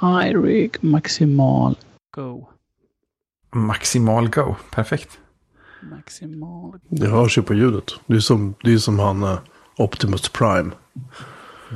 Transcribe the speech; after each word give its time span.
Hi 0.00 0.32
Rick, 0.34 0.82
maximal 0.82 1.76
go. 2.14 2.48
Maximal 3.54 4.28
Go, 4.28 4.56
perfekt. 4.70 5.18
Maximal 5.82 6.80
Det 6.88 7.06
hörs 7.08 7.38
ju 7.38 7.42
på 7.42 7.54
ljudet. 7.54 7.92
Det 8.06 8.14
är 8.14 8.20
som, 8.20 8.54
det 8.62 8.72
är 8.72 8.78
som 8.78 8.98
han 8.98 9.22
eh, 9.22 9.38
Optimus 9.76 10.28
Prime. 10.28 10.70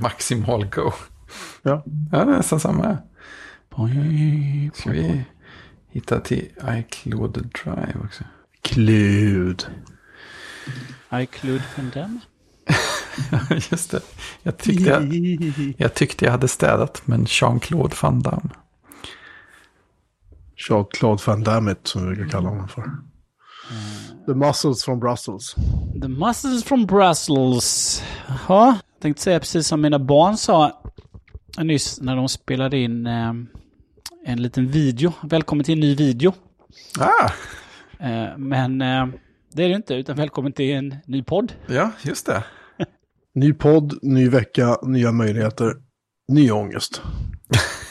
Maximal 0.03 0.67
Go. 0.67 0.93
Ja. 1.63 1.83
Ja, 2.13 2.25
det 2.25 2.33
är 2.33 2.37
nästan 2.37 2.61
samma. 2.61 2.99
Ska 4.75 4.91
vi 4.91 5.25
hitta 5.89 6.21
till 6.21 6.49
iCloud 6.69 7.33
Drive 7.33 7.95
också? 8.05 8.25
Klud. 8.63 9.67
iCloud 11.13 11.63
Damme. 11.95 12.21
Just 13.71 13.91
det. 13.91 14.01
Jag 14.43 14.59
tyckte 14.59 14.85
jag, 14.85 15.03
jag 15.79 15.95
tyckte 15.95 16.25
jag 16.25 16.33
hade 16.33 16.49
städat, 16.49 17.03
men 17.05 17.25
Jean-Claude 17.29 17.95
Van 18.03 18.21
Damme. 18.23 18.51
Jean-Claude 20.69 21.23
Van 21.27 21.43
Damme 21.45 21.75
som 21.83 22.09
vi 22.09 22.15
brukar 22.15 22.31
kalla 22.31 22.49
honom 22.49 22.69
för. 22.69 22.91
The 24.27 24.35
Muscles 24.35 24.85
from 24.85 25.01
Brussels. 25.01 25.55
The 26.03 26.09
Muscles 26.09 26.65
from 26.65 26.87
Brussels. 26.87 28.03
Ja, 28.49 28.67
jag 28.67 29.03
tänkte 29.03 29.23
säga 29.23 29.41
precis 29.41 29.67
som 29.67 29.81
mina 29.81 29.99
barn 29.99 30.37
sa 30.37 30.83
nyss 31.59 32.01
när 32.01 32.17
de 32.17 32.29
spelade 32.29 32.79
in 32.79 33.07
eh, 33.07 33.33
en 34.27 34.43
liten 34.43 34.69
video. 34.69 35.13
Välkommen 35.23 35.65
till 35.65 35.75
en 35.75 35.81
ny 35.81 35.95
video. 35.95 36.33
Ah, 36.99 37.31
Eh, 38.01 38.39
men 38.39 38.83
eh, 38.83 39.07
det 39.53 39.65
är 39.65 39.69
det 39.69 39.75
inte, 39.75 39.95
utan 39.95 40.17
välkommen 40.17 40.53
till 40.53 40.71
en 40.75 40.95
ny 41.07 41.23
podd. 41.23 41.53
ja, 41.67 41.91
just 42.03 42.27
det. 42.27 42.45
Ny 43.39 43.53
podd, 43.53 43.99
ny 44.03 44.29
vecka, 44.29 44.77
nya 44.83 45.13
möjligheter, 45.13 45.75
ny 46.29 46.51
ångest. 46.51 47.03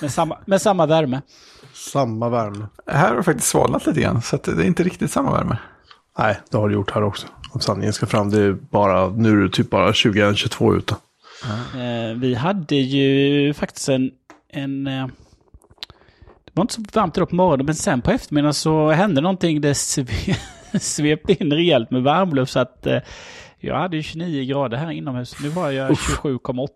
Med 0.02 0.11
samma, 0.11 0.38
med 0.45 0.61
samma 0.61 0.85
värme. 0.85 1.21
Samma 1.73 2.30
värme. 2.30 2.67
Här 2.88 3.09
har 3.09 3.16
det 3.16 3.23
faktiskt 3.23 3.49
svalnat 3.49 3.86
lite 3.86 4.02
grann, 4.02 4.21
så 4.21 4.36
att 4.36 4.44
det 4.44 4.52
är 4.52 4.63
inte 4.63 4.83
riktigt 4.83 5.11
samma 5.11 5.31
värme. 5.31 5.58
Nej, 6.19 6.39
det 6.52 6.58
har 6.58 6.69
det 6.69 6.73
gjort 6.73 6.91
här 6.91 7.03
också. 7.03 7.27
Om 7.52 7.61
sanningen 7.61 7.94
ska 7.94 8.05
fram, 8.05 8.30
det 8.30 8.41
är 8.41 8.52
bara, 8.52 9.09
nu 9.09 9.39
är 9.39 9.44
det 9.44 9.49
typ 9.49 9.69
bara 9.69 9.91
21-22 9.91 10.77
ute. 10.77 10.95
Eh, 11.73 12.17
vi 12.17 12.36
hade 12.36 12.75
ju 12.75 13.53
faktiskt 13.53 13.89
en... 13.89 14.11
en 14.49 14.88
eh, 14.88 15.08
det 16.45 16.52
var 16.53 16.61
inte 16.61 16.73
så 16.73 16.83
varmt 16.93 17.17
idag 17.17 17.30
på 17.30 17.36
morgonen, 17.36 17.66
men 17.66 17.75
sen 17.75 18.02
på 18.02 18.11
eftermiddagen 18.11 18.53
så 18.53 18.91
hände 18.91 19.21
någonting. 19.21 19.61
Det 19.61 19.75
sve, 19.75 20.05
svepte 20.80 21.43
in 21.43 21.52
rejält 21.52 21.91
med 21.91 22.03
varmluft 22.03 22.52
så 22.52 22.59
att 22.59 22.88
eh, 22.88 22.99
jag 23.59 23.75
hade 23.75 23.95
ju 23.95 24.03
29 24.03 24.45
grader 24.53 24.77
här 24.77 24.91
inomhus. 24.91 25.36
Nu 25.41 25.50
var 25.50 25.72
jag 25.72 25.91
27,8. 25.91 26.67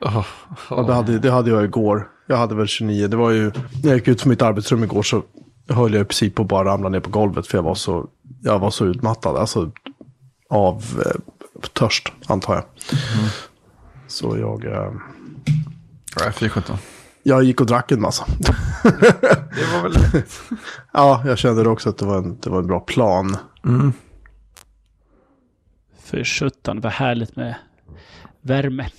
Oh, 0.00 0.26
Ja, 0.70 0.82
det, 0.82 0.92
hade, 0.94 1.18
det 1.18 1.30
hade 1.30 1.50
jag 1.50 1.64
igår. 1.64 2.08
Jag 2.26 2.36
hade 2.36 2.54
väl 2.54 2.66
29. 2.66 3.08
Det 3.08 3.16
var 3.16 3.30
ju, 3.30 3.44
när 3.82 3.90
jag 3.90 3.94
gick 3.94 4.08
ut 4.08 4.20
från 4.20 4.30
mitt 4.30 4.42
arbetsrum 4.42 4.84
igår 4.84 5.02
så 5.02 5.22
höll 5.68 5.92
jag 5.94 6.02
i 6.02 6.04
princip 6.04 6.34
på 6.34 6.42
att 6.42 6.48
bara 6.48 6.64
ramla 6.68 6.88
ner 6.88 7.00
på 7.00 7.10
golvet 7.10 7.46
för 7.46 7.58
jag 7.58 7.62
var 7.62 7.74
så, 7.74 8.06
jag 8.42 8.58
var 8.58 8.70
så 8.70 8.86
utmattad. 8.86 9.36
Alltså 9.36 9.70
av 10.50 10.82
eh, 11.06 11.20
törst, 11.72 12.12
antar 12.26 12.54
jag. 12.54 12.64
Så 14.06 14.36
jag, 14.38 14.64
eh, 14.64 14.92
Ja, 16.16 16.32
417. 16.32 16.76
jag 17.22 17.42
gick 17.44 17.60
och 17.60 17.66
drack 17.66 17.92
en 17.92 18.00
massa. 18.00 18.24
Det 18.82 19.72
var 19.74 19.82
väl... 19.82 20.22
ja, 20.92 21.22
jag 21.26 21.38
kände 21.38 21.68
också 21.68 21.88
att 21.88 21.98
det 21.98 22.04
var 22.06 22.18
en, 22.18 22.38
det 22.40 22.50
var 22.50 22.58
en 22.58 22.66
bra 22.66 22.80
plan. 22.80 23.36
Mm. 23.64 23.92
För 26.14 26.24
17, 26.24 26.80
vad 26.80 26.92
härligt 26.92 27.36
med 27.36 27.54
värme. 28.42 28.86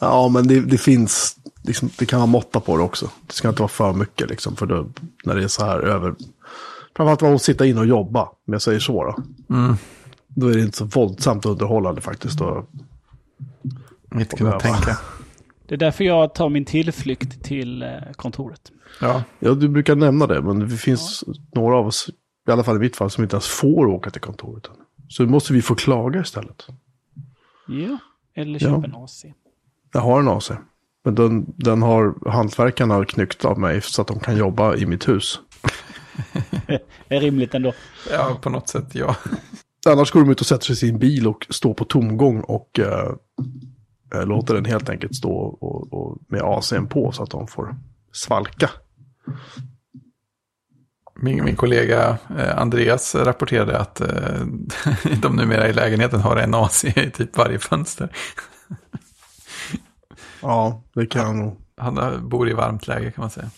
Ja, 0.00 0.28
men 0.28 0.48
det, 0.48 0.60
det 0.60 0.78
finns, 0.78 1.36
liksom, 1.64 1.90
det 1.98 2.06
kan 2.06 2.18
vara 2.18 2.26
måtta 2.26 2.60
på 2.60 2.76
det 2.76 2.82
också. 2.82 3.10
Det 3.26 3.32
ska 3.32 3.48
inte 3.48 3.62
vara 3.62 3.68
för 3.68 3.92
mycket 3.92 4.30
liksom, 4.30 4.56
för 4.56 4.66
då, 4.66 4.86
när 5.24 5.34
det 5.34 5.42
är 5.44 5.48
så 5.48 5.64
här 5.64 5.78
över. 5.80 6.14
Framförallt 6.96 7.22
var 7.22 7.34
att 7.34 7.42
sitta 7.42 7.66
in 7.66 7.78
och 7.78 7.86
jobba, 7.86 8.22
om 8.22 8.52
jag 8.52 8.62
säger 8.62 8.78
så 8.80 9.04
då. 9.04 9.16
Mm. 9.54 9.76
Då 10.28 10.48
är 10.48 10.54
det 10.54 10.60
inte 10.60 10.76
så 10.76 10.84
våldsamt 10.84 11.46
underhållande 11.46 12.00
faktiskt. 12.00 12.40
Och, 12.40 12.70
Inte 14.14 14.36
kunna 14.36 14.50
Ja. 14.50 14.60
tänka. 14.60 14.98
Det 15.68 15.74
är 15.74 15.78
därför 15.78 16.04
jag 16.04 16.34
tar 16.34 16.48
min 16.48 16.64
tillflykt 16.64 17.44
till 17.44 17.82
eh, 17.82 17.88
kontoret. 18.16 18.72
Ja, 19.00 19.22
ja, 19.38 19.54
du 19.54 19.68
brukar 19.68 19.94
nämna 19.94 20.26
det, 20.26 20.42
men 20.42 20.68
det 20.68 20.76
finns 20.76 21.24
några 21.54 21.76
av 21.76 21.86
oss, 21.86 22.10
i 22.48 22.50
alla 22.50 22.64
fall 22.64 22.76
i 22.76 22.80
mitt 22.80 22.96
fall, 22.96 23.10
som 23.10 23.24
inte 23.24 23.36
ens 23.36 23.46
får 23.46 23.86
åka 23.86 24.10
till 24.10 24.20
kontoret. 24.20 24.70
Så 25.08 25.26
måste 25.26 25.52
vi 25.52 25.62
få 25.62 25.74
klaga 25.74 26.20
istället. 26.20 26.66
Ja, 27.66 27.98
eller 28.34 28.52
Ja. 28.52 28.58
köpa 28.58 28.84
en 28.86 28.94
AC. 28.94 29.24
Jag 29.92 30.00
har 30.00 30.20
en 30.20 30.28
AC. 30.28 30.50
Men 31.04 31.14
den, 31.14 31.54
den 31.56 31.82
har 31.82 32.30
hantverkarna 32.30 33.04
knyckt 33.04 33.44
av 33.44 33.58
mig 33.58 33.80
så 33.82 34.02
att 34.02 34.08
de 34.08 34.20
kan 34.20 34.36
jobba 34.36 34.76
i 34.76 34.86
mitt 34.86 35.08
hus. 35.08 35.40
Det 37.08 37.16
är 37.16 37.20
rimligt 37.20 37.54
ändå. 37.54 37.72
ja 38.10 38.38
på 38.42 38.50
något 38.50 38.68
sätt 38.68 38.94
ja. 38.94 39.16
Annars 39.88 40.10
går 40.10 40.20
de 40.20 40.30
ut 40.30 40.40
och 40.40 40.46
sätter 40.46 40.64
sig 40.64 40.72
i 40.72 40.76
sin 40.76 40.98
bil 40.98 41.26
och 41.26 41.46
står 41.50 41.74
på 41.74 41.84
tomgång 41.84 42.40
och 42.40 42.78
eh, 42.78 43.12
eh, 44.14 44.26
låter 44.26 44.54
den 44.54 44.64
helt 44.64 44.88
enkelt 44.88 45.14
stå 45.16 45.32
och, 45.32 45.92
och 45.92 46.18
med 46.28 46.40
AC'n 46.42 46.86
på 46.88 47.12
så 47.12 47.22
att 47.22 47.30
de 47.30 47.46
får 47.46 47.76
svalka. 48.12 48.70
Min, 51.20 51.44
min 51.44 51.56
kollega 51.56 52.18
eh, 52.38 52.58
Andreas 52.58 53.14
rapporterade 53.14 53.78
att 53.78 54.00
eh, 54.00 54.46
de 55.22 55.36
numera 55.36 55.68
i 55.68 55.72
lägenheten 55.72 56.20
har 56.20 56.36
en 56.36 56.54
AC 56.54 56.84
i 56.84 57.10
typ 57.10 57.36
varje 57.36 57.58
fönster. 57.58 58.08
Ja, 60.40 60.82
det 60.92 61.06
kan 61.06 61.26
jag 61.26 61.36
nog. 61.36 61.60
Han 61.76 62.28
bor 62.28 62.50
i 62.50 62.52
varmt 62.52 62.86
läge 62.86 63.10
kan 63.10 63.22
man 63.22 63.30
säga. 63.30 63.50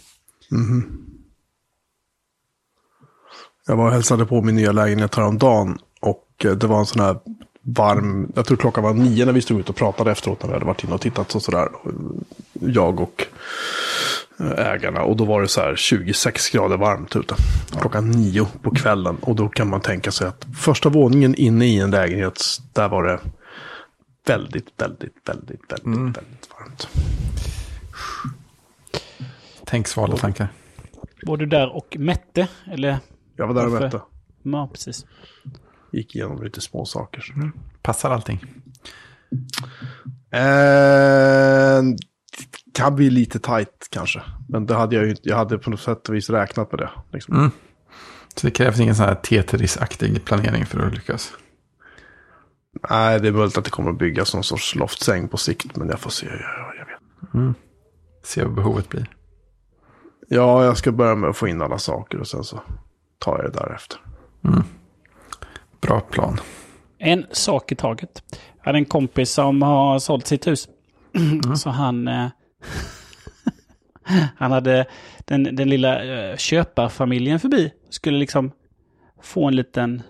Jag 3.67 3.77
var 3.77 3.87
och 3.87 3.93
hälsade 3.93 4.27
på 4.27 4.43
min 4.43 4.55
nya 4.55 4.73
lägenhet 4.73 5.15
häromdagen 5.15 5.79
och 6.01 6.45
eh, 6.45 6.53
det 6.53 6.67
var 6.67 6.79
en 6.79 6.87
sån 6.87 7.03
här 7.03 7.21
varm, 7.63 8.33
jag 8.35 8.47
tror 8.47 8.57
klockan 8.57 8.85
var 8.85 8.95
nio 8.95 9.25
när 9.25 9.33
vi 9.33 9.43
stod 9.43 9.61
ut 9.61 9.69
och 9.69 9.77
pratade 9.77 10.11
efteråt 10.11 10.43
när 10.43 10.49
vi 10.49 10.55
hade 10.55 10.67
varit 10.67 10.85
inne 10.85 10.95
och 10.95 11.01
tittat 11.01 11.35
och 11.35 11.43
sådär. 11.43 11.69
Jag 12.53 13.01
och 13.01 13.27
ägarna 14.57 15.03
och 15.03 15.17
då 15.17 15.25
var 15.25 15.41
det 15.41 15.49
så 15.49 15.61
här 15.61 15.77
26 15.77 16.51
grader 16.51 16.77
varmt 16.77 17.17
ute. 17.17 17.35
Klockan 17.81 18.11
nio 18.11 18.47
på 18.63 18.71
kvällen 18.71 19.17
och 19.21 19.37
då 19.37 19.49
kan 19.49 19.71
man 19.71 19.81
tänka 19.81 20.11
sig 20.11 20.29
att 20.29 20.47
första 20.61 20.89
våningen 20.89 21.35
inne 21.35 21.67
i 21.67 21.79
en 21.81 21.91
lägenhet, 21.91 22.43
där 22.73 22.89
var 22.89 23.05
det 23.05 23.21
väldigt, 24.27 24.69
väldigt, 24.77 25.17
väldigt, 25.29 25.73
väldigt, 25.73 26.17
väldigt 26.17 26.49
varmt. 26.59 26.89
Tänk 29.65 29.89
svala 29.89 30.17
tankar. 30.17 30.49
Var 31.23 31.37
du 31.37 31.47
där 31.47 31.77
och 31.77 31.97
mätte? 31.99 32.49
Eller? 32.73 32.99
Jag 33.37 33.47
var 33.47 33.55
där 33.55 33.67
och 33.67 33.83
mätte. 33.83 34.01
Ja, 34.43 34.69
precis. 34.73 35.07
Gick 35.93 36.17
igenom 36.17 36.43
lite 36.43 36.61
små 36.61 36.85
saker. 36.85 37.25
Passar 37.83 38.11
allting. 38.11 38.45
Eh, 40.31 41.83
kan 42.81 42.95
bli 42.97 43.11
lite 43.11 43.39
tajt 43.39 43.89
kanske. 43.91 44.23
Men 44.49 44.67
det 44.67 44.75
hade 44.75 44.97
jag 44.97 45.05
ju 45.05 45.11
inte. 45.11 45.29
Jag 45.29 45.37
hade 45.37 45.59
på 45.59 45.71
något 45.71 45.81
sätt 45.81 46.09
och 46.09 46.15
vis 46.15 46.31
räknat 46.31 46.73
med 46.73 46.79
det. 46.79 46.91
Liksom. 47.13 47.37
Mm. 47.37 47.51
Så 48.35 48.47
det 48.47 48.51
krävs 48.51 48.81
ingen 48.81 48.95
sån 48.95 49.07
här 49.07 49.15
Tetris-aktig 49.15 50.25
planering 50.25 50.67
för 50.67 50.87
att 50.87 50.95
lyckas. 50.95 51.33
Nej, 52.91 53.21
det 53.21 53.29
är 53.29 53.33
möjligt 53.33 53.59
att 53.59 53.65
det 53.65 53.71
kommer 53.71 53.91
att 53.91 53.99
byggas 53.99 54.35
någon 54.35 54.45
sorts 54.45 54.75
loftsäng 54.75 55.29
på 55.29 55.37
sikt. 55.37 55.77
Men 55.77 55.89
jag 55.89 56.01
får 56.01 56.11
se. 56.11 56.27
Jag, 56.27 56.75
jag 56.79 56.87
vet. 57.47 57.57
Se 58.25 58.45
vad 58.45 58.55
behovet 58.55 58.89
blir. 58.89 59.11
Ja, 60.29 60.65
jag 60.65 60.77
ska 60.77 60.93
börja 60.93 61.15
med 61.15 61.31
att 61.31 61.37
få 61.37 61.49
in 61.49 61.63
alla 61.63 61.79
saker 61.79 62.19
och 62.19 62.27
sen 62.27 62.45
så 62.45 62.61
tar 63.19 63.43
jag 63.43 63.53
det 63.53 63.59
därefter. 63.59 63.99
Bra 65.81 66.01
plan. 66.01 66.41
En 66.99 67.27
sak 67.33 67.73
i 67.73 67.77
taget. 67.77 68.23
Jag 68.59 68.65
hade 68.65 68.79
en 68.79 68.85
kompis 68.85 69.31
som 69.31 69.63
har 69.63 69.99
sålt 69.99 70.27
sitt 70.27 70.47
hus. 70.47 70.69
Så 71.57 71.71
han... 71.71 72.09
Eh, 72.09 72.27
han 74.37 74.53
hade 74.53 74.87
den, 75.19 75.57
den 75.57 75.69
lilla 75.69 76.05
eh, 76.05 76.37
köparfamiljen 76.37 77.41
förbi. 77.41 77.73
Skulle 77.91 78.19
liksom 78.19 78.53
få 79.23 79.49
en 79.49 79.57
liten, 79.57 80.03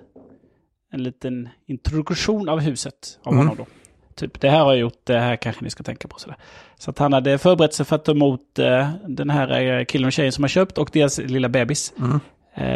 en 0.93 1.03
liten 1.03 1.49
introduktion 1.67 2.49
av 2.49 2.61
huset 2.61 3.19
av 3.23 3.35
honom 3.35 3.57
då. 3.57 3.67
Typ, 4.15 4.41
det 4.41 4.51
här 4.51 4.59
har 4.59 4.73
jag 4.73 4.81
gjort, 4.81 5.01
det 5.05 5.19
här 5.19 5.37
kanske 5.37 5.65
ni 5.65 5.71
ska 5.71 5.83
tänka 5.83 6.09
på. 6.09 6.19
Sådär. 6.19 6.37
Så 6.79 6.91
att 6.91 6.99
han 6.99 7.13
hade 7.13 7.39
förberett 7.39 7.75
sig 7.75 7.87
för 7.87 7.97
att 7.97 8.05
ta 8.05 8.13
emot 8.13 8.59
eh, 8.59 8.91
den 9.09 9.31
här 9.31 9.61
eh, 9.61 9.85
killen 9.85 10.07
och 10.07 10.13
tjejen 10.13 10.33
som 10.33 10.45
har 10.45 10.49
köpt 10.49 10.79
och 10.79 10.91
deras 10.93 11.19
lilla 11.19 11.49
bebis. 11.49 11.93
Eh, 11.99 12.17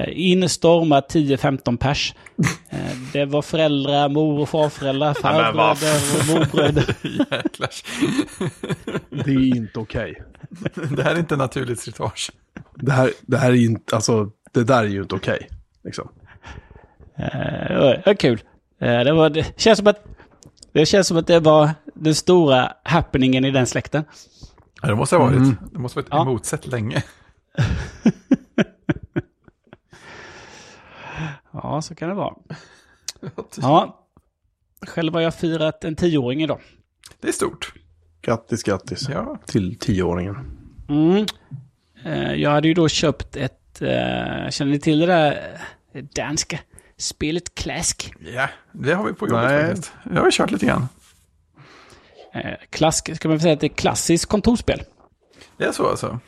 in 0.09 0.49
stormar 0.49 1.01
10-15 1.01 1.77
pers. 1.77 2.15
Eh, 2.71 2.97
det 3.13 3.25
var 3.25 3.43
föräldrar, 3.43 4.09
mor 4.09 4.41
och 4.41 4.49
farföräldrar, 4.49 5.15
farbröder 5.15 6.01
och 6.21 6.27
morbröder. 6.29 6.95
Det 9.25 9.31
är 9.31 9.57
inte 9.57 9.79
okej. 9.79 10.23
Det 10.97 11.03
här 11.03 11.15
är 11.15 11.19
inte 11.19 11.37
naturligt 11.37 11.81
slitage. 11.81 12.31
Det, 12.75 12.93
här, 12.93 13.11
det 13.21 13.37
här 13.39 13.51
är 13.51 13.55
inte, 13.65 13.95
alltså, 13.95 14.31
det 14.53 14.65
där 14.65 14.85
är 14.85 14.89
ju 14.89 15.03
inte 15.03 15.15
okej. 15.15 15.49
Liksom. 15.85 16.09
Eh, 17.19 17.27
det 17.69 18.03
var 18.07 18.15
kul. 18.15 18.41
Eh, 18.81 19.01
det, 19.01 19.13
var, 19.13 19.31
det 19.31 19.61
känns 19.61 19.79
som 19.79 19.87
att 19.87 20.05
Det 20.73 20.87
känns 20.87 21.07
som 21.07 21.17
att 21.17 21.27
det 21.27 21.41
var 21.41 21.71
den 21.95 22.15
stora 22.15 22.73
happeningen 22.83 23.45
i 23.45 23.51
den 23.51 23.67
släkten. 23.67 24.05
Ja, 24.83 24.89
det 24.89 24.95
måste 24.95 25.17
ha 25.17 25.25
varit. 25.25 25.37
Mm. 25.37 25.57
Det 25.73 25.79
måste 25.79 25.99
ha 25.99 26.03
varit 26.03 26.09
Ja. 26.11 26.23
emotsett 26.23 26.67
länge. 26.67 27.03
Ja, 31.63 31.83
så 31.83 31.95
kan 31.95 32.09
det 32.09 32.15
vara. 32.15 32.35
Ja. 33.57 34.01
Själv 34.87 35.15
har 35.15 35.21
jag 35.21 35.35
firat 35.35 35.85
en 35.85 35.97
tioåring 35.97 36.43
idag. 36.43 36.61
Det 37.21 37.29
är 37.29 37.33
stort. 37.33 37.73
Grattis, 38.23 38.63
grattis. 38.63 39.09
Ja. 39.09 39.39
Till 39.47 39.79
tioåringen. 39.79 40.37
Mm. 40.89 41.27
Eh, 42.05 42.33
Jag 42.35 42.51
hade 42.51 42.69
ju 42.69 42.75
då 42.75 42.89
köpt 42.89 43.37
ett, 43.37 43.83
eh, 43.83 44.51
känner 44.51 44.65
ni 44.65 44.79
till 44.79 44.99
det 44.99 45.07
där 45.07 45.59
eh, 45.93 46.05
danska 46.15 46.59
spelet 46.97 47.55
Klask? 47.55 48.13
ja, 48.35 48.49
det 48.73 48.93
har 48.95 49.05
vi 49.07 49.13
på 49.13 49.29
jobbet 49.29 49.45
Nej. 49.45 49.67
faktiskt. 49.67 49.93
Jag 50.15 50.23
har 50.23 50.31
kört 50.31 50.51
lite 50.51 50.67
grann. 50.67 50.89
Klask, 52.71 53.17
ska 53.17 53.29
man 53.29 53.41
säga 53.41 53.55
att 53.55 53.61
det 53.61 53.67
är 53.67 53.69
klassiskt 53.69 54.27
kontorsspel? 54.27 54.83
Det 55.57 55.65
är 55.65 55.73
så 55.73 55.89
alltså? 55.91 56.19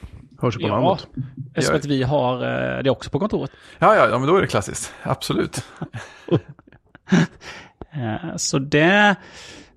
Hörs 0.41 0.55
på 0.57 0.63
Ja, 0.63 0.69
namnet. 0.81 1.07
eftersom 1.55 1.77
att 1.77 1.85
vi 1.85 2.03
har 2.03 2.35
eh, 2.77 2.83
det 2.83 2.91
också 2.91 3.11
på 3.11 3.19
kontoret. 3.19 3.51
Ja, 3.79 3.97
ja, 3.97 4.09
ja, 4.09 4.19
men 4.19 4.29
då 4.29 4.37
är 4.37 4.41
det 4.41 4.47
klassiskt. 4.47 4.93
Absolut. 5.03 5.65
Eh, 7.93 8.37
Så 8.37 8.59
det 8.59 9.15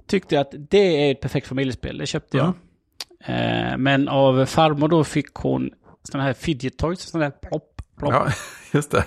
tyckte 0.07 0.35
jag 0.35 0.41
att 0.41 0.53
det 0.69 0.77
är 1.07 1.11
ett 1.11 1.21
perfekt 1.21 1.47
familjespel. 1.47 1.97
Det 1.97 2.05
köpte 2.05 2.37
jag. 2.37 2.47
Eh, 3.25 3.77
Men 3.77 4.07
av 4.07 4.45
farmor 4.45 4.87
då 4.87 5.03
fick 5.03 5.33
hon 5.33 5.69
sådana 6.03 6.23
här 6.27 6.33
fidget 6.33 6.77
toys, 6.77 6.99
sådana 7.01 7.25
här 7.25 7.49
plopp, 7.49 7.81
plopp. 7.97 8.13
Ja, 8.13 8.27
just 8.73 8.91
det. 8.91 9.03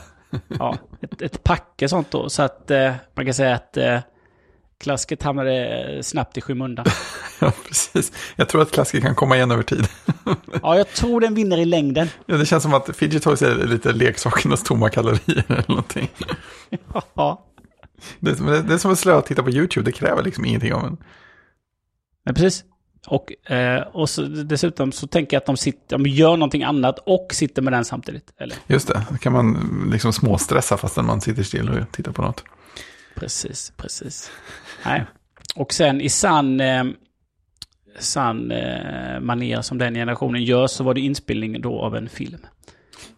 Ja, 0.59 0.77
ett, 1.01 1.23
ett 1.23 1.45
packe 1.45 1.89
sånt 1.89 2.11
då. 2.11 2.29
Så 2.29 2.43
att 2.43 2.71
man 3.15 3.25
kan 3.25 3.35
säga 3.35 3.55
att 3.55 3.77
klasket 4.83 5.23
hamnade 5.23 5.99
snabbt 6.03 6.37
i 6.39 6.41
skymundan. 6.41 6.87
Ja, 7.41 7.53
precis. 7.69 8.13
Jag 8.37 8.49
tror 8.49 8.63
att 8.63 8.71
klassiker 8.71 9.07
kan 9.07 9.15
komma 9.15 9.37
igen 9.37 9.51
över 9.51 9.63
tid. 9.63 9.87
Ja, 10.63 10.77
jag 10.77 10.89
tror 10.93 11.21
den 11.21 11.35
vinner 11.35 11.59
i 11.59 11.65
längden. 11.65 12.09
Ja, 12.27 12.37
det 12.37 12.47
känns 12.47 12.63
som 12.63 12.75
att 12.75 12.97
Fidget 12.97 13.23
Toys 13.23 13.43
är 13.43 13.67
lite 13.67 13.93
leksakernas 13.93 14.63
tomma 14.63 14.89
kalorier 14.91 15.45
eller 15.49 15.65
någonting. 15.69 16.09
Ja, 17.15 17.47
Det 18.21 18.31
är, 18.31 18.35
som- 18.35 18.47
det 18.47 18.75
är 18.75 18.79
som 18.79 18.93
att 18.93 18.99
slöa 18.99 19.19
att 19.19 19.27
titta 19.27 19.43
på 19.43 19.51
YouTube, 19.51 19.85
det 19.85 19.93
kräver 19.93 20.23
liksom 20.23 20.45
ingenting 20.45 20.73
av 20.75 20.85
en. 20.85 20.97
men 22.25 22.35
precis. 22.35 22.65
Och, 23.07 23.51
eh, 23.53 23.81
och 23.83 24.11
så, 24.11 24.23
dessutom 24.23 24.93
så 24.93 25.07
tänker 25.07 25.37
jag 25.37 25.41
att 25.41 25.47
de, 25.47 25.57
sitter, 25.57 25.99
de 25.99 26.07
gör 26.11 26.37
någonting 26.37 26.63
annat 26.63 26.99
och 27.07 27.27
sitter 27.33 27.63
med 27.63 27.73
den 27.73 27.85
samtidigt. 27.85 28.33
Eller? 28.39 28.57
Just 28.67 28.89
det, 28.89 29.03
då 29.11 29.17
kan 29.17 29.33
man 29.33 29.89
liksom 29.93 30.13
småstressa 30.13 30.77
fastän 30.77 31.07
man 31.07 31.21
sitter 31.21 31.43
still 31.43 31.69
och 31.71 31.93
tittar 31.93 32.13
på 32.13 32.23
något. 32.23 32.45
Precis, 33.15 33.73
precis. 33.77 34.31
Nej. 34.85 35.05
Och 35.57 35.73
sen 35.73 36.01
i 36.01 36.09
sann, 36.09 36.61
eh, 36.61 36.85
sann 37.99 38.51
eh, 38.51 39.21
manér 39.21 39.61
som 39.61 39.79
den 39.79 39.95
generationen 39.95 40.45
gör 40.45 40.67
så 40.67 40.85
var 40.85 40.95
det 40.95 41.01
inspelning 41.01 41.61
då 41.61 41.81
av 41.81 41.97
en 41.97 42.09
film. 42.09 42.47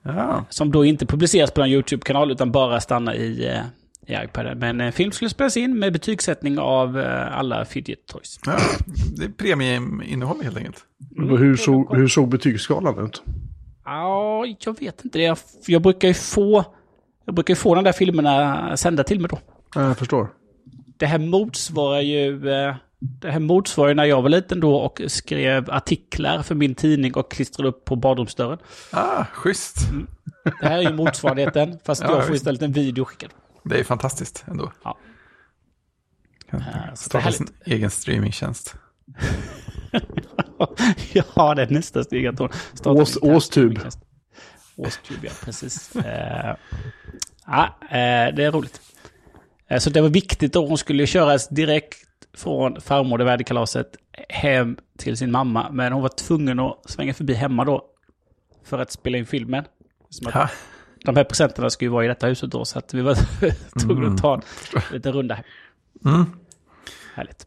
Ja, 0.02 0.44
Som 0.50 0.72
då 0.72 0.84
inte 0.84 1.06
publiceras 1.06 1.50
på 1.50 1.62
en 1.62 1.70
YouTube-kanal 1.70 2.30
utan 2.30 2.52
bara 2.52 2.80
stannar 2.80 3.14
i, 3.14 3.46
eh, 3.46 3.60
i 4.06 4.24
iPaden. 4.24 4.58
Men 4.58 4.80
en 4.80 4.92
film 4.92 5.12
skulle 5.12 5.28
spelas 5.28 5.56
in 5.56 5.78
med 5.78 5.92
betygssättning 5.92 6.58
av 6.58 6.98
eh, 7.00 7.38
alla 7.38 7.64
fidget 7.64 8.06
toys. 8.06 8.40
ja. 8.46 8.58
det 9.16 9.24
är 9.24 9.28
premieinnehåll 9.28 10.42
helt 10.42 10.56
enkelt. 10.56 10.84
Men 11.10 11.38
Hur 11.38 11.56
såg, 11.56 11.96
hur 11.96 12.08
såg 12.08 12.28
betygsskalan 12.28 13.04
ut? 13.04 13.22
Ja, 13.84 14.44
jag 14.60 14.80
vet 14.80 15.04
inte. 15.04 15.20
Jag, 15.20 15.38
jag 15.66 15.82
brukar 15.82 16.08
ju 16.08 16.14
få... 16.14 16.64
Jag 17.26 17.34
brukar 17.34 17.52
ju 17.54 17.56
få 17.56 17.74
de 17.74 17.84
där 17.84 17.92
filmerna 17.92 18.76
sända 18.76 19.04
till 19.04 19.20
mig 19.20 19.28
då. 19.30 19.38
Ja, 19.74 19.82
Jag 19.86 19.98
förstår. 19.98 20.28
Det 20.96 21.06
här 21.06 21.18
motsvarar 21.18 22.00
ju... 22.00 22.50
eh, 22.50 22.74
Det 22.98 23.30
här 23.30 23.40
motsvarar 23.40 23.88
ju 23.88 23.94
när 23.94 24.04
jag 24.04 24.22
var 24.22 24.28
liten 24.28 24.60
då 24.60 24.76
och 24.76 25.00
skrev 25.06 25.70
artiklar 25.70 26.42
för 26.42 26.54
min 26.54 26.74
tidning 26.74 27.14
och 27.14 27.30
klistrade 27.30 27.68
upp 27.68 27.84
på 27.84 27.96
badrumsdörren. 27.96 28.58
Ah, 28.90 29.24
schysst. 29.32 29.76
Det 30.60 30.66
här 30.68 30.78
är 30.78 30.82
ju 30.82 30.92
motsvarigheten, 30.92 31.78
fast 31.84 32.02
Ja, 32.02 32.10
jag 32.16 32.26
får 32.26 32.36
istället 32.36 32.62
en 32.62 32.72
video 32.72 33.04
skickad. 33.04 33.30
Det 33.64 33.80
är 33.80 33.84
fantastiskt 33.84 34.44
ändå. 34.48 34.72
Ja. 34.84 34.98
Är 36.50 36.92
starta 36.94 37.32
sin 37.32 37.46
egen 37.66 37.90
streamingtjänst. 37.90 38.74
ja, 41.34 41.54
det 41.54 41.62
är 41.62 41.70
nästa 41.70 42.04
steg 42.04 42.26
att 42.26 42.40
Ås- 42.84 43.18
Åstub. 43.22 43.78
Åstub, 44.76 45.16
ja, 45.22 45.30
precis. 45.44 45.90
Ja, 47.46 47.76
eh, 47.80 48.34
det 48.34 48.44
är 48.44 48.52
roligt. 48.52 48.80
Eh, 49.68 49.78
så 49.78 49.90
det 49.90 50.00
var 50.00 50.08
viktigt 50.08 50.52
då. 50.52 50.66
Hon 50.66 50.78
skulle 50.78 51.06
köras 51.06 51.48
direkt 51.48 52.06
från 52.36 52.80
farmor, 52.80 53.18
det 53.18 53.24
värdekalaset, 53.24 53.96
hem 54.28 54.76
till 54.98 55.16
sin 55.16 55.30
mamma. 55.30 55.70
Men 55.70 55.92
hon 55.92 56.02
var 56.02 56.08
tvungen 56.08 56.60
att 56.60 56.90
svänga 56.90 57.14
förbi 57.14 57.34
hemma 57.34 57.64
då. 57.64 57.84
För 58.64 58.78
att 58.78 58.92
spela 58.92 59.18
in 59.18 59.26
filmen. 59.26 59.64
Som 60.10 60.32
de 61.04 61.16
här 61.16 61.24
presenterna 61.24 61.70
skulle 61.70 61.86
ju 61.86 61.92
vara 61.92 62.04
i 62.04 62.08
detta 62.08 62.26
huset 62.26 62.50
då. 62.50 62.64
Så 62.64 62.78
att 62.78 62.94
vi 62.94 63.00
var 63.00 63.16
tvungna 63.80 64.08
att 64.08 64.18
ta 64.18 64.34
en 64.34 64.42
liten 64.92 65.12
runda 65.12 65.34
hem. 65.34 65.44
Mm. 66.04 66.26
Härligt. 67.14 67.46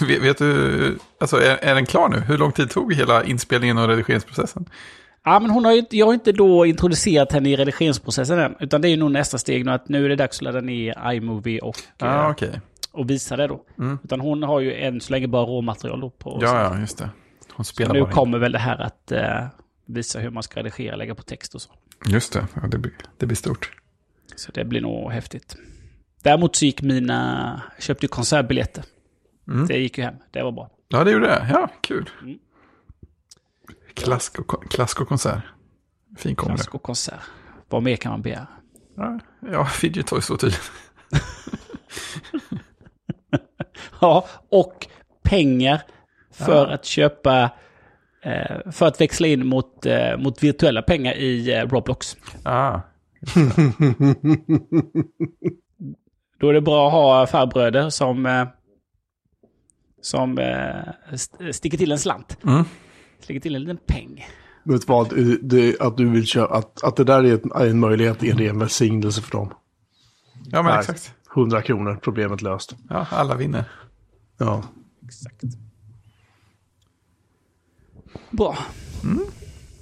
vet 0.22 0.38
du, 0.38 0.98
alltså 1.20 1.36
är, 1.36 1.56
är 1.56 1.74
den 1.74 1.86
klar 1.86 2.08
nu? 2.08 2.20
Hur 2.20 2.38
lång 2.38 2.52
tid 2.52 2.70
tog 2.70 2.94
hela 2.94 3.24
inspelningen 3.24 3.78
och 3.78 3.88
redigeringsprocessen? 3.88 4.66
Ja, 5.24 5.40
men 5.40 5.50
hon 5.50 5.64
har 5.64 5.72
ju, 5.72 5.84
jag 5.90 6.06
har 6.06 6.14
inte 6.14 6.32
då 6.32 6.66
introducerat 6.66 7.32
henne 7.32 7.50
i 7.50 7.56
redigeringsprocessen 7.56 8.38
än. 8.38 8.54
Utan 8.60 8.80
det 8.80 8.88
är 8.88 8.90
ju 8.90 8.96
nog 8.96 9.10
nästa 9.10 9.38
steg 9.38 9.64
nu 9.64 9.70
att 9.72 9.88
nu 9.88 10.04
är 10.04 10.08
det 10.08 10.16
dags 10.16 10.38
att 10.38 10.42
ladda 10.42 10.60
ner 10.60 11.12
iMovie 11.12 11.60
och, 11.60 11.76
Ja, 11.98 12.06
eh, 12.06 12.20
ah, 12.26 12.30
okej. 12.30 12.60
och 12.92 13.10
visa 13.10 13.36
det 13.36 13.46
då. 13.46 13.64
Mm. 13.78 13.98
Utan 14.04 14.20
hon 14.20 14.42
har 14.42 14.60
ju 14.60 14.74
än 14.74 15.00
så 15.00 15.12
länge 15.12 15.26
bara 15.28 15.44
råmaterial 15.46 16.00
då 16.00 16.10
på 16.10 16.38
Ja, 16.42 16.62
ja, 16.62 16.80
just 16.80 16.98
det. 16.98 17.10
Hon 17.52 17.64
Så 17.64 17.72
spelar 17.74 17.94
nu 17.94 18.00
bara 18.00 18.08
in. 18.10 18.14
kommer 18.14 18.38
väl 18.38 18.52
det 18.52 18.58
här 18.58 18.78
att 18.80 19.12
eh, 19.12 19.44
visa 19.86 20.18
hur 20.18 20.30
man 20.30 20.42
ska 20.42 20.60
redigera, 20.60 20.96
lägga 20.96 21.14
på 21.14 21.22
text 21.22 21.54
och 21.54 21.62
så. 21.62 21.70
Just 22.06 22.32
det, 22.32 22.46
ja, 22.54 22.68
det, 22.68 22.78
blir, 22.78 22.92
det 23.18 23.26
blir 23.26 23.36
stort. 23.36 23.70
Så 24.36 24.52
det 24.52 24.64
blir 24.64 24.80
nog 24.80 25.12
häftigt. 25.12 25.56
Däremot 26.22 26.56
så 26.56 26.64
gick 26.64 26.82
mina, 26.82 27.60
köpte 27.78 28.04
ju 28.04 28.08
konsertbiljetter. 28.08 28.84
Mm. 29.48 29.66
Det 29.66 29.78
gick 29.78 29.98
ju 29.98 30.04
hem, 30.04 30.14
det 30.30 30.42
var 30.42 30.52
bra. 30.52 30.70
Ja, 30.88 31.04
det 31.04 31.10
gjorde 31.10 31.26
det. 31.26 31.48
Ja, 31.52 31.68
kul. 31.80 32.10
Mm. 32.22 32.38
Klask 33.94 34.38
och, 34.38 34.70
klask 34.70 35.00
och 35.00 35.08
konsert. 35.08 35.42
Fin 36.18 36.34
kombo. 36.36 36.54
Klask 36.54 36.74
och 36.74 36.82
konsert. 36.82 37.20
Vad 37.68 37.82
mer 37.82 37.96
kan 37.96 38.12
man 38.12 38.22
begära? 38.22 38.46
Ja, 38.96 39.18
ja, 39.52 39.64
Fidget 39.66 40.06
Toys 40.06 40.26
så 40.26 40.36
tydligt. 40.36 40.70
Ja, 44.00 44.26
och 44.48 44.86
pengar 45.22 45.82
för 46.30 46.66
att 46.66 46.84
köpa, 46.84 47.50
eh, 48.22 48.70
för 48.72 48.86
att 48.86 49.00
växla 49.00 49.26
in 49.26 49.46
mot, 49.46 49.86
eh, 49.86 50.16
mot 50.18 50.42
virtuella 50.42 50.82
pengar 50.82 51.12
i 51.14 51.54
eh, 51.54 51.68
Roblox. 51.68 52.16
Ah, 52.42 52.80
Då 56.38 56.48
är 56.48 56.52
det 56.52 56.60
bra 56.60 56.86
att 56.86 56.92
ha 56.92 57.26
farbröder 57.26 57.90
som, 57.90 58.46
som 60.00 60.38
st- 61.12 61.52
sticker 61.52 61.78
till 61.78 61.92
en 61.92 61.98
slant. 61.98 62.38
mm. 62.44 62.64
Sticker 63.22 63.40
till 63.40 63.54
en 63.54 63.60
liten 63.60 63.78
peng. 63.86 64.26
Vet 64.64 64.88
vad? 64.88 65.12
Det, 65.42 65.80
att 65.80 65.96
du 65.96 66.10
vill 66.10 66.26
köra, 66.26 66.46
att, 66.46 66.84
att 66.84 66.96
det 66.96 67.04
där 67.04 67.24
är, 67.24 67.34
ett, 67.34 67.44
är 67.44 67.66
en 67.66 67.80
möjlighet 67.80 68.22
är 68.22 68.30
en 68.30 68.38
ren 68.38 68.58
välsignelse 68.58 69.22
för 69.22 69.30
dem. 69.32 69.52
Ja, 70.50 70.62
men 70.62 70.72
Nej. 70.72 70.80
exakt. 70.80 71.14
100 71.36 71.62
kronor, 71.62 71.98
problemet 72.02 72.42
löst. 72.42 72.76
Ja, 72.88 73.06
alla 73.10 73.36
vinner. 73.36 73.64
Ja. 74.38 74.64
Exakt. 75.04 75.42
Bra. 78.30 78.58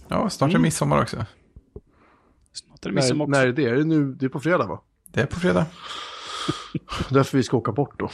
Ja, 0.08 0.30
snart 0.30 0.48
är 0.50 0.52
Mm. 0.54 0.62
midsommar 0.62 1.02
också. 1.02 1.16
Snart 2.52 2.84
är 2.86 2.88
det 2.88 2.94
midsommar 2.94 3.24
också. 3.24 3.30
när 3.30 3.46
är 3.46 3.52
det? 3.52 3.66
Är 3.66 3.74
det 3.74 3.84
nu? 3.84 4.12
Det 4.12 4.24
är 4.26 4.28
på 4.30 4.40
fredag 4.40 4.66
va? 4.66 4.80
Det 5.06 5.20
är 5.20 5.26
på 5.26 5.40
fredag. 5.40 5.66
Därför 7.10 7.36
vi 7.38 7.42
ska 7.44 7.56
åka 7.56 7.72
bort 7.72 7.98
då. 7.98 8.10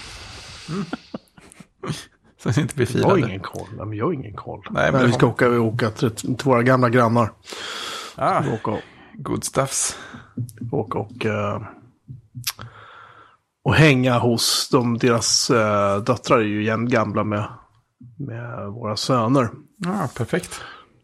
Så 2.46 2.60
det 2.60 2.60
inte 2.60 2.74
blir 2.74 2.96
Jag 2.96 3.08
har 3.08 3.18
ingen 3.18 3.40
koll. 3.40 3.66
Nej, 3.76 3.86
men 3.86 3.98
jag 3.98 4.04
har 4.04 4.12
ingen 4.12 4.34
koll. 4.34 4.62
Nej, 4.70 4.92
men 4.92 5.00
Nej, 5.00 5.06
vi 5.06 5.12
ska 5.12 5.26
åka, 5.26 5.48
vi 5.48 5.58
åka 5.58 5.90
till, 5.90 6.10
till 6.10 6.36
våra 6.44 6.62
gamla 6.62 6.88
grannar. 6.88 7.32
Ah, 8.14 8.42
åka 8.54 8.70
och, 8.70 8.80
good 9.14 9.44
stuffs. 9.44 9.96
åka 10.72 10.98
och, 10.98 11.26
eh, 11.26 11.62
och 13.64 13.74
hänga 13.74 14.18
hos 14.18 14.68
dem. 14.72 14.98
Deras 14.98 15.50
eh, 15.50 16.02
döttrar 16.02 16.38
är 16.38 16.42
ju 16.42 16.64
jämn 16.64 16.88
gamla 16.88 17.24
med, 17.24 17.44
med 18.16 18.68
våra 18.68 18.96
söner. 18.96 19.48
Ja, 19.76 20.08
perfekt. 20.16 20.60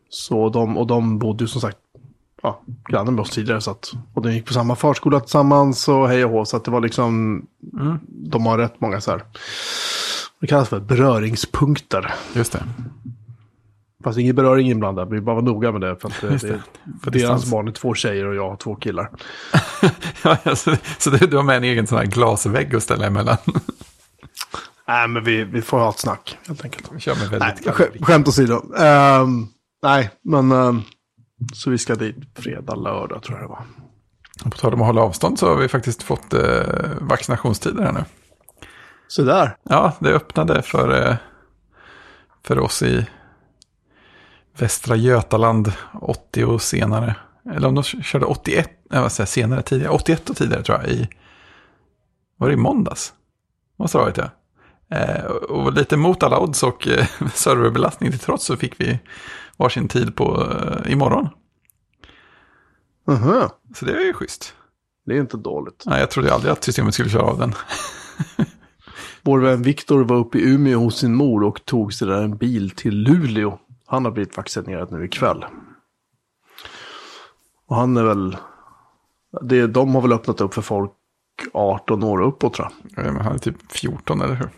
Så 0.09 0.49
de, 0.49 0.77
och 0.77 0.87
de 0.87 1.19
bodde 1.19 1.45
ju 1.45 1.49
som 1.49 1.61
sagt 1.61 1.79
ja, 2.43 2.63
grannar 2.89 3.13
med 3.13 3.23
oss 3.23 3.31
tidigare. 3.31 3.61
Så 3.61 3.71
att, 3.71 3.93
och 4.15 4.23
de 4.23 4.33
gick 4.33 4.47
på 4.47 4.53
samma 4.53 4.77
förskola 4.77 5.21
tillsammans 5.21 5.89
och 5.89 6.09
hej 6.09 6.25
och 6.25 6.31
hå. 6.31 6.45
Så 6.45 6.57
att 6.57 6.65
det 6.65 6.71
var 6.71 6.81
liksom, 6.81 7.43
de 8.07 8.47
har 8.47 8.59
rätt 8.59 8.81
många 8.81 9.01
så 9.01 9.11
här, 9.11 9.23
det 10.43 10.49
kallas 10.49 10.69
för 10.69 10.81
beröringspunkter. 10.81 12.15
Just 12.35 12.53
det. 12.53 12.65
Fast 14.05 14.19
ingen 14.19 14.37
beröring 14.37 14.71
inblandad, 14.71 15.11
vi 15.11 15.21
bara 15.21 15.35
var 15.35 15.43
noga 15.43 15.73
med 15.73 15.81
det. 15.81 15.97
För 15.97 16.09
att 16.09 16.23
eh, 16.25 16.31
det, 16.31 16.37
det. 16.37 16.63
För 17.03 17.11
deras 17.11 17.13
distans. 17.13 17.51
barn 17.51 17.69
är 17.69 17.73
två 17.73 17.95
tjejer 17.95 18.27
och 18.27 18.35
jag 18.35 18.51
har 18.51 18.57
två 18.57 18.75
killar. 18.75 19.11
Ja, 20.25 20.57
så, 20.57 20.77
så 20.99 21.11
du, 21.11 21.27
du 21.27 21.37
har 21.37 21.43
med 21.45 21.57
en 21.57 21.65
egen 21.65 21.87
sån 21.87 21.99
här 21.99 22.05
glasvägg 22.05 22.75
att 22.75 22.83
ställa 22.83 23.07
emellan. 23.07 23.37
Nej, 24.89 25.09
men 25.09 25.25
vi, 25.25 25.45
vi 25.45 25.63
får 25.63 25.79
ha 25.79 25.91
ett 25.91 25.99
snack 25.99 26.39
helt 26.47 26.65
enkelt. 26.65 26.91
Vi 26.93 27.01
kör 27.01 27.15
med 27.15 27.31
Nej, 27.31 27.39
väldigt 27.41 27.59
sk 27.59 27.77
kalorier. 27.77 28.05
skämt 28.05 28.29
åsido. 28.29 28.75
Ehm, 28.79 29.47
nej, 29.83 30.11
men 30.25 30.53
ehm, 30.53 30.83
så 31.55 31.71
vi 31.71 31.79
ska 31.79 31.95
dit 31.95 32.17
fredag, 32.35 32.75
lördag 32.75 33.23
tror 33.23 33.39
jag 33.39 33.45
det 33.45 33.49
var. 33.49 33.65
På 34.51 34.59
tal 34.59 34.75
om 34.75 34.81
att 34.81 34.87
hålla 34.87 35.01
avstånd 35.01 35.39
så 35.39 35.49
har 35.49 35.57
vi 35.57 35.69
faktiskt 35.69 36.03
fått 36.03 36.35
eh, 36.35 36.41
vaccinationstider 37.01 37.83
här 37.83 37.93
nu. 37.93 38.05
Så 39.13 39.23
där. 39.23 39.57
Ja, 39.63 39.93
det 39.99 40.13
öppnade 40.13 40.63
för, 40.63 41.09
eh, 41.09 41.17
för 42.43 42.59
oss 42.59 42.83
i 42.83 43.07
Västra 44.59 44.97
Götaland 44.97 45.73
80 46.01 46.45
och 46.45 46.63
senare. 46.63 47.17
Eller 47.55 47.69
om 47.69 47.75
de 47.75 47.83
körde 47.83 48.27
81, 48.27 48.71
nej, 48.91 49.01
vad 49.01 49.13
säger 49.13 49.23
jag, 49.23 49.29
senare 49.29 49.63
tidigare, 49.63 49.93
81 49.93 50.31
och 50.31 50.37
tidigare 50.37 50.63
tror 50.63 50.79
jag. 50.79 50.89
I, 50.89 51.09
var 52.37 52.49
det 52.49 52.55
i 52.55 52.57
måndags? 52.57 53.13
Måste 53.77 53.99
det 53.99 54.03
ha 54.03 54.05
varit 54.05 54.15
det. 54.15 54.31
Eh, 54.97 55.25
och 55.25 55.73
lite 55.73 55.97
mot 55.97 56.23
alla 56.23 56.41
odds 56.41 56.63
och 56.63 56.89
eh, 56.89 57.07
serverbelastning 57.35 58.11
till 58.11 58.21
trots 58.21 58.45
så 58.45 58.57
fick 58.57 58.81
vi 58.81 58.99
varsin 59.57 59.89
tid 59.89 60.17
på 60.17 60.51
eh, 60.51 60.93
imorgon. 60.93 61.29
Mhm. 63.07 63.49
Så 63.75 63.85
det 63.85 63.93
är 63.93 64.05
ju 64.05 64.13
schysst. 64.13 64.55
Det 65.07 65.17
är 65.17 65.21
inte 65.21 65.37
dåligt. 65.37 65.83
Nej, 65.87 66.01
jag 66.01 66.11
trodde 66.11 66.35
aldrig 66.35 66.53
att 66.53 66.65
systemet 66.65 66.95
skulle 66.95 67.11
köra 67.11 67.23
av 67.23 67.39
den. 67.39 67.55
Vår 69.25 69.39
vän 69.41 69.63
Viktor 69.63 70.05
var 70.05 70.17
uppe 70.17 70.39
i 70.39 70.55
Umeå 70.55 70.79
hos 70.79 70.99
sin 70.99 71.15
mor 71.15 71.45
och 71.45 71.65
tog 71.65 71.95
sig 71.95 72.09
där 72.09 72.23
en 72.23 72.37
bil 72.37 72.71
till 72.71 72.95
Luleå. 72.95 73.59
Han 73.87 74.05
har 74.05 74.13
blivit 74.13 74.37
vaccinerad 74.37 74.93
nu 74.93 75.05
ikväll. 75.05 75.45
Och 77.67 77.77
han 77.77 77.97
är 77.97 78.03
väl... 78.03 78.37
Det, 79.43 79.67
de 79.67 79.95
har 79.95 80.03
väl 80.03 80.13
öppnat 80.13 80.41
upp 80.41 80.55
för 80.55 80.63
folk 80.63 80.91
18 81.53 82.03
år 82.03 82.21
och 82.21 82.29
uppåt 82.29 82.55
tror 82.55 82.69
jag. 82.95 83.07
Ja, 83.07 83.13
men 83.13 83.23
Han 83.25 83.35
är 83.35 83.39
typ 83.39 83.57
14, 83.73 84.21
eller 84.21 84.35
hur? 84.35 84.51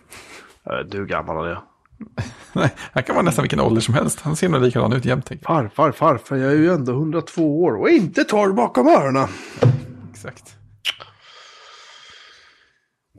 Eh, 0.73 0.87
Du 0.91 1.03
är 1.03 1.07
gammal 1.07 1.37
av 1.37 1.45
det. 1.45 1.59
Nej, 2.53 2.75
han 2.93 3.03
kan 3.03 3.15
vara 3.15 3.25
nästan 3.25 3.43
vilken 3.43 3.61
ålder 3.61 3.81
som 3.81 3.95
helst. 3.95 4.21
Han 4.21 4.37
ser 4.37 4.49
nog 4.49 4.63
likadan 4.63 4.93
ut 4.93 5.05
jämt. 5.05 5.31
Farfar, 5.43 5.93
farfar, 5.93 6.37
jag 6.37 6.53
är 6.53 6.57
ju 6.57 6.71
ändå 6.73 6.93
102 6.93 7.63
år 7.63 7.73
och 7.81 7.89
inte 7.89 8.25
torr 8.25 8.53
bakom 8.53 8.89
öronen. 8.89 9.29
Exakt. 10.11 10.57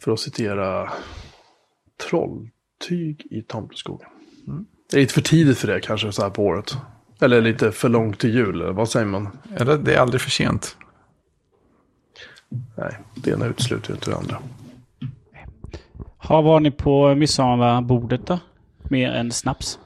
För 0.04 0.12
att 0.12 0.20
citera 0.20 0.92
Trolltyg 1.98 3.28
i 3.32 3.42
Tomteskogen. 3.42 4.10
Det 4.92 4.98
är 4.98 5.02
lite 5.02 5.14
för 5.14 5.22
tidigt 5.22 5.58
för 5.58 5.68
det 5.68 5.80
kanske 5.80 6.12
så 6.12 6.22
här 6.22 6.30
på 6.30 6.44
året. 6.44 6.78
Eller 7.22 7.42
lite 7.42 7.72
för 7.72 7.90
långt 7.90 8.20
till 8.20 8.34
jul, 8.34 8.62
eller 8.62 8.74
vad 8.74 8.90
säger 8.90 9.06
man? 9.06 9.30
Eller 9.56 9.78
det 9.78 9.96
är 9.96 10.00
aldrig 10.00 10.22
för 10.22 10.30
sent. 10.30 10.78
Nej, 12.78 13.00
det 13.16 13.32
ena 13.32 13.46
utesluter 13.46 13.90
ju 13.90 13.96
inte 13.96 14.10
det 14.10 14.18
andra. 14.18 14.38
Har 16.18 16.42
var 16.42 16.60
ni 16.60 16.72
på 16.72 17.16
midsommarbordet 17.16 18.28
då? 18.28 18.40
Mer 18.90 19.12
än 19.12 19.32
snaps? 19.32 19.80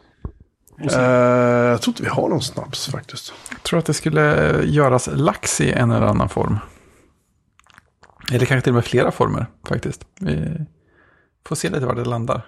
Eh, 0.91 1.01
jag 1.01 1.81
tror 1.81 1.91
inte 1.91 2.03
vi 2.03 2.09
har 2.09 2.29
någon 2.29 2.41
snaps 2.41 2.87
faktiskt. 2.87 3.33
Jag 3.51 3.63
tror 3.63 3.79
att 3.79 3.85
det 3.85 3.93
skulle 3.93 4.21
göras 4.65 5.09
lax 5.13 5.61
i 5.61 5.71
en 5.71 5.91
eller 5.91 6.07
annan 6.07 6.29
form. 6.29 6.57
Eller 8.31 8.45
kanske 8.45 8.61
till 8.61 8.71
och 8.71 8.75
med 8.75 8.85
flera 8.85 9.11
former 9.11 9.45
faktiskt. 9.67 10.05
Vi 10.19 10.65
får 11.47 11.55
se 11.55 11.69
lite 11.69 11.85
var 11.85 11.95
det 11.95 12.05
landar. 12.05 12.41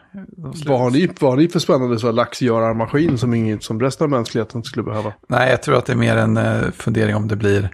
Vad 0.65 0.79
har, 0.79 0.91
ni, 0.91 1.09
vad 1.19 1.31
har 1.31 1.37
ni 1.37 1.47
för 1.47 1.59
spännande 1.59 1.99
så 1.99 2.11
laxgörarmaskin 2.11 3.17
som 3.17 3.33
inget 3.33 3.63
som 3.63 3.81
resten 3.81 4.05
av 4.05 4.09
mänskligheten 4.09 4.63
skulle 4.63 4.83
behöva? 4.83 5.13
Nej, 5.27 5.49
jag 5.49 5.63
tror 5.63 5.77
att 5.77 5.85
det 5.85 5.93
är 5.93 5.97
mer 5.97 6.17
en 6.17 6.37
eh, 6.37 6.71
fundering 6.71 7.15
om 7.15 7.27
det 7.27 7.35
blir 7.35 7.69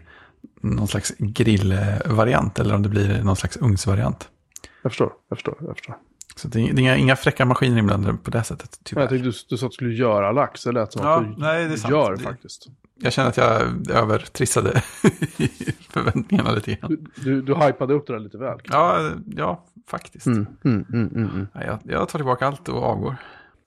någon 0.61 0.87
slags 0.87 1.13
grillvariant 1.17 2.59
eller 2.59 2.75
om 2.75 2.83
det 2.83 2.89
blir 2.89 3.23
någon 3.23 3.35
slags 3.35 3.57
ugnsvariant. 3.57 4.29
Jag 4.83 4.91
förstår, 4.91 5.11
jag 5.29 5.37
förstår, 5.37 5.57
jag 5.59 5.75
förstår. 5.75 5.95
Så 6.37 6.47
det 6.47 6.59
är 6.59 6.79
inga, 6.79 6.95
inga 6.97 7.15
fräcka 7.15 7.45
maskiner 7.45 7.77
inblandade 7.77 8.17
på 8.17 8.31
det 8.31 8.43
sättet. 8.43 8.79
Tyvärr. 8.83 9.01
jag 9.01 9.09
tänkte 9.09 9.29
du, 9.29 9.33
du 9.49 9.57
sa 9.57 9.65
att 9.65 9.71
du 9.71 9.75
skulle 9.75 9.93
göra 9.93 10.31
lax, 10.31 10.63
det 10.63 10.71
lät 10.71 10.93
som 10.93 11.05
Ja, 11.05 11.17
att 11.19 11.23
du 11.23 11.41
nej, 11.41 11.67
det 11.67 11.73
är 11.73 11.77
sant. 11.77 11.91
gör 11.91 12.11
Det- 12.15 12.23
faktiskt. 12.23 12.67
Jag 12.99 13.13
känner 13.13 13.29
att 13.29 13.37
jag 13.37 13.61
övertrissade 13.91 14.81
förväntningarna 15.89 16.51
lite 16.51 16.73
grann. 16.75 16.89
Du, 17.15 17.23
du, 17.23 17.41
du 17.41 17.55
hypade 17.55 17.93
upp 17.93 18.07
det 18.07 18.13
där 18.13 18.19
lite 18.19 18.37
väl. 18.37 18.59
Ja, 18.63 19.09
ja 19.25 19.63
faktiskt. 19.89 20.25
Mm, 20.25 20.47
mm, 20.65 20.85
mm, 20.93 21.07
mm, 21.15 21.29
mm. 21.29 21.47
Jag, 21.53 21.79
jag 21.83 22.09
tar 22.09 22.19
tillbaka 22.19 22.47
allt 22.47 22.69
och 22.69 22.83
avgår. 22.83 23.15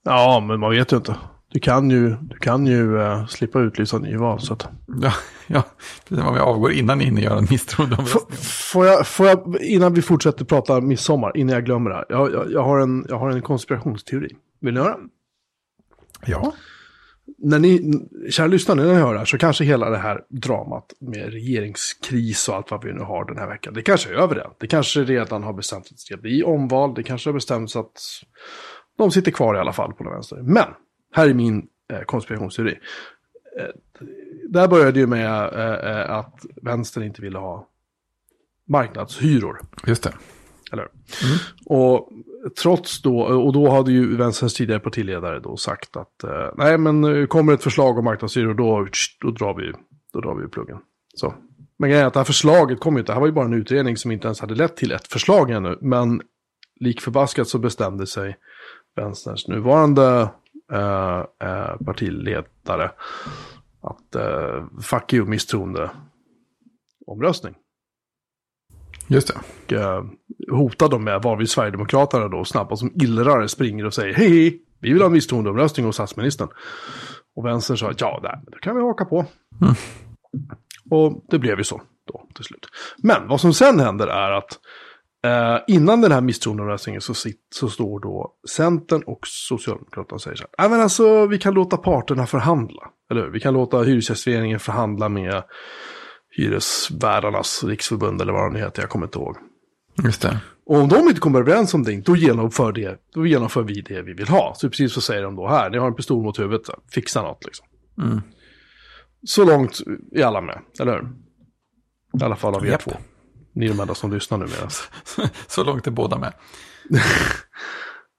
Ja, 0.05 0.45
men 0.47 0.61
man 0.61 0.71
vet 0.71 0.93
ju 0.93 0.97
inte. 0.97 1.17
Du 1.53 1.61
kan 1.61 1.91
ju, 1.91 2.11
du 2.11 2.37
kan 2.39 2.67
ju 2.67 3.01
eh, 3.01 3.27
slippa 3.27 3.61
utlysa 3.61 3.99
nyval. 3.99 4.41
Så 4.41 4.53
att... 4.53 4.69
Ja, 5.03 5.13
ja 5.47 5.63
precis 6.09 6.25
om 6.25 6.37
jag 6.37 6.49
avgår 6.49 6.73
innan 6.73 6.99
ni 6.99 7.05
hinner 7.05 7.23
göra 7.23 7.39
en 7.39 7.47
misstroendeomröstning. 7.51 8.39
får, 8.73 8.87
jag, 8.87 9.07
får 9.07 9.27
jag, 9.27 9.63
innan 9.63 9.95
vi 9.95 10.03
fortsätter 10.03 10.45
prata 10.45 10.81
midsommar, 10.81 11.37
innan 11.37 11.55
jag 11.55 11.65
glömmer 11.65 11.91
det 11.91 11.97
här. 11.97 12.07
Jag, 12.09 12.33
jag, 12.33 12.53
jag, 12.53 12.65
har, 12.65 12.81
en, 12.81 13.07
jag 13.09 13.19
har 13.19 13.31
en 13.31 13.43
konspirationsteori. 13.43 14.37
Vill 14.61 14.75
ni 14.75 14.81
höra? 14.81 14.97
Ja. 16.27 16.55
När 17.39 17.59
ni, 17.59 18.01
kära 18.31 18.47
lyssnare, 18.47 18.81
när 18.81 18.95
ni 18.95 19.01
hör 19.01 19.13
det 19.13 19.19
här 19.19 19.27
så 19.27 19.39
kanske 19.39 19.65
hela 19.65 19.91
det 19.91 19.99
här 19.99 20.21
dramat 20.29 20.93
med 21.01 21.33
regeringskris 21.33 22.49
och 22.49 22.55
allt 22.55 22.71
vad 22.71 22.85
vi 22.85 22.93
nu 22.93 23.01
har 23.01 23.25
den 23.25 23.39
här 23.39 23.49
veckan, 23.49 23.75
det 23.75 23.83
kanske 23.83 24.11
är 24.11 24.15
över 24.15 24.35
det. 24.35 24.51
Det 24.61 24.67
kanske 24.67 25.01
redan 25.01 25.43
har 25.43 25.53
bestämts 25.53 25.91
att 25.91 25.97
det 25.97 26.01
ska 26.01 26.17
bli 26.17 26.43
omval, 26.43 26.95
det 26.95 27.03
kanske 27.03 27.29
har 27.29 27.35
bestämts 27.35 27.77
att 27.77 27.93
de 28.99 29.11
sitter 29.11 29.31
kvar 29.31 29.55
i 29.55 29.59
alla 29.59 29.73
fall 29.73 29.93
på 29.93 30.05
den 30.05 30.13
vänster. 30.13 30.43
Men, 30.43 30.67
här 31.13 31.29
är 31.29 31.35
min 31.35 31.67
eh, 31.93 32.01
konspirationsteori. 32.01 32.79
Eh, 33.59 33.67
där 34.49 34.69
började 34.69 35.01
ju 35.01 35.07
med 35.07 35.53
eh, 35.53 35.91
eh, 35.91 36.11
att 36.11 36.47
vänstern 36.63 37.05
inte 37.05 37.23
ville 37.23 37.39
ha 37.39 37.69
marknadshyror. 38.69 39.61
Just 39.87 40.03
det. 40.03 40.13
Eller 40.73 40.83
hur? 40.83 40.91
Och 41.67 42.09
trots 42.63 43.03
då, 43.03 43.21
och 43.21 43.53
då 43.53 43.71
hade 43.71 43.93
ju 43.93 44.17
Vänsterns 44.17 44.55
tidigare 44.55 44.81
partiledare 44.81 45.41
då 45.41 45.57
sagt 45.57 45.97
att 45.97 46.25
eh, 46.25 46.51
nej 46.57 46.79
men 46.79 47.05
eh, 47.05 47.27
kommer 47.27 47.53
ett 47.53 47.63
förslag 47.63 47.99
om 47.99 48.05
marknadshyror 48.05 48.55
då, 48.55 48.87
då 49.21 49.31
drar 49.31 49.55
vi 49.55 49.73
då 50.13 50.21
drar 50.21 50.35
vi 50.35 50.49
pluggen. 50.49 50.79
Så. 51.15 51.35
Men 51.79 51.91
grejen 51.91 52.05
är 52.05 52.07
att 52.07 52.15
det 52.15 52.21
här 52.21 52.25
förslaget 52.25 52.81
kom 52.81 52.95
ju 52.95 53.01
inte, 53.01 53.13
det 53.13 53.15
här 53.15 53.21
var 53.21 53.29
ju 53.29 53.33
bara 53.33 53.45
en 53.45 53.55
utredning 53.55 53.97
som 53.97 54.11
inte 54.11 54.27
ens 54.27 54.41
hade 54.41 54.55
lett 54.55 54.77
till 54.77 54.93
ett 54.93 55.07
förslag 55.07 55.51
ännu. 55.51 55.79
Men 55.81 56.23
lik 56.81 57.01
förbaskat 57.01 57.49
så 57.49 57.59
bestämde 57.59 58.07
sig 58.07 58.37
Vänsterns 58.97 59.49
nuvarande 59.49 60.29
eh, 60.73 61.25
eh, 61.49 61.77
partiledare 61.85 62.91
att 63.81 64.15
eh, 64.15 64.65
fuck 64.83 65.13
you 65.13 65.27
misstroende 65.27 65.91
omröstning 67.07 67.55
Just 69.07 69.29
det. 69.29 69.35
och 69.67 69.73
eh, 69.73 70.05
hotar 70.51 70.89
dem 70.89 71.05
med 71.05 71.23
varvid 71.23 71.51
Sverigedemokraterna 71.51 72.29
då 72.29 72.45
snabbt 72.45 72.79
som 72.79 72.93
illrar 73.03 73.47
springer 73.47 73.87
och 73.87 73.95
säger 73.95 74.15
hej, 74.15 74.29
hej, 74.29 74.63
vi 74.81 74.93
vill 74.93 75.03
ha 75.03 75.07
en 75.07 75.13
misstroendeomröstning 75.13 75.87
hos 75.87 75.95
statsministern. 75.95 76.49
Och 77.37 77.47
vänstern 77.47 77.77
sa 77.77 77.93
ja, 77.99 78.21
nej, 78.23 78.41
det 78.47 78.59
kan 78.59 78.77
vi 78.77 78.83
haka 78.83 79.05
på. 79.05 79.25
Och 80.91 81.25
det 81.29 81.39
blev 81.39 81.59
ju 81.59 81.65
så 81.65 81.83
då 82.07 82.27
till 82.35 82.45
slut. 82.45 82.67
Men 83.03 83.29
vad 83.29 83.41
som 83.41 83.55
sen 83.55 83.81
händer 83.81 84.07
är 84.07 84.31
att 84.33 84.59
eh, 85.25 85.59
innan 85.67 86.01
den 86.01 86.13
här 86.13 86.21
misstroendeomröstningen 86.21 87.01
så, 87.01 87.15
så 87.55 87.69
står 87.69 88.01
då 88.01 88.35
Centern 88.57 89.03
och 89.03 89.21
Socialdemokraterna 89.27 90.15
och 90.15 90.23
säger 90.23 90.37
så 90.37 90.43
här, 90.43 90.51
nej 90.59 90.71
men 90.71 90.81
alltså 90.81 91.27
vi 91.27 91.39
kan 91.39 91.55
låta 91.55 91.77
parterna 91.77 92.27
förhandla. 92.27 92.83
Eller 93.11 93.23
hur? 93.23 93.31
Vi 93.31 93.41
kan 93.41 93.55
låta 93.55 93.83
Hyresgästföreningen 93.83 94.61
förhandla 94.61 95.09
med 95.09 95.43
Hyresvärdarnas 96.37 97.65
riksförbund 97.65 98.21
eller 98.21 98.33
vad 98.33 98.45
de 98.45 98.53
nu 98.53 98.59
heter, 98.59 98.83
jag 98.83 98.91
kommer 98.91 99.07
inte 99.07 99.19
ihåg. 99.19 99.37
Just 100.05 100.23
det. 100.23 100.41
Och 100.67 100.77
om 100.77 100.89
de 100.89 101.09
inte 101.09 101.21
kommer 101.21 101.41
överens 101.41 101.75
om 101.75 101.83
det, 101.83 101.97
då 101.97 102.17
genomför, 102.17 102.73
det, 102.73 103.01
då 103.15 103.27
genomför 103.27 103.63
vi 103.63 103.81
det 103.81 104.03
vi 104.03 104.13
vill 104.13 104.29
ha. 104.29 104.55
Så 104.57 104.69
precis 104.69 104.93
så 104.93 105.01
säger 105.01 105.23
de 105.23 105.37
då 105.37 105.49
här, 105.49 105.71
ni 105.71 105.79
har 105.79 105.87
en 105.87 105.95
pistol 105.95 106.23
mot 106.23 106.39
huvudet, 106.39 106.67
så 106.67 106.73
fixa 106.93 107.23
något 107.23 107.45
liksom. 107.45 107.67
Mm. 108.03 108.21
Så 109.27 109.45
långt 109.45 109.81
är 110.13 110.25
alla 110.25 110.41
med, 110.41 110.59
eller 110.81 110.93
hur? 110.93 111.09
I 112.21 112.25
alla 112.25 112.37
fall 112.37 112.55
av 112.55 112.67
er 112.67 112.71
Japp. 112.71 112.81
två. 112.81 112.93
Ni 113.61 113.67
är 113.67 113.71
de 113.71 113.81
enda 113.81 113.95
som 113.95 114.13
lyssnar 114.13 114.39
nu 114.39 114.47
med. 114.47 114.73
Så 115.47 115.65
långt 115.65 115.87
är 115.87 115.91
båda 115.91 116.19
med. 116.19 116.33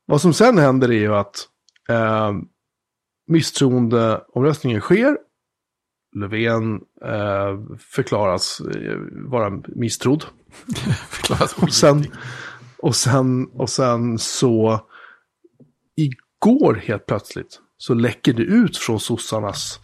Vad 0.06 0.22
som 0.22 0.34
sen 0.34 0.58
händer 0.58 0.92
är 0.92 1.00
ju 1.00 1.16
att 1.16 1.48
eh, 1.90 2.32
misstroendeomröstningen 3.28 4.82
sker. 4.82 5.18
Löfven 6.16 6.74
eh, 7.06 7.78
förklaras 7.80 8.60
eh, 8.60 8.98
vara 9.30 9.62
misstrodd. 9.68 10.26
Förklaras 11.10 11.58
Och 11.58 11.74
sen, 11.74 12.06
och 12.78 12.96
sen, 12.96 13.46
och 13.46 13.70
sen 13.70 14.18
så 14.18 14.80
igår 15.96 16.76
helt 16.76 17.06
plötsligt 17.06 17.60
så 17.78 17.94
läcker 17.94 18.34
det 18.34 18.44
ut 18.44 18.78
från 18.78 19.00
sossarnas 19.00 19.80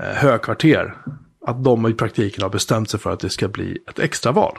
eh, 0.00 0.06
högkvarter 0.06 0.96
att 1.46 1.64
de 1.64 1.86
i 1.86 1.94
praktiken 1.94 2.42
har 2.42 2.50
bestämt 2.50 2.90
sig 2.90 3.00
för 3.00 3.10
att 3.10 3.20
det 3.20 3.30
ska 3.30 3.48
bli 3.48 3.78
ett 3.88 3.98
extraval. 3.98 4.58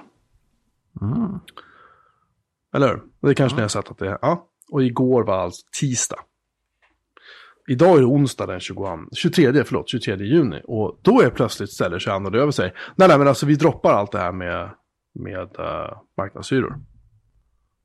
Eller 2.75 2.87
hur? 2.87 3.01
Det 3.21 3.35
kanske 3.35 3.55
ni 3.55 3.61
har 3.61 3.69
sett 3.69 3.91
att 3.91 3.97
det 3.97 4.07
är. 4.09 4.17
Ja. 4.21 4.47
Och 4.71 4.83
igår 4.83 5.23
var 5.23 5.37
alltså 5.37 5.61
tisdag. 5.79 6.19
Idag 7.69 7.95
är 7.97 7.99
det 7.99 8.05
onsdag 8.05 8.45
den 8.45 8.59
22, 8.59 8.97
23, 9.15 9.63
förlåt, 9.63 9.89
23 9.89 10.15
juni. 10.15 10.61
Och 10.63 10.99
då 11.01 11.21
är 11.21 11.29
plötsligt 11.29 11.71
ställer 11.73 11.99
sig 11.99 12.13
Anna 12.13 12.37
över 12.37 12.51
sig. 12.51 12.73
Nej, 12.95 13.07
nej, 13.07 13.17
men 13.17 13.27
alltså 13.27 13.45
vi 13.45 13.55
droppar 13.55 13.93
allt 13.93 14.11
det 14.11 14.19
här 14.19 14.31
med, 14.31 14.69
med 15.19 15.41
uh, 15.59 15.97
marknadshyror. 16.17 16.75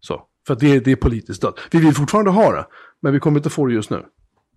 Så. 0.00 0.22
För 0.46 0.54
det, 0.54 0.76
är- 0.76 0.80
det 0.80 0.92
är 0.92 0.96
politiskt 0.96 1.42
dött. 1.42 1.60
Vi 1.70 1.78
vill 1.78 1.94
fortfarande 1.94 2.30
ha 2.30 2.52
det, 2.52 2.66
men 3.00 3.12
vi 3.12 3.20
kommer 3.20 3.38
inte 3.38 3.50
få 3.50 3.66
det 3.66 3.74
just 3.74 3.90
nu. 3.90 4.04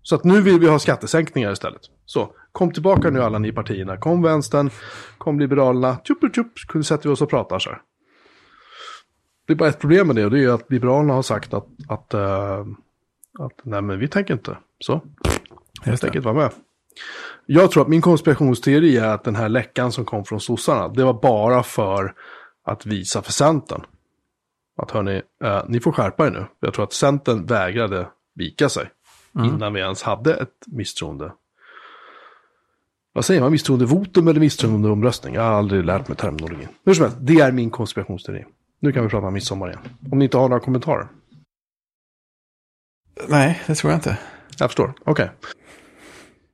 Så 0.06 0.14
att 0.14 0.24
nu 0.24 0.40
vill 0.40 0.60
vi 0.60 0.68
ha 0.68 0.78
skattesänkningar 0.78 1.52
istället. 1.52 1.80
Så, 2.04 2.30
kom 2.52 2.72
tillbaka 2.72 3.10
nu 3.10 3.22
alla 3.22 3.38
ni 3.38 3.52
partierna. 3.52 3.96
Kom 3.96 4.22
vänstern, 4.22 4.70
kom 5.18 5.40
liberalerna. 5.40 5.98
Tjup, 6.04 6.18
tjup, 6.34 6.58
tjup, 6.72 6.86
sätter 6.86 7.08
vi 7.08 7.14
oss 7.14 7.22
och 7.22 7.30
pratar 7.30 7.58
så 7.58 7.70
här. 7.70 7.80
Det 9.46 9.52
är 9.52 9.56
bara 9.56 9.68
ett 9.68 9.80
problem 9.80 10.06
med 10.06 10.16
det 10.16 10.24
och 10.24 10.30
det 10.30 10.44
är 10.44 10.48
att 10.48 10.70
liberalerna 10.70 11.14
har 11.14 11.22
sagt 11.22 11.54
att, 11.54 11.66
att, 11.88 12.14
eh, 12.14 12.60
att 13.38 13.60
nej 13.62 13.82
men 13.82 13.98
vi 13.98 14.08
tänker 14.08 14.34
inte. 14.34 14.58
Så, 14.78 15.00
helt 15.82 16.04
enkelt 16.04 16.24
vara 16.24 16.34
med. 16.34 16.50
Jag 17.46 17.70
tror 17.70 17.82
att 17.82 17.88
min 17.88 18.02
konspirationsteori 18.02 18.96
är 18.96 19.08
att 19.08 19.24
den 19.24 19.36
här 19.36 19.48
läckan 19.48 19.92
som 19.92 20.04
kom 20.04 20.24
från 20.24 20.40
sossarna, 20.40 20.88
det 20.88 21.04
var 21.04 21.20
bara 21.22 21.62
för 21.62 22.14
att 22.64 22.86
visa 22.86 23.22
för 23.22 23.32
Centern. 23.32 23.82
Att 24.76 24.90
hörni, 24.90 25.22
eh, 25.44 25.62
ni 25.68 25.80
får 25.80 25.92
skärpa 25.92 26.26
er 26.26 26.30
nu. 26.30 26.46
Jag 26.60 26.74
tror 26.74 26.84
att 26.84 26.92
Centern 26.92 27.46
vägrade 27.46 28.08
vika 28.34 28.68
sig. 28.68 28.90
Innan 29.44 29.72
vi 29.72 29.80
ens 29.80 30.02
hade 30.02 30.34
ett 30.34 30.66
misstroende. 30.66 31.32
Vad 33.12 33.24
säger 33.24 33.40
man? 33.40 33.52
Misstroendevotum 33.52 34.28
eller 34.28 34.40
misstroendeomröstning? 34.40 35.34
Jag 35.34 35.42
har 35.42 35.52
aldrig 35.52 35.84
lärt 35.84 36.08
mig 36.08 36.16
terminologin. 36.16 36.68
Hur 36.84 36.94
som 36.94 37.04
helst, 37.04 37.18
det 37.20 37.40
är 37.40 37.52
min 37.52 37.70
konspirationsteori. 37.70 38.44
Nu 38.80 38.92
kan 38.92 39.02
vi 39.02 39.08
prata 39.08 39.26
om 39.26 39.34
midsommar 39.34 39.68
igen. 39.68 39.80
Om 40.10 40.18
ni 40.18 40.24
inte 40.24 40.36
har 40.36 40.48
några 40.48 40.60
kommentarer. 40.60 41.08
Nej, 43.28 43.60
det 43.66 43.74
tror 43.74 43.92
jag 43.92 43.98
inte. 43.98 44.18
Jag 44.58 44.68
förstår. 44.70 44.92
Okej. 45.04 45.30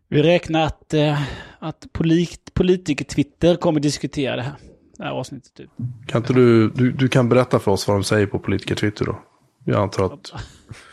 Vi 0.09 0.23
räknar 0.23 0.63
att, 0.63 0.95
eh, 0.95 1.23
att 1.59 1.87
polit, 1.93 2.55
politiker-Twitter 2.55 3.57
kommer 3.57 3.81
diskutera 3.81 4.37
det 4.37 4.43
här. 4.43 4.55
Det 4.97 5.05
här 5.05 5.11
avsnittet. 5.11 5.55
Typ. 5.55 5.71
Kan 6.07 6.21
inte 6.23 6.33
du, 6.33 6.71
du, 6.71 6.93
du 6.93 7.09
kan 7.09 7.29
berätta 7.29 7.59
för 7.59 7.71
oss 7.71 7.89
vad 7.89 7.97
de 7.97 8.05
säger 8.05 8.27
på 8.27 8.39
politiker 8.39 8.75
Twitter 8.75 9.05
då? 9.05 9.23
Jag 9.65 9.83
antar 9.83 10.05
att... 10.05 10.33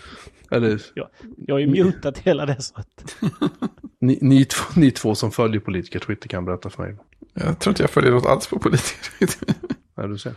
Eller 0.52 0.82
Jag, 0.94 1.08
jag 1.38 1.56
har 1.56 1.60
ju 1.60 1.68
mutat 1.68 2.18
hela 2.18 2.46
det 2.46 2.62
så 2.62 2.74
att... 2.80 3.16
ni, 4.02 4.20
ni, 4.22 4.46
två, 4.46 4.64
ni 4.76 4.92
två 4.92 5.16
som 5.16 5.32
följer 5.32 5.60
politiker 5.60 6.00
Twitter 6.00 6.30
kan 6.30 6.46
berätta 6.46 6.70
för 6.70 6.84
mig. 6.84 6.98
Jag 7.34 7.60
tror 7.60 7.72
inte 7.72 7.84
jag 7.84 7.90
följer 7.90 8.12
något 8.12 8.26
alls 8.26 8.48
på 8.48 8.60
politiker. 8.60 9.30
Ja, 9.96 10.08
du 10.08 10.18
ser. 10.18 10.34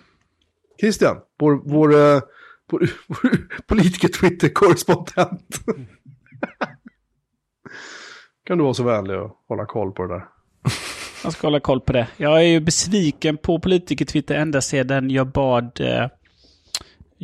Christian, 0.80 1.16
vår, 1.38 1.60
vår, 1.64 1.94
eh, 1.94 2.20
vår, 2.70 2.90
vår 3.06 3.30
politiker 3.66 4.08
Twitter-korrespondent. 4.08 5.60
kan 8.44 8.58
du 8.58 8.64
vara 8.64 8.74
så 8.74 8.82
vänlig 8.82 9.18
och 9.18 9.44
hålla 9.48 9.66
koll 9.66 9.92
på 9.92 10.06
det 10.06 10.14
där? 10.14 10.24
Jag 11.24 11.32
ska 11.32 11.46
hålla 11.46 11.60
koll 11.60 11.80
på 11.80 11.92
det. 11.92 12.08
Jag 12.16 12.38
är 12.38 12.46
ju 12.46 12.60
besviken 12.60 13.36
på 13.36 13.60
politiker-Twitter 13.60 14.34
ända 14.34 14.60
sedan 14.60 15.10
jag 15.10 15.26
bad 15.26 15.80
eh, 15.80 16.08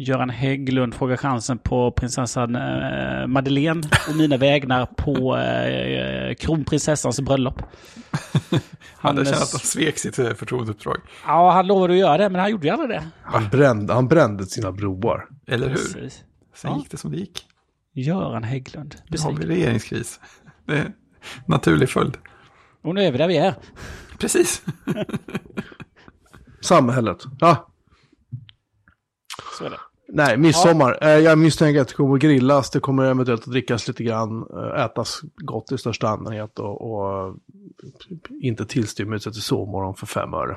Göran 0.00 0.30
Hägglund 0.30 0.94
fråga 0.94 1.16
chansen 1.16 1.58
på 1.58 1.90
prinsessan 1.92 2.56
eh, 2.56 3.26
Madeleine 3.26 3.82
och 4.08 4.16
mina 4.16 4.36
vägnar 4.36 4.86
på 4.86 5.36
eh, 5.36 6.34
kronprinsessans 6.34 7.20
bröllop. 7.20 7.62
Han 8.50 8.60
hade 9.16 9.20
eh, 9.20 9.24
känt 9.24 9.42
att 9.42 9.52
han 9.52 9.60
svek 9.60 9.98
sitt 9.98 10.18
eh, 10.18 10.32
förtroendeuppdrag. 10.34 10.96
Ja, 11.26 11.50
han 11.50 11.66
lovade 11.66 11.92
att 11.92 11.98
göra 11.98 12.18
det, 12.18 12.30
men 12.30 12.40
han 12.40 12.50
gjorde 12.50 12.66
ju 12.66 12.72
aldrig 12.72 12.90
det. 12.90 13.08
Han 13.22 13.48
brände, 13.48 13.92
han 13.94 14.08
brände 14.08 14.46
sina 14.46 14.72
broar. 14.72 15.26
Eller 15.46 15.68
hur? 15.68 15.74
Precis. 15.74 16.24
Sen 16.54 16.70
Ja. 16.70 16.78
gick 16.78 16.90
det 16.90 16.96
som 16.96 17.10
det 17.10 17.16
gick. 17.16 17.46
Göran 17.92 18.44
Hägglund. 18.44 18.94
Nu 19.08 19.18
har 19.22 19.32
vi 19.32 19.46
regeringskris. 19.46 20.20
Det 20.66 20.72
är 20.72 20.84
en 20.84 20.92
naturlig 21.46 21.88
följd. 21.88 22.16
Och 22.82 22.94
nu 22.94 23.02
är 23.02 23.12
vi 23.12 23.18
där 23.18 23.28
vi 23.28 23.36
är. 23.36 23.54
Precis. 24.18 24.62
Samhället. 26.60 27.18
Ja, 27.40 27.68
Så 29.58 29.64
är 29.64 29.70
det. 29.70 29.76
Nej, 30.12 30.36
midsommar. 30.36 30.98
Eh, 31.02 31.08
Jag 31.08 31.38
misstänker 31.38 31.80
att 31.80 31.88
det 31.88 31.94
kommer 31.94 32.14
att 32.14 32.20
grillas. 32.20 32.70
Det 32.70 32.80
kommer 32.80 33.04
eventuellt 33.04 33.42
att 33.42 33.50
drickas 33.50 33.88
lite 33.88 34.04
grann. 34.04 34.46
eh, 34.56 34.84
Ätas 34.84 35.20
gott 35.36 35.72
i 35.72 35.78
största 35.78 36.08
allmänhet. 36.08 36.58
Och, 36.58 36.90
och 36.90 37.36
inte 38.40 38.66
tillstymmelse 38.66 39.32
till 39.32 39.42
sovmorgon 39.42 39.94
för 39.94 40.06
fem 40.06 40.34
öre. 40.34 40.56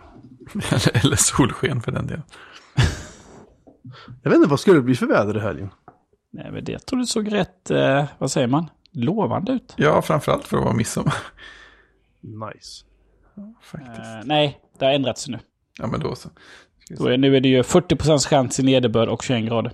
eller, 0.53 0.97
eller 1.05 1.15
solsken 1.15 1.81
för 1.81 1.91
den 1.91 2.07
delen. 2.07 2.23
Jag 4.23 4.29
vet 4.31 4.37
inte, 4.37 4.49
vad 4.49 4.59
ska 4.59 4.73
det 4.73 4.81
bli 4.81 4.95
för 4.95 5.05
väder 5.05 5.37
i 5.37 5.39
helgen? 5.39 5.69
Nej, 6.31 6.51
men 6.51 6.63
det 6.63 6.79
tror 6.79 6.99
du 6.99 7.05
såg 7.05 7.33
rätt, 7.33 7.71
eh, 7.71 8.05
vad 8.17 8.31
säger 8.31 8.47
man, 8.47 8.69
lovande 8.91 9.51
ut. 9.51 9.73
Ja, 9.77 10.01
framförallt 10.01 10.43
för 10.47 10.57
att 10.57 10.63
vara 10.63 10.73
midsommar. 10.73 11.13
Nice. 12.21 12.85
Faktiskt. 13.61 13.99
Eh, 13.99 14.21
nej, 14.25 14.59
det 14.79 14.85
har 14.85 14.91
ändrats 14.93 15.27
nu. 15.27 15.39
Ja, 15.79 15.87
men 15.87 15.99
då 15.99 16.15
så. 16.15 16.29
Då 16.97 17.07
är, 17.07 17.17
nu 17.17 17.35
är 17.35 17.41
det 17.41 17.49
ju 17.49 17.61
40% 17.61 18.29
chans 18.29 18.59
i 18.59 18.63
nederbörd 18.63 19.09
och 19.09 19.23
21 19.23 19.45
grader. 19.45 19.71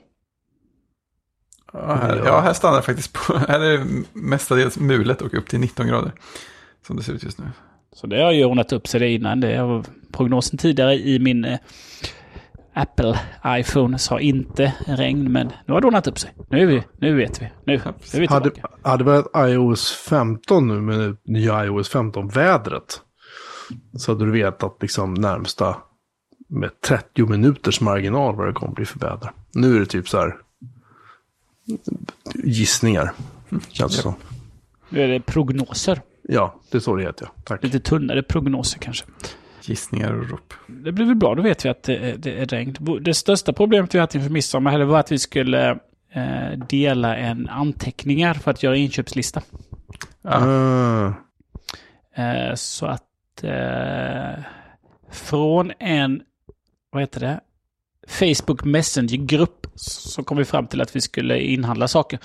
Ja, 1.73 1.95
här, 1.95 2.21
ja, 2.25 2.39
här 2.39 2.53
stannar 2.53 2.77
det 2.77 2.83
faktiskt 2.83 3.13
på. 3.13 3.33
Här 3.47 3.59
är 3.59 3.77
det 3.77 3.85
mestadels 4.13 4.79
mulet 4.79 5.21
och 5.21 5.33
upp 5.33 5.49
till 5.49 5.59
19 5.59 5.87
grader. 5.87 6.11
Som 6.87 6.95
det 6.95 7.03
ser 7.03 7.13
ut 7.13 7.23
just 7.23 7.39
nu. 7.39 7.45
Så 7.93 8.07
det 8.07 8.23
har 8.23 8.31
ju 8.31 8.45
ordnat 8.45 8.71
upp 8.73 8.87
sig 8.87 8.99
det 8.99 9.09
innan. 9.09 9.39
Det 9.39 9.63
var 9.63 9.85
prognosen 10.11 10.57
tidigare 10.57 10.95
i 10.95 11.19
min 11.19 11.45
eh, 11.45 11.59
Apple 12.73 13.19
iPhone 13.45 13.97
sa 13.97 14.19
inte 14.19 14.73
regn, 14.85 15.31
men 15.31 15.51
nu 15.65 15.73
har 15.73 15.81
det 15.81 15.87
ordnat 15.87 16.07
upp 16.07 16.19
sig. 16.19 16.33
Nu, 16.49 16.61
är 16.61 16.65
vi, 16.65 16.83
nu 16.97 17.15
vet 17.15 17.41
vi. 17.41 17.45
Nu, 17.65 17.81
nu 17.85 17.93
är 18.13 18.19
vi 18.19 18.25
Hade, 18.27 18.51
hade 18.81 19.17
ett 19.17 19.25
iOS 19.35 19.91
15 19.91 20.67
nu 20.67 20.81
med 20.81 21.17
nya 21.25 21.65
iOS 21.65 21.91
15-vädret. 21.91 23.01
Så 23.97 24.11
hade 24.11 24.25
du 24.25 24.31
vetat 24.31 24.77
liksom 24.81 25.13
närmsta 25.13 25.75
med 26.47 26.81
30 26.81 27.25
minuters 27.25 27.81
marginal 27.81 28.35
vad 28.35 28.47
det 28.47 28.53
kommer 28.53 28.73
bli 28.73 28.85
för 28.85 28.99
väder. 28.99 29.31
Nu 29.53 29.75
är 29.75 29.79
det 29.79 29.85
typ 29.85 30.09
så 30.09 30.17
här 30.17 30.35
gissningar. 32.35 33.11
Känns 33.69 33.95
det 33.95 34.01
som. 34.01 34.13
Nu 34.89 35.01
är 35.03 35.07
det 35.07 35.19
prognoser. 35.19 36.01
Ja, 36.21 36.55
det 36.71 36.77
är 36.77 36.79
så 36.81 36.95
det 36.95 37.03
heter. 37.03 37.25
Ja. 37.35 37.41
Tack. 37.43 37.63
Lite 37.63 37.79
tunnare 37.79 38.23
prognoser 38.23 38.79
kanske. 38.79 39.05
Gissningar 39.61 40.13
och 40.13 40.29
rop. 40.29 40.53
Det 40.67 40.91
blir 40.91 41.05
väl 41.05 41.15
bra, 41.15 41.35
då 41.35 41.41
vet 41.41 41.65
vi 41.65 41.69
att 41.69 41.83
det, 41.83 41.97
är- 41.97 42.17
det 42.17 42.39
är 42.41 42.45
regn. 42.45 42.75
Det 43.01 43.13
största 43.13 43.53
problemet 43.53 43.95
vi 43.95 43.99
haft 43.99 44.15
inför 44.15 44.29
midsommar 44.29 44.71
hade 44.71 44.85
var 44.85 44.99
att 44.99 45.11
vi 45.11 45.19
skulle 45.19 45.69
eh, 46.13 46.51
dela 46.69 47.17
en 47.17 47.49
anteckningar 47.49 48.33
för 48.33 48.51
att 48.51 48.63
göra 48.63 48.75
inköpslista. 48.75 49.41
Ah, 50.21 51.11
Eh, 52.15 52.55
så 52.55 52.85
att 52.85 53.43
eh, 53.43 54.43
från 55.11 55.71
en, 55.79 56.21
vad 56.89 57.01
heter 57.01 57.19
det, 57.19 57.39
Facebook 58.07 58.63
Messenger-grupp 58.63 59.67
så 59.75 60.23
kom 60.23 60.37
vi 60.37 60.45
fram 60.45 60.67
till 60.67 60.81
att 60.81 60.95
vi 60.95 61.01
skulle 61.01 61.39
inhandla 61.39 61.87
saker. 61.87 62.19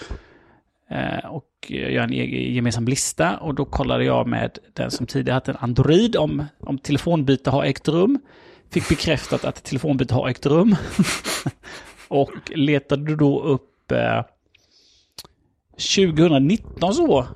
Eh, 0.92 1.27
och 1.27 1.48
göra 1.68 2.05
en 2.05 2.12
gemensam 2.55 2.85
lista. 2.85 3.37
Och 3.37 3.55
då 3.55 3.64
kollade 3.64 4.05
jag 4.05 4.27
med 4.27 4.59
den 4.72 4.90
som 4.90 5.07
tidigare 5.07 5.35
hade 5.35 5.53
en 5.53 5.59
Android 5.61 6.16
om, 6.16 6.44
om 6.61 6.79
telefonbyte 6.79 7.51
har 7.51 7.64
ägt 7.64 7.88
rum. 7.88 8.18
Fick 8.70 8.88
bekräftat 8.88 9.44
att 9.44 9.64
telefonbyte 9.64 10.14
har 10.14 10.29
ägt 10.29 10.46
rum. 10.46 10.77
och 12.09 12.33
letade 12.55 13.16
då 13.16 13.42
upp 13.42 13.92
eh, 13.92 14.22
2019 15.96 16.94
så, 16.94 17.27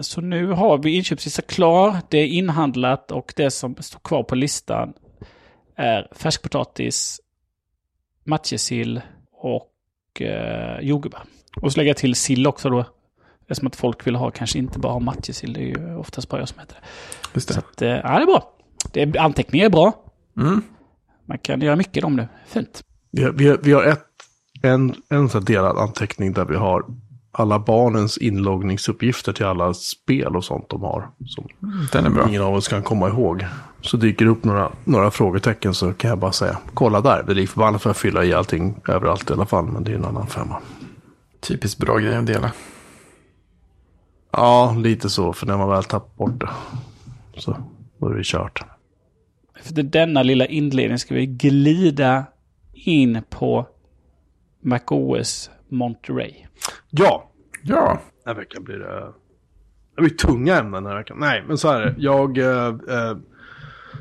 så 0.00 0.20
nu 0.20 0.46
har 0.46 0.78
vi 0.78 0.96
inköpslista 0.96 1.42
klar, 1.42 1.96
det 2.08 2.18
är 2.18 2.26
inhandlat 2.26 3.10
och 3.10 3.32
det 3.36 3.50
som 3.50 3.76
står 3.78 4.00
kvar 4.00 4.22
på 4.22 4.34
listan 4.34 4.92
är 5.76 6.08
färskpotatis, 6.12 7.20
matjessill 8.24 9.00
och 9.32 9.72
eh, 10.20 10.80
jordgubbar. 10.80 11.22
Och 11.62 11.72
så 11.72 11.76
lägger 11.76 11.90
jag 11.90 11.96
till 11.96 12.14
sill 12.14 12.46
också 12.46 12.70
då. 12.70 12.84
Eftersom 13.40 13.66
att 13.66 13.76
folk 13.76 14.06
vill 14.06 14.16
ha 14.16 14.30
kanske 14.30 14.58
inte 14.58 14.78
bara 14.78 14.92
ha 14.92 15.00
matjessill, 15.00 15.52
det 15.52 15.60
är 15.60 15.64
ju 15.64 15.96
oftast 15.96 16.28
bara 16.28 16.40
jag 16.40 16.48
som 16.48 16.58
äter 16.58 16.76
det. 16.80 16.86
Just 17.34 17.48
Så 17.48 17.54
det. 17.54 17.58
att, 17.60 17.82
eh, 17.82 17.88
ja, 17.88 18.18
det 18.18 18.22
är 18.22 18.26
bra. 18.26 18.52
Det 18.92 19.02
är, 19.02 19.18
anteckningar 19.18 19.66
är 19.66 19.70
bra. 19.70 20.04
Mm. 20.36 20.62
Man 21.26 21.38
kan 21.38 21.60
göra 21.60 21.76
mycket 21.76 22.04
om 22.04 22.16
det. 22.16 22.28
Fint. 22.46 22.84
vi, 23.10 23.22
har, 23.22 23.32
vi, 23.32 23.48
har, 23.48 23.58
vi 23.62 23.72
har 23.72 23.84
ett, 23.84 24.06
en, 24.62 24.94
en 25.08 25.28
sån 25.28 25.44
delad 25.44 25.78
anteckning 25.78 26.32
där 26.32 26.44
vi 26.44 26.56
har 26.56 26.84
alla 27.32 27.58
barnens 27.58 28.18
inloggningsuppgifter 28.18 29.32
till 29.32 29.46
alla 29.46 29.74
spel 29.74 30.36
och 30.36 30.44
sånt 30.44 30.68
de 30.68 30.82
har. 30.82 31.08
Som 31.26 31.48
Den 31.92 32.06
är 32.06 32.10
bra. 32.10 32.28
ingen 32.28 32.42
av 32.42 32.54
oss 32.54 32.68
kan 32.68 32.82
komma 32.82 33.08
ihåg. 33.08 33.44
så 33.80 33.96
dyker 33.96 34.24
det 34.24 34.30
upp 34.30 34.44
några, 34.44 34.72
några 34.84 35.10
frågetecken 35.10 35.74
så 35.74 35.92
kan 35.92 36.08
jag 36.10 36.18
bara 36.18 36.32
säga 36.32 36.58
kolla 36.74 37.00
där. 37.00 37.22
Det 37.22 37.42
är 37.42 37.46
förbannat 37.46 37.82
för 37.82 37.90
att 37.90 37.96
fylla 37.96 38.24
i 38.24 38.34
allting 38.34 38.80
överallt 38.88 39.30
i 39.30 39.32
alla 39.32 39.46
fall. 39.46 39.64
Men 39.66 39.84
det 39.84 39.90
är 39.92 39.96
en 39.96 40.04
annan 40.04 40.26
femma. 40.26 40.56
Typiskt 41.40 41.80
bra 41.80 41.98
grej 41.98 42.16
att 42.16 42.26
dela. 42.26 42.52
Ja, 44.32 44.74
lite 44.78 45.10
så. 45.10 45.32
För 45.32 45.46
när 45.46 45.56
man 45.56 45.68
väl 45.68 45.84
tappat 45.84 46.16
bort 46.16 46.40
det 46.40 46.48
så 47.40 47.56
då 47.98 48.08
är 48.08 48.14
det 48.14 48.24
kört. 48.24 48.62
Efter 49.60 49.82
denna 49.82 50.22
lilla 50.22 50.46
inledning 50.46 50.98
ska 50.98 51.14
vi 51.14 51.26
glida 51.26 52.24
in 52.72 53.22
på 53.30 53.66
MacOS 54.62 55.50
Monterey. 55.68 56.34
Ja, 56.90 57.30
Ja, 57.62 58.00
den 58.24 58.34
här 58.34 58.40
veckan 58.40 58.64
blir 58.64 58.78
det... 58.78 59.12
Det 59.96 60.02
blir 60.02 60.10
tunga 60.10 60.58
ämnen 60.58 60.82
den 60.82 60.92
här 60.92 60.98
veckan. 60.98 61.16
Nej, 61.20 61.44
men 61.46 61.58
så 61.58 61.68
är 61.68 61.80
det. 61.80 61.94
Jag 61.98 62.38
eh, 62.38 62.66
eh, 62.66 63.16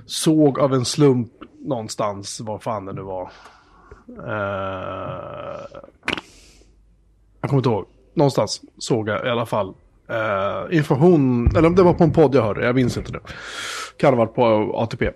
såg 0.06 0.60
av 0.60 0.74
en 0.74 0.86
slump 0.86 1.32
någonstans, 1.60 2.40
var 2.40 2.60
fan 2.60 2.86
det 2.86 2.94
nu 2.94 3.02
var. 3.02 3.32
Eh, 4.28 5.60
jag 7.42 7.50
kommer 7.50 7.58
inte 7.58 7.70
ihåg. 7.70 7.86
Någonstans 8.14 8.62
såg 8.78 9.10
jag 9.10 9.26
i 9.26 9.30
alla 9.30 9.46
fall 9.46 9.74
eh, 10.10 10.78
information, 10.78 11.48
eller 11.48 11.68
om 11.68 11.76
det 11.76 11.84
var 11.84 11.94
på 11.94 12.04
en 12.04 12.14
podd 12.14 12.36
jag 12.36 12.42
hörde, 12.42 12.66
jag 12.66 12.76
minns 12.76 12.98
inte 12.98 13.12
nu. 13.12 13.20
Kan 13.98 14.14
ha 14.14 14.26
varit 14.26 14.36
på 14.36 14.74
ATP. 14.76 15.12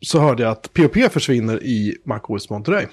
Så 0.00 0.20
hörde 0.20 0.42
jag 0.42 0.52
att 0.52 0.72
POP 0.72 1.12
försvinner 1.12 1.62
i 1.62 1.96
MacOS 2.04 2.50
Monterey. 2.50 2.86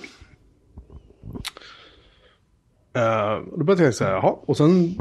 Uh, 2.97 3.57
då 3.57 3.63
började 3.63 3.83
jag 3.83 3.95
säga, 3.95 4.09
jaha. 4.11 4.35
Och 4.45 4.57
sen 4.57 4.99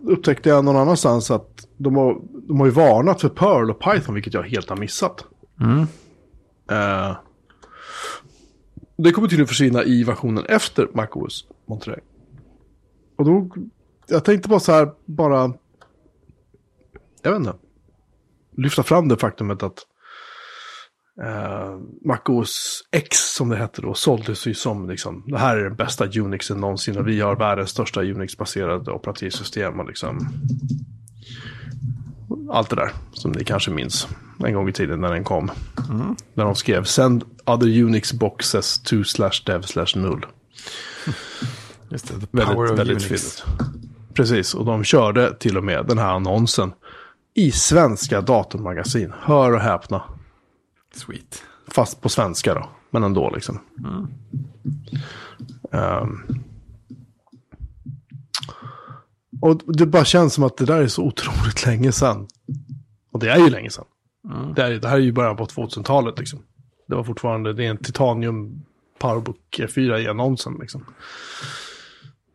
upptäckte 0.00 0.48
jag 0.48 0.64
någon 0.64 0.76
annanstans 0.76 1.30
att 1.30 1.68
de 1.76 1.96
har, 1.96 2.20
de 2.48 2.60
har 2.60 2.66
ju 2.66 2.72
varnat 2.72 3.20
för 3.20 3.28
Perl 3.28 3.70
och 3.70 3.80
Python, 3.80 4.14
vilket 4.14 4.34
jag 4.34 4.42
helt 4.42 4.68
har 4.68 4.76
missat. 4.76 5.24
Eh, 6.70 7.16
det 8.96 9.12
kommer 9.12 9.28
tydligen 9.28 9.48
försvinna 9.48 9.84
i 9.84 10.04
versionen 10.04 10.44
efter 10.48 10.88
MacOS 10.94 11.46
Monterey. 11.66 12.00
Och 13.16 13.24
då, 13.24 13.48
jag 14.08 14.24
tänkte 14.24 14.48
bara 14.48 14.60
så 14.60 14.72
här, 14.72 14.92
bara, 15.04 15.52
jag 17.22 17.30
vet 17.30 17.38
inte, 17.38 17.54
lyfta 18.56 18.82
fram 18.82 19.08
det 19.08 19.16
faktumet 19.16 19.62
att 19.62 19.78
eh, 21.22 21.78
MacOS 22.04 22.82
X 22.92 23.34
som 23.34 23.48
det 23.48 23.56
hette 23.56 23.82
då 23.82 23.94
såldes 23.94 24.46
ju 24.46 24.54
som 24.54 24.88
liksom, 24.88 25.24
det 25.26 25.38
här 25.38 25.56
är 25.56 25.64
den 25.64 25.76
bästa 25.76 26.06
Unixen 26.06 26.60
någonsin 26.60 26.98
och 26.98 27.08
vi 27.08 27.20
har 27.20 27.36
världens 27.36 27.70
största 27.70 28.00
Unix-baserade 28.02 28.90
operativsystem 28.90 29.80
och 29.80 29.86
liksom 29.86 30.28
allt 32.50 32.70
det 32.70 32.76
där 32.76 32.90
som 33.12 33.32
ni 33.32 33.44
kanske 33.44 33.70
minns 33.70 34.08
en 34.44 34.54
gång 34.54 34.68
i 34.68 34.72
tiden 34.72 35.00
när 35.00 35.12
den 35.12 35.24
kom. 35.24 35.50
När 36.34 36.44
de 36.44 36.54
skrev 36.54 36.84
send 36.84 37.24
other 37.44 37.82
Unix 37.82 38.12
boxes 38.12 38.78
to 38.82 39.04
slash 39.04 39.42
dev 39.46 39.62
slash 39.62 39.96
null. 39.96 40.26
just 41.88 42.08
det. 42.08 42.20
The 42.20 42.26
power 42.26 42.46
Väldigt, 42.46 42.72
of 42.72 42.78
väldigt 42.78 43.10
Unix. 43.10 43.42
fint. 43.42 43.44
Precis, 44.14 44.54
och 44.54 44.64
de 44.64 44.84
körde 44.84 45.34
till 45.34 45.56
och 45.56 45.64
med 45.64 45.86
den 45.86 45.98
här 45.98 46.14
annonsen 46.14 46.72
i 47.34 47.50
svenska 47.50 48.20
datormagasin. 48.20 49.12
Hör 49.20 49.52
och 49.52 49.60
häpna. 49.60 50.02
Sweet. 50.96 51.42
Fast 51.68 52.00
på 52.00 52.08
svenska 52.08 52.54
då, 52.54 52.68
men 52.90 53.02
ändå 53.02 53.30
liksom. 53.30 53.58
Ehm. 55.72 56.22
och 59.40 59.76
det 59.76 59.86
bara 59.86 60.04
känns 60.04 60.34
som 60.34 60.44
att 60.44 60.56
det 60.56 60.64
där 60.64 60.82
är 60.82 60.88
så 60.88 61.02
otroligt 61.02 61.66
länge 61.66 61.92
sedan. 61.92 62.28
Och 63.12 63.20
det 63.20 63.30
är 63.30 63.38
ju 63.38 63.50
länge 63.50 63.70
sedan. 63.70 63.84
Det, 64.56 64.62
är, 64.62 64.70
det 64.70 64.88
här 64.88 64.96
är 64.96 65.00
ju 65.00 65.12
början 65.12 65.36
på 65.36 65.46
2000-talet 65.46 66.18
liksom. 66.18 66.42
Det 66.88 66.94
var 66.94 67.04
fortfarande, 67.04 67.52
det 67.52 67.64
är 67.64 67.70
en 67.70 67.76
Titanium 67.76 68.62
Powerbook 68.98 69.60
4 69.74 70.00
i 70.00 70.08
annonsen 70.08 70.56
liksom. 70.60 70.84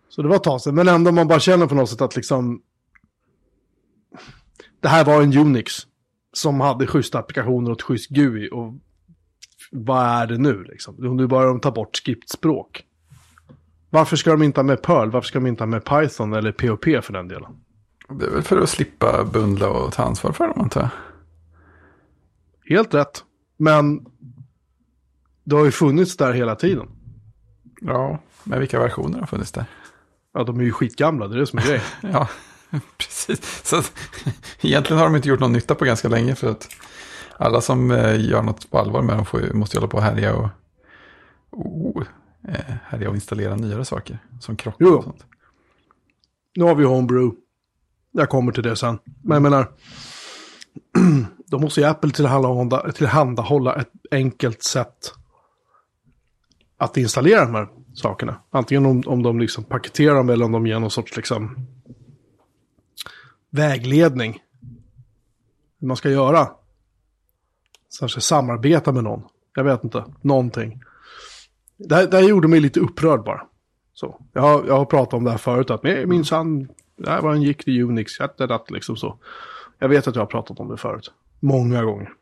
Så 0.10 0.21
det 0.21 0.28
var 0.28 0.36
ett 0.36 0.43
tag 0.43 0.62
sedan, 0.62 0.76
men 0.76 0.88
ändå 0.88 1.12
man 1.12 1.28
bara 1.28 1.39
känner 1.39 1.67
på 1.67 1.76
något 1.76 1.89
sätt 1.89 2.02
att 2.02 2.15
liksom... 2.15 2.62
Det 4.80 4.88
här 4.88 5.06
var 5.06 5.21
en 5.21 5.38
Unix 5.38 5.88
som 6.34 6.60
hade 6.62 6.88
schyssta 6.88 7.20
applikationer 7.20 7.72
och 7.72 7.78
ett 7.78 7.82
schysst 7.82 8.10
GUI 8.10 8.50
och 8.52 8.74
vad 9.72 10.06
är 10.06 10.28
det 10.28 10.38
nu 10.38 10.63
liksom? 10.63 10.96
Nu 11.17 11.28
börjar 11.28 11.48
de 11.48 11.60
ta 11.60 11.72
bort 11.72 11.96
skriptspråk. 11.96 12.86
Varför 13.89 14.15
ska 14.15 14.32
de 14.32 14.44
inte 14.44 14.60
ha 14.60 14.63
med 14.63 14.82
Perl? 14.82 15.10
Varför 15.10 15.28
ska 15.28 15.39
de 15.39 15.48
inte 15.48 15.63
ha 15.63 15.67
med 15.67 15.86
Python 15.86 16.34
eller 16.34 16.52
POP 16.52 16.84
för 16.84 17.13
den 17.13 17.28
delen? 17.28 17.52
Det 18.10 18.26
är 18.26 18.30
väl 18.30 18.41
för 18.41 18.62
att 18.62 18.70
slippa 18.70 19.24
bundla 19.24 19.70
och 19.70 19.94
ta 19.94 20.04
ansvar 20.04 20.32
för 20.32 20.48
dem 20.48 20.62
antar 20.62 20.82
jag. 20.82 20.89
Helt 22.76 22.94
rätt. 22.94 23.24
Men 23.58 24.06
det 25.44 25.56
har 25.56 25.65
ju 25.65 25.72
funnits 25.72 26.17
där 26.17 26.34
hela 26.34 26.56
tiden. 26.56 26.88
Ja, 27.82 28.20
men 28.44 28.60
vilka 28.60 28.80
versioner 28.80 29.20
har 29.20 29.26
funnits 29.26 29.52
där? 29.52 29.65
Ja, 30.34 30.44
de 30.44 30.60
är 30.60 30.63
ju 30.63 30.72
skitgamla, 30.72 31.28
det 31.28 31.36
är 31.36 31.39
det 31.39 31.48
som 31.48 31.60
är 31.60 31.63
grejen. 31.63 31.82
Ja, 32.02 32.30
precis. 32.97 33.62
Så 33.63 33.77
att, 33.77 33.91
egentligen 34.62 34.97
har 34.99 35.05
de 35.05 35.15
inte 35.15 35.29
gjort 35.29 35.39
någon 35.39 35.53
nytta 35.53 35.75
på 35.75 35.86
ganska 35.86 36.07
länge 36.07 36.36
för 36.36 36.51
att 36.51 36.67
alla 37.38 37.62
som 37.62 37.91
eh, 37.91 38.29
gör 38.29 38.41
något 38.41 38.69
på 38.69 38.79
allvar 38.79 39.01
med 39.01 39.15
dem 39.15 39.25
får, 39.25 39.53
måste 39.53 39.77
hålla 39.77 39.88
på 39.88 39.97
och 39.97 40.03
härja 40.03 40.36
och, 40.36 40.49
och 41.49 42.03
eh, 42.47 42.75
härja 42.84 43.10
och 43.10 43.15
installera 43.15 43.55
nyare 43.55 43.86
saker 43.86 44.19
som 44.39 44.55
krockar 44.55 44.86
Jo. 44.86 44.97
och 44.97 45.03
sånt. 45.03 45.25
Nu 46.55 46.63
har 46.63 46.75
vi 46.75 46.84
Homebrew. 46.84 47.36
Jag 48.12 48.29
kommer 48.29 48.51
till 48.51 48.63
det 48.63 48.75
sen. 48.75 48.99
Men 49.23 49.36
jag 49.36 49.41
menar, 49.41 49.71
då 51.47 51.60
måste 51.60 51.81
ju 51.81 51.88
Apple 51.88 52.12
tillhandahålla, 52.12 52.91
tillhandahålla 52.91 53.75
ett 53.75 53.91
enkelt 54.12 54.63
sätt 54.63 55.13
att 56.77 56.97
installera 56.97 57.45
de 57.45 57.55
här 57.55 57.67
sakerna. 57.93 58.39
Antingen 58.49 58.86
om, 58.86 59.03
om 59.05 59.23
de 59.23 59.39
liksom 59.39 59.63
paketerar 59.63 60.15
dem 60.15 60.29
eller 60.29 60.45
om 60.45 60.51
de 60.51 60.67
ger 60.67 60.79
någon 60.79 60.91
sorts 60.91 61.15
liksom 61.15 61.67
vägledning. 63.52 64.40
Hur 65.80 65.88
man 65.88 65.98
ska 65.98 66.10
göra. 66.10 66.50
Kanske 68.00 68.22
samarbeta 68.22 68.92
med 68.92 69.04
någon. 69.04 69.24
Jag 69.56 69.64
vet 69.64 69.84
inte. 69.84 70.06
Någonting. 70.22 70.82
Det 71.78 71.96
här, 71.96 72.08
det 72.08 72.18
här 72.18 72.24
gjorde 72.24 72.48
mig 72.48 72.60
lite 72.60 72.80
upprörd 72.80 73.24
bara. 73.24 73.42
Så. 73.94 74.22
Jag, 74.34 74.42
har, 74.42 74.66
jag 74.66 74.78
har 74.78 74.86
pratat 74.86 75.14
om 75.14 75.24
det 75.24 75.32
här 75.32 75.38
förut, 75.38 75.70
att 75.70 75.84
minsann, 75.84 76.68
det 76.98 77.10
här 77.10 77.22
var 77.22 77.34
en 77.34 77.42
gick 77.42 77.64
till 77.64 77.84
Unix, 77.84 78.22
att, 78.22 78.72
liksom 78.72 78.98
så. 78.98 79.18
Jag 79.80 79.90
vet 79.90 80.08
att 80.08 80.16
jag 80.16 80.22
har 80.22 80.28
pratat 80.28 80.60
om 80.60 80.68
det 80.68 80.78
förut. 80.78 81.12
Många 81.40 81.84
gånger. 81.84 82.14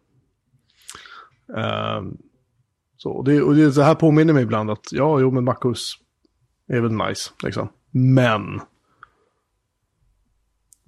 Um, 1.47 2.17
så, 2.97 3.11
och 3.11 3.23
det, 3.23 3.41
och 3.41 3.55
det, 3.55 3.75
det 3.75 3.83
här 3.83 3.95
påminner 3.95 4.33
mig 4.33 4.43
ibland 4.43 4.71
att, 4.71 4.91
ja, 4.91 5.19
jo, 5.19 5.31
men 5.31 5.43
MacOS 5.43 5.97
är 6.67 6.81
väl 6.81 6.91
nice, 6.91 7.31
liksom. 7.43 7.69
Men. 7.91 8.61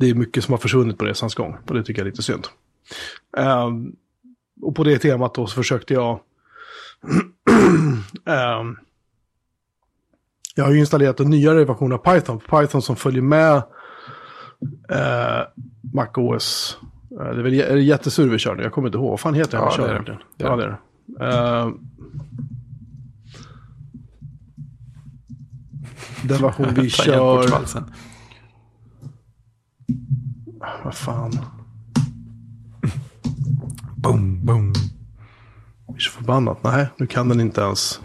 Det 0.01 0.09
är 0.09 0.15
mycket 0.15 0.43
som 0.43 0.51
har 0.51 0.57
försvunnit 0.57 0.97
på 0.97 1.05
resans 1.05 1.35
gång, 1.35 1.57
och 1.67 1.75
det 1.75 1.83
tycker 1.83 2.01
jag 2.01 2.07
är 2.07 2.11
lite 2.11 2.23
synd. 2.23 2.47
Ehm, 3.37 3.95
och 4.61 4.75
på 4.75 4.83
det 4.83 4.99
temat 4.99 5.33
då 5.33 5.47
så 5.47 5.55
försökte 5.55 5.93
jag 5.93 6.19
ehm, 8.25 8.77
jag 10.55 10.63
har 10.63 10.71
ju 10.71 10.79
installerat 10.79 11.19
en 11.19 11.29
nyare 11.29 11.65
version 11.65 11.93
av 11.93 11.97
Python. 11.97 12.39
Python 12.39 12.81
som 12.81 12.95
följer 12.95 13.21
med 13.21 13.55
eh, 14.89 15.41
MacOS. 15.93 16.77
Eh, 17.11 17.17
det 17.17 17.39
är 17.39 17.43
väl 17.43 17.53
är 17.53 17.75
det 17.75 17.81
jättesur 17.81 18.29
vi 18.29 18.37
kör 18.37 18.55
nu? 18.55 18.63
Jag 18.63 18.71
kommer 18.71 18.87
inte 18.87 18.97
ihåg. 18.97 19.09
Vad 19.09 19.19
fan 19.19 19.33
heter 19.33 19.57
Ja, 19.57 19.69
vi 19.69 19.75
kör 19.75 19.93
det 19.93 20.11
det. 20.11 20.17
Det 20.37 20.43
Ja, 20.43 20.55
det 20.55 20.63
är 20.63 20.67
det. 20.67 21.25
Eh, 21.25 21.69
den 26.23 26.41
version 26.41 26.67
vi 26.75 26.89
kör... 26.89 27.47
Vad 30.91 30.97
fan. 30.97 31.31
Boom, 33.95 34.45
boom. 34.45 34.73
Jag 35.87 35.95
är 35.95 35.99
så 35.99 36.11
förbannat. 36.11 36.63
Nej, 36.63 36.87
nu 36.97 37.07
kan 37.07 37.29
den 37.29 37.39
inte 37.39 37.61
ens. 37.61 38.01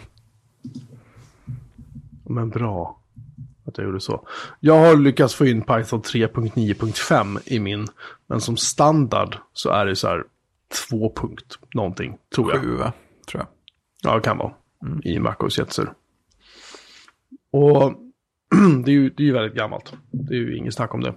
Men 2.24 2.50
bra 2.50 3.00
att 3.66 3.78
jag 3.78 3.86
gjorde 3.86 4.00
så. 4.00 4.28
Jag 4.60 4.78
har 4.78 4.96
lyckats 4.96 5.34
få 5.34 5.46
in 5.46 5.62
Python 5.62 6.02
3.9.5 6.02 7.38
i 7.44 7.60
min. 7.60 7.86
Men 8.26 8.40
som 8.40 8.56
standard 8.56 9.36
så 9.52 9.70
är 9.70 9.86
det 9.86 9.96
så 9.96 10.08
här 10.08 10.24
2. 10.88 11.12
punkt 11.16 11.58
någonting, 11.74 12.18
tror 12.34 12.52
jag. 12.52 12.62
Sju, 12.62 12.76
va? 12.76 12.92
Tror 13.28 13.40
jag. 13.42 13.48
Ja, 14.10 14.16
det 14.16 14.22
kan 14.22 14.38
vara. 14.38 14.52
I 15.02 15.18
MacOS 15.18 15.58
Jetsur. 15.58 15.92
Och 17.50 17.92
det 18.84 18.90
är, 18.90 18.94
ju, 18.94 19.10
det 19.10 19.22
är 19.22 19.26
ju 19.26 19.32
väldigt 19.32 19.54
gammalt. 19.54 19.92
Det 20.10 20.34
är 20.34 20.38
ju 20.38 20.56
inget 20.56 20.74
snack 20.74 20.94
om 20.94 21.00
det. 21.00 21.14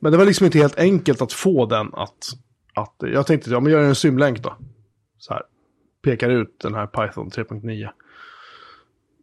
Men 0.00 0.12
det 0.12 0.18
var 0.18 0.24
liksom 0.24 0.46
inte 0.46 0.58
helt 0.58 0.78
enkelt 0.78 1.22
att 1.22 1.32
få 1.32 1.66
den 1.66 1.90
att... 1.92 2.32
att 2.74 2.94
jag 2.98 3.26
tänkte, 3.26 3.50
ja 3.50 3.60
men 3.60 3.72
gör 3.72 3.82
en 3.82 3.94
symlänk 3.94 4.42
då. 4.42 4.56
Så 5.18 5.34
här. 5.34 5.42
Pekar 6.02 6.30
ut 6.30 6.60
den 6.60 6.74
här 6.74 6.86
Python 6.86 7.30
3.9. 7.30 7.88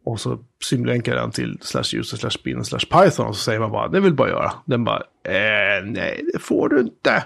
Och 0.04 0.20
så 0.20 0.38
symlänkar 0.64 1.14
den 1.14 1.30
till 1.30 1.58
slash 1.60 1.98
user 1.98 2.16
slash 2.16 2.42
bin 2.44 2.64
slash 2.64 2.78
Python. 2.78 3.26
Och 3.26 3.36
så 3.36 3.42
säger 3.42 3.60
man 3.60 3.70
bara, 3.70 3.88
det 3.88 4.00
vill 4.00 4.14
bara 4.14 4.28
göra. 4.28 4.52
Den 4.64 4.84
bara, 4.84 5.02
eh, 5.22 5.84
nej 5.84 6.24
det 6.32 6.38
får 6.38 6.68
du 6.68 6.80
inte. 6.80 7.24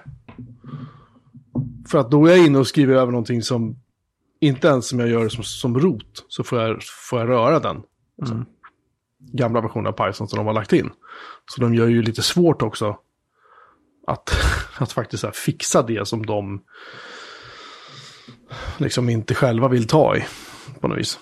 För 1.88 1.98
att 1.98 2.10
då 2.10 2.26
är 2.26 2.30
jag 2.30 2.46
inne 2.46 2.58
och 2.58 2.66
skriver 2.66 2.94
över 2.94 3.12
någonting 3.12 3.42
som, 3.42 3.76
inte 4.40 4.68
ens 4.68 4.88
som 4.88 5.00
jag 5.00 5.08
gör 5.08 5.28
som, 5.28 5.44
som 5.44 5.78
rot, 5.78 6.26
så 6.28 6.44
får 6.44 6.60
jag, 6.60 6.82
får 7.10 7.18
jag 7.18 7.28
röra 7.28 7.60
den. 7.60 7.82
Alltså, 8.20 8.44
Gamla 9.32 9.60
versionen 9.60 9.86
av 9.86 9.92
Python 9.92 10.28
som 10.28 10.36
de 10.36 10.46
har 10.46 10.54
lagt 10.54 10.72
in. 10.72 10.90
Så 11.46 11.60
de 11.60 11.74
gör 11.74 11.86
ju 11.86 12.02
lite 12.02 12.22
svårt 12.22 12.62
också 12.62 12.98
att, 14.08 14.30
att 14.78 14.92
faktiskt 14.92 15.20
så 15.20 15.26
här, 15.26 15.34
fixa 15.34 15.82
det 15.82 16.08
som 16.08 16.26
de 16.26 16.62
liksom 18.76 19.08
inte 19.08 19.34
själva 19.34 19.68
vill 19.68 19.86
ta 19.86 20.16
i. 20.16 20.24
På 20.80 20.88
något 20.88 20.98
vis. 20.98 21.18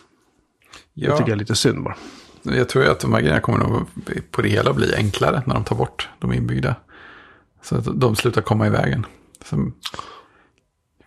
Ja, 0.95 1.11
Det 1.11 1.17
tycker 1.17 1.31
jag 1.31 1.37
är 1.37 1.41
lite 1.41 1.57
synd 1.57 1.85
bara. 1.85 1.97
jag 2.43 2.69
tror 2.69 2.87
att 2.89 3.01
de 3.01 3.13
här 3.13 3.21
grejerna 3.21 3.41
kommer 3.41 3.59
nog 3.59 3.87
på 4.31 4.43
det 4.43 4.49
hela 4.49 4.73
bli 4.73 4.95
enklare 4.95 5.43
när 5.47 5.55
de 5.55 5.65
tar 5.65 5.77
bort 5.77 6.09
de 6.19 6.33
inbyggda. 6.33 6.77
Så 7.63 7.77
att 7.77 8.01
de 8.01 8.17
slutar 8.17 8.43
komma 8.43 8.67
i 8.67 8.71
vägen. 8.71 9.07
Så 9.45 9.73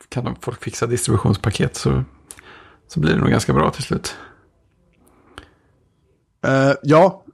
kan 0.10 0.24
de, 0.24 0.36
folk 0.42 0.64
fixa 0.64 0.88
distributionspaket 0.88 1.76
så, 1.76 2.04
så 2.88 3.00
blir 3.00 3.14
det 3.14 3.20
nog 3.20 3.30
ganska 3.30 3.54
bra 3.54 3.72
till 3.72 3.84
slut. 3.84 4.16
Eh, 6.46 6.74
ja, 6.84 7.26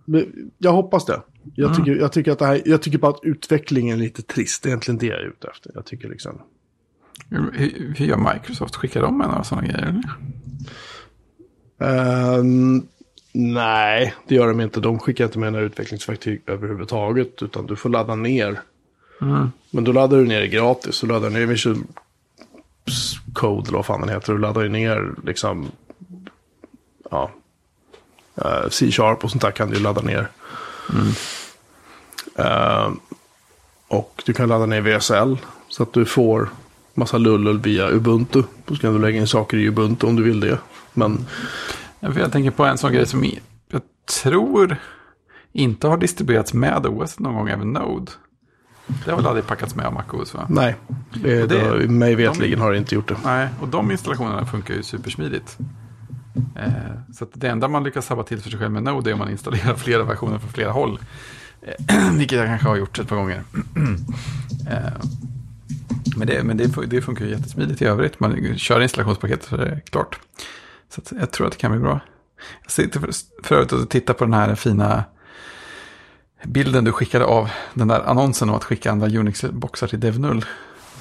jag 0.57 0.71
hoppas 0.71 1.05
det. 1.05 1.21
Jag, 1.53 1.75
tycker, 1.75 1.95
jag, 1.95 2.11
tycker 2.11 2.31
att 2.31 2.39
det 2.39 2.45
här, 2.45 2.61
jag 2.65 2.81
tycker 2.81 2.97
bara 2.97 3.11
att 3.11 3.23
utvecklingen 3.23 3.97
är 3.97 4.03
lite 4.03 4.21
trist. 4.21 4.63
Det 4.63 4.67
är 4.67 4.69
egentligen 4.69 4.97
det 4.97 5.05
jag 5.05 5.19
är 5.19 5.27
ute 5.27 5.47
efter. 5.47 5.71
Jag 5.73 5.85
tycker 5.85 6.09
liksom... 6.09 6.41
Hur, 7.29 7.93
hur 7.97 8.05
gör 8.05 8.33
Microsoft? 8.33 8.75
Skickar 8.75 9.01
de 9.01 9.17
med 9.17 9.27
några 9.27 9.43
sådana 9.43 9.67
grejer? 9.67 10.01
Eller? 11.79 12.39
Ehm, 12.39 12.87
nej, 13.33 14.13
det 14.27 14.35
gör 14.35 14.47
de 14.47 14.61
inte. 14.61 14.79
De 14.79 14.99
skickar 14.99 15.25
inte 15.25 15.39
med 15.39 15.53
några 15.53 15.65
utvecklingsverktyg 15.65 16.41
överhuvudtaget. 16.45 17.41
Utan 17.41 17.65
du 17.65 17.75
får 17.75 17.89
ladda 17.89 18.15
ner. 18.15 18.59
Men 19.71 19.83
då 19.83 19.91
laddar 19.91 20.17
du 20.17 20.25
ner 20.25 20.41
det 20.41 20.47
gratis. 20.47 21.01
Du 21.01 21.07
laddar 21.07 21.29
ner 21.29 21.45
Visual 21.45 21.77
Code 23.33 23.67
eller 23.67 23.77
vad 23.77 23.85
fan 23.85 24.01
den 24.01 24.09
heter. 24.09 24.33
Du 24.33 24.39
laddar 24.39 24.61
ju 24.61 24.69
ner 24.69 25.13
liksom... 25.23 25.71
Ja. 27.11 27.31
eh, 28.35 28.69
C-sharp 28.69 29.23
och 29.23 29.31
sånt 29.31 29.41
där 29.41 29.51
kan 29.51 29.69
du 29.69 29.79
ladda 29.79 30.01
ner. 30.01 30.27
Ehm, 32.35 32.99
och 33.87 34.23
du 34.25 34.33
kan 34.33 34.49
ladda 34.49 34.65
ner 34.65 34.81
VSL. 34.81 35.37
Så 35.69 35.83
att 35.83 35.93
du 35.93 36.05
får 36.05 36.49
massa 36.93 37.17
lullull 37.17 37.59
via 37.59 37.89
Ubuntu. 37.89 38.43
Då 38.65 38.75
kan 38.75 38.93
du 38.93 38.99
lägga 38.99 39.19
in 39.19 39.27
saker 39.27 39.57
i 39.57 39.67
Ubuntu 39.67 40.07
om 40.07 40.15
du 40.15 40.23
vill 40.23 40.39
det. 40.39 40.57
Men 40.93 41.25
Ja, 41.99 42.11
Jag 42.15 42.31
tänker 42.31 42.51
på 42.51 42.65
en 42.65 42.77
sån 42.77 42.91
grej 42.93 43.05
som 43.05 43.23
jag 43.69 43.81
tror 44.23 44.77
inte 45.53 45.87
har 45.87 45.97
distribuerats 45.97 46.53
med 46.53 46.85
OS 46.85 47.19
någon 47.19 47.35
gång, 47.35 47.49
även 47.49 47.73
Node. 47.73 48.11
Det 49.05 49.11
har 49.11 49.17
väl 49.17 49.27
aldrig 49.27 49.47
packats 49.47 49.75
med 49.75 49.85
av 49.85 49.93
MacOS 49.93 50.33
va? 50.33 50.45
Nej, 50.49 50.75
det, 51.13 51.45
det- 51.47 51.77
det, 51.79 51.87
mig 51.87 52.15
vetligen 52.15 52.59
har 52.61 52.71
det 52.71 52.77
inte 52.77 52.95
gjort 52.95 53.07
det. 53.07 53.15
Nej, 53.23 53.49
och 53.61 53.67
de 53.67 53.91
installationerna 53.91 54.45
funkar 54.45 54.73
ju 54.73 54.83
supersmidigt. 54.83 55.57
Eh, 56.55 57.13
så 57.13 57.23
att 57.23 57.29
det 57.33 57.47
enda 57.49 57.67
man 57.67 57.83
lyckas 57.83 58.05
sabba 58.05 58.23
till 58.23 58.41
för 58.41 58.49
sig 58.49 58.59
själv 58.59 58.71
med 58.71 58.83
Node 58.83 59.09
är 59.09 59.13
om 59.13 59.19
man 59.19 59.29
installerar 59.31 59.73
flera 59.77 60.03
versioner 60.03 60.39
från 60.39 60.49
flera 60.51 60.71
håll. 60.71 60.99
Eh, 61.65 62.11
vilket 62.17 62.37
jag 62.37 62.47
kanske 62.47 62.67
har 62.67 62.75
gjort 62.75 62.99
ett 62.99 63.07
par 63.07 63.15
gånger. 63.15 63.43
eh, 64.69 64.93
men 66.17 66.27
det, 66.27 66.43
men 66.43 66.57
det, 66.57 66.67
det 66.87 67.01
funkar 67.01 67.25
ju 67.25 67.31
jättesmidigt 67.31 67.81
i 67.81 67.85
övrigt. 67.85 68.19
Man 68.19 68.57
kör 68.57 68.81
installationspaketet 68.81 69.45
så 69.45 69.55
är 69.55 69.65
det 69.65 69.81
klart. 69.89 70.19
Så 70.89 71.01
jag 71.19 71.31
tror 71.31 71.47
att 71.47 71.53
det 71.53 71.59
kan 71.59 71.71
bli 71.71 71.79
bra. 71.79 71.99
Jag 72.63 72.71
sitter 72.71 72.99
för, 72.99 73.09
för 73.43 73.55
övrigt 73.55 73.71
och 73.71 73.89
tittar 73.89 74.13
på 74.13 74.25
den 74.25 74.33
här 74.33 74.55
fina 74.55 75.03
bilden 76.43 76.83
du 76.83 76.91
skickade 76.91 77.25
av 77.25 77.49
den 77.73 77.87
där 77.87 78.09
annonsen 78.09 78.49
om 78.49 78.55
att 78.55 78.63
skicka 78.63 78.91
andra 78.91 79.07
Unix-boxar 79.07 79.87
till 79.87 79.99
DevNull. 79.99 80.45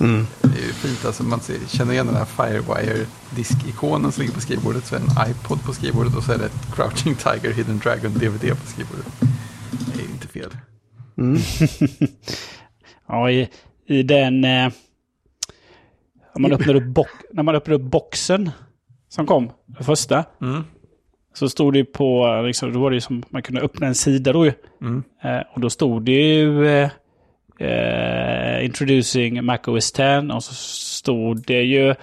Mm. 0.00 0.26
Det 0.40 0.58
är 0.62 0.66
ju 0.66 0.72
fint, 0.72 1.04
alltså 1.04 1.22
man 1.22 1.40
ser, 1.40 1.56
känner 1.68 1.92
igen 1.92 2.06
den 2.06 2.16
här 2.16 2.24
Firewire-disk-ikonen 2.24 4.12
som 4.12 4.20
ligger 4.20 4.34
på 4.34 4.40
skrivbordet. 4.40 4.86
Så 4.86 4.94
är 4.94 5.00
det 5.00 5.20
en 5.20 5.30
iPod 5.30 5.62
på 5.62 5.72
skrivbordet 5.72 6.16
och 6.16 6.22
så 6.22 6.32
är 6.32 6.38
det 6.38 6.44
ett 6.44 6.74
Crouching 6.74 7.14
Tiger, 7.14 7.52
Hidden 7.52 7.78
Dragon-DVD 7.78 8.50
på 8.60 8.66
skrivbordet. 8.66 9.23
Fel. 10.34 10.50
Ja, 13.08 13.30
i, 13.30 13.48
i 13.86 14.02
den... 14.02 14.44
Eh, 14.44 14.70
när, 16.34 16.40
man 16.40 16.52
öppnade 16.52 16.78
upp 16.78 16.86
box, 16.86 17.10
när 17.32 17.42
man 17.42 17.54
öppnade 17.54 17.84
upp 17.84 17.90
boxen 17.90 18.50
som 19.08 19.26
kom, 19.26 19.50
den 19.66 19.84
första, 19.84 20.24
Mm. 20.40 20.64
så 21.34 21.48
stod 21.48 21.72
det 21.74 21.84
på, 21.84 22.42
liksom, 22.46 22.72
då 22.72 22.80
var 22.80 22.90
det 22.90 23.00
som 23.00 23.22
man 23.30 23.42
kunde 23.42 23.60
öppna 23.60 23.86
en 23.86 23.94
sida 23.94 24.32
då 24.32 24.44
ju. 24.46 24.52
Mm. 24.80 25.02
Eh, 25.22 25.40
och 25.54 25.60
då 25.60 25.70
stod 25.70 26.02
det 26.02 26.12
ju 26.12 26.66
eh, 26.66 26.90
eh, 27.58 28.64
Introducing 28.64 29.44
Mac 29.44 29.58
OS 29.66 29.92
10 29.92 30.32
och 30.34 30.44
så 30.44 30.54
stod 30.54 31.46
det 31.46 31.62
ju 31.62 31.94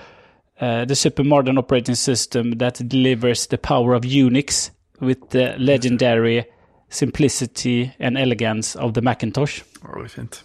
eh, 0.60 0.86
The 0.88 0.96
super 0.96 1.24
modern 1.24 1.58
operating 1.58 1.96
system 1.96 2.60
that 2.60 2.76
delivers 2.80 3.48
the 3.48 3.58
power 3.58 3.96
of 3.96 4.06
Unix 4.06 4.72
with 5.00 5.22
the 5.30 5.54
legendary 5.58 6.44
simplicity 6.92 7.90
and 8.00 8.18
elegance 8.18 8.80
of 8.80 8.94
the 8.94 9.02
Macintosh. 9.02 9.64
Ja, 9.84 10.00
det 10.00 10.04
är 10.04 10.08
fint. 10.08 10.44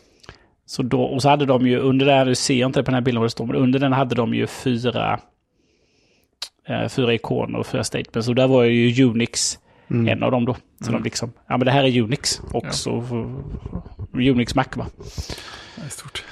Så 0.67 0.83
då, 0.83 1.03
och 1.03 1.23
så 1.23 1.29
hade 1.29 1.47
de 1.47 1.67
ju 1.67 1.79
under 1.79 2.07
där, 2.07 2.25
nu 2.25 2.35
ser 2.35 2.55
jag 2.55 2.69
inte 2.69 2.83
på 2.83 2.91
den 2.91 2.95
här 2.95 3.01
bilden 3.01 3.21
vad 3.21 3.27
det 3.27 3.31
står, 3.31 3.47
men 3.47 3.57
under 3.57 3.79
den 3.79 3.93
hade 3.93 4.15
de 4.15 4.35
ju 4.35 4.47
fyra, 4.47 5.21
eh, 6.69 6.89
fyra 6.89 7.15
ikoner 7.15 7.59
och 7.59 7.67
fyra 7.67 7.85
statements. 7.85 8.29
Och 8.29 8.35
där 8.35 8.49
var 8.49 8.65
ju 8.65 9.05
Unix 9.05 9.59
en 9.89 10.23
av 10.23 10.31
dem 10.31 10.45
då. 10.45 10.57
Så 10.81 10.93
de 10.93 11.03
liksom, 11.03 11.33
ja 11.49 11.57
men 11.57 11.65
det 11.65 11.71
här 11.71 11.85
är 11.85 12.01
Unix 12.01 12.41
också. 12.53 13.05
Unix 14.13 14.55
Mac 14.55 14.65
va? 14.77 14.87
Det 15.77 15.83
är 15.85 15.89
stort. 15.89 16.25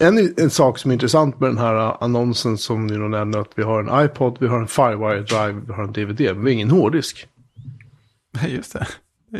En, 0.00 0.34
en 0.36 0.50
sak 0.50 0.78
som 0.78 0.90
är 0.90 0.92
intressant 0.92 1.40
med 1.40 1.50
den 1.50 1.58
här 1.58 1.74
uh, 1.74 1.96
annonsen 2.00 2.58
som 2.58 2.86
ni 2.86 2.98
nämner 2.98 3.38
att 3.38 3.52
vi 3.54 3.62
har 3.62 3.82
en 3.82 4.04
iPod, 4.04 4.36
vi 4.40 4.46
har 4.46 4.60
en 4.60 4.66
Firewire 4.66 5.20
Drive, 5.20 5.60
vi 5.66 5.72
har 5.72 5.82
en 5.82 5.92
DVD, 5.92 6.20
men 6.20 6.44
vi 6.44 6.50
har 6.50 6.54
ingen 6.54 6.70
hårddisk. 6.70 7.26
Nej, 8.42 8.54
just 8.54 8.72
det. 8.72 8.86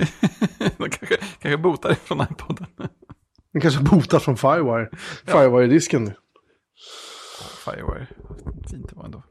De 0.77 0.91
kanske, 0.91 1.17
kanske 1.17 1.57
botar 1.57 1.93
ifrån 1.93 2.27
iPoden. 2.33 2.67
Den 3.53 3.63
kanske 3.63 3.83
botar 3.83 4.19
från 4.19 4.37
Firewire. 4.37 4.91
Firewire-disken. 5.25 6.13
Firewire. 7.65 8.07
Fint 8.71 8.89
det 8.89 8.97
var 8.97 9.05
ändå. 9.05 9.23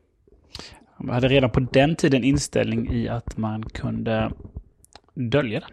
Man 1.00 1.13
hade 1.13 1.28
redan 1.28 1.50
på 1.50 1.60
den 1.60 1.96
tiden 1.96 2.24
inställning 2.24 2.91
i 2.91 3.10
att 3.10 3.38
man 3.38 3.63
kunde 3.70 4.32
dölja 5.13 5.60
den. 5.60 5.70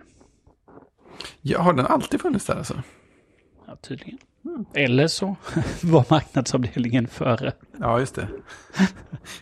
Ja, 1.40 1.60
har 1.62 1.72
den 1.72 1.86
alltid 1.86 2.20
funnits 2.20 2.46
där 2.46 2.56
alltså? 2.56 2.82
Ja, 3.66 3.76
tydligen. 3.76 4.18
Eller 4.74 5.08
så 5.08 5.36
var 5.82 6.06
marknadsavdelningen 6.10 7.08
före. 7.08 7.52
Ja, 7.80 8.00
just 8.00 8.14
det. 8.14 8.28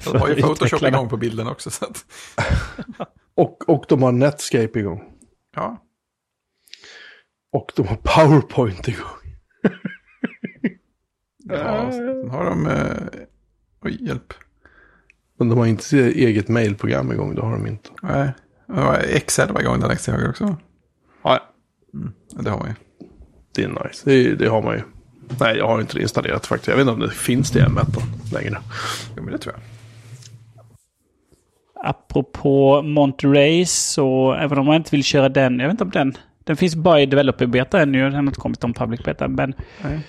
De 0.05 0.19
har 0.19 0.29
ju 0.29 0.35
Photoshop 0.35 0.83
igång 0.83 1.09
på 1.09 1.17
bilden 1.17 1.47
också. 1.47 1.71
Så 1.71 1.85
att, 1.85 2.05
Och, 3.35 3.69
och 3.69 3.85
de 3.89 4.03
har 4.03 4.13
Netscape 4.13 4.79
igång. 4.79 5.03
ja, 5.57 5.83
Och 7.53 7.73
de 7.77 7.87
har 7.89 7.97
PowerPoint 7.97 8.89
igång. 8.89 9.07
ja, 11.45 11.93
sen 11.93 12.31
har 12.31 12.45
de... 12.45 12.67
Eh, 12.67 13.21
oj, 13.83 14.07
hjälp. 14.07 14.35
Men 15.39 15.49
de 15.49 15.59
har 15.59 15.67
inte 15.67 15.99
eget 15.99 16.49
mailprogram 16.49 17.13
igång, 17.13 17.35
det 17.35 17.41
har 17.43 17.53
de 17.53 17.67
inte. 17.67 17.91
Nej, 18.67 19.17
Excel 19.17 19.53
var 19.53 19.61
igång 19.61 19.81
där 19.81 19.89
längst 19.89 20.05
till 20.05 20.13
höger 20.15 20.29
också. 20.31 20.45
Nej, 20.45 20.57
Ja, 21.25 21.41
Det 22.43 22.51
har 22.51 22.59
man 22.59 22.69
ju. 22.69 22.75
det 23.55 23.63
är 23.65 23.69
nice. 23.87 24.11
Det, 24.11 24.35
det 24.35 24.49
har 24.49 24.63
man 24.63 24.75
ju. 24.75 24.83
Nej, 25.41 25.57
jag 25.57 25.67
har 25.69 25.81
inte 25.81 25.95
det 25.95 26.03
installerat 26.03 26.47
faktiskt. 26.47 26.69
Jag 26.69 26.77
vet 26.77 26.81
inte 26.83 26.93
om 26.93 27.01
det 27.01 27.11
finns 27.11 27.51
det 27.51 27.59
i 27.59 27.63
M1 27.63 28.03
längre. 28.33 28.59
Jo, 29.17 29.23
men 29.23 29.33
det 29.33 29.39
tror 29.39 29.55
jag. 29.55 29.63
Apropå 31.85 32.83
Monterey 32.83 33.67
så 33.67 34.35
även 34.35 34.59
om 34.59 34.67
man 34.67 34.77
inte 34.77 34.91
vill 34.91 35.05
köra 35.05 35.29
den, 35.29 35.59
jag 35.59 35.67
vet 35.67 35.73
inte 35.73 35.85
om 35.85 35.91
den, 35.91 36.15
den 36.45 36.57
finns 36.57 36.75
bara 36.75 37.01
i 37.01 37.07
developer 37.07 37.47
beta 37.47 37.83
ännu, 37.83 38.03
den 38.03 38.13
har 38.15 38.23
inte 38.23 38.41
kommit 38.41 38.65
om 38.65 38.75
public 38.75 39.01
beta, 39.05 39.29
men 39.29 39.55
Nej, 39.83 40.01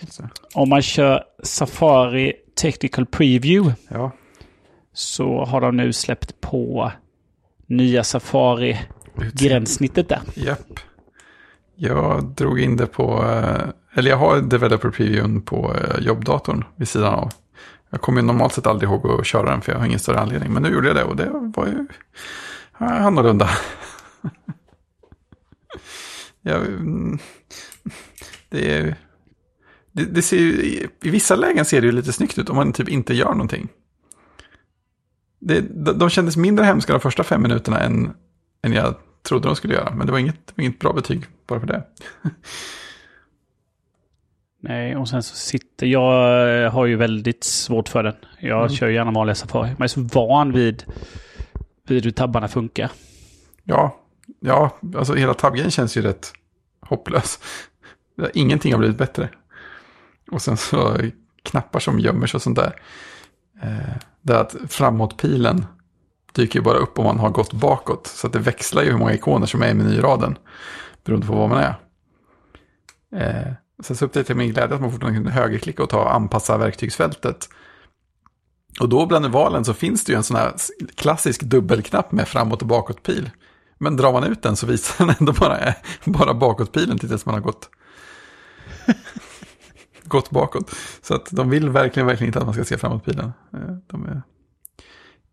om 0.53 0.69
man 0.69 0.81
kör 0.81 1.23
Safari 1.43 2.33
Technical 2.62 3.05
Preview 3.05 3.75
Ja, 3.88 4.12
så 4.93 5.45
har 5.45 5.62
de 5.62 5.77
nu 5.77 5.93
släppt 5.93 6.41
på 6.41 6.91
nya 7.67 8.03
Safari-gränssnittet 8.03 10.09
där. 10.09 10.19
japp. 10.36 10.79
Jag 11.75 12.23
drog 12.23 12.59
in 12.59 12.77
det 12.77 12.88
på, 12.88 13.23
eh, 13.23 13.62
eller 13.93 14.09
jag 14.09 14.17
har 14.17 14.41
developer 14.41 14.89
previewn 14.89 15.41
på 15.41 15.75
eh, 15.75 15.99
jobbdatorn 16.05 16.63
vid 16.75 16.88
sidan 16.88 17.13
av. 17.13 17.31
Jag 17.93 18.01
kommer 18.01 18.21
ju 18.21 18.27
normalt 18.27 18.53
sett 18.53 18.67
aldrig 18.67 18.89
ihåg 18.89 19.08
att 19.08 19.25
köra 19.25 19.51
den 19.51 19.62
för 19.62 19.71
jag 19.71 19.79
har 19.79 19.86
ingen 19.86 19.99
större 19.99 20.19
anledning. 20.19 20.53
Men 20.53 20.63
nu 20.63 20.69
gjorde 20.69 20.88
jag 20.88 20.95
det 20.95 21.03
och 21.03 21.15
det 21.15 21.29
var 21.34 21.67
ju 21.67 21.88
annorlunda. 22.77 23.49
jag, 26.41 26.62
det, 28.49 28.77
är, 28.77 28.95
det, 29.91 30.06
det 30.06 30.21
ser 30.21 30.38
ju, 30.38 30.51
i, 30.51 30.88
vissa 31.01 31.36
lägen 31.36 31.65
ser 31.65 31.82
det 31.82 31.88
ju 31.88 31.91
lite 31.91 32.13
snyggt 32.13 32.38
ut 32.38 32.49
om 32.49 32.56
man 32.56 32.73
typ 32.73 32.89
inte 32.89 33.13
gör 33.13 33.32
någonting. 33.32 33.69
Det, 35.39 35.62
de, 35.93 36.10
kändes 36.10 36.38
mindre 36.38 36.65
hemska 36.65 36.93
de 36.93 36.99
första 36.99 37.23
fem 37.23 37.41
minuterna 37.41 37.79
än, 37.79 38.13
än 38.63 38.73
jag 38.73 38.95
trodde 39.23 39.47
de 39.47 39.56
skulle 39.56 39.73
göra. 39.73 39.95
Men 39.95 40.06
det 40.06 40.12
var 40.12 40.19
inget, 40.19 40.47
det 40.47 40.53
var 40.56 40.63
inget 40.63 40.79
bra 40.79 40.93
betyg 40.93 41.25
bara 41.47 41.60
för 41.60 41.67
det. 41.67 41.84
Nej, 44.65 44.95
och 44.95 45.10
sen 45.10 45.23
så 45.23 45.36
sitter 45.36 45.88
jag, 45.88 46.71
har 46.71 46.86
ju 46.86 46.95
väldigt 46.95 47.43
svårt 47.43 47.89
för 47.89 48.04
den. 48.04 48.15
Jag 48.39 48.58
Mm. 48.60 48.69
kör 48.69 48.89
gärna 48.89 49.12
vanliga 49.12 49.36
Safari. 49.36 49.69
Man 49.69 49.82
är 49.84 49.88
så 49.88 50.02
van 50.02 50.52
vid, 50.52 50.84
vid 51.88 52.04
hur 52.04 52.12
tabbarna 52.12 52.47
funkar. 52.47 52.91
Ja, 53.63 53.97
ja 54.39 54.78
alltså 54.95 55.13
hela 55.13 55.34
tabgrejen 55.34 55.71
känns 55.71 55.97
ju 55.97 56.02
rätt 56.02 56.34
hopplös. 56.82 57.39
Ingenting 58.34 58.71
har 58.71 58.80
blivit 58.80 58.97
bättre. 58.97 59.30
Och 60.32 60.41
sen 60.41 60.58
så 60.58 60.97
knappar 61.43 61.80
som 61.80 61.99
gömmer 61.99 62.28
sig 62.28 62.38
och 62.38 62.41
sånt 62.41 62.56
där. 62.58 62.76
Eh, 63.62 63.95
det 64.21 64.34
är 64.34 64.38
att 64.39 64.56
framåtpilen 64.69 65.65
dyker 66.34 66.60
ju 66.60 66.63
bara 66.63 66.78
upp 66.78 66.99
om 66.99 67.06
man 67.06 67.19
har 67.19 67.30
gått 67.30 67.54
bakåt. 67.54 68.08
Så 68.08 68.28
att 68.28 68.34
det 68.34 68.39
växlar 68.39 68.84
ju 68.84 68.91
hur 68.91 68.97
många 68.97 69.13
ikoner 69.13 69.45
som 69.45 69.62
är 69.62 69.69
i 69.69 69.73
menyraden. 69.73 70.38
Beroende 71.04 71.28
på 71.28 71.34
vad 71.34 71.49
man 71.49 71.60
är. 71.60 71.76
Eh, 73.15 73.54
sen 73.83 73.95
så 73.95 74.05
upptäckte 74.05 74.33
jag 74.33 74.38
min 74.38 74.53
glädje 74.53 74.75
att 74.75 74.81
man 74.81 74.91
fortfarande 74.91 75.19
kunde 75.19 75.31
högerklicka 75.31 75.83
och 75.83 75.89
ta 75.89 76.01
och 76.01 76.13
anpassa 76.13 76.57
verktygsfältet. 76.57 77.49
Och 78.79 78.89
då 78.89 79.05
bland 79.05 79.25
valen 79.25 79.65
så 79.65 79.73
finns 79.73 80.03
det 80.03 80.12
ju 80.12 80.17
en 80.17 80.23
sån 80.23 80.38
här 80.38 80.53
klassisk 80.95 81.41
dubbelknapp 81.41 82.12
med 82.12 82.27
framåt 82.27 82.62
och 82.62 82.67
bakåtpil. 82.67 83.29
Men 83.77 83.97
drar 83.97 84.12
man 84.13 84.23
ut 84.23 84.41
den 84.41 84.55
så 84.55 84.65
visar 84.65 85.05
den 85.05 85.15
ändå 85.19 85.33
bara, 85.33 85.73
bara 86.05 86.33
bakåtpilen 86.33 86.99
tills 86.99 87.25
man 87.25 87.36
har 87.36 87.41
gått, 87.41 87.69
gått 90.03 90.29
bakåt. 90.29 90.75
Så 91.01 91.15
att 91.15 91.27
de 91.31 91.49
vill 91.49 91.69
verkligen, 91.69 92.07
verkligen 92.07 92.29
inte 92.29 92.39
att 92.39 92.45
man 92.45 92.53
ska 92.53 92.63
se 92.63 92.77
framåtpilen. 92.77 93.31
Eh, 93.53 93.75
de 93.88 94.05
är 94.05 94.21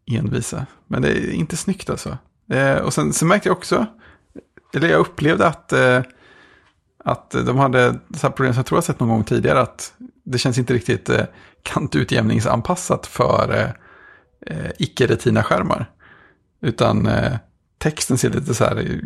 envisa. 0.06 0.66
Men 0.86 1.02
det 1.02 1.08
är 1.08 1.30
inte 1.30 1.56
snyggt 1.56 1.90
alltså. 1.90 2.18
Eh, 2.50 2.76
och 2.76 2.94
sen, 2.94 3.12
sen 3.12 3.28
märkte 3.28 3.48
jag 3.48 3.56
också, 3.56 3.86
eller 4.74 4.88
jag 4.88 5.00
upplevde 5.00 5.46
att, 5.46 5.72
eh, 5.72 6.02
att 7.04 7.30
de 7.30 7.56
hade 7.58 7.98
så 8.14 8.26
här 8.26 8.30
problem 8.30 8.52
som 8.52 8.58
jag 8.58 8.66
tror 8.66 8.76
jag 8.76 8.84
sett 8.84 9.00
någon 9.00 9.08
gång 9.08 9.24
tidigare. 9.24 9.60
Att 9.60 9.92
det 10.24 10.38
känns 10.38 10.58
inte 10.58 10.74
riktigt 10.74 11.08
eh, 11.08 11.24
kantutjämningsanpassat 11.62 13.06
för 13.06 13.52
eh, 13.52 13.70
eh, 14.56 14.70
icke-retina-skärmar. 14.78 15.90
Utan 16.62 17.06
eh, 17.06 17.32
texten 17.78 18.18
ser 18.18 18.30
lite 18.30 18.54
så 18.54 18.64
här 18.64 19.00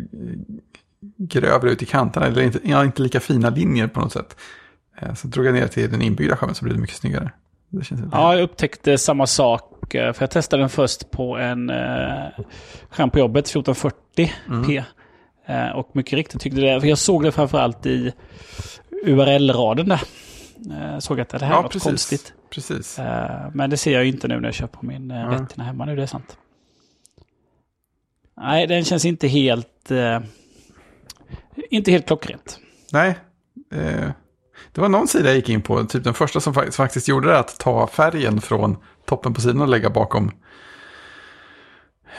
grövre 1.17 1.71
ut 1.71 1.81
i 1.81 1.85
kanterna. 1.85 2.25
Eller 2.25 2.41
inte, 2.41 2.59
ja, 2.63 2.85
inte 2.85 3.01
lika 3.01 3.19
fina 3.19 3.49
linjer 3.49 3.87
på 3.87 3.99
något 3.99 4.13
sätt. 4.13 4.35
Eh, 4.99 5.13
så 5.13 5.27
drog 5.27 5.45
jag 5.45 5.53
ner 5.53 5.67
till 5.67 5.91
den 5.91 6.01
inbyggda 6.01 6.37
skärmen 6.37 6.55
så 6.55 6.65
blev 6.65 6.75
det 6.75 6.81
mycket 6.81 6.97
snyggare. 6.97 7.31
Det 7.69 7.95
Ja, 8.11 8.35
jag 8.35 8.43
upptäckte 8.43 8.97
samma 8.97 9.27
sak. 9.27 9.71
För 9.91 10.15
jag 10.19 10.31
testade 10.31 10.63
den 10.63 10.69
först 10.69 11.11
på 11.11 11.37
en 11.37 11.69
eh, 11.69 12.45
skärm 12.89 13.09
på 13.09 13.19
jobbet, 13.19 13.45
1440p. 13.45 14.29
Eh, 14.77 14.83
och 15.75 15.89
mycket 15.95 16.13
riktigt 16.13 16.41
tyckte 16.41 16.61
det, 16.61 16.81
för 16.81 16.87
jag 16.87 16.97
såg 16.97 17.23
det 17.23 17.31
framförallt 17.31 17.85
i 17.85 18.13
URL-raden 19.05 19.89
där. 19.89 20.01
Eh, 20.71 20.99
såg 20.99 21.19
att 21.19 21.29
det 21.29 21.45
här 21.45 21.51
Ja, 21.55 21.61
var 21.61 21.69
precis. 21.69 21.83
konstigt. 21.83 22.33
Precis. 22.49 22.99
Eh, 22.99 23.49
men 23.53 23.69
det 23.69 23.77
ser 23.77 23.93
jag 23.93 24.05
inte 24.05 24.27
nu 24.27 24.35
när 24.39 24.47
jag 24.47 24.53
kör 24.53 24.67
på 24.67 24.85
min 24.85 25.09
Ja. 25.09 25.15
Retina 25.31 25.63
hemma 25.63 25.85
nu, 25.85 25.95
det 25.95 26.01
är 26.03 26.07
sant. 26.07 26.37
Nej, 28.37 28.67
den 28.67 28.83
känns 28.85 29.05
inte 29.05 29.27
helt... 29.27 29.91
eh, 29.91 30.19
inte 31.69 31.91
helt 31.91 32.07
klockrent. 32.07 32.59
Nej. 32.93 33.09
Eh, 33.73 34.09
det 34.71 34.81
var 34.81 34.89
någon 34.89 35.07
sida 35.07 35.25
jag 35.29 35.35
gick 35.35 35.49
in 35.49 35.61
på, 35.61 35.83
typ 35.83 36.03
den 36.03 36.13
första 36.13 36.39
som 36.39 36.53
faktiskt, 36.53 36.77
faktiskt 36.77 37.07
gjorde 37.07 37.27
det, 37.27 37.39
att 37.39 37.59
ta 37.59 37.87
färgen 37.87 38.41
från 38.41 38.77
toppen 39.05 39.33
på 39.33 39.41
sidan 39.41 39.61
och 39.61 39.67
lägga 39.67 39.89
bakom 39.89 40.31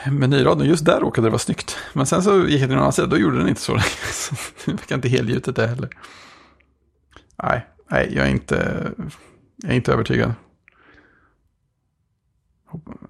menyraden. 0.05 0.67
Just 0.67 0.85
där 0.85 0.99
råkade 0.99 1.27
det 1.27 1.31
vara 1.31 1.39
snyggt. 1.39 1.77
Men 1.93 2.05
sen 2.05 2.23
så 2.23 2.47
gick 2.47 2.61
jag 2.61 2.69
till 2.69 2.69
någon 2.69 2.79
annan 2.79 2.93
sida, 2.93 3.07
då 3.07 3.17
gjorde 3.17 3.37
den 3.37 3.49
inte 3.49 3.61
så. 3.61 3.79
Så 4.11 4.35
det 4.65 4.71
verkar 4.71 4.95
inte 4.95 5.09
helgjutet 5.09 5.55
det 5.55 5.67
heller. 5.67 5.89
Nej, 7.43 7.65
nej, 7.91 8.11
jag 8.15 8.27
är 8.27 8.31
inte, 8.31 8.87
jag 9.55 9.71
är 9.71 9.75
inte 9.75 9.93
övertygad. 9.93 10.33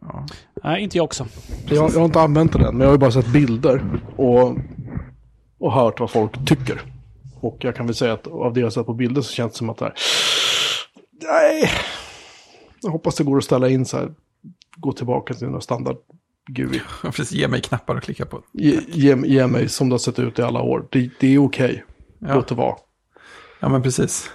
Ja. 0.02 0.26
Nej, 0.64 0.84
inte 0.84 0.98
jag 0.98 1.04
också. 1.04 1.28
Jag, 1.66 1.76
jag 1.76 2.00
har 2.00 2.06
inte 2.06 2.22
använt 2.22 2.54
den 2.54 2.62
men 2.62 2.80
jag 2.80 2.88
har 2.88 2.94
ju 2.94 3.00
bara 3.00 3.12
sett 3.12 3.28
bilder 3.28 4.02
och, 4.16 4.58
och 5.58 5.74
hört 5.74 6.00
vad 6.00 6.12
folk 6.12 6.46
tycker. 6.46 6.82
Och 7.40 7.58
jag 7.60 7.76
kan 7.76 7.86
väl 7.86 7.96
säga 7.96 8.14
att 8.14 8.28
av 8.28 8.54
det 8.54 8.60
jag 8.60 8.74
sett 8.74 8.86
på 8.86 8.94
bilder 8.94 9.22
så 9.22 9.34
känns 9.34 9.52
det 9.52 9.58
som 9.58 9.70
att 9.70 9.78
det 9.78 9.86
här... 9.86 9.94
Nej! 11.22 11.70
Jag 12.82 12.92
hoppas 12.92 13.16
det 13.16 13.24
går 13.24 13.38
att 13.38 13.44
ställa 13.44 13.70
in 13.70 13.86
så 13.86 13.98
här. 13.98 14.14
Gå 14.78 14.92
tillbaka 14.92 15.34
till 15.34 15.48
några 15.48 15.62
standard 15.62 15.98
GUI. 16.48 16.82
Precis, 17.02 17.32
ge 17.32 17.48
mig 17.48 17.62
knappar 17.62 17.96
att 17.96 18.04
klicka 18.04 18.26
på. 18.26 18.44
Ge, 18.52 18.80
ge, 18.88 19.16
ge 19.26 19.48
mig 19.48 19.70
som 19.70 19.90
det 19.90 19.94
har 19.94 20.00
sett 20.00 20.20
ut 20.20 20.40
i 20.40 20.42
alla 20.42 20.62
år. 20.62 20.88
Det, 20.92 21.10
det 21.20 21.28
är 21.28 21.38
okej. 21.38 21.86
Ja. 22.20 22.36
Låt 22.36 22.48
det 22.48 22.56
vara. 22.56 22.76
Ja, 23.60 23.70
men 23.70 23.84
precis. 23.84 24.32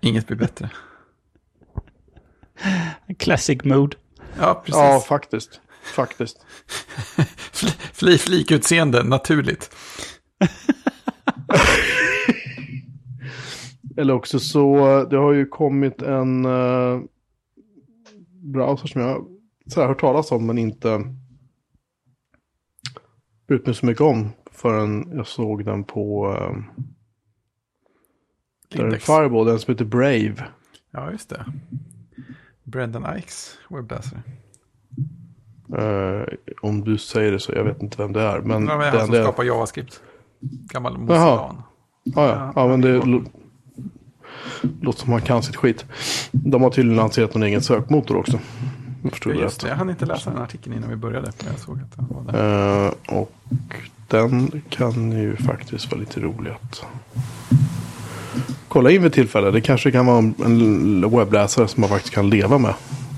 Inget 0.00 0.26
blir 0.26 0.36
bättre. 0.36 0.70
Classic 3.18 3.64
mode. 3.64 3.96
Ja, 4.38 4.54
precis. 4.54 4.76
Ja, 4.76 5.00
faktiskt. 5.00 5.60
Faktiskt. 5.82 6.46
Fli, 7.52 7.70
fli, 7.92 8.18
flikutseende, 8.18 9.02
naturligt. 9.02 9.76
Eller 13.96 14.14
också 14.14 14.38
så, 14.38 15.04
det 15.10 15.16
har 15.16 15.32
ju 15.32 15.46
kommit 15.46 16.02
en 16.02 16.46
uh, 16.46 17.00
browser 18.42 18.88
som 18.88 19.00
jag 19.00 19.26
så 19.70 19.80
här, 19.80 19.88
hört 19.88 20.00
talas 20.00 20.32
om 20.32 20.46
men 20.46 20.58
inte 20.58 21.14
brytt 23.48 23.66
mig 23.66 23.74
så 23.74 23.86
mycket 23.86 24.02
om 24.02 24.28
förrän 24.52 25.12
jag 25.16 25.26
såg 25.26 25.64
den 25.64 25.84
på 25.84 26.28
uh, 26.28 26.34
där 28.68 28.78
är 28.78 28.82
Lindex. 28.82 29.04
Fireball, 29.04 29.46
den 29.46 29.58
som 29.58 29.74
heter 29.74 29.84
Brave. 29.84 30.34
Ja, 30.90 31.10
just 31.10 31.30
det. 31.30 31.44
Brendan 32.64 33.18
Ikes 33.18 33.58
webbläsare. 33.68 34.22
Eh, 35.76 36.22
om 36.62 36.84
du 36.84 36.98
säger 36.98 37.32
det 37.32 37.40
så, 37.40 37.52
jag 37.52 37.64
vet 37.64 37.82
inte 37.82 38.02
vem 38.02 38.12
det 38.12 38.22
är. 38.22 38.40
Men 38.40 38.66
det 38.66 38.76
det, 38.76 38.84
han 38.84 39.00
som 39.00 39.10
det, 39.10 39.22
skapar 39.22 39.44
JavaScript. 39.44 40.02
Gammal. 40.40 40.98
Mozilan. 40.98 41.62
ja, 42.04 42.28
ja, 42.28 42.52
ja, 42.56 42.68
men 42.68 42.80
det 42.80 43.00
lå- 43.00 43.30
låter 44.80 44.98
som 44.98 45.12
han 45.12 45.20
kan 45.20 45.42
sitt 45.42 45.56
skit. 45.56 45.86
De 46.32 46.62
har 46.62 46.70
tydligen 46.70 46.96
lanserat 46.96 47.34
någon 47.34 47.42
egen 47.42 47.62
sökmotor 47.62 48.16
också. 48.16 48.38
Jag 49.02 49.12
förstod 49.12 49.36
Ja, 49.36 49.40
just 49.40 49.60
det. 49.60 49.68
Jag 49.68 49.76
hann 49.76 49.90
inte 49.90 50.06
läsa 50.06 50.30
den 50.30 50.42
artikeln 50.42 50.76
innan 50.76 50.90
vi 50.90 50.96
började. 50.96 51.32
Men 51.38 51.52
jag 51.52 51.58
såg 51.60 51.78
att 51.80 51.96
den 51.96 52.06
var 52.08 52.32
där. 52.32 52.86
Eh, 52.86 52.92
och 53.18 53.32
den 54.08 54.62
kan 54.68 55.12
ju 55.12 55.36
faktiskt 55.36 55.90
vara 55.92 56.00
lite 56.00 56.20
rolig 56.20 56.50
att 56.50 56.84
kolla 58.68 58.90
in 58.90 59.02
vid 59.02 59.12
tillfälle. 59.12 59.50
Det 59.50 59.60
kanske 59.60 59.90
kan 59.90 60.06
vara 60.06 60.18
en- 60.18 61.10
webbläsare 61.10 61.68
som 61.68 61.80
man 61.80 61.90
faktiskt 61.90 62.14
kan 62.14 62.30
leva 62.30 62.58
med. 62.58 62.74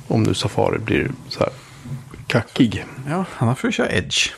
Om 0.09 0.23
nu 0.23 0.35
Safari 0.35 0.79
blir 0.79 1.11
så 1.29 1.40
här 1.40 1.53
kackig. 2.27 2.85
Ja, 3.09 3.25
han 3.31 3.57
får 3.57 3.68
ju 3.68 3.73
köra 3.73 3.90
Edge. 3.92 4.31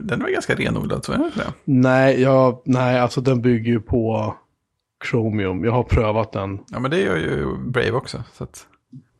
Den 0.00 0.20
var 0.22 0.28
ganska 0.28 0.54
renodlad, 0.54 1.04
så 1.04 1.12
är 1.12 1.18
det? 1.18 1.52
Nej, 1.64 2.20
jag, 2.20 2.62
nej, 2.64 2.98
alltså 3.00 3.20
den 3.20 3.42
bygger 3.42 3.72
ju 3.72 3.80
på 3.80 4.34
Chromium. 5.10 5.64
Jag 5.64 5.72
har 5.72 5.82
prövat 5.82 6.32
den. 6.32 6.58
Ja, 6.70 6.78
men 6.80 6.90
det 6.90 7.00
gör 7.00 7.16
ju 7.16 7.56
Brave 7.66 7.90
också. 7.92 8.22
Så 8.32 8.44
att, 8.44 8.66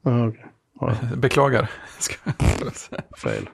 Ah, 0.06 0.26
okej. 0.26 0.46
Beklagar. 1.16 1.70
Ska 1.98 2.14
jag 2.60 2.76
säga. 2.76 3.02
fail. 3.16 3.48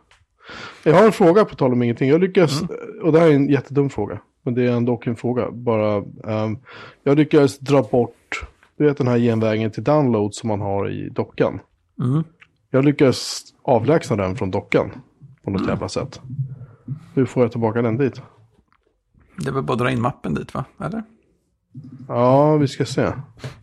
Jag 0.83 0.95
har 0.95 1.05
en 1.05 1.13
fråga 1.13 1.45
på 1.45 1.55
tal 1.55 1.73
om 1.73 1.83
ingenting. 1.83 2.09
Jag 2.09 2.21
lyckas, 2.21 2.63
och 3.03 3.13
det 3.13 3.21
här 3.21 3.29
är 3.29 3.35
en 3.35 3.49
jättedum 3.49 3.91
fråga. 3.91 4.21
Men 4.43 4.55
det 4.55 4.67
är 4.67 4.73
ändå 4.73 5.03
en 5.05 5.17
fråga. 5.17 5.51
Bara, 5.51 6.05
ehm, 6.27 6.59
jag 7.03 7.17
lyckades 7.17 7.59
dra 7.59 7.83
bort, 7.83 8.45
du 8.77 8.85
vet 8.85 8.99
den 8.99 9.09
här 9.09 9.19
genvägen 9.19 9.71
till 9.71 9.85
download 9.85 10.35
som 10.35 10.49
man 10.49 10.61
har 10.61 10.91
i 10.91 11.09
dockan. 11.09 11.61
Mm. 12.01 12.25
Jag 12.71 12.85
lyckades 12.85 13.43
avlägsna 13.63 14.17
den 14.17 14.37
från 14.37 14.51
dockan 14.51 14.91
på 15.45 15.51
något 15.51 15.69
jävla 15.69 15.89
sätt. 15.89 16.21
Hur 17.15 17.27
får 17.27 17.43
jag 17.43 17.53
tillbaka 17.53 17.83
den 17.83 17.97
dit? 17.97 18.23
Det 19.37 19.49
är 19.49 19.53
väl 19.53 19.63
bara 19.63 19.73
att 19.73 19.79
dra 19.79 19.91
in 19.91 20.01
mappen 20.01 20.35
dit, 20.35 20.55
va? 20.55 20.65
Eller? 20.81 21.03
Ja, 22.09 22.57
vi 22.57 22.69
ska 22.69 22.85
se. 22.85 23.13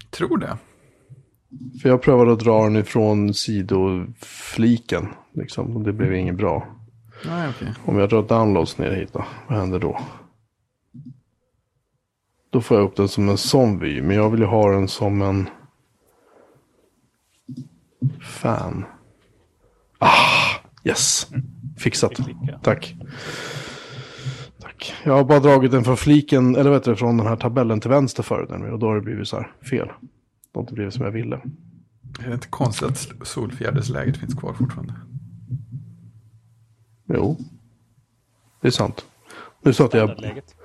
Tror 0.09 0.37
det. 0.37 0.57
För 1.81 1.89
jag 1.89 2.01
prövade 2.01 2.33
att 2.33 2.39
dra 2.39 2.63
den 2.63 2.75
ifrån 2.75 3.33
sidofliken. 3.33 5.07
Liksom, 5.33 5.77
och 5.77 5.83
det 5.83 5.93
blev 5.93 6.15
inget 6.15 6.35
bra. 6.35 6.67
Nej, 7.25 7.49
okej. 7.49 7.73
Om 7.85 7.97
jag 7.97 8.09
drar 8.09 8.23
downloads 8.23 8.77
ner 8.77 8.91
hit 8.91 9.13
då, 9.13 9.25
vad 9.47 9.59
händer 9.59 9.79
då? 9.79 9.99
Då 12.49 12.61
får 12.61 12.77
jag 12.77 12.83
upp 12.83 12.95
den 12.95 13.07
som 13.07 13.29
en 13.29 13.37
sån 13.37 13.79
vy, 13.79 14.01
men 14.01 14.15
jag 14.15 14.29
vill 14.29 14.39
ju 14.39 14.45
ha 14.45 14.71
den 14.71 14.87
som 14.87 15.21
en 15.21 15.49
fan. 18.21 18.85
Ah, 19.97 20.09
yes. 20.83 21.27
Fixat. 21.77 22.11
Tack. 22.63 22.95
Tack. 24.61 24.93
Jag 25.03 25.13
har 25.13 25.23
bara 25.23 25.39
dragit 25.39 25.71
den 25.71 25.83
från 25.83 25.97
fliken, 25.97 26.55
eller 26.55 26.71
vet 26.71 26.83
du, 26.83 26.95
från 26.95 27.17
den 27.17 27.27
här 27.27 27.35
tabellen 27.35 27.79
till 27.79 27.89
vänster 27.89 28.23
förut. 28.23 28.49
Och 28.71 28.79
då 28.79 28.87
har 28.87 28.95
det 28.95 29.01
blivit 29.01 29.27
så 29.27 29.35
här 29.37 29.51
fel. 29.69 29.89
Det 30.57 30.59
har 30.59 30.63
inte 30.63 30.73
blivit 30.73 30.93
som 30.93 31.05
jag 31.05 31.11
ville. 31.11 31.35
Är 32.19 32.27
det 32.27 32.33
inte 32.33 32.47
konstigt 32.47 32.87
att 32.87 33.27
solfjädersläget 33.27 34.17
finns 34.17 34.33
kvar 34.33 34.53
fortfarande? 34.53 34.93
Jo. 37.13 37.37
Det 38.61 38.67
är 38.67 38.71
sant. 38.71 39.05
Nu 39.61 39.73
satte 39.73 39.97
jag, 39.97 40.21
Läget. 40.21 40.55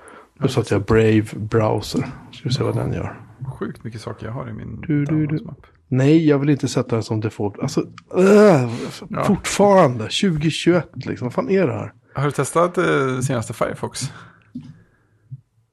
nu 0.40 0.48
satte 0.48 0.74
jag 0.74 0.84
Brave 0.84 1.22
Browser. 1.36 2.06
Ska 2.32 2.48
vi 2.48 2.54
se 2.54 2.62
vad 2.64 2.76
den 2.76 2.92
gör. 2.92 3.20
sjukt 3.58 3.84
mycket 3.84 4.00
saker 4.00 4.26
jag 4.26 4.32
har 4.32 4.48
i 4.48 4.52
min 4.52 4.80
Du, 4.80 5.04
du, 5.04 5.26
du. 5.26 5.46
Nej, 5.88 6.28
jag 6.28 6.38
vill 6.38 6.50
inte 6.50 6.68
sätta 6.68 6.96
det 6.96 7.02
som 7.02 7.20
default. 7.20 7.58
Alltså, 7.58 7.80
äh, 8.16 8.70
Ja. 9.08 9.24
fortfarande. 9.24 10.04
2021 10.04 10.88
liksom. 11.06 11.24
Vad 11.26 11.32
fan 11.34 11.50
är 11.50 11.66
det 11.66 11.72
här? 11.72 11.92
Har 12.14 12.24
du 12.24 12.30
testat 12.30 12.78
eh, 12.78 13.18
senaste 13.22 13.52
Firefox? 13.52 14.12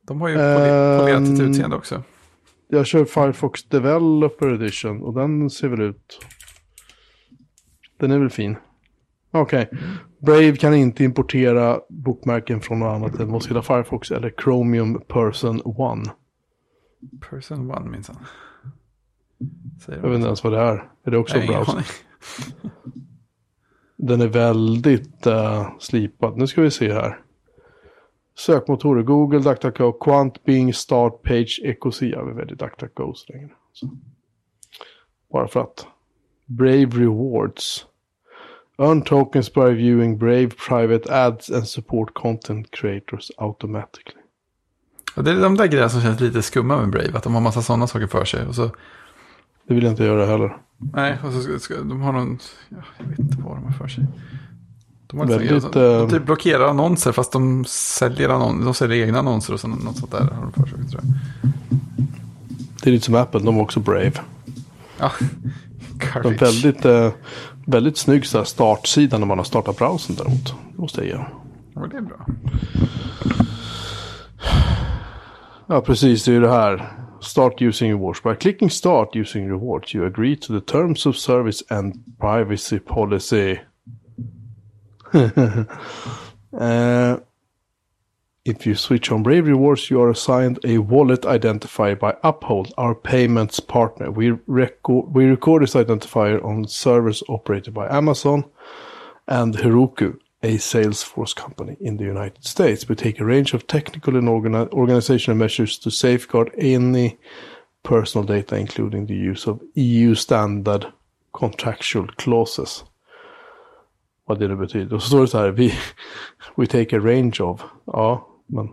De 0.07 0.21
har 0.21 0.27
ju 0.27 0.35
Ehm. 0.35 0.99
polerat 0.99 1.27
sitt 1.27 1.39
utseende 1.39 1.75
också. 1.75 2.03
Jag 2.71 2.87
kör 2.87 3.05
Firefox 3.05 3.63
Developer 3.63 4.53
Edition 4.53 5.01
och 5.01 5.13
den 5.13 5.49
ser 5.49 5.67
väl 5.67 5.81
ut... 5.81 6.19
Den 7.97 8.11
är 8.11 8.19
väl 8.19 8.29
fin. 8.29 8.57
Okej. 9.31 9.69
Brave 10.19 10.55
kan 10.55 10.73
inte 10.73 11.03
importera 11.03 11.79
bokmärken 11.89 12.61
från 12.61 12.79
något 12.79 12.95
annat 12.95 13.19
än 13.19 13.29
Mozilla 13.29 13.61
Firefox 13.61 14.11
eller 14.11 14.33
Chromium 14.43 15.01
Person 15.07 15.55
1. 15.55 15.65
Person 17.29 17.71
one 17.71 17.89
minsann. 17.89 18.17
Säger 19.85 20.01
Jag 20.01 20.09
vet 20.09 20.15
inte 20.15 20.27
ens 20.27 20.43
vad 20.43 20.53
det 20.53 20.59
är. 20.59 20.89
Är 21.03 21.11
det 21.11 21.17
också 21.17 21.37
Nej, 21.37 21.45
ingen 21.45 21.63
browser? 21.63 21.85
Den 23.97 24.21
är 24.21 24.27
väldigt 24.27 25.27
uh, 25.27 25.69
slipad. 25.79 26.37
Nu 26.37 26.47
ska 26.47 26.61
vi 26.61 26.71
se 26.71 26.93
här. 26.93 27.21
Sökmotorer. 28.45 29.03
Google, 29.03 29.39
DuckDuckGo, 29.39 29.91
Quant, 29.91 30.43
Bing, 30.43 30.73
Start, 30.73 31.23
Page, 31.23 31.59
Ecosia. 31.63 32.09
Jag 32.17 32.25
vill 32.25 32.35
välja 32.35 32.55
DuckDuckGo 32.55 33.13
så 33.13 33.33
länge. 33.33 33.47
Så. 33.73 33.89
Bara 35.33 35.47
för 35.47 35.59
att. 35.59 35.87
Brave 36.45 36.85
Rewards. 36.85 37.85
Earn 38.77 39.01
tokens 39.01 39.53
by 39.53 39.61
viewing 39.73 40.17
Brave 40.17 40.49
private 40.67 41.13
ads 41.25 41.51
and 41.51 41.67
support 41.67 42.13
content 42.13 42.71
creators 42.71 43.31
automatically. 43.37 44.15
Och 45.15 45.23
det 45.23 45.31
är 45.31 45.41
de 45.41 45.57
där 45.57 45.67
grejerna 45.67 45.89
som 45.89 46.01
känns 46.01 46.19
lite 46.19 46.41
skumma 46.41 46.77
med 46.77 46.89
Brave. 46.89 47.17
Att 47.17 47.23
de 47.23 47.33
har 47.33 47.41
massa 47.41 47.61
sådana 47.61 47.87
saker 47.87 48.07
för 48.07 48.25
sig. 48.25 48.47
Och 48.47 48.55
så, 48.55 48.69
Det 49.67 49.73
vill 49.73 49.83
jag 49.83 49.93
inte 49.93 50.03
göra 50.03 50.25
heller. 50.25 50.57
nej, 50.77 51.17
och 51.25 51.33
så 51.33 51.41
ska, 51.41 51.59
ska, 51.59 51.75
de 51.75 52.01
har 52.01 52.11
någon, 52.13 52.39
ja, 52.69 52.77
jag 52.97 53.05
vet 53.05 53.19
inte 53.19 53.37
vad 53.41 53.57
de 53.57 53.63
har 53.63 53.71
för 53.71 53.87
sig. 53.87 54.05
De, 55.11 55.19
har 55.19 55.25
Väldigt, 55.25 55.63
sån 55.63 55.71
grejer, 55.71 55.89
de, 55.89 55.95
eh, 55.95 56.07
de 56.07 56.09
typ 56.09 56.25
blockerar 56.25 56.67
annonser 56.67 57.11
fast 57.11 57.31
de 57.31 57.65
säljer, 57.65 58.29
annon, 58.29 58.65
de 58.65 58.73
säljer 58.73 59.05
egna 59.05 59.19
annonser 59.19 59.53
och 59.53 59.59
så, 59.59 59.67
något 59.67 59.97
sånt 59.97 60.11
där 60.11 60.19
har 60.19 60.41
de 60.41 60.51
för 60.51 60.69
sig. 60.69 60.89
Tror 60.89 61.01
jag. 61.03 61.13
Det 62.83 62.89
är 62.89 62.91
lite 62.91 63.05
som 63.05 63.15
Apple, 63.15 63.39
de 63.39 63.57
är 63.57 63.61
också 63.61 63.79
Brave. 63.79 64.11
Ja, 64.99 65.11
De 66.23 66.33
väldigt, 66.33 66.85
uh, 66.85 67.09
väldigt 67.65 67.97
snygg 67.97 68.25
så 68.25 68.37
här 68.37 68.45
startsida 68.45 69.17
när 69.17 69.25
man 69.25 69.37
har 69.37 69.45
startat 69.45 69.77
browsern 69.77 70.15
däremot. 70.15 70.45
Det 70.75 70.81
måste 70.81 71.01
jag 71.01 71.07
ge. 71.07 71.25
Ja, 71.75 71.87
det 71.91 71.97
är 71.97 72.01
bra. 72.01 72.25
Ja, 75.67 75.81
precis. 75.81 76.23
Det 76.23 76.31
är 76.31 76.33
ju 76.33 76.41
det 76.41 76.51
här. 76.51 76.93
Start 77.21 77.61
using 77.61 77.91
rewards. 77.91 78.23
By 78.23 78.35
clicking 78.35 78.69
start 78.69 79.15
using 79.15 79.49
rewards 79.49 79.95
you 79.95 80.07
agree 80.07 80.35
to 80.35 80.59
the 80.59 80.71
terms 80.71 81.05
of 81.05 81.15
service 81.15 81.63
and 81.69 82.17
privacy 82.19 82.79
policy. 82.79 83.57
uh, 86.53 87.17
if 88.45 88.65
you 88.65 88.75
switch 88.75 89.11
on 89.11 89.23
Brave 89.23 89.47
Rewards, 89.47 89.89
you 89.89 90.01
are 90.01 90.09
assigned 90.09 90.59
a 90.63 90.77
wallet 90.79 91.21
identifier 91.21 91.97
by 91.97 92.15
Uphold, 92.23 92.73
our 92.77 92.95
payments 92.95 93.59
partner. 93.59 94.11
We, 94.11 94.31
record 94.47 95.13
we 95.13 95.25
record 95.25 95.63
this 95.63 95.75
identifier 95.75 96.43
on 96.43 96.67
servers 96.67 97.21
operated 97.29 97.73
by 97.73 97.87
Amazon 97.95 98.45
and 99.27 99.55
Heroku, 99.55 100.17
a 100.41 100.55
Salesforce 100.57 101.35
company 101.35 101.77
in 101.79 101.97
the 101.97 102.05
United 102.05 102.45
States. 102.45 102.87
We 102.87 102.95
take 102.95 103.19
a 103.19 103.25
range 103.25 103.53
of 103.53 103.67
technical 103.67 104.15
and 104.15 104.27
organi- 104.27 104.71
organizational 104.71 105.37
measures 105.37 105.77
to 105.79 105.91
safeguard 105.91 106.51
any 106.57 107.19
personal 107.83 108.25
data, 108.25 108.55
including 108.55 109.05
the 109.05 109.15
use 109.15 109.47
of 109.47 109.61
EU 109.75 110.15
standard 110.15 110.91
contractual 111.33 112.07
clauses. 112.17 112.83
Vad 114.29 114.39
det 114.39 114.47
nu 114.47 114.55
betyder. 114.55 114.95
Och 114.95 115.01
så 115.01 115.07
står 115.07 115.21
det 115.21 115.27
så 115.27 115.37
här, 115.37 115.51
vi, 115.51 115.73
we 116.55 116.65
take 116.65 116.97
a 116.97 116.99
range 116.99 117.39
of. 117.39 117.63
Ja, 117.85 118.27
men. 118.47 118.69